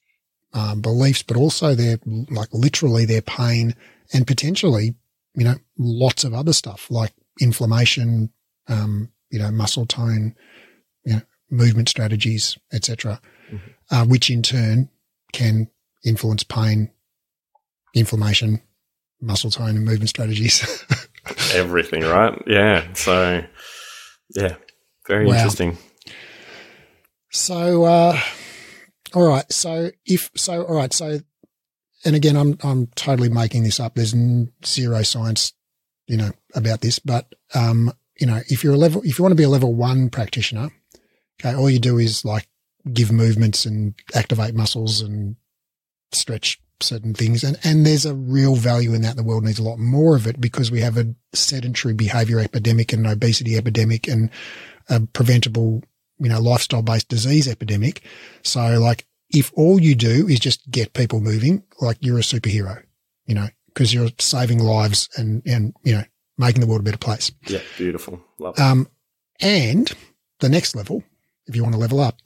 um, 0.53 0.81
beliefs, 0.81 1.23
but 1.23 1.37
also 1.37 1.73
their 1.73 1.99
like 2.29 2.49
literally 2.51 3.05
their 3.05 3.21
pain 3.21 3.75
and 4.13 4.27
potentially, 4.27 4.95
you 5.35 5.45
know, 5.45 5.55
lots 5.77 6.25
of 6.25 6.33
other 6.33 6.53
stuff 6.53 6.91
like 6.91 7.13
inflammation, 7.39 8.29
um, 8.67 9.09
you 9.29 9.39
know, 9.39 9.51
muscle 9.51 9.85
tone, 9.85 10.35
you 11.05 11.13
know, 11.13 11.21
movement 11.49 11.87
strategies, 11.87 12.57
etc.. 12.73 13.21
uh, 13.91 14.05
which 14.05 14.29
in 14.29 14.41
turn 14.41 14.89
can 15.33 15.69
influence 16.03 16.43
pain, 16.43 16.91
inflammation, 17.93 18.61
muscle 19.21 19.51
tone, 19.51 19.75
and 19.75 19.85
movement 19.85 20.09
strategies. 20.09 20.85
Everything, 21.53 22.03
right? 22.03 22.41
Yeah. 22.47 22.85
So, 22.93 23.43
yeah, 24.35 24.55
very 25.07 25.25
wow. 25.25 25.33
interesting. 25.33 25.77
So, 27.31 27.83
uh, 27.83 28.19
all 29.13 29.27
right. 29.27 29.51
So 29.51 29.91
if 30.05 30.31
so, 30.35 30.63
all 30.63 30.75
right. 30.75 30.93
So, 30.93 31.19
and 32.05 32.15
again, 32.15 32.35
I'm 32.35 32.57
I'm 32.63 32.87
totally 32.95 33.29
making 33.29 33.63
this 33.63 33.79
up. 33.79 33.95
There's 33.95 34.15
zero 34.65 35.03
science, 35.03 35.53
you 36.07 36.17
know, 36.17 36.31
about 36.55 36.81
this. 36.81 36.99
But 36.99 37.33
um, 37.53 37.91
you 38.19 38.27
know, 38.27 38.41
if 38.49 38.63
you're 38.63 38.73
a 38.73 38.77
level, 38.77 39.01
if 39.03 39.17
you 39.17 39.23
want 39.23 39.31
to 39.31 39.37
be 39.37 39.43
a 39.43 39.49
level 39.49 39.73
one 39.73 40.09
practitioner, 40.09 40.69
okay, 41.39 41.55
all 41.55 41.69
you 41.69 41.79
do 41.79 41.97
is 41.97 42.25
like 42.25 42.47
give 42.93 43.11
movements 43.11 43.65
and 43.65 43.93
activate 44.15 44.55
muscles 44.55 45.01
and 45.01 45.35
stretch 46.11 46.59
certain 46.79 47.13
things. 47.13 47.43
And, 47.43 47.57
and 47.63 47.85
there's 47.85 48.05
a 48.05 48.13
real 48.13 48.55
value 48.55 48.93
in 48.93 49.01
that. 49.01 49.15
The 49.15 49.23
world 49.23 49.43
needs 49.43 49.59
a 49.59 49.63
lot 49.63 49.79
more 49.79 50.15
of 50.15 50.27
it 50.27 50.39
because 50.39 50.71
we 50.71 50.81
have 50.81 50.97
a 50.97 51.13
sedentary 51.33 51.93
behavior 51.93 52.39
epidemic 52.39 52.93
and 52.93 53.05
an 53.05 53.11
obesity 53.11 53.57
epidemic 53.57 54.07
and 54.07 54.29
a 54.89 55.01
preventable, 55.01 55.83
you 56.19 56.29
know, 56.29 56.39
lifestyle 56.39 56.83
based 56.83 57.09
disease 57.09 57.47
epidemic. 57.47 58.03
So 58.43 58.79
like 58.79 59.05
if 59.29 59.51
all 59.55 59.81
you 59.81 59.95
do 59.95 60.27
is 60.27 60.39
just 60.39 60.69
get 60.69 60.93
people 60.93 61.19
moving, 61.19 61.63
like 61.81 61.97
you're 61.99 62.19
a 62.19 62.21
superhero, 62.21 62.83
you 63.25 63.35
know, 63.35 63.47
because 63.67 63.93
you're 63.93 64.09
saving 64.19 64.59
lives 64.59 65.09
and, 65.17 65.41
and, 65.45 65.73
you 65.83 65.93
know, 65.93 66.03
making 66.37 66.61
the 66.61 66.67
world 66.67 66.81
a 66.81 66.83
better 66.83 66.97
place. 66.97 67.31
Yeah. 67.47 67.59
Beautiful. 67.77 68.21
Love 68.39 68.57
it. 68.57 68.61
Um, 68.61 68.87
and 69.41 69.91
the 70.39 70.49
next 70.49 70.75
level, 70.75 71.03
if 71.47 71.55
you 71.55 71.63
want 71.63 71.73
to 71.73 71.79
level 71.79 71.99
up, 71.99 72.21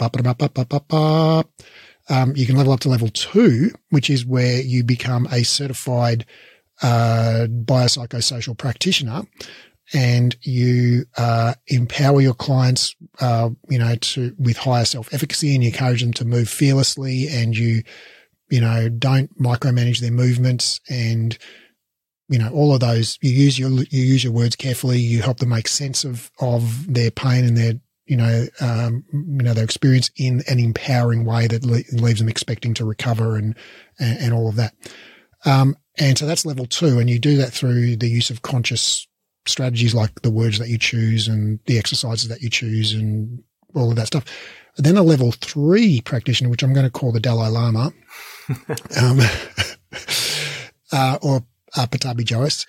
um, 2.09 2.35
you 2.35 2.45
can 2.45 2.55
level 2.55 2.73
up 2.73 2.79
to 2.81 2.89
level 2.89 3.09
two, 3.09 3.71
which 3.89 4.09
is 4.09 4.25
where 4.25 4.59
you 4.61 4.83
become 4.83 5.27
a 5.31 5.43
certified 5.43 6.25
uh, 6.81 7.47
biopsychosocial 7.49 8.57
practitioner 8.57 9.23
and 9.93 10.35
you 10.41 11.05
uh, 11.17 11.53
empower 11.67 12.21
your 12.21 12.33
clients, 12.33 12.95
uh, 13.19 13.49
you 13.69 13.77
know, 13.77 13.95
to 13.95 14.33
with 14.39 14.57
higher 14.57 14.85
self 14.85 15.13
efficacy, 15.13 15.53
and 15.53 15.63
you 15.63 15.69
encourage 15.69 16.01
them 16.01 16.13
to 16.13 16.25
move 16.25 16.49
fearlessly, 16.49 17.27
and 17.27 17.57
you, 17.57 17.83
you 18.49 18.61
know, 18.61 18.89
don't 18.89 19.37
micromanage 19.37 19.99
their 19.99 20.11
movements, 20.11 20.79
and 20.89 21.37
you 22.29 22.39
know 22.39 22.49
all 22.53 22.73
of 22.73 22.79
those. 22.79 23.17
You 23.21 23.31
use 23.31 23.59
your 23.59 23.69
you 23.69 24.03
use 24.03 24.23
your 24.23 24.33
words 24.33 24.55
carefully. 24.55 24.99
You 24.99 25.21
help 25.21 25.39
them 25.39 25.49
make 25.49 25.67
sense 25.67 26.03
of 26.03 26.31
of 26.39 26.91
their 26.91 27.11
pain 27.11 27.43
and 27.43 27.57
their 27.57 27.73
you 28.11 28.17
know, 28.17 28.45
um, 28.59 29.05
you 29.13 29.41
know, 29.41 29.53
their 29.53 29.63
experience 29.63 30.11
in 30.17 30.43
an 30.49 30.59
empowering 30.59 31.23
way 31.23 31.47
that 31.47 31.63
le- 31.63 31.83
leaves 31.93 32.19
them 32.19 32.27
expecting 32.27 32.73
to 32.73 32.83
recover 32.83 33.37
and, 33.37 33.55
and, 33.99 34.17
and 34.19 34.33
all 34.33 34.49
of 34.49 34.57
that. 34.57 34.73
Um, 35.45 35.77
and 35.97 36.17
so 36.17 36.25
that's 36.25 36.45
level 36.45 36.65
two. 36.65 36.99
And 36.99 37.09
you 37.09 37.19
do 37.19 37.37
that 37.37 37.53
through 37.53 37.95
the 37.95 38.09
use 38.09 38.29
of 38.29 38.41
conscious 38.41 39.07
strategies 39.45 39.95
like 39.95 40.23
the 40.23 40.29
words 40.29 40.59
that 40.59 40.67
you 40.67 40.77
choose 40.77 41.29
and 41.29 41.61
the 41.67 41.79
exercises 41.79 42.27
that 42.27 42.41
you 42.41 42.49
choose 42.49 42.91
and 42.91 43.41
all 43.75 43.91
of 43.91 43.95
that 43.95 44.07
stuff. 44.07 44.25
then 44.75 44.97
a 44.97 45.03
level 45.03 45.31
three 45.31 46.01
practitioner, 46.01 46.49
which 46.49 46.63
I'm 46.63 46.73
going 46.73 46.85
to 46.85 46.91
call 46.91 47.13
the 47.13 47.21
Dalai 47.21 47.47
Lama, 47.47 47.93
um, 49.01 49.21
uh, 50.91 51.17
or 51.21 51.45
uh, 51.77 51.87
Pattabhi 51.87 52.25
Jois, 52.25 52.65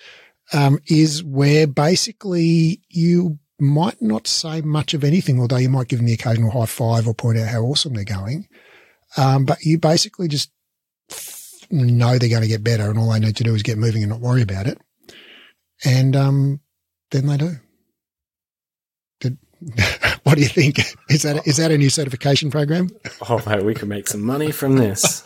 um, 0.53 0.79
is 0.87 1.21
where 1.21 1.67
basically 1.67 2.79
you 2.87 3.39
might 3.63 4.01
not 4.01 4.27
say 4.27 4.61
much 4.61 4.93
of 4.93 5.03
anything, 5.03 5.39
although 5.39 5.57
you 5.57 5.69
might 5.69 5.87
give 5.87 5.99
them 5.99 6.05
the 6.05 6.13
occasional 6.13 6.51
high 6.51 6.65
five 6.65 7.07
or 7.07 7.13
point 7.13 7.39
out 7.39 7.47
how 7.47 7.61
awesome 7.61 7.93
they're 7.93 8.03
going. 8.03 8.47
Um, 9.17 9.45
but 9.45 9.63
you 9.63 9.77
basically 9.77 10.27
just 10.27 10.51
know 11.71 12.17
they're 12.17 12.29
going 12.29 12.41
to 12.41 12.47
get 12.47 12.63
better 12.63 12.89
and 12.89 12.99
all 12.99 13.11
they 13.11 13.19
need 13.19 13.37
to 13.37 13.43
do 13.43 13.55
is 13.55 13.63
get 13.63 13.77
moving 13.77 14.03
and 14.03 14.11
not 14.11 14.19
worry 14.19 14.41
about 14.41 14.67
it. 14.67 14.79
And, 15.85 16.15
um, 16.15 16.59
then 17.11 17.27
they 17.27 17.37
do. 17.37 17.55
Did, 19.19 19.37
what 20.23 20.35
do 20.35 20.41
you 20.41 20.47
think? 20.47 20.79
Is 21.09 21.23
that, 21.23 21.47
is 21.47 21.57
that 21.57 21.71
a 21.71 21.77
new 21.77 21.89
certification 21.89 22.51
program? 22.51 22.89
Oh, 23.29 23.41
mate, 23.45 23.63
we 23.63 23.73
could 23.75 23.89
make 23.89 24.07
some 24.07 24.21
money 24.21 24.51
from 24.51 24.77
this. 24.77 25.23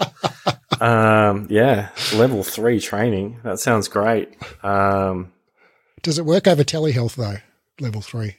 um, 0.79 1.47
yeah, 1.49 1.89
level 2.13 2.43
three 2.43 2.79
training. 2.79 3.39
That 3.43 3.59
sounds 3.59 3.87
great. 3.87 4.35
Um, 4.63 5.31
does 6.03 6.19
it 6.19 6.25
work 6.25 6.47
over 6.47 6.63
telehealth 6.63 7.15
though? 7.15 7.37
Level 7.79 8.01
three. 8.01 8.35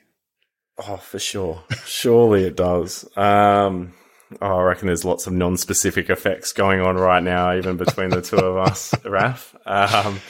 Oh, 0.87 0.97
for 0.97 1.19
sure. 1.19 1.65
Surely 1.85 2.45
it 2.45 2.57
does. 2.57 3.05
Um, 3.17 3.95
oh, 4.41 4.59
I 4.59 4.63
reckon 4.63 4.87
there's 4.87 5.05
lots 5.05 5.27
of 5.27 5.33
non-specific 5.33 6.09
effects 6.09 6.53
going 6.53 6.81
on 6.81 6.97
right 6.97 7.23
now, 7.23 7.57
even 7.57 7.77
between 7.77 8.11
the 8.11 8.23
two 8.23 8.37
of 8.37 8.57
us, 8.57 8.95
Raf. 9.05 9.57
Um, 9.67 10.21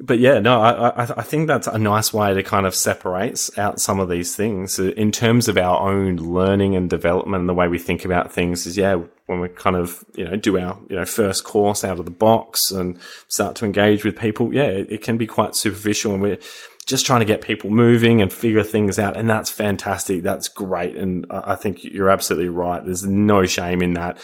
but 0.00 0.18
yeah, 0.18 0.40
no, 0.40 0.60
I, 0.60 1.02
I, 1.02 1.22
think 1.22 1.46
that's 1.46 1.66
a 1.66 1.78
nice 1.78 2.14
way 2.14 2.32
to 2.32 2.42
kind 2.42 2.66
of 2.66 2.74
separate 2.74 3.50
out 3.58 3.78
some 3.78 4.00
of 4.00 4.08
these 4.08 4.34
things 4.34 4.78
in 4.78 5.12
terms 5.12 5.48
of 5.48 5.58
our 5.58 5.86
own 5.86 6.16
learning 6.16 6.74
and 6.76 6.88
development 6.88 7.40
and 7.40 7.48
the 7.48 7.54
way 7.54 7.68
we 7.68 7.78
think 7.78 8.06
about 8.06 8.32
things 8.32 8.66
is, 8.66 8.78
yeah, 8.78 9.02
when 9.26 9.40
we 9.40 9.48
kind 9.48 9.76
of, 9.76 10.02
you 10.14 10.24
know, 10.24 10.36
do 10.36 10.58
our, 10.58 10.78
you 10.88 10.96
know, 10.96 11.04
first 11.04 11.44
course 11.44 11.84
out 11.84 11.98
of 11.98 12.06
the 12.06 12.10
box 12.10 12.70
and 12.70 12.98
start 13.28 13.54
to 13.56 13.66
engage 13.66 14.02
with 14.02 14.18
people, 14.18 14.54
yeah, 14.54 14.64
it, 14.64 14.90
it 14.90 15.02
can 15.02 15.18
be 15.18 15.26
quite 15.26 15.54
superficial 15.54 16.14
and 16.14 16.22
we're, 16.22 16.38
just 16.86 17.06
trying 17.06 17.20
to 17.20 17.26
get 17.26 17.40
people 17.40 17.70
moving 17.70 18.20
and 18.20 18.32
figure 18.32 18.62
things 18.62 18.98
out. 18.98 19.16
And 19.16 19.30
that's 19.30 19.50
fantastic. 19.50 20.22
That's 20.22 20.48
great. 20.48 20.96
And 20.96 21.26
I 21.30 21.54
think 21.54 21.84
you're 21.84 22.10
absolutely 22.10 22.48
right. 22.48 22.84
There's 22.84 23.04
no 23.04 23.46
shame 23.46 23.82
in 23.82 23.94
that. 23.94 24.18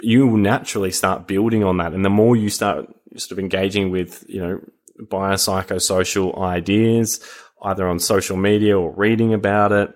You 0.00 0.26
will 0.26 0.38
naturally 0.38 0.92
start 0.92 1.26
building 1.26 1.62
on 1.62 1.76
that. 1.76 1.92
And 1.92 2.04
the 2.04 2.10
more 2.10 2.36
you 2.36 2.48
start 2.48 2.86
sort 3.16 3.32
of 3.32 3.38
engaging 3.38 3.90
with, 3.90 4.24
you 4.28 4.40
know, 4.40 4.60
biopsychosocial 5.02 6.38
ideas, 6.38 7.20
either 7.62 7.86
on 7.86 7.98
social 7.98 8.36
media 8.36 8.78
or 8.78 8.92
reading 8.92 9.34
about 9.34 9.72
it, 9.72 9.94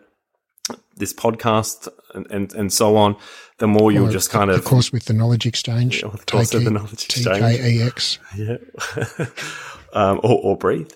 this 0.96 1.12
podcast 1.12 1.88
and, 2.14 2.26
and, 2.30 2.52
and 2.54 2.72
so 2.72 2.96
on, 2.96 3.16
the 3.58 3.66
more 3.66 3.92
you'll 3.92 4.10
just 4.10 4.30
kind 4.30 4.50
of. 4.50 4.58
Of 4.58 4.64
course, 4.64 4.92
with 4.92 5.06
the 5.06 5.12
knowledge 5.12 5.46
exchange. 5.46 6.02
Yeah, 6.02 6.08
of 6.08 6.26
course, 6.26 6.50
the 6.50 6.60
knowledge 6.70 7.04
exchange. 7.04 7.38
TKEX. 7.38 8.18
Yeah. 8.36 9.26
um, 9.94 10.20
or, 10.22 10.40
or 10.42 10.56
breathe. 10.56 10.92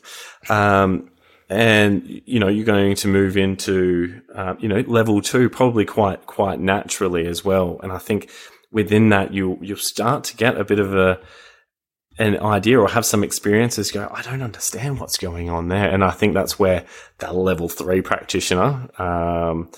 Um, 0.50 1.10
and 1.50 2.20
you 2.26 2.38
know 2.38 2.48
you're 2.48 2.66
going 2.66 2.94
to 2.94 3.08
move 3.08 3.36
into 3.36 4.20
uh, 4.34 4.54
you 4.58 4.68
know 4.68 4.80
level 4.80 5.22
two 5.22 5.48
probably 5.48 5.84
quite 5.84 6.26
quite 6.26 6.60
naturally 6.60 7.26
as 7.26 7.44
well. 7.44 7.80
And 7.82 7.90
I 7.90 7.98
think 7.98 8.30
within 8.70 9.08
that 9.10 9.32
you 9.32 9.58
you'll 9.62 9.78
start 9.78 10.24
to 10.24 10.36
get 10.36 10.58
a 10.58 10.64
bit 10.64 10.78
of 10.78 10.94
a 10.94 11.20
an 12.18 12.38
idea 12.40 12.78
or 12.78 12.88
have 12.88 13.06
some 13.06 13.22
experiences 13.22 13.92
go, 13.92 14.10
I 14.12 14.22
don't 14.22 14.42
understand 14.42 14.98
what's 14.98 15.16
going 15.16 15.48
on 15.48 15.68
there. 15.68 15.88
And 15.88 16.02
I 16.02 16.10
think 16.10 16.34
that's 16.34 16.58
where 16.58 16.84
the 17.18 17.32
level 17.32 17.68
three 17.68 18.02
practitioner, 18.02 18.88
um, 19.00 19.70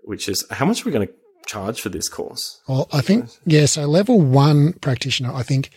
which 0.00 0.28
is 0.28 0.44
how 0.50 0.66
much 0.66 0.82
are 0.82 0.86
we 0.86 0.92
going 0.92 1.06
to 1.06 1.14
charge 1.46 1.80
for 1.80 1.88
this 1.88 2.08
course? 2.08 2.60
Well, 2.68 2.88
I 2.92 3.02
think, 3.02 3.30
yeah. 3.44 3.66
So 3.66 3.86
level 3.86 4.20
one 4.20 4.72
practitioner, 4.74 5.32
I 5.32 5.44
think 5.44 5.70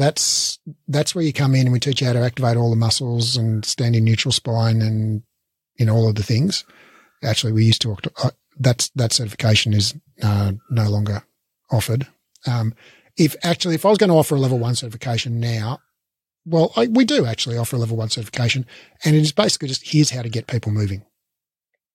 that's 0.00 0.58
that's 0.88 1.14
where 1.14 1.22
you 1.22 1.32
come 1.32 1.54
in 1.54 1.66
and 1.66 1.72
we 1.72 1.78
teach 1.78 2.00
you 2.00 2.06
how 2.06 2.14
to 2.14 2.20
activate 2.20 2.56
all 2.56 2.70
the 2.70 2.76
muscles 2.76 3.36
and 3.36 3.64
stand 3.66 3.94
in 3.94 4.04
neutral 4.04 4.32
spine 4.32 4.80
and 4.80 5.22
in 5.76 5.90
all 5.90 6.08
of 6.08 6.14
the 6.14 6.22
things. 6.22 6.64
Actually, 7.22 7.52
we 7.52 7.64
used 7.64 7.82
to 7.82 7.96
uh, 8.24 8.30
that's 8.58 8.88
that 8.90 9.12
certification 9.12 9.74
is 9.74 9.94
uh, 10.22 10.52
no 10.70 10.88
longer 10.88 11.22
offered. 11.70 12.06
Um, 12.46 12.74
if 13.18 13.36
actually, 13.42 13.74
if 13.74 13.84
I 13.84 13.90
was 13.90 13.98
going 13.98 14.08
to 14.08 14.16
offer 14.16 14.36
a 14.36 14.38
level 14.38 14.58
one 14.58 14.74
certification 14.74 15.38
now, 15.38 15.80
well, 16.46 16.72
I, 16.76 16.86
we 16.86 17.04
do 17.04 17.26
actually 17.26 17.58
offer 17.58 17.76
a 17.76 17.78
level 17.78 17.98
one 17.98 18.08
certification, 18.08 18.64
and 19.04 19.14
it 19.14 19.20
is 19.20 19.32
basically 19.32 19.68
just 19.68 19.86
here's 19.86 20.10
how 20.10 20.22
to 20.22 20.30
get 20.30 20.46
people 20.46 20.72
moving. 20.72 21.04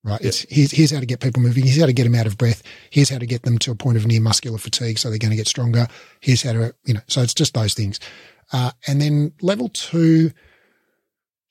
Right. 0.05 0.21
It's 0.21 0.45
here's, 0.49 0.69
here's 0.69 0.91
how 0.91 0.99
to 0.99 1.05
get 1.07 1.19
people 1.19 1.41
moving. 1.41 1.63
Here's 1.63 1.79
how 1.79 1.87
to 1.87 1.93
get 1.93 2.03
them 2.03 2.13
out 2.13 2.27
of 2.27 2.37
breath. 2.37 2.61
Here's 2.91 3.09
how 3.09 3.17
to 3.17 3.25
get 3.25 3.41
them 3.41 3.57
to 3.57 3.71
a 3.71 3.75
point 3.75 3.97
of 3.97 4.05
near 4.05 4.21
muscular 4.21 4.59
fatigue. 4.59 4.99
So 4.99 5.09
they're 5.09 5.17
going 5.17 5.31
to 5.31 5.35
get 5.35 5.47
stronger. 5.47 5.87
Here's 6.19 6.43
how 6.43 6.53
to, 6.53 6.75
you 6.85 6.93
know, 6.93 6.99
so 7.07 7.23
it's 7.23 7.33
just 7.33 7.55
those 7.55 7.73
things. 7.73 7.99
Uh, 8.53 8.69
and 8.85 9.01
then 9.01 9.33
level 9.41 9.67
two, 9.69 10.31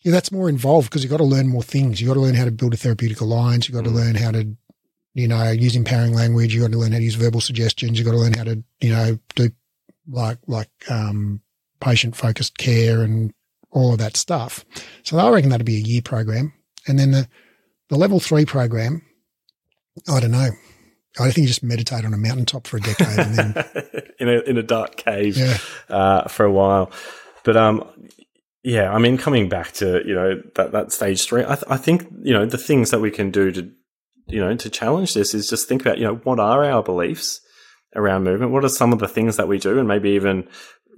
yeah, 0.03 0.13
that's 0.13 0.31
more 0.31 0.49
involved 0.49 0.89
because 0.89 1.03
you've 1.03 1.11
got 1.11 1.17
to 1.17 1.25
learn 1.25 1.49
more 1.49 1.65
things. 1.65 2.01
You've 2.01 2.07
got 2.07 2.15
to 2.15 2.21
learn 2.21 2.37
how 2.37 2.45
to 2.45 2.53
build 2.53 2.75
a 2.75 2.77
therapeutic 2.77 3.21
alliance. 3.21 3.69
You've 3.69 3.75
got 3.75 3.91
to 3.91 3.91
learn 3.91 4.15
how 4.15 4.31
to, 4.31 4.57
you 5.15 5.27
know, 5.27 5.51
use 5.51 5.75
empowering 5.75 6.15
language. 6.15 6.55
You've 6.55 6.63
got 6.63 6.71
to 6.71 6.79
learn 6.79 6.93
how 6.93 6.99
to 6.99 7.05
use 7.05 7.17
verbal 7.17 7.41
suggestions. 7.41 7.99
You've 7.99 8.07
got 8.07 8.13
to 8.13 8.19
learn 8.19 8.35
how 8.35 8.45
to, 8.45 8.63
you 8.81 8.91
know, 8.91 9.19
do 9.35 9.51
like, 10.09 10.39
like, 10.47 10.71
um, 10.89 11.41
patient 11.81 12.15
focused 12.15 12.57
care 12.57 13.03
and 13.03 13.35
all 13.73 13.93
of 13.93 13.99
that 13.99 14.17
stuff. 14.17 14.65
So 15.03 15.19
I 15.19 15.29
reckon 15.31 15.51
that'd 15.51 15.67
be 15.67 15.79
a 15.79 15.81
year 15.81 16.03
program. 16.03 16.53
And 16.87 17.01
then 17.01 17.11
the, 17.11 17.29
the 17.95 18.01
level 18.01 18.19
three 18.19 18.45
program, 18.45 19.03
I 20.09 20.21
don't 20.21 20.33
know. 20.33 20.51
I 21.19 21.31
think 21.31 21.39
you 21.39 21.47
just 21.47 21.63
meditate 21.63 22.05
on 22.05 22.13
a 22.13 22.17
mountaintop 22.17 22.67
for 22.67 22.79
a 22.79 22.81
decade 22.81 23.19
and 23.19 23.35
then 23.37 23.65
in 24.19 24.29
a 24.29 24.41
in 24.41 24.59
a 24.59 24.65
dark 24.65 24.97
cave 24.97 25.37
yeah. 25.37 25.59
uh, 25.89 26.27
for 26.27 26.45
a 26.45 26.51
while. 26.51 26.91
But 27.45 27.57
um, 27.57 27.85
yeah, 28.65 28.93
I 28.93 28.99
mean, 28.99 29.17
coming 29.17 29.49
back 29.49 29.73
to 29.75 30.03
you 30.05 30.15
know 30.15 30.43
that 30.57 30.73
that 30.73 30.91
stage 30.91 31.25
three, 31.25 31.43
I, 31.43 31.55
th- 31.55 31.65
I 31.69 31.77
think 31.77 32.09
you 32.23 32.33
know 32.33 32.47
the 32.47 32.59
things 32.59 32.91
that 32.91 33.01
we 33.01 33.13
can 33.13 33.31
do 33.31 33.53
to 33.53 33.71
you 34.27 34.41
know 34.41 34.57
to 34.57 34.71
challenge 34.71 35.15
this 35.15 35.35
is 35.35 35.49
just 35.49 35.69
think 35.69 35.83
about 35.83 35.99
you 35.99 36.05
know 36.05 36.17
what 36.17 36.41
are 36.41 36.65
our 36.65 36.83
beliefs 36.83 37.41
around 37.95 38.25
movement? 38.25 38.51
What 38.51 38.65
are 38.65 38.69
some 38.69 38.93
of 38.93 38.99
the 38.99 39.07
things 39.07 39.37
that 39.37 39.47
we 39.47 39.59
do, 39.59 39.79
and 39.79 39.87
maybe 39.87 40.11
even 40.11 40.49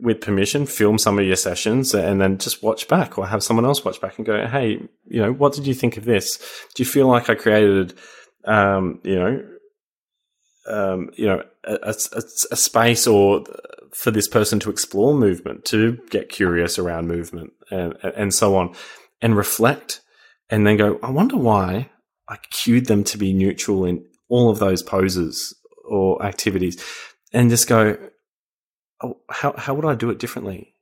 with 0.01 0.21
permission, 0.21 0.67
film 0.67 0.99
some 0.99 1.19
of 1.19 1.25
your 1.25 1.37
sessions 1.37 1.95
and 1.95 2.21
then 2.21 2.39
just 2.39 2.63
watch 2.63 2.89
back 2.89 3.19
or 3.19 3.27
have 3.27 3.43
someone 3.43 3.65
else 3.65 3.85
watch 3.85 4.01
back 4.01 4.17
and 4.19 4.27
go, 4.27 4.47
Hey, 4.47 4.81
you 5.07 5.23
know, 5.23 5.33
what 5.33 5.53
did 5.53 5.67
you 5.67 5.75
think 5.75 5.97
of 5.97 6.05
this? 6.05 6.39
Do 6.75 6.83
you 6.83 6.89
feel 6.89 7.07
like 7.07 7.31
I 7.31 7.35
created, 7.35 7.95
um, 8.45 9.01
you 9.03 9.17
know, 9.17 9.49
um, 10.69 11.11
you 11.15 11.27
know, 11.27 11.43
a, 11.65 11.75
a, 11.83 12.23
a, 12.51 12.57
space 12.57 13.07
or 13.07 13.45
for 13.95 14.11
this 14.11 14.27
person 14.27 14.59
to 14.61 14.71
explore 14.71 15.15
movement, 15.15 15.65
to 15.67 15.97
get 16.11 16.29
curious 16.29 16.77
around 16.77 17.07
movement 17.07 17.53
and, 17.71 17.95
and 18.03 18.35
so 18.35 18.57
on 18.57 18.75
and 19.23 19.37
reflect 19.37 20.01
and 20.51 20.67
then 20.67 20.77
go, 20.77 20.99
I 21.03 21.11
wonder 21.11 21.37
why 21.37 21.91
I 22.29 22.37
cued 22.51 22.87
them 22.87 23.05
to 23.05 23.19
be 23.19 23.33
neutral 23.33 23.85
in 23.85 24.05
all 24.29 24.51
of 24.51 24.59
those 24.59 24.83
poses 24.83 25.55
or 25.85 26.25
activities 26.25 26.83
and 27.33 27.49
just 27.49 27.69
go, 27.69 27.97
Oh, 29.03 29.19
how 29.31 29.55
how 29.57 29.75
would 29.75 29.85
I 29.85 29.95
do 29.95 30.11
it 30.11 30.19
differently? 30.19 30.75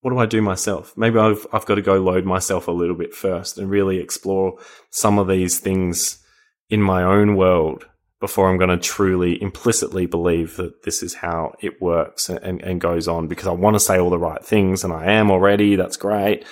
What 0.00 0.10
do 0.10 0.18
I 0.18 0.26
do 0.26 0.42
myself? 0.42 0.94
Maybe 0.96 1.18
I've 1.18 1.46
I've 1.52 1.66
got 1.66 1.76
to 1.76 1.82
go 1.82 2.00
load 2.00 2.24
myself 2.24 2.68
a 2.68 2.72
little 2.72 2.96
bit 2.96 3.14
first 3.14 3.58
and 3.58 3.70
really 3.70 3.98
explore 3.98 4.58
some 4.90 5.18
of 5.18 5.28
these 5.28 5.58
things 5.58 6.22
in 6.68 6.82
my 6.82 7.02
own 7.02 7.36
world 7.36 7.86
before 8.20 8.48
I'm 8.48 8.56
going 8.56 8.70
to 8.70 8.76
truly 8.76 9.40
implicitly 9.42 10.06
believe 10.06 10.56
that 10.56 10.84
this 10.84 11.02
is 11.02 11.14
how 11.14 11.54
it 11.60 11.82
works 11.82 12.28
and, 12.28 12.62
and 12.62 12.80
goes 12.80 13.08
on 13.08 13.26
because 13.26 13.48
I 13.48 13.52
want 13.52 13.74
to 13.74 13.80
say 13.80 13.98
all 13.98 14.10
the 14.10 14.18
right 14.18 14.44
things 14.44 14.84
and 14.84 14.92
I 14.92 15.12
am 15.12 15.30
already. 15.30 15.74
That's 15.74 15.96
great. 15.96 16.44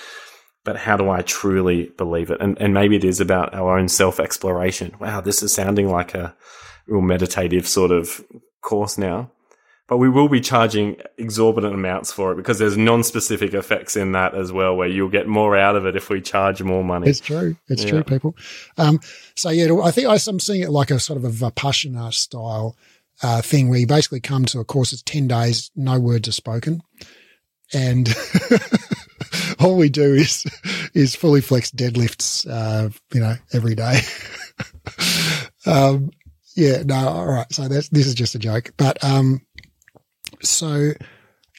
But 0.65 0.75
how 0.75 0.97
do 0.97 1.09
I 1.09 1.21
truly 1.21 1.85
believe 1.97 2.29
it? 2.29 2.41
And, 2.41 2.59
and 2.61 2.73
maybe 2.73 2.97
it 2.97 3.05
is 3.05 3.21
about 3.21 3.53
our 3.53 3.79
own 3.79 3.87
self 3.87 4.19
exploration. 4.19 4.95
Wow, 4.99 5.21
this 5.21 5.41
is 5.41 5.53
sounding 5.53 5.89
like 5.89 6.13
a 6.13 6.35
real 6.87 7.01
meditative 7.01 7.67
sort 7.67 7.91
of 7.91 8.23
course 8.61 8.97
now 8.97 9.31
but 9.91 9.97
we 9.97 10.07
will 10.07 10.29
be 10.29 10.39
charging 10.39 10.95
exorbitant 11.17 11.73
amounts 11.73 12.13
for 12.13 12.31
it 12.31 12.35
because 12.37 12.57
there's 12.57 12.77
non-specific 12.77 13.53
effects 13.53 13.97
in 13.97 14.13
that 14.13 14.33
as 14.33 14.49
well, 14.49 14.73
where 14.73 14.87
you'll 14.87 15.09
get 15.09 15.27
more 15.27 15.57
out 15.57 15.75
of 15.75 15.85
it 15.85 15.97
if 15.97 16.09
we 16.09 16.21
charge 16.21 16.63
more 16.63 16.81
money. 16.81 17.09
It's 17.09 17.19
true. 17.19 17.57
It's 17.67 17.83
yeah. 17.83 17.89
true, 17.89 18.03
people. 18.05 18.37
Um, 18.77 19.01
so 19.35 19.49
yeah, 19.49 19.69
I 19.83 19.91
think 19.91 20.07
I'm 20.07 20.39
seeing 20.39 20.61
it 20.61 20.69
like 20.69 20.91
a 20.91 20.99
sort 20.99 21.17
of 21.17 21.25
a 21.25 21.29
vipassana 21.29 22.13
style 22.13 22.77
uh, 23.21 23.41
thing 23.41 23.67
where 23.67 23.79
you 23.79 23.85
basically 23.85 24.21
come 24.21 24.45
to 24.45 24.61
a 24.61 24.63
course. 24.63 24.93
It's 24.93 25.01
ten 25.01 25.27
days, 25.27 25.71
no 25.75 25.99
words 25.99 26.29
are 26.29 26.31
spoken, 26.31 26.81
and 27.73 28.15
all 29.59 29.75
we 29.75 29.89
do 29.89 30.13
is 30.13 30.45
is 30.93 31.17
fully 31.17 31.41
flexed 31.41 31.75
deadlifts, 31.75 32.49
uh, 32.49 32.91
you 33.13 33.19
know, 33.19 33.35
every 33.51 33.75
day. 33.75 33.99
um, 35.65 36.11
yeah, 36.55 36.83
no, 36.83 36.95
all 36.95 37.25
right. 37.25 37.51
So 37.51 37.67
that's 37.67 37.89
this 37.89 38.07
is 38.07 38.13
just 38.13 38.35
a 38.35 38.39
joke, 38.39 38.71
but 38.77 39.03
um, 39.03 39.41
so, 40.41 40.91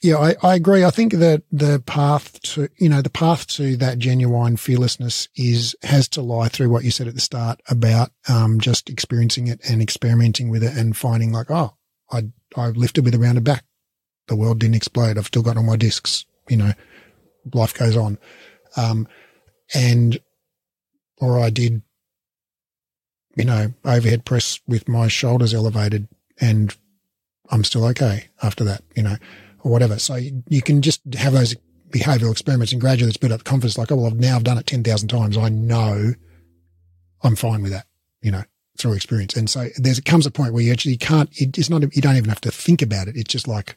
yeah, 0.03 0.17
I, 0.17 0.35
I 0.43 0.55
agree. 0.57 0.85
I 0.85 0.91
think 0.91 1.15
that 1.15 1.43
the 1.53 1.81
path 1.87 2.41
to, 2.43 2.69
you 2.77 2.89
know, 2.89 3.03
the 3.03 3.11
path 3.11 3.47
to 3.49 3.77
that 3.77 3.99
genuine 3.99 4.57
fearlessness 4.57 5.29
is, 5.37 5.77
has 5.83 6.09
to 6.09 6.23
lie 6.23 6.49
through 6.49 6.71
what 6.71 6.85
you 6.85 6.91
said 6.91 7.07
at 7.07 7.15
the 7.15 7.21
start 7.21 7.61
about, 7.69 8.11
um, 8.29 8.61
just 8.61 8.91
experiencing 8.91 9.47
it 9.47 9.61
and 9.69 9.81
experimenting 9.81 10.51
with 10.51 10.65
it 10.65 10.77
and 10.77 10.97
finding 10.97 11.33
like, 11.33 11.51
oh, 11.51 11.77
I, 12.11 12.25
I 12.57 12.69
lifted 12.69 13.05
with 13.05 13.15
a 13.15 13.19
rounded 13.19 13.45
back. 13.45 13.65
The 14.27 14.37
world 14.37 14.59
didn't 14.59 14.77
explode. 14.77 15.19
I've 15.19 15.27
still 15.27 15.43
got 15.43 15.57
all 15.57 15.63
my 15.63 15.77
discs, 15.77 16.27
you 16.49 16.57
know, 16.57 16.73
life 17.55 17.75
goes 17.75 17.97
on. 17.97 18.19
Um, 18.77 19.07
and, 19.75 20.19
or 21.19 21.39
I 21.39 21.51
did, 21.51 21.83
you 23.37 23.45
know, 23.45 23.73
overhead 23.85 24.25
press 24.25 24.61
with 24.67 24.89
my 24.89 25.09
shoulders 25.09 25.55
elevated 25.55 26.09
and 26.41 26.77
I'm 27.53 27.65
still 27.65 27.85
okay 27.87 28.29
after 28.43 28.65
that, 28.65 28.83
you 28.97 29.03
know, 29.03 29.16
or 29.62 29.70
whatever. 29.70 29.99
So 29.99 30.16
you, 30.16 30.43
you 30.49 30.62
can 30.62 30.83
just 30.83 31.03
have 31.15 31.35
those 31.35 31.55
behavioral 31.91 32.33
experiments 32.33 32.73
and 32.73 32.81
gradually 32.81 33.12
build 33.20 33.33
up 33.33 33.45
confidence 33.45 33.79
like, 33.79 33.93
oh, 33.93 33.97
well, 33.97 34.07
I've 34.07 34.19
now 34.19 34.37
I've 34.37 34.45
done 34.45 34.59
it 34.59 34.66
10,000 34.66 35.09
times. 35.09 35.37
I 35.37 35.51
know 35.51 36.15
I'm 37.23 37.37
fine 37.37 37.62
with 37.62 37.73
that, 37.73 37.87
you 38.23 38.33
know, 38.33 38.43
through 38.79 38.95
experience. 38.95 39.37
And 39.37 39.49
so 39.49 39.69
there 39.77 39.95
comes 40.05 40.27
a 40.27 40.31
point 40.31 40.55
where 40.55 40.62
you 40.62 40.73
actually 40.73 40.97
can't, 40.97 41.29
it's 41.33 41.70
not, 41.70 41.83
you 41.95 42.03
don't 42.03 42.16
even 42.16 42.31
have 42.31 42.41
to 42.41 42.51
think 42.51 42.83
about 42.83 43.07
it. 43.07 43.16
It's 43.16 43.31
just 43.31 43.47
like 43.47 43.77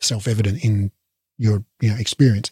self 0.00 0.28
evident 0.28 0.62
in 0.62 0.92
your, 1.38 1.64
you 1.80 1.90
know, 1.90 1.96
experience. 1.96 2.50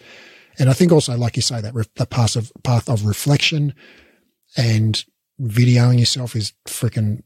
And 0.59 0.71
I 0.71 0.73
think 0.73 0.93
also, 0.93 1.17
like 1.17 1.37
you 1.37 1.43
say, 1.43 1.61
that 1.61 1.75
re- 1.75 1.85
the 1.97 2.07
path 2.07 2.37
of, 2.37 2.51
path 2.63 2.89
of 2.89 3.05
reflection 3.05 3.75
and 4.57 5.05
videoing 5.41 5.99
yourself 5.99 6.35
is 6.35 6.53
freaking 6.67 7.23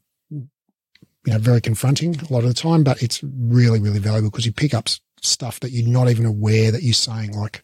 you 1.28 1.34
know, 1.34 1.40
very 1.40 1.60
confronting 1.60 2.18
a 2.18 2.32
lot 2.32 2.42
of 2.42 2.48
the 2.48 2.54
time, 2.54 2.82
but 2.82 3.02
it's 3.02 3.22
really, 3.22 3.78
really 3.78 3.98
valuable 3.98 4.30
because 4.30 4.46
you 4.46 4.52
pick 4.52 4.72
up 4.72 4.88
stuff 5.20 5.60
that 5.60 5.72
you're 5.72 5.86
not 5.86 6.08
even 6.08 6.24
aware 6.24 6.72
that 6.72 6.82
you're 6.82 6.94
saying. 6.94 7.32
Like, 7.32 7.62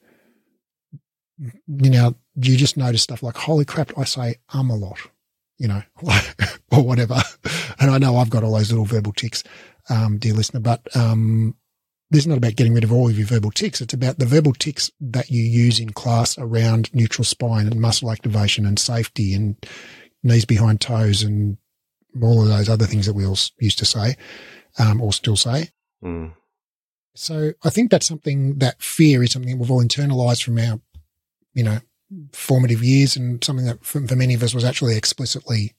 you 1.38 1.88
know, 1.88 2.14
you 2.34 2.58
just 2.58 2.76
notice 2.76 3.00
stuff 3.00 3.22
like, 3.22 3.38
holy 3.38 3.64
crap, 3.64 3.96
I 3.96 4.04
say 4.04 4.34
um 4.52 4.68
a 4.68 4.76
lot, 4.76 4.98
you 5.56 5.66
know, 5.66 5.82
or 6.72 6.82
whatever. 6.84 7.16
And 7.80 7.90
I 7.90 7.96
know 7.96 8.18
I've 8.18 8.28
got 8.28 8.44
all 8.44 8.52
those 8.52 8.70
little 8.70 8.84
verbal 8.84 9.14
tics, 9.14 9.42
um, 9.88 10.18
dear 10.18 10.34
listener, 10.34 10.60
but, 10.60 10.94
um, 10.94 11.56
this 12.10 12.24
is 12.24 12.26
not 12.26 12.36
about 12.36 12.56
getting 12.56 12.74
rid 12.74 12.84
of 12.84 12.92
all 12.92 13.08
of 13.08 13.16
your 13.16 13.26
verbal 13.26 13.50
tics. 13.50 13.80
It's 13.80 13.94
about 13.94 14.18
the 14.18 14.26
verbal 14.26 14.52
tics 14.52 14.90
that 15.00 15.30
you 15.30 15.42
use 15.42 15.80
in 15.80 15.88
class 15.88 16.36
around 16.36 16.94
neutral 16.94 17.24
spine 17.24 17.66
and 17.66 17.80
muscle 17.80 18.12
activation 18.12 18.66
and 18.66 18.78
safety 18.78 19.32
and 19.32 19.56
knees 20.22 20.44
behind 20.44 20.82
toes 20.82 21.22
and 21.22 21.56
all 22.22 22.42
of 22.42 22.48
those 22.48 22.68
other 22.68 22.86
things 22.86 23.06
that 23.06 23.14
we 23.14 23.26
all 23.26 23.38
used 23.58 23.78
to 23.78 23.84
say, 23.84 24.16
um, 24.78 25.00
or 25.00 25.12
still 25.12 25.36
say. 25.36 25.70
Mm. 26.02 26.32
So 27.14 27.52
I 27.62 27.70
think 27.70 27.90
that's 27.90 28.06
something 28.06 28.58
that 28.58 28.82
fear 28.82 29.22
is 29.22 29.32
something 29.32 29.58
we've 29.58 29.70
all 29.70 29.82
internalized 29.82 30.42
from 30.42 30.58
our, 30.58 30.80
you 31.54 31.62
know, 31.62 31.78
formative 32.32 32.82
years 32.82 33.16
and 33.16 33.42
something 33.42 33.66
that 33.66 33.84
for, 33.84 34.06
for 34.06 34.16
many 34.16 34.34
of 34.34 34.42
us 34.42 34.54
was 34.54 34.64
actually 34.64 34.96
explicitly, 34.96 35.74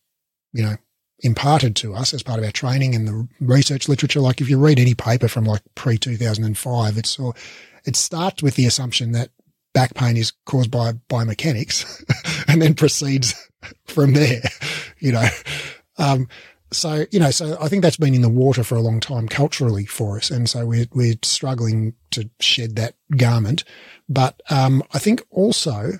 you 0.54 0.64
know, 0.64 0.76
imparted 1.20 1.76
to 1.78 1.94
us 1.94 2.14
as 2.14 2.24
part 2.24 2.40
of 2.40 2.46
our 2.46 2.52
training 2.52 2.96
and 2.96 3.08
the 3.08 3.28
research 3.40 3.88
literature. 3.88 4.22
Like 4.22 4.42
if 4.42 4.50
you 4.50 4.58
read 4.58 4.80
any 4.80 4.94
paper 4.94 5.28
from 5.28 5.46
like 5.46 5.62
pre 5.76 5.98
2005, 5.98 6.98
it's 6.98 7.20
all, 7.20 7.36
it 7.86 7.96
starts 7.96 8.42
with 8.42 8.56
the 8.56 8.66
assumption 8.66 9.12
that 9.12 9.30
back 9.74 9.94
pain 9.94 10.18
is 10.18 10.32
caused 10.46 10.72
by 10.72 10.94
biomechanics 11.10 12.46
and 12.48 12.62
then 12.62 12.74
proceeds 12.74 13.50
from 13.86 14.14
there, 14.14 14.42
you 15.00 15.12
know. 15.12 15.28
Um, 15.98 16.28
so, 16.72 17.06
you 17.12 17.20
know, 17.20 17.32
so 17.32 17.58
I 17.62 17.68
think 17.68 17.84
that's 17.84 17.98
been 17.98 18.14
in 18.14 18.22
the 18.22 18.30
water 18.30 18.64
for 18.64 18.76
a 18.76 18.82
long 18.82 19.00
time 19.00 19.28
culturally 19.28 19.86
for 19.86 20.18
us. 20.18 20.32
And 20.32 20.50
so 20.50 20.66
we're, 20.66 20.88
we're 20.94 21.16
struggling 21.24 21.94
to 22.12 22.30
shed 22.40 22.76
that 22.76 22.96
garment. 23.16 23.64
But, 24.10 24.42
um, 24.50 24.84
I 24.94 25.00
think 25.00 25.22
also 25.30 25.94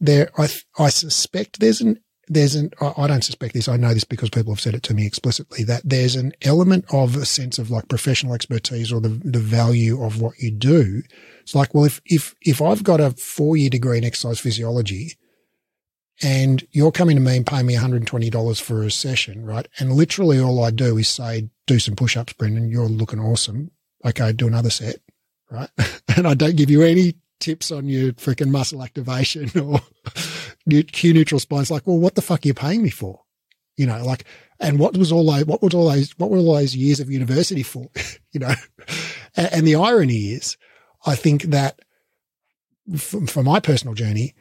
there, 0.00 0.30
I, 0.38 0.48
I 0.78 0.88
suspect 0.88 1.60
there's 1.60 1.80
an, 1.80 2.00
there's 2.28 2.56
an, 2.56 2.72
I 2.80 3.06
don't 3.06 3.22
suspect 3.22 3.54
this. 3.54 3.68
I 3.68 3.76
know 3.76 3.94
this 3.94 4.04
because 4.04 4.30
people 4.30 4.52
have 4.52 4.60
said 4.60 4.74
it 4.74 4.82
to 4.84 4.94
me 4.94 5.06
explicitly 5.06 5.62
that 5.64 5.82
there's 5.84 6.16
an 6.16 6.32
element 6.42 6.84
of 6.92 7.16
a 7.16 7.24
sense 7.24 7.58
of 7.58 7.70
like 7.70 7.88
professional 7.88 8.34
expertise 8.34 8.92
or 8.92 9.00
the, 9.00 9.08
the 9.08 9.38
value 9.38 10.02
of 10.02 10.20
what 10.20 10.38
you 10.38 10.50
do. 10.50 11.02
It's 11.42 11.54
like, 11.54 11.72
well, 11.72 11.84
if, 11.84 12.00
if, 12.04 12.34
if 12.42 12.60
I've 12.60 12.82
got 12.82 13.00
a 13.00 13.12
four 13.12 13.56
year 13.56 13.70
degree 13.70 13.98
in 13.98 14.04
exercise 14.04 14.40
physiology, 14.40 15.16
and 16.22 16.66
you're 16.72 16.92
coming 16.92 17.16
to 17.16 17.22
me 17.22 17.36
and 17.36 17.46
paying 17.46 17.66
me 17.66 17.76
$120 17.76 18.60
for 18.60 18.82
a 18.82 18.90
session, 18.90 19.44
right? 19.44 19.68
And 19.78 19.92
literally 19.92 20.40
all 20.40 20.64
I 20.64 20.70
do 20.70 20.96
is 20.96 21.08
say, 21.08 21.50
do 21.66 21.78
some 21.78 21.94
push 21.94 22.16
ups, 22.16 22.32
Brendan. 22.32 22.70
You're 22.70 22.86
looking 22.86 23.20
awesome. 23.20 23.70
Okay, 24.04 24.32
do 24.32 24.46
another 24.46 24.70
set, 24.70 24.96
right? 25.50 25.68
and 26.16 26.26
I 26.26 26.34
don't 26.34 26.56
give 26.56 26.70
you 26.70 26.82
any 26.82 27.16
tips 27.38 27.70
on 27.70 27.86
your 27.86 28.12
freaking 28.14 28.50
muscle 28.50 28.82
activation 28.82 29.50
or 29.60 29.80
cue 30.92 31.12
neutral 31.12 31.40
spine. 31.40 31.60
It's 31.60 31.70
like, 31.70 31.86
well, 31.86 31.98
what 31.98 32.14
the 32.14 32.22
fuck 32.22 32.44
are 32.44 32.48
you 32.48 32.54
paying 32.54 32.82
me 32.82 32.90
for? 32.90 33.20
You 33.76 33.86
know, 33.86 34.02
like, 34.04 34.24
and 34.58 34.78
what 34.78 34.96
was 34.96 35.12
all 35.12 35.30
those, 35.30 35.44
what 35.44 35.60
was 35.60 35.74
all 35.74 35.90
those, 35.90 36.12
what 36.18 36.30
were 36.30 36.38
all 36.38 36.54
those 36.54 36.74
years 36.74 36.98
of 36.98 37.10
university 37.10 37.62
for? 37.62 37.88
you 38.32 38.40
know, 38.40 38.54
and, 39.36 39.52
and, 39.52 39.66
the 39.66 39.74
irony 39.74 40.32
is, 40.32 40.56
I 41.04 41.14
think 41.14 41.42
that 41.42 41.80
for, 42.96 43.26
for 43.26 43.42
my 43.42 43.60
personal 43.60 43.94
journey, 43.94 44.34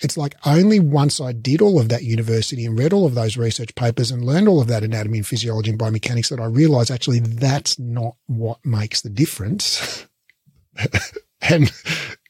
it's 0.00 0.16
like 0.16 0.34
only 0.46 0.80
once 0.80 1.20
I 1.20 1.32
did 1.32 1.60
all 1.60 1.78
of 1.78 1.88
that 1.90 2.04
university 2.04 2.64
and 2.64 2.78
read 2.78 2.92
all 2.92 3.06
of 3.06 3.14
those 3.14 3.36
research 3.36 3.74
papers 3.74 4.10
and 4.10 4.24
learned 4.24 4.48
all 4.48 4.60
of 4.60 4.68
that 4.68 4.82
anatomy 4.82 5.18
and 5.18 5.26
physiology 5.26 5.70
and 5.70 5.78
biomechanics 5.78 6.30
that 6.30 6.40
I 6.40 6.46
realized 6.46 6.90
actually 6.90 7.20
that's 7.20 7.78
not 7.78 8.16
what 8.26 8.64
makes 8.64 9.02
the 9.02 9.10
difference. 9.10 10.06
and 11.40 11.70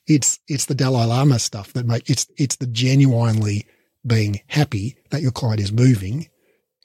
it's, 0.07 0.41
it's 0.49 0.67
the 0.67 0.75
Dalai 0.75 1.07
Lama 1.07 1.39
stuff 1.39 1.73
that 1.75 1.87
make 1.87 2.11
it's, 2.11 2.27
it's 2.37 2.57
the 2.57 2.67
genuinely 2.67 3.67
being 4.05 4.41
happy 4.49 4.97
that 5.11 5.23
your 5.23 5.31
client 5.31 5.61
is 5.61 5.73
moving 5.73 6.29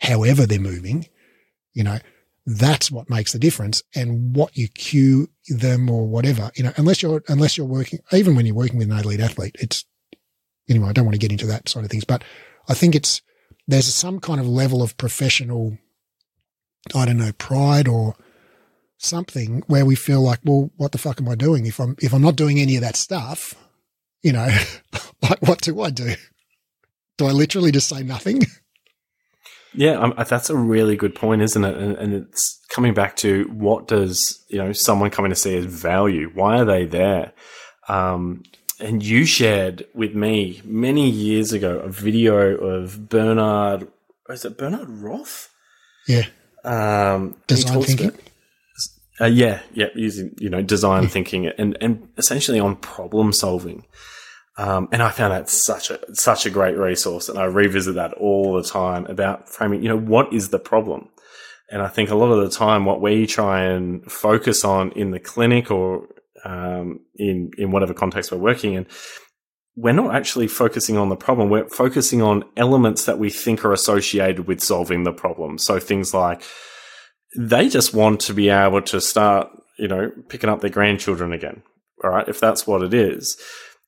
however 0.02 0.46
they're 0.46 0.60
moving, 0.60 1.08
you 1.74 1.84
know, 1.84 2.00
that's 2.46 2.92
what 2.92 3.10
makes 3.10 3.34
the 3.34 3.40
difference. 3.40 3.82
And 3.96 4.36
what 4.36 4.56
you 4.56 4.68
cue 4.68 5.30
them 5.48 5.90
or 5.90 6.08
whatever, 6.08 6.52
you 6.56 6.64
know, 6.64 6.74
unless 6.78 7.02
you're, 7.02 7.24
unless 7.28 7.58
you're 7.58 7.66
working, 7.66 8.00
even 8.12 8.36
when 8.36 8.46
you're 8.46 8.56
working 8.56 8.78
with 8.78 8.92
an 8.92 8.98
elite 8.98 9.20
athlete, 9.20 9.56
it's, 9.60 9.86
anyway, 10.70 10.90
I 10.90 10.94
don't 10.94 11.06
want 11.06 11.16
to 11.16 11.20
get 11.20 11.32
into 11.32 11.48
that 11.48 11.70
side 11.70 11.84
of 11.84 11.90
things, 11.90 12.06
but 12.06 12.24
I 12.68 12.74
think 12.74 12.96
it's, 12.96 13.22
there's 13.68 13.94
some 13.94 14.20
kind 14.20 14.40
of 14.40 14.48
level 14.48 14.82
of 14.82 14.98
professional, 14.98 15.78
I 16.94 17.06
don't 17.06 17.18
know, 17.18 17.32
pride 17.34 17.88
or 17.88 18.16
something 18.98 19.64
where 19.68 19.86
we 19.86 19.96
feel 19.96 20.22
like, 20.22 20.40
well, 20.44 20.72
what 20.78 20.92
the 20.92 20.98
fuck 20.98 21.20
am 21.20 21.30
I 21.30 21.36
doing? 21.36 21.66
If 21.66 21.80
I'm, 21.80 21.96
if 22.02 22.14
I'm 22.14 22.22
not 22.22 22.36
doing 22.36 22.60
any 22.60 22.76
of 22.76 22.82
that 22.82 22.96
stuff, 22.96 23.54
you 24.22 24.34
know, 24.34 24.48
like 25.22 25.42
what 25.42 25.62
do 25.62 25.82
I 25.82 25.90
do? 25.90 26.16
Do 27.18 27.28
I 27.28 27.32
literally 27.32 27.72
just 27.72 27.90
say 27.90 28.04
nothing? 28.04 28.42
Yeah, 29.78 30.00
um, 30.00 30.14
that's 30.18 30.50
a 30.50 30.56
really 30.56 30.96
good 30.96 31.16
point, 31.16 31.42
isn't 31.42 31.64
it? 31.64 31.76
And, 31.76 31.98
and, 31.98 32.14
it's 32.14 32.62
coming 32.70 32.94
back 32.94 33.18
to 33.18 33.44
what 33.52 33.88
does 33.88 34.44
you 34.48 34.58
know 34.58 34.72
someone 34.72 35.10
coming 35.10 35.32
to 35.32 35.36
see 35.36 35.58
as 35.58 35.66
value? 35.66 36.32
Why 36.34 36.60
are 36.60 36.66
they 36.66 36.86
there? 36.86 37.34
Um, 37.90 38.44
and 38.80 39.04
you 39.04 39.26
shared 39.26 39.86
with 39.94 40.16
me 40.16 40.62
many 40.64 41.10
years 41.10 41.54
ago 41.54 41.80
a 41.80 41.90
video 41.90 42.56
of 42.56 43.10
Bernard. 43.10 43.88
Is 44.30 44.46
it 44.46 44.58
Bernard 44.58 44.90
Roth? 44.90 45.50
Yeah. 46.08 46.26
Um, 46.64 47.36
design 47.48 47.82
thinking. 47.84 48.08
About, 48.08 48.22
uh, 49.22 49.26
yeah, 49.26 49.62
yeah, 49.74 49.88
using 49.96 50.36
you 50.40 50.50
know 50.50 50.62
design 50.62 51.08
thinking 51.08 51.48
and 51.48 51.78
and 51.80 52.10
essentially 52.18 52.60
on 52.60 52.76
problem 52.76 53.32
solving. 53.32 53.86
Um, 54.58 54.88
and 54.92 55.04
I 55.04 55.10
found 55.10 55.34
that 55.34 55.50
such 55.50 55.90
a 55.90 56.00
such 56.16 56.46
a 56.46 56.50
great 56.50 56.78
resource, 56.78 57.30
and 57.30 57.38
I 57.38 57.46
revisit 57.46 57.96
that 57.96 58.14
all 58.14 58.54
the 58.54 58.64
time 58.64 59.06
about 59.06 59.48
framing. 59.50 59.84
You 59.84 59.90
know, 59.90 59.98
what 59.98 60.34
is 60.34 60.50
the 60.50 60.60
problem? 60.60 61.10
And 61.72 61.82
I 61.82 61.88
think 61.88 62.10
a 62.10 62.16
lot 62.16 62.32
of 62.32 62.44
the 62.44 62.56
time, 62.56 62.86
what 62.86 63.02
we 63.02 63.26
try 63.26 63.64
and 63.64 64.10
focus 64.12 64.64
on 64.64 64.92
in 64.92 65.12
the 65.12 65.20
clinic 65.20 65.72
or 65.72 66.08
um, 66.44 67.00
in 67.18 67.52
in 67.58 67.72
whatever 67.72 67.94
context 67.94 68.32
we're 68.32 68.38
working 68.38 68.74
in, 68.74 68.88
we're 69.76 69.94
not 69.94 70.16
actually 70.16 70.48
focusing 70.48 70.98
on 70.98 71.10
the 71.10 71.16
problem. 71.16 71.50
We're 71.50 71.68
focusing 71.70 72.22
on 72.22 72.46
elements 72.56 73.06
that 73.06 73.20
we 73.20 73.30
think 73.30 73.66
are 73.66 73.74
associated 73.74 74.48
with 74.48 74.62
solving 74.62 75.04
the 75.04 75.12
problem. 75.12 75.58
So 75.58 75.80
things 75.80 76.14
like 76.14 76.44
they 77.38 77.68
just 77.68 77.94
want 77.94 78.22
to 78.22 78.34
be 78.34 78.50
able 78.50 78.82
to 78.84 79.02
start, 79.02 79.50
you 79.78 79.88
know, 79.88 80.12
picking 80.30 80.50
up 80.50 80.62
their 80.62 80.70
grandchildren 80.70 81.34
again. 81.34 81.62
All 82.04 82.10
right, 82.10 82.28
if 82.28 82.40
that's 82.40 82.66
what 82.66 82.84
it 82.84 82.94
is 82.94 83.38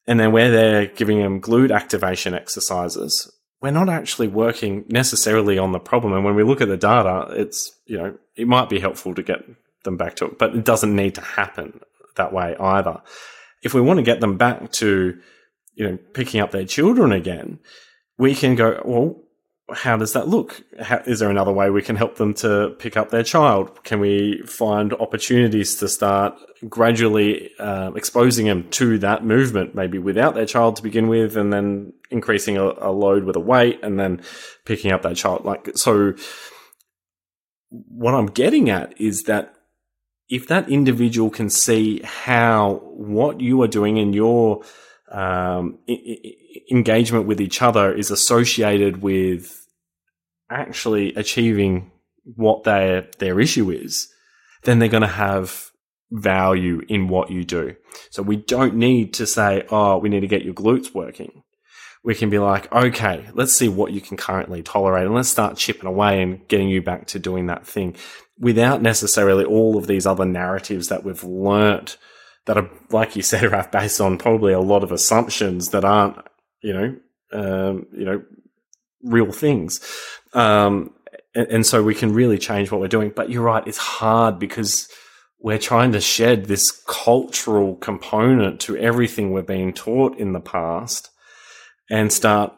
and 0.07 0.19
then 0.19 0.31
where 0.31 0.49
they're 0.49 0.87
giving 0.87 1.21
them 1.21 1.41
glute 1.41 1.75
activation 1.75 2.33
exercises, 2.33 3.31
we're 3.61 3.71
not 3.71 3.89
actually 3.89 4.27
working 4.27 4.85
necessarily 4.89 5.57
on 5.57 5.71
the 5.71 5.79
problem. 5.79 6.13
And 6.13 6.23
when 6.23 6.35
we 6.35 6.43
look 6.43 6.61
at 6.61 6.67
the 6.67 6.77
data, 6.77 7.27
it's, 7.31 7.71
you 7.85 7.97
know, 7.97 8.17
it 8.35 8.47
might 8.47 8.69
be 8.69 8.79
helpful 8.79 9.13
to 9.15 9.23
get 9.23 9.39
them 9.83 9.97
back 9.97 10.15
to 10.17 10.25
it, 10.25 10.37
but 10.37 10.55
it 10.55 10.63
doesn't 10.63 10.95
need 10.95 11.15
to 11.15 11.21
happen 11.21 11.79
that 12.17 12.33
way 12.33 12.55
either. 12.59 13.01
If 13.63 13.73
we 13.73 13.81
want 13.81 13.97
to 13.97 14.03
get 14.03 14.19
them 14.19 14.37
back 14.37 14.71
to, 14.73 15.17
you 15.75 15.89
know, 15.89 15.97
picking 16.13 16.41
up 16.41 16.51
their 16.51 16.65
children 16.65 17.11
again, 17.11 17.59
we 18.17 18.35
can 18.35 18.55
go, 18.55 18.81
well, 18.85 19.23
how 19.73 19.97
does 19.97 20.13
that 20.13 20.29
look? 20.29 20.61
How, 20.81 21.01
is 21.05 21.19
there 21.19 21.29
another 21.29 21.51
way 21.51 21.69
we 21.69 21.81
can 21.81 21.97
help 21.97 22.15
them 22.15 22.33
to 22.35 22.75
pick 22.79 22.95
up 22.95 23.09
their 23.09 23.23
child? 23.23 23.83
Can 23.83 23.99
we 23.99 24.41
find 24.45 24.93
opportunities 24.93 25.75
to 25.77 25.89
start 25.89 26.39
gradually 26.69 27.51
uh, 27.59 27.91
exposing 27.93 28.45
them 28.45 28.69
to 28.71 28.97
that 28.99 29.25
movement, 29.25 29.75
maybe 29.75 29.97
without 29.97 30.35
their 30.35 30.45
child 30.45 30.77
to 30.77 30.83
begin 30.83 31.09
with, 31.09 31.35
and 31.35 31.51
then 31.51 31.91
increasing 32.09 32.57
a, 32.57 32.63
a 32.77 32.91
load 32.91 33.25
with 33.25 33.35
a 33.35 33.41
weight, 33.41 33.79
and 33.83 33.99
then 33.99 34.21
picking 34.65 34.91
up 34.93 35.01
that 35.01 35.17
child? 35.17 35.43
Like 35.43 35.71
so, 35.75 36.13
what 37.69 38.15
I'm 38.15 38.27
getting 38.27 38.69
at 38.69 38.99
is 39.01 39.23
that 39.23 39.53
if 40.29 40.47
that 40.47 40.69
individual 40.69 41.29
can 41.29 41.49
see 41.49 42.01
how 42.03 42.81
what 42.83 43.39
you 43.39 43.61
are 43.61 43.67
doing 43.67 43.97
in 43.97 44.13
your 44.13 44.61
um, 45.11 45.79
engagement 46.69 47.27
with 47.27 47.39
each 47.39 47.61
other 47.61 47.93
is 47.93 48.11
associated 48.11 49.01
with 49.01 49.65
actually 50.49 51.13
achieving 51.15 51.91
what 52.35 52.63
their 52.63 53.07
their 53.19 53.39
issue 53.39 53.71
is, 53.71 54.09
then 54.63 54.79
they're 54.79 54.89
going 54.89 55.01
to 55.01 55.07
have 55.07 55.71
value 56.11 56.81
in 56.87 57.07
what 57.07 57.29
you 57.31 57.43
do. 57.43 57.75
So 58.11 58.21
we 58.21 58.35
don't 58.35 58.75
need 58.75 59.13
to 59.15 59.25
say, 59.25 59.65
"Oh, 59.69 59.97
we 59.97 60.09
need 60.09 60.21
to 60.21 60.27
get 60.27 60.43
your 60.43 60.53
glutes 60.53 60.93
working." 60.93 61.43
We 62.03 62.15
can 62.15 62.29
be 62.29 62.39
like, 62.39 62.71
"Okay, 62.73 63.25
let's 63.33 63.53
see 63.53 63.69
what 63.69 63.91
you 63.91 64.01
can 64.01 64.17
currently 64.17 64.61
tolerate, 64.61 65.05
and 65.05 65.15
let's 65.15 65.29
start 65.29 65.57
chipping 65.57 65.87
away 65.87 66.21
and 66.21 66.45
getting 66.47 66.69
you 66.69 66.81
back 66.81 67.07
to 67.07 67.19
doing 67.19 67.47
that 67.47 67.65
thing." 67.65 67.95
Without 68.39 68.81
necessarily 68.81 69.43
all 69.43 69.77
of 69.77 69.87
these 69.87 70.05
other 70.05 70.25
narratives 70.25 70.89
that 70.89 71.03
we've 71.03 71.23
learnt 71.23 71.97
that 72.45 72.57
are, 72.57 72.69
like 72.91 73.15
you 73.15 73.21
said, 73.21 73.45
are 73.53 73.69
based 73.71 74.01
on 74.01 74.17
probably 74.17 74.53
a 74.53 74.59
lot 74.59 74.83
of 74.83 74.91
assumptions 74.91 75.69
that 75.69 75.85
aren't, 75.85 76.17
you 76.61 76.73
know, 76.73 76.95
um, 77.33 77.85
you 77.91 78.05
know, 78.05 78.23
real 79.03 79.31
things. 79.31 79.79
Um, 80.33 80.93
and, 81.35 81.47
and 81.47 81.65
so 81.65 81.83
we 81.83 81.95
can 81.95 82.13
really 82.13 82.37
change 82.37 82.71
what 82.71 82.81
we're 82.81 82.87
doing. 82.87 83.11
But 83.15 83.29
you're 83.29 83.43
right, 83.43 83.67
it's 83.67 83.77
hard 83.77 84.39
because 84.39 84.89
we're 85.39 85.59
trying 85.59 85.91
to 85.91 86.01
shed 86.01 86.45
this 86.45 86.71
cultural 86.87 87.75
component 87.75 88.59
to 88.61 88.75
everything 88.77 89.31
we're 89.31 89.43
being 89.43 89.71
taught 89.71 90.17
in 90.17 90.33
the 90.33 90.39
past 90.39 91.11
and 91.89 92.11
start 92.11 92.53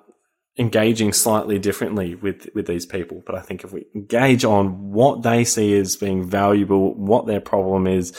engaging 0.60 1.14
slightly 1.14 1.58
differently 1.58 2.16
with, 2.16 2.50
with 2.54 2.68
these 2.68 2.86
people. 2.86 3.24
But 3.26 3.36
I 3.36 3.40
think 3.40 3.64
if 3.64 3.72
we 3.72 3.86
engage 3.96 4.44
on 4.44 4.92
what 4.92 5.24
they 5.24 5.46
see 5.46 5.76
as 5.78 5.96
being 5.96 6.30
valuable, 6.30 6.94
what 6.94 7.26
their 7.26 7.40
problem 7.40 7.88
is, 7.88 8.16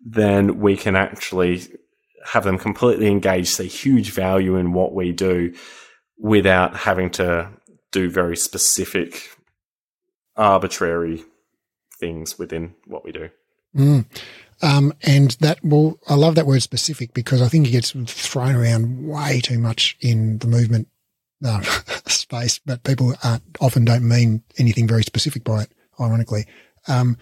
then 0.00 0.60
we 0.60 0.76
can 0.76 0.94
actually 0.94 1.62
have 2.24 2.44
them 2.44 2.56
completely 2.56 3.08
engaged, 3.08 3.48
see 3.48 3.66
huge 3.66 4.12
value 4.12 4.54
in 4.54 4.72
what 4.72 4.94
we 4.94 5.10
do 5.10 5.52
without 6.16 6.76
having 6.76 7.10
to 7.10 7.50
do 7.90 8.08
very 8.08 8.36
specific, 8.36 9.30
arbitrary 10.36 11.24
things 11.98 12.38
within 12.38 12.74
what 12.86 13.04
we 13.04 13.10
do. 13.10 13.28
Mm. 13.76 14.06
Um, 14.62 14.92
and 15.02 15.32
that, 15.40 15.64
will, 15.64 15.98
I 16.08 16.14
love 16.14 16.36
that 16.36 16.46
word 16.46 16.62
specific 16.62 17.12
because 17.12 17.42
I 17.42 17.48
think 17.48 17.66
it 17.66 17.72
gets 17.72 17.90
thrown 17.90 18.54
around 18.54 19.08
way 19.08 19.40
too 19.40 19.58
much 19.58 19.96
in 20.00 20.38
the 20.38 20.46
movement 20.46 20.86
uh, 21.44 21.62
space, 22.06 22.58
but 22.58 22.84
people 22.84 23.14
often 23.60 23.84
don't 23.84 24.06
mean 24.06 24.42
anything 24.58 24.86
very 24.86 25.02
specific 25.02 25.44
by 25.44 25.62
it, 25.62 25.72
ironically. 26.00 26.46
Um, 26.88 27.16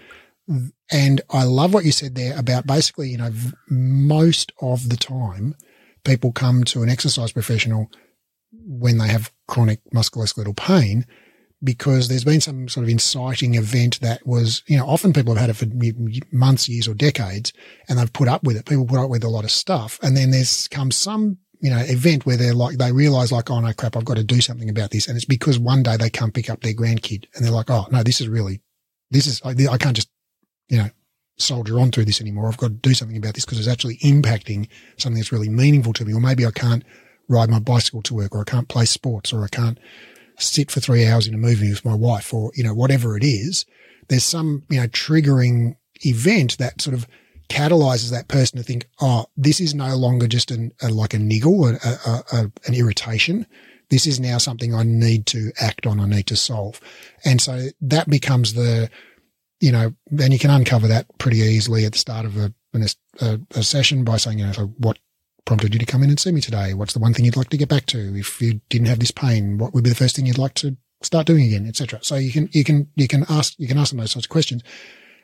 and 0.90 1.20
I 1.30 1.44
love 1.44 1.72
what 1.72 1.84
you 1.84 1.92
said 1.92 2.14
there 2.14 2.36
about 2.38 2.66
basically, 2.66 3.10
you 3.10 3.18
know, 3.18 3.30
most 3.68 4.52
of 4.60 4.88
the 4.88 4.96
time 4.96 5.54
people 6.04 6.32
come 6.32 6.64
to 6.64 6.82
an 6.82 6.88
exercise 6.88 7.32
professional 7.32 7.90
when 8.52 8.98
they 8.98 9.08
have 9.08 9.32
chronic 9.46 9.80
musculoskeletal 9.94 10.56
pain 10.56 11.06
because 11.62 12.08
there's 12.08 12.24
been 12.24 12.40
some 12.40 12.68
sort 12.68 12.84
of 12.84 12.90
inciting 12.90 13.54
event 13.54 14.00
that 14.00 14.26
was, 14.26 14.62
you 14.66 14.76
know, 14.76 14.86
often 14.86 15.12
people 15.12 15.34
have 15.34 15.40
had 15.40 15.50
it 15.50 15.56
for 15.56 15.66
months, 16.34 16.68
years 16.68 16.88
or 16.88 16.94
decades 16.94 17.52
and 17.88 17.98
they've 17.98 18.12
put 18.12 18.28
up 18.28 18.42
with 18.42 18.56
it. 18.56 18.64
People 18.64 18.86
put 18.86 18.98
up 18.98 19.10
with 19.10 19.24
a 19.24 19.28
lot 19.28 19.44
of 19.44 19.50
stuff. 19.50 19.98
And 20.02 20.16
then 20.16 20.30
there's 20.30 20.68
come 20.68 20.90
some, 20.90 21.38
you 21.60 21.70
know, 21.70 21.78
event 21.78 22.26
where 22.26 22.36
they're 22.36 22.54
like, 22.54 22.78
they 22.78 22.92
realize 22.92 23.30
like, 23.30 23.50
oh 23.50 23.60
no 23.60 23.72
crap, 23.72 23.96
I've 23.96 24.04
got 24.04 24.16
to 24.16 24.24
do 24.24 24.40
something 24.40 24.70
about 24.70 24.90
this. 24.90 25.06
And 25.06 25.16
it's 25.16 25.26
because 25.26 25.58
one 25.58 25.82
day 25.82 25.96
they 25.96 26.10
come 26.10 26.32
pick 26.32 26.50
up 26.50 26.60
their 26.60 26.74
grandkid 26.74 27.26
and 27.34 27.44
they're 27.44 27.52
like, 27.52 27.70
oh 27.70 27.86
no, 27.90 28.02
this 28.02 28.20
is 28.20 28.28
really, 28.28 28.60
this 29.10 29.26
is, 29.26 29.40
I, 29.44 29.50
I 29.70 29.76
can't 29.76 29.96
just 29.96 30.08
you 30.70 30.78
know, 30.78 30.88
soldier 31.36 31.78
on 31.78 31.90
through 31.90 32.06
this 32.06 32.20
anymore. 32.20 32.48
I've 32.48 32.56
got 32.56 32.68
to 32.68 32.72
do 32.74 32.94
something 32.94 33.16
about 33.16 33.34
this 33.34 33.44
because 33.44 33.58
it's 33.58 33.68
actually 33.68 33.98
impacting 33.98 34.68
something 34.96 35.18
that's 35.18 35.32
really 35.32 35.48
meaningful 35.48 35.92
to 35.94 36.04
me. 36.04 36.14
Or 36.14 36.20
maybe 36.20 36.46
I 36.46 36.50
can't 36.50 36.84
ride 37.28 37.50
my 37.50 37.58
bicycle 37.58 38.02
to 38.02 38.14
work 38.14 38.34
or 38.34 38.40
I 38.40 38.44
can't 38.44 38.68
play 38.68 38.84
sports 38.84 39.32
or 39.32 39.44
I 39.44 39.48
can't 39.48 39.78
sit 40.38 40.70
for 40.70 40.80
three 40.80 41.06
hours 41.06 41.26
in 41.26 41.34
a 41.34 41.38
movie 41.38 41.70
with 41.70 41.84
my 41.84 41.94
wife 41.94 42.32
or, 42.32 42.52
you 42.54 42.64
know, 42.64 42.74
whatever 42.74 43.16
it 43.16 43.24
is. 43.24 43.66
There's 44.08 44.24
some, 44.24 44.64
you 44.70 44.80
know, 44.80 44.88
triggering 44.88 45.76
event 46.04 46.58
that 46.58 46.80
sort 46.80 46.94
of 46.94 47.06
catalyzes 47.50 48.10
that 48.10 48.28
person 48.28 48.56
to 48.58 48.62
think, 48.62 48.88
oh, 49.00 49.26
this 49.36 49.60
is 49.60 49.74
no 49.74 49.94
longer 49.96 50.26
just 50.26 50.50
an, 50.50 50.72
a, 50.80 50.88
like 50.88 51.12
a 51.12 51.18
niggle, 51.18 51.66
a, 51.66 52.22
a, 52.32 52.50
an 52.66 52.74
irritation. 52.74 53.46
This 53.90 54.06
is 54.06 54.20
now 54.20 54.38
something 54.38 54.74
I 54.74 54.84
need 54.84 55.26
to 55.26 55.52
act 55.60 55.86
on. 55.86 56.00
I 56.00 56.06
need 56.06 56.28
to 56.28 56.36
solve. 56.36 56.80
And 57.24 57.40
so 57.40 57.68
that 57.80 58.08
becomes 58.08 58.54
the, 58.54 58.88
you 59.58 59.72
know, 59.72 59.92
and 60.18 60.32
you 60.32 60.38
can 60.38 60.50
uncover 60.50 60.86
that 60.88 61.06
pretty 61.18 61.38
easily 61.38 61.84
at 61.84 61.92
the 61.92 61.98
start 61.98 62.24
of 62.24 62.36
a, 62.36 62.54
a, 63.20 63.40
a 63.56 63.62
session 63.62 64.04
by 64.04 64.16
saying, 64.16 64.38
you 64.38 64.46
know, 64.46 64.52
so 64.52 64.66
what 64.78 64.98
prompted 65.44 65.74
you 65.74 65.80
to 65.80 65.86
come 65.86 66.04
in 66.04 66.08
and 66.08 66.20
see 66.20 66.30
me 66.30 66.40
today? 66.40 66.72
What's 66.72 66.92
the 66.92 67.00
one 67.00 67.12
thing 67.12 67.24
you'd 67.24 67.36
like 67.36 67.50
to 67.50 67.56
get 67.56 67.68
back 67.68 67.86
to? 67.86 68.16
If 68.16 68.40
you 68.40 68.60
didn't 68.68 68.86
have 68.86 69.00
this 69.00 69.10
pain, 69.10 69.58
what 69.58 69.74
would 69.74 69.84
be 69.84 69.90
the 69.90 69.96
first 69.96 70.14
thing 70.14 70.26
you'd 70.26 70.38
like 70.38 70.54
to 70.54 70.76
start 71.02 71.26
doing 71.26 71.44
again, 71.44 71.66
etc. 71.66 71.98
So 72.02 72.14
you 72.14 72.30
can, 72.30 72.48
you 72.52 72.62
can, 72.62 72.88
you 72.94 73.08
can 73.08 73.26
ask, 73.28 73.54
you 73.58 73.66
can 73.66 73.78
ask 73.78 73.90
them 73.90 73.98
those 73.98 74.12
sorts 74.12 74.26
of 74.26 74.30
questions. 74.30 74.62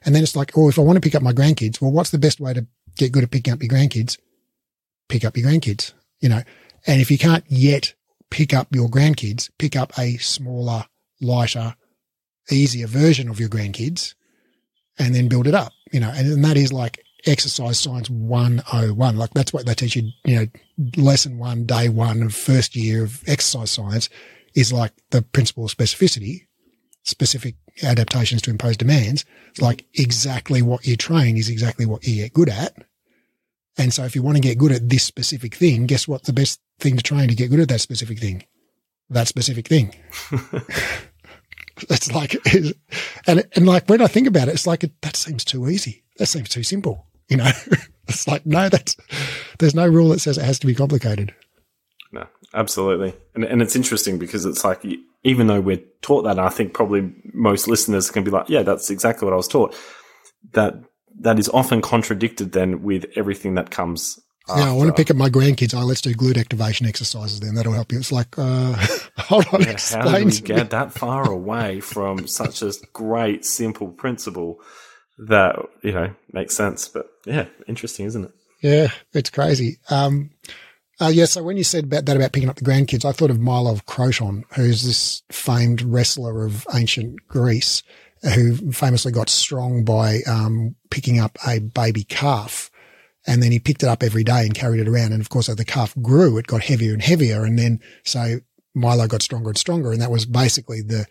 And 0.06 0.14
then 0.14 0.22
it's 0.22 0.36
like, 0.36 0.56
oh, 0.56 0.68
if 0.68 0.78
I 0.78 0.82
want 0.82 0.96
to 0.96 1.00
pick 1.00 1.14
up 1.14 1.22
my 1.22 1.32
grandkids, 1.32 1.80
well, 1.80 1.90
what's 1.92 2.10
the 2.10 2.18
best 2.18 2.40
way 2.40 2.54
to 2.54 2.66
get 2.96 3.12
good 3.12 3.24
at 3.24 3.30
picking 3.30 3.52
up 3.52 3.62
your 3.62 3.70
grandkids? 3.70 4.18
Pick 5.08 5.24
up 5.24 5.36
your 5.36 5.50
grandkids, 5.50 5.92
you 6.20 6.28
know, 6.28 6.42
and 6.86 7.00
if 7.00 7.10
you 7.10 7.18
can't 7.18 7.44
yet 7.48 7.94
pick 8.30 8.54
up 8.54 8.68
your 8.74 8.88
grandkids, 8.88 9.50
pick 9.58 9.76
up 9.76 9.92
a 9.98 10.16
smaller, 10.16 10.84
lighter, 11.20 11.74
easier 12.50 12.86
version 12.86 13.28
of 13.28 13.40
your 13.40 13.48
grandkids 13.48 14.14
and 14.98 15.14
then 15.14 15.28
build 15.28 15.46
it 15.46 15.54
up, 15.54 15.72
you 15.92 16.00
know, 16.00 16.10
and, 16.14 16.32
and 16.32 16.44
that 16.44 16.56
is 16.56 16.72
like 16.72 17.02
exercise 17.26 17.78
science 17.78 18.08
101. 18.08 19.16
Like 19.16 19.34
that's 19.34 19.52
what 19.52 19.66
they 19.66 19.74
teach 19.74 19.96
you, 19.96 20.10
you 20.24 20.36
know, 20.36 20.46
lesson 20.96 21.38
one, 21.38 21.66
day 21.66 21.88
one 21.88 22.22
of 22.22 22.34
first 22.34 22.76
year 22.76 23.04
of 23.04 23.22
exercise 23.26 23.70
science 23.70 24.08
is 24.54 24.72
like 24.72 24.92
the 25.10 25.22
principle 25.22 25.64
of 25.64 25.76
specificity, 25.76 26.46
specific 27.06 27.54
adaptations 27.82 28.42
to 28.42 28.50
impose 28.50 28.76
demands. 28.76 29.24
It's 29.50 29.62
like 29.62 29.86
exactly 29.94 30.60
what 30.60 30.86
you 30.86 30.96
train 30.96 31.36
is 31.36 31.48
exactly 31.48 31.86
what 31.86 32.06
you 32.06 32.16
get 32.16 32.34
good 32.34 32.48
at. 32.48 32.74
And 33.78 33.92
so 33.92 34.04
if 34.04 34.14
you 34.14 34.22
want 34.22 34.36
to 34.36 34.42
get 34.42 34.58
good 34.58 34.72
at 34.72 34.88
this 34.88 35.04
specific 35.04 35.54
thing, 35.54 35.86
guess 35.86 36.08
what? 36.08 36.24
The 36.24 36.32
best 36.32 36.60
thing 36.80 36.96
to 36.96 37.02
train 37.02 37.28
to 37.28 37.34
get 37.34 37.50
good 37.50 37.60
at 37.60 37.68
that 37.68 37.80
specific 37.80 38.18
thing, 38.18 38.44
that 39.10 39.28
specific 39.28 39.68
thing. 39.68 39.94
it's 41.90 42.12
like, 42.12 42.36
and, 43.26 43.44
and 43.54 43.66
like 43.66 43.88
when 43.88 44.00
I 44.00 44.06
think 44.06 44.26
about 44.26 44.48
it, 44.48 44.54
it's 44.54 44.66
like, 44.66 44.84
that 45.02 45.16
seems 45.16 45.44
too 45.44 45.68
easy. 45.68 46.04
That 46.18 46.26
seems 46.26 46.48
too 46.48 46.62
simple. 46.62 47.06
You 47.28 47.36
know, 47.36 47.50
it's 48.08 48.26
like, 48.26 48.46
no, 48.46 48.68
that's, 48.68 48.96
there's 49.58 49.74
no 49.74 49.86
rule 49.86 50.08
that 50.10 50.20
says 50.20 50.38
it 50.38 50.44
has 50.44 50.58
to 50.60 50.66
be 50.66 50.74
complicated. 50.74 51.34
No, 52.12 52.26
absolutely. 52.54 53.14
And, 53.34 53.44
and 53.44 53.60
it's 53.60 53.76
interesting 53.76 54.18
because 54.18 54.46
it's 54.46 54.64
like, 54.64 54.82
even 55.26 55.48
though 55.48 55.60
we're 55.60 55.82
taught 56.02 56.22
that, 56.22 56.38
I 56.38 56.48
think 56.48 56.72
probably 56.72 57.12
most 57.34 57.66
listeners 57.66 58.10
can 58.10 58.22
be 58.22 58.30
like, 58.30 58.48
yeah, 58.48 58.62
that's 58.62 58.90
exactly 58.90 59.26
what 59.26 59.34
I 59.34 59.36
was 59.36 59.48
taught. 59.48 59.76
That, 60.52 60.74
that 61.20 61.38
is 61.38 61.48
often 61.48 61.82
contradicted 61.82 62.52
then 62.52 62.82
with 62.82 63.06
everything 63.16 63.56
that 63.56 63.70
comes 63.70 64.20
yeah, 64.48 64.70
I 64.70 64.72
want 64.74 64.88
to 64.88 64.94
pick 64.94 65.10
up 65.10 65.16
my 65.16 65.28
grandkids. 65.28 65.74
Oh, 65.74 65.84
let's 65.84 66.00
do 66.00 66.14
glute 66.14 66.38
activation 66.38 66.86
exercises. 66.86 67.40
Then 67.40 67.56
that'll 67.56 67.72
help 67.72 67.90
you. 67.90 67.98
It's 67.98 68.12
like, 68.12 68.38
uh, 68.38 68.76
hold 69.18 69.44
on, 69.52 69.62
yeah, 69.62 69.76
how 69.90 70.18
did 70.18 70.24
we 70.24 70.40
get 70.40 70.70
that 70.70 70.92
far 70.92 71.28
away 71.28 71.80
from 71.80 72.28
such 72.28 72.62
a 72.62 72.72
great, 72.92 73.44
simple 73.44 73.88
principle 73.88 74.60
that 75.18 75.56
you 75.82 75.90
know 75.90 76.14
makes 76.32 76.56
sense? 76.56 76.86
But 76.86 77.06
yeah, 77.24 77.46
interesting, 77.66 78.06
isn't 78.06 78.24
it? 78.24 78.30
Yeah, 78.62 78.88
it's 79.12 79.30
crazy. 79.30 79.78
Um, 79.90 80.30
uh, 81.00 81.10
yeah, 81.12 81.24
so 81.26 81.42
when 81.42 81.56
you 81.56 81.64
said 81.64 81.84
about 81.84 82.06
that 82.06 82.16
about 82.16 82.32
picking 82.32 82.48
up 82.48 82.56
the 82.56 82.64
grandkids, 82.64 83.04
I 83.04 83.12
thought 83.12 83.30
of 83.30 83.40
Milo 83.40 83.72
of 83.72 83.86
Croton, 83.86 84.44
who's 84.54 84.82
this 84.82 85.22
famed 85.30 85.82
wrestler 85.82 86.46
of 86.46 86.66
ancient 86.74 87.26
Greece, 87.28 87.82
who 88.34 88.72
famously 88.72 89.12
got 89.12 89.28
strong 89.28 89.84
by 89.84 90.20
um, 90.26 90.74
picking 90.90 91.18
up 91.18 91.36
a 91.46 91.60
baby 91.60 92.04
calf 92.04 92.70
and 93.26 93.42
then 93.42 93.50
he 93.50 93.58
picked 93.58 93.82
it 93.82 93.88
up 93.88 94.02
every 94.02 94.24
day 94.24 94.44
and 94.44 94.54
carried 94.54 94.80
it 94.80 94.88
around. 94.88 95.12
And 95.12 95.20
of 95.20 95.28
course, 95.28 95.48
as 95.48 95.56
the 95.56 95.64
calf 95.64 95.94
grew, 96.00 96.38
it 96.38 96.46
got 96.46 96.62
heavier 96.62 96.92
and 96.92 97.02
heavier. 97.02 97.44
And 97.44 97.58
then 97.58 97.80
so 98.04 98.38
Milo 98.74 99.06
got 99.08 99.22
stronger 99.22 99.50
and 99.50 99.58
stronger. 99.58 99.92
And 99.92 100.00
that 100.00 100.10
was 100.10 100.26
basically 100.26 100.80
the, 100.80 101.06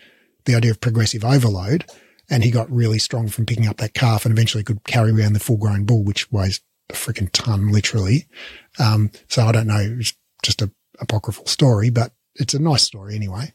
the 0.45 0.55
idea 0.55 0.71
of 0.71 0.79
progressive 0.79 1.25
overload. 1.25 1.85
And 2.29 2.43
he 2.43 2.51
got 2.51 2.71
really 2.71 2.99
strong 2.99 3.27
from 3.27 3.45
picking 3.45 3.67
up 3.67 3.77
that 3.77 3.93
calf 3.93 4.25
and 4.25 4.31
eventually 4.31 4.63
could 4.63 4.83
carry 4.85 5.11
around 5.11 5.33
the 5.33 5.39
full 5.39 5.57
grown 5.57 5.83
bull, 5.83 6.03
which 6.03 6.31
weighs 6.31 6.61
a 6.89 6.93
freaking 6.93 7.29
ton, 7.31 7.71
literally. 7.71 8.25
Um, 8.79 9.11
so 9.27 9.45
I 9.45 9.51
don't 9.51 9.67
know. 9.67 9.97
It's 9.99 10.13
just 10.43 10.61
a 10.61 10.71
apocryphal 10.99 11.45
story, 11.47 11.89
but 11.89 12.11
it's 12.35 12.53
a 12.53 12.59
nice 12.59 12.83
story 12.83 13.15
anyway. 13.15 13.53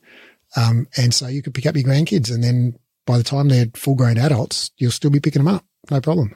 Um, 0.57 0.89
and 0.97 1.15
so 1.15 1.29
you 1.29 1.43
could 1.43 1.55
pick 1.55 1.67
up 1.67 1.77
your 1.77 1.85
grandkids 1.85 2.33
and 2.33 2.43
then 2.43 2.79
by 3.07 3.19
the 3.19 3.25
time 3.25 3.49
they're 3.49 3.67
full 3.75 3.95
grown 3.95 4.19
adults, 4.19 4.71
you'll 4.79 4.91
still 4.91 5.11
be 5.11 5.21
picking 5.21 5.45
them 5.45 5.55
up. 5.55 5.65
No 5.91 6.01
problem. 6.01 6.35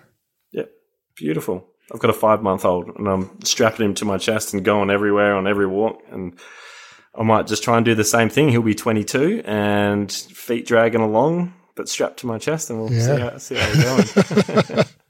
Yep. 0.52 0.70
Beautiful. 1.16 1.66
I've 1.92 2.00
got 2.00 2.10
a 2.10 2.14
five 2.14 2.42
month 2.42 2.64
old 2.64 2.88
and 2.96 3.08
I'm 3.08 3.42
strapping 3.42 3.84
him 3.86 3.94
to 3.94 4.04
my 4.04 4.18
chest 4.18 4.54
and 4.54 4.64
going 4.64 4.90
everywhere 4.90 5.34
on 5.34 5.46
every 5.46 5.66
walk. 5.66 6.02
And 6.10 6.38
I 7.14 7.22
might 7.22 7.46
just 7.46 7.62
try 7.62 7.76
and 7.76 7.84
do 7.84 7.94
the 7.94 8.04
same 8.04 8.28
thing. 8.28 8.48
He'll 8.48 8.62
be 8.62 8.74
22 8.74 9.42
and 9.44 10.10
feet 10.10 10.66
dragging 10.66 11.00
along, 11.00 11.54
but 11.76 11.88
strapped 11.88 12.20
to 12.20 12.26
my 12.26 12.38
chest 12.38 12.70
and 12.70 12.80
we'll 12.80 12.92
yeah. 12.92 13.04
see, 13.04 13.20
how, 13.20 13.38
see 13.38 13.54
how 13.56 14.48
we're 14.48 14.62
going. 14.62 14.84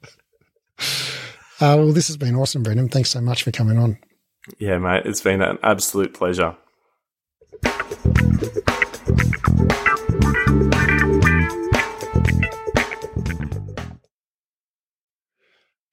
uh, 1.65 1.77
well, 1.78 1.93
this 1.93 2.09
has 2.09 2.19
been 2.19 2.36
awesome, 2.36 2.62
Brendan. 2.62 2.91
Thanks 2.91 3.09
so 3.09 3.23
much 3.23 3.43
for 3.43 3.51
coming 3.51 3.78
on. 3.78 3.97
Yeah, 4.59 4.77
mate. 4.77 5.07
It's 5.07 5.23
been 5.23 5.41
an 5.41 5.59
absolute 5.62 6.12
pleasure. 6.12 6.57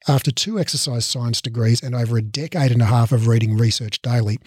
After 0.09 0.31
two 0.31 0.59
exercise 0.59 1.05
science 1.05 1.41
degrees 1.41 1.81
and 1.81 1.95
over 1.95 2.17
a 2.17 2.21
decade 2.21 2.71
and 2.71 2.81
a 2.81 2.85
half 2.85 3.13
of 3.13 3.27
reading 3.27 3.55
research 3.55 4.01
daily, 4.01 4.39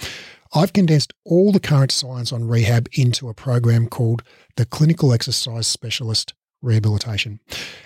I've 0.54 0.74
condensed 0.74 1.14
all 1.24 1.52
the 1.52 1.60
current 1.60 1.90
science 1.90 2.32
on 2.32 2.48
rehab 2.48 2.86
into 2.92 3.30
a 3.30 3.34
program 3.34 3.88
called 3.88 4.22
the 4.56 4.66
Clinical 4.66 5.12
Exercise 5.12 5.66
Specialist 5.66 6.34
Rehabilitation. 6.64 7.40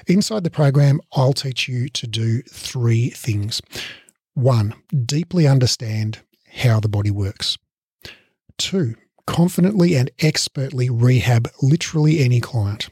Inside 0.06 0.44
the 0.44 0.50
program, 0.50 1.00
I'll 1.12 1.32
teach 1.32 1.68
you 1.68 1.88
to 1.88 2.06
do 2.06 2.42
three 2.42 3.10
things. 3.10 3.60
One, 4.34 4.72
deeply 5.04 5.48
understand 5.48 6.20
how 6.62 6.78
the 6.78 6.88
body 6.88 7.10
works. 7.10 7.58
Two, 8.56 8.94
confidently 9.26 9.96
and 9.96 10.10
expertly 10.20 10.88
rehab 10.88 11.50
literally 11.60 12.20
any 12.20 12.40
client. 12.40 12.88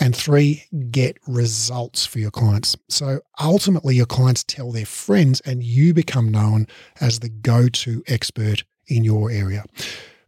And 0.00 0.14
three, 0.14 0.64
get 0.92 1.18
results 1.26 2.06
for 2.06 2.20
your 2.20 2.30
clients. 2.30 2.76
So 2.88 3.20
ultimately, 3.40 3.96
your 3.96 4.06
clients 4.06 4.44
tell 4.44 4.70
their 4.70 4.86
friends, 4.86 5.40
and 5.40 5.64
you 5.64 5.92
become 5.92 6.30
known 6.30 6.68
as 7.00 7.18
the 7.18 7.28
go 7.28 7.68
to 7.68 8.04
expert 8.06 8.62
in 8.86 9.02
your 9.02 9.32
area. 9.32 9.64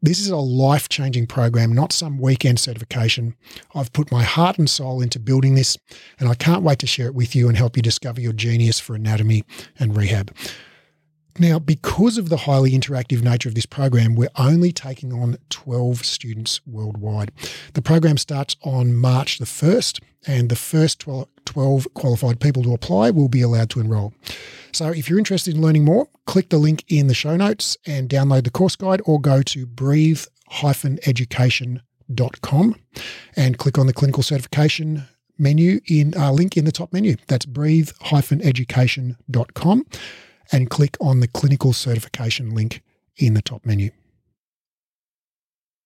This 0.00 0.20
is 0.20 0.28
a 0.28 0.36
life 0.36 0.88
changing 0.88 1.26
program, 1.26 1.72
not 1.72 1.92
some 1.92 2.18
weekend 2.18 2.60
certification. 2.60 3.34
I've 3.74 3.92
put 3.92 4.12
my 4.12 4.22
heart 4.22 4.56
and 4.56 4.70
soul 4.70 5.02
into 5.02 5.18
building 5.18 5.56
this, 5.56 5.76
and 6.20 6.28
I 6.28 6.34
can't 6.34 6.62
wait 6.62 6.78
to 6.80 6.86
share 6.86 7.08
it 7.08 7.16
with 7.16 7.34
you 7.34 7.48
and 7.48 7.56
help 7.56 7.76
you 7.76 7.82
discover 7.82 8.20
your 8.20 8.32
genius 8.32 8.78
for 8.78 8.94
anatomy 8.94 9.42
and 9.76 9.96
rehab. 9.96 10.32
Now, 11.40 11.60
because 11.60 12.18
of 12.18 12.30
the 12.30 12.38
highly 12.38 12.72
interactive 12.72 13.22
nature 13.22 13.48
of 13.48 13.54
this 13.54 13.66
program, 13.66 14.16
we're 14.16 14.28
only 14.36 14.72
taking 14.72 15.12
on 15.12 15.38
12 15.50 16.04
students 16.04 16.60
worldwide. 16.66 17.30
The 17.74 17.82
program 17.82 18.16
starts 18.16 18.56
on 18.62 18.96
March 18.96 19.38
the 19.38 19.44
1st, 19.44 20.00
and 20.26 20.48
the 20.48 20.56
first 20.56 21.06
12 21.44 21.86
qualified 21.94 22.40
people 22.40 22.64
to 22.64 22.74
apply 22.74 23.10
will 23.10 23.28
be 23.28 23.40
allowed 23.40 23.70
to 23.70 23.78
enroll. 23.78 24.14
So, 24.72 24.88
if 24.88 25.08
you're 25.08 25.20
interested 25.20 25.54
in 25.54 25.62
learning 25.62 25.84
more, 25.84 26.08
click 26.26 26.48
the 26.48 26.58
link 26.58 26.82
in 26.88 27.06
the 27.06 27.14
show 27.14 27.36
notes 27.36 27.76
and 27.86 28.08
download 28.08 28.42
the 28.42 28.50
course 28.50 28.74
guide 28.74 29.00
or 29.04 29.20
go 29.20 29.40
to 29.42 29.64
breathe 29.64 30.24
education.com 31.06 32.74
and 33.36 33.58
click 33.58 33.78
on 33.78 33.86
the 33.86 33.92
clinical 33.92 34.24
certification 34.24 35.04
menu 35.38 35.78
in 35.86 36.16
uh, 36.16 36.32
link 36.32 36.56
in 36.56 36.64
the 36.64 36.72
top 36.72 36.92
menu. 36.92 37.14
That's 37.28 37.46
breathe-education.com 37.46 39.86
and 40.52 40.70
click 40.70 40.96
on 41.00 41.20
the 41.20 41.28
clinical 41.28 41.72
certification 41.72 42.54
link 42.54 42.82
in 43.16 43.34
the 43.34 43.42
top 43.42 43.64
menu. 43.64 43.90